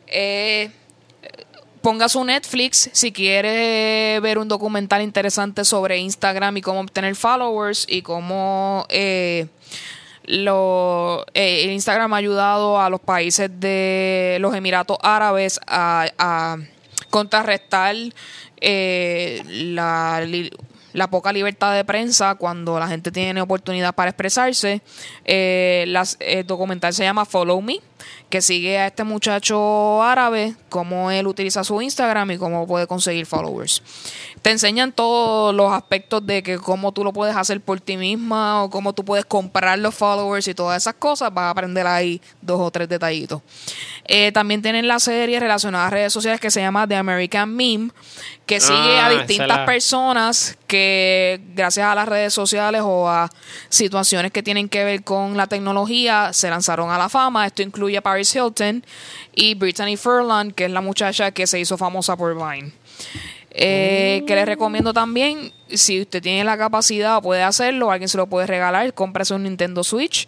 Eh, 0.07 0.69
ponga 1.85 2.09
su 2.09 2.23
Netflix 2.23 2.89
si 2.93 3.11
quiere 3.11 4.19
ver 4.19 4.39
un 4.39 4.47
documental 4.47 5.03
interesante 5.03 5.63
sobre 5.63 5.99
Instagram 5.99 6.57
y 6.57 6.61
cómo 6.61 6.79
obtener 6.79 7.15
followers 7.15 7.85
y 7.87 8.01
cómo 8.01 8.87
eh, 8.89 9.45
lo, 10.23 11.27
eh, 11.35 11.63
el 11.63 11.69
Instagram 11.69 12.11
ha 12.11 12.17
ayudado 12.17 12.81
a 12.81 12.89
los 12.89 13.01
países 13.01 13.51
de 13.59 14.39
los 14.41 14.55
Emiratos 14.55 14.97
Árabes 15.03 15.59
a, 15.67 16.57
contrarrestar 17.11 17.95
eh, 18.61 19.43
la, 19.47 20.25
la 20.93 21.09
poca 21.09 21.31
libertad 21.31 21.75
de 21.75 21.83
prensa 21.85 22.33
cuando 22.33 22.79
la 22.79 22.87
gente 22.87 23.11
tiene 23.11 23.41
oportunidad 23.41 23.93
para 23.93 24.09
expresarse. 24.09 24.81
Eh, 25.23 25.85
el 26.19 26.47
documental 26.47 26.93
se 26.93 27.03
llama 27.03 27.25
Follow 27.25 27.61
Me, 27.61 27.79
que 28.29 28.41
sigue 28.41 28.77
a 28.79 28.87
este 28.87 29.03
muchacho 29.03 30.01
árabe, 30.03 30.55
cómo 30.69 31.11
él 31.11 31.27
utiliza 31.27 31.63
su 31.63 31.81
Instagram 31.81 32.31
y 32.31 32.37
cómo 32.37 32.65
puede 32.67 32.87
conseguir 32.87 33.25
followers. 33.25 33.81
Te 34.41 34.51
enseñan 34.51 34.91
todos 34.91 35.53
los 35.55 35.71
aspectos 35.71 36.25
de 36.25 36.43
que 36.43 36.57
cómo 36.57 36.91
tú 36.91 37.03
lo 37.03 37.13
puedes 37.13 37.35
hacer 37.35 37.61
por 37.61 37.79
ti 37.81 37.97
misma 37.97 38.63
o 38.63 38.69
cómo 38.69 38.93
tú 38.93 39.03
puedes 39.05 39.25
comprar 39.25 39.79
los 39.79 39.95
followers 39.95 40.47
y 40.47 40.53
todas 40.53 40.81
esas 40.83 40.93
cosas. 40.95 41.33
Vas 41.33 41.45
a 41.45 41.49
aprender 41.51 41.87
ahí 41.87 42.21
dos 42.41 42.59
o 42.61 42.69
tres 42.71 42.87
detallitos. 42.89 43.41
Eh, 44.05 44.31
también 44.31 44.61
tienen 44.61 44.87
la 44.87 44.99
serie 44.99 45.39
relacionada 45.39 45.87
a 45.87 45.89
redes 45.89 46.13
sociales 46.13 46.39
que 46.39 46.51
se 46.51 46.61
llama 46.61 46.87
The 46.87 46.95
American 46.95 47.55
Meme, 47.55 47.89
que 48.45 48.59
sigue 48.59 48.77
Ah, 48.99 49.07
a 49.07 49.11
esa 49.11 49.19
distintas 49.19 49.47
la- 49.59 49.65
personas 49.65 50.57
que 50.67 51.41
gracias 51.55 51.87
a 51.87 51.95
las 51.95 52.07
redes 52.07 52.33
sociales 52.33 52.81
o 52.83 53.07
a 53.09 53.29
situaciones 53.69 54.31
que 54.31 54.43
tienen 54.43 54.69
que 54.69 54.83
ver 54.83 55.03
con 55.03 55.37
la 55.37 55.47
tecnología 55.47 56.33
se 56.33 56.49
lanzaron 56.49 56.91
a 56.91 56.97
la 56.97 57.09
fama. 57.09 57.45
Esto 57.47 57.61
incluye 57.63 57.94
Paris 58.01 58.35
Hilton 58.35 58.85
y 59.33 59.55
Brittany 59.55 59.97
Furlan, 59.97 60.51
que 60.51 60.65
es 60.65 60.71
la 60.71 60.81
muchacha 60.81 61.31
que 61.31 61.47
se 61.47 61.59
hizo 61.59 61.77
famosa 61.77 62.15
por 62.15 62.35
Vine. 62.35 62.71
Eh, 63.57 64.23
que 64.27 64.35
les 64.35 64.45
recomiendo 64.45 64.91
también, 64.93 65.53
si 65.69 66.01
usted 66.01 66.21
tiene 66.21 66.43
la 66.43 66.57
capacidad 66.57 67.21
puede 67.21 67.41
hacerlo, 67.41 67.89
alguien 67.89 68.09
se 68.09 68.17
lo 68.17 68.27
puede 68.27 68.47
regalar, 68.47 68.93
cómprese 68.93 69.33
un 69.33 69.43
Nintendo 69.43 69.83
Switch. 69.83 70.27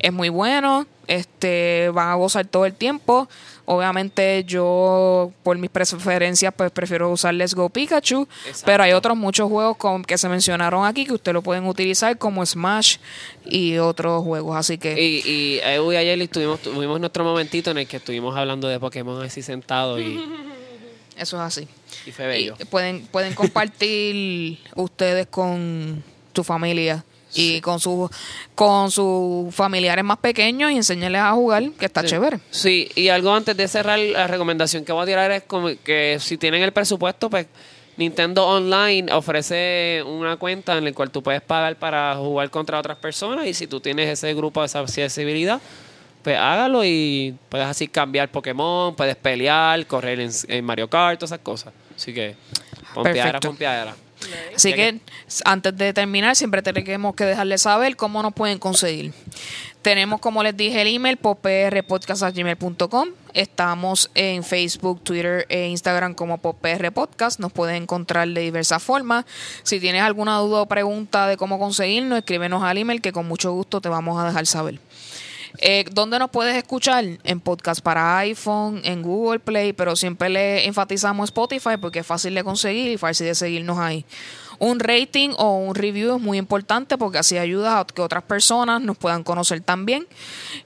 Es 0.00 0.12
muy 0.12 0.28
bueno, 0.28 0.84
este 1.06 1.90
van 1.94 2.08
a 2.08 2.14
gozar 2.14 2.46
todo 2.46 2.66
el 2.66 2.74
tiempo. 2.74 3.28
Obviamente 3.66 4.44
yo, 4.44 5.32
por 5.42 5.56
mis 5.56 5.70
preferencias, 5.70 6.52
pues 6.54 6.70
prefiero 6.70 7.10
usar 7.10 7.34
Let's 7.34 7.54
Go 7.54 7.70
Pikachu, 7.70 8.28
Exacto. 8.46 8.62
pero 8.66 8.82
hay 8.82 8.92
otros 8.92 9.16
muchos 9.16 9.48
juegos 9.48 9.76
con, 9.78 10.04
que 10.04 10.18
se 10.18 10.28
mencionaron 10.28 10.84
aquí 10.84 11.06
que 11.06 11.14
usted 11.14 11.32
lo 11.32 11.40
pueden 11.40 11.66
utilizar 11.66 12.18
como 12.18 12.44
Smash 12.44 12.96
y 13.46 13.78
otros 13.78 14.22
juegos, 14.22 14.56
así 14.56 14.76
que... 14.76 15.00
Y, 15.00 15.22
y 15.24 15.60
y 15.64 15.96
ayer 15.96 16.28
tuvimos, 16.28 16.60
tuvimos 16.60 17.00
nuestro 17.00 17.24
momentito 17.24 17.70
en 17.70 17.78
el 17.78 17.86
que 17.86 17.96
estuvimos 17.96 18.36
hablando 18.36 18.68
de 18.68 18.78
Pokémon 18.78 19.22
así 19.22 19.40
sentados 19.42 20.00
y, 20.00 20.20
Eso 21.16 21.36
es 21.36 21.42
así. 21.42 21.68
y 22.06 22.10
fue 22.10 22.26
bello. 22.26 22.56
Y 22.58 22.64
pueden, 22.64 23.06
pueden 23.06 23.34
compartir 23.34 24.58
ustedes 24.74 25.26
con 25.28 26.02
tu 26.32 26.44
familia 26.44 27.04
y 27.34 27.60
con 27.60 27.80
sus 27.80 28.10
con 28.54 28.90
sus 28.90 29.54
familiares 29.54 30.04
más 30.04 30.18
pequeños 30.18 30.70
y 30.72 30.76
enseñarles 30.76 31.20
a 31.20 31.32
jugar, 31.32 31.70
que 31.78 31.86
está 31.86 32.00
Sí. 32.02 32.08
chévere. 32.08 32.40
Sí, 32.50 32.88
y 32.94 33.08
algo 33.08 33.34
antes 33.34 33.56
de 33.56 33.66
cerrar, 33.68 33.98
la 33.98 34.26
recomendación 34.26 34.84
que 34.84 34.92
voy 34.92 35.02
a 35.02 35.06
tirar 35.06 35.30
es 35.32 35.42
como 35.44 35.68
que 35.84 36.18
si 36.20 36.38
tienen 36.38 36.62
el 36.62 36.72
presupuesto, 36.72 37.28
pues 37.30 37.46
Nintendo 37.96 38.46
Online 38.46 39.12
ofrece 39.12 40.02
una 40.04 40.36
cuenta 40.36 40.76
en 40.78 40.84
la 40.84 40.92
cual 40.92 41.10
tú 41.10 41.22
puedes 41.22 41.42
pagar 41.42 41.76
para 41.76 42.16
jugar 42.16 42.50
contra 42.50 42.78
otras 42.78 42.96
personas 42.98 43.46
y 43.46 43.54
si 43.54 43.66
tú 43.66 43.80
tienes 43.80 44.08
ese 44.08 44.34
grupo 44.34 44.60
de 44.60 44.66
esa 44.66 44.80
accesibilidad, 44.80 45.60
pues 46.22 46.36
hágalo 46.38 46.84
y 46.84 47.36
puedes 47.48 47.66
así 47.66 47.86
cambiar 47.86 48.30
Pokémon, 48.30 48.94
puedes 48.96 49.14
pelear, 49.16 49.86
correr 49.86 50.18
en, 50.20 50.30
en 50.48 50.64
Mario 50.64 50.88
Kart, 50.88 51.20
todas 51.20 51.30
esas 51.32 51.44
cosas. 51.44 51.72
Así 51.94 52.12
que, 52.12 52.34
pompeadera, 52.94 53.38
pompeadera. 53.40 53.94
Así 54.54 54.72
que 54.72 55.00
antes 55.44 55.76
de 55.76 55.92
terminar, 55.92 56.36
siempre 56.36 56.62
tenemos 56.62 57.14
que 57.14 57.24
dejarles 57.24 57.62
saber 57.62 57.96
cómo 57.96 58.22
nos 58.22 58.32
pueden 58.32 58.58
conseguir. 58.58 59.12
Tenemos, 59.84 60.20
como 60.20 60.42
les 60.42 60.56
dije, 60.56 60.80
el 60.80 60.88
email 60.88 61.18
poprpodcast.gmail.com. 61.18 63.08
Estamos 63.34 64.10
en 64.14 64.42
Facebook, 64.42 65.02
Twitter 65.04 65.44
e 65.50 65.66
Instagram 65.68 66.14
como 66.14 66.38
PopR 66.38 66.90
Podcast. 66.90 67.38
Nos 67.38 67.52
pueden 67.52 67.82
encontrar 67.82 68.26
de 68.28 68.40
diversas 68.40 68.82
formas. 68.82 69.26
Si 69.62 69.80
tienes 69.80 70.00
alguna 70.00 70.38
duda 70.38 70.62
o 70.62 70.66
pregunta 70.66 71.26
de 71.26 71.36
cómo 71.36 71.58
conseguirnos, 71.58 72.18
escríbenos 72.18 72.62
al 72.62 72.78
email 72.78 73.02
que 73.02 73.12
con 73.12 73.28
mucho 73.28 73.52
gusto 73.52 73.82
te 73.82 73.90
vamos 73.90 74.18
a 74.18 74.26
dejar 74.26 74.46
saber. 74.46 74.80
Eh, 75.58 75.84
¿Dónde 75.92 76.18
nos 76.18 76.30
puedes 76.30 76.56
escuchar? 76.56 77.04
En 77.22 77.40
podcast 77.40 77.80
para 77.80 78.18
iPhone, 78.18 78.80
en 78.84 79.02
Google 79.02 79.38
Play, 79.38 79.72
pero 79.72 79.94
siempre 79.94 80.28
le 80.28 80.66
enfatizamos 80.66 81.28
Spotify 81.28 81.76
porque 81.80 82.00
es 82.00 82.06
fácil 82.06 82.34
de 82.34 82.42
conseguir 82.42 82.90
y 82.90 82.98
fácil 82.98 83.26
de 83.26 83.34
seguirnos 83.34 83.78
ahí. 83.78 84.04
Un 84.58 84.80
rating 84.80 85.30
o 85.36 85.58
un 85.58 85.74
review 85.74 86.16
es 86.16 86.22
muy 86.22 86.38
importante 86.38 86.96
porque 86.96 87.18
así 87.18 87.36
ayuda 87.38 87.80
a 87.80 87.84
que 87.84 88.02
otras 88.02 88.22
personas 88.22 88.80
nos 88.80 88.96
puedan 88.96 89.24
conocer 89.24 89.60
también. 89.60 90.06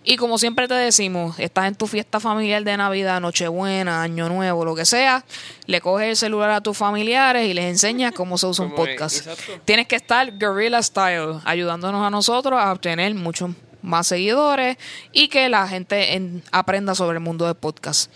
Y 0.04 0.16
como 0.16 0.38
siempre 0.38 0.68
te 0.68 0.74
decimos, 0.74 1.38
estás 1.38 1.66
en 1.66 1.74
tu 1.74 1.86
fiesta 1.86 2.20
familiar 2.20 2.64
de 2.64 2.76
Navidad, 2.76 3.20
Nochebuena, 3.20 4.02
Año 4.02 4.28
Nuevo, 4.28 4.64
lo 4.64 4.74
que 4.74 4.84
sea, 4.84 5.24
le 5.66 5.80
coges 5.80 6.08
el 6.08 6.16
celular 6.16 6.50
a 6.50 6.60
tus 6.60 6.76
familiares 6.76 7.46
y 7.46 7.54
les 7.54 7.64
enseñas 7.64 8.12
cómo 8.12 8.36
se 8.38 8.46
usa 8.46 8.64
un 8.64 8.74
podcast. 8.74 9.26
Tienes 9.64 9.86
que 9.86 9.96
estar 9.96 10.36
guerrilla 10.38 10.82
style, 10.82 11.40
ayudándonos 11.44 12.06
a 12.06 12.10
nosotros 12.10 12.60
a 12.60 12.72
obtener 12.72 13.14
muchos 13.14 13.50
más 13.82 14.06
seguidores 14.08 14.76
y 15.12 15.28
que 15.28 15.48
la 15.48 15.66
gente 15.68 16.14
en- 16.14 16.42
aprenda 16.52 16.94
sobre 16.94 17.16
el 17.18 17.22
mundo 17.22 17.46
de 17.46 17.54
podcast. 17.54 18.10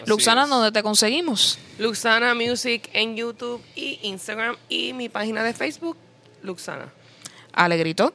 Así 0.00 0.10
Luxana, 0.10 0.44
es. 0.44 0.48
¿dónde 0.50 0.72
te 0.72 0.82
conseguimos? 0.82 1.58
Luxana 1.78 2.34
Music 2.34 2.88
en 2.92 3.16
YouTube 3.16 3.62
y 3.74 3.98
Instagram 4.02 4.56
y 4.68 4.92
mi 4.92 5.08
página 5.08 5.42
de 5.42 5.54
Facebook, 5.54 5.96
Luxana. 6.42 6.92
Alegrito. 7.52 8.12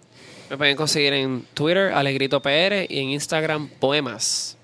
Me 0.49 0.57
pueden 0.57 0.75
conseguir 0.75 1.13
en 1.13 1.45
Twitter, 1.53 1.93
Alegrito 1.93 2.41
PR, 2.41 2.85
y 2.89 2.99
en 2.99 3.09
Instagram, 3.11 3.69
Poemas. 3.79 4.57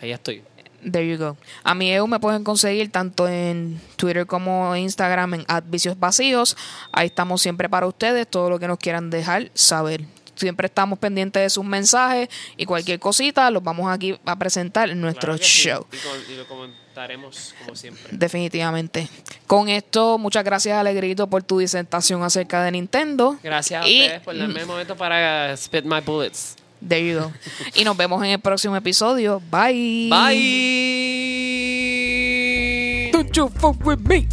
Ahí 0.00 0.12
estoy. 0.12 0.42
There 0.90 1.06
you 1.06 1.18
go. 1.18 1.36
A 1.64 1.74
mi 1.74 1.90
EU 1.92 2.06
me 2.06 2.20
pueden 2.20 2.44
conseguir 2.44 2.90
tanto 2.90 3.28
en 3.28 3.80
Twitter 3.96 4.26
como 4.26 4.74
en 4.74 4.82
Instagram 4.84 5.34
en 5.34 5.46
Vicios 5.66 5.98
Vacíos. 5.98 6.56
Ahí 6.92 7.06
estamos 7.08 7.42
siempre 7.42 7.68
para 7.68 7.86
ustedes, 7.86 8.28
todo 8.28 8.48
lo 8.48 8.58
que 8.60 8.68
nos 8.68 8.78
quieran 8.78 9.10
dejar 9.10 9.50
saber. 9.54 10.04
Siempre 10.38 10.66
estamos 10.66 10.98
pendientes 10.98 11.42
de 11.42 11.50
sus 11.50 11.64
mensajes 11.64 12.28
y 12.56 12.64
cualquier 12.64 12.98
cosita 13.00 13.50
los 13.50 13.62
vamos 13.62 13.90
aquí 13.92 14.18
a 14.24 14.36
presentar 14.38 14.88
en 14.88 15.00
nuestro 15.00 15.32
Claro 15.32 15.38
que 15.38 15.44
sí. 15.44 15.68
show. 15.68 15.86
Y, 15.92 15.96
con- 15.96 16.32
y 16.32 16.36
lo 16.36 16.46
comentaremos 16.46 17.54
como 17.64 17.74
siempre. 17.76 18.04
Definitivamente. 18.12 19.08
Con 19.46 19.68
esto, 19.68 20.16
muchas 20.18 20.44
gracias 20.44 20.78
Alegrito 20.78 21.26
por 21.28 21.42
tu 21.42 21.58
disertación 21.58 22.22
acerca 22.22 22.62
de 22.62 22.70
Nintendo. 22.72 23.36
Gracias 23.42 23.84
a 23.84 23.88
Y- 23.88 24.02
ustedes 24.02 24.20
por 24.22 24.38
darme 24.38 24.60
el 24.60 24.66
momento 24.66 24.96
para 24.96 25.56
spit 25.56 25.84
my 25.84 26.00
bullets. 26.00 26.54
There 26.86 27.04
you 27.04 27.18
go. 27.18 27.32
Y 27.74 27.82
nos 27.82 27.96
vemos 27.96 28.22
en 28.22 28.30
el 28.30 28.38
próximo 28.38 28.76
episodio. 28.76 29.42
Bye. 29.50 30.08
Bye. 31.68 33.10
Don't 33.12 33.32
you 33.36 33.48
fuck 33.48 33.84
with 33.84 33.98
me. 33.98 34.28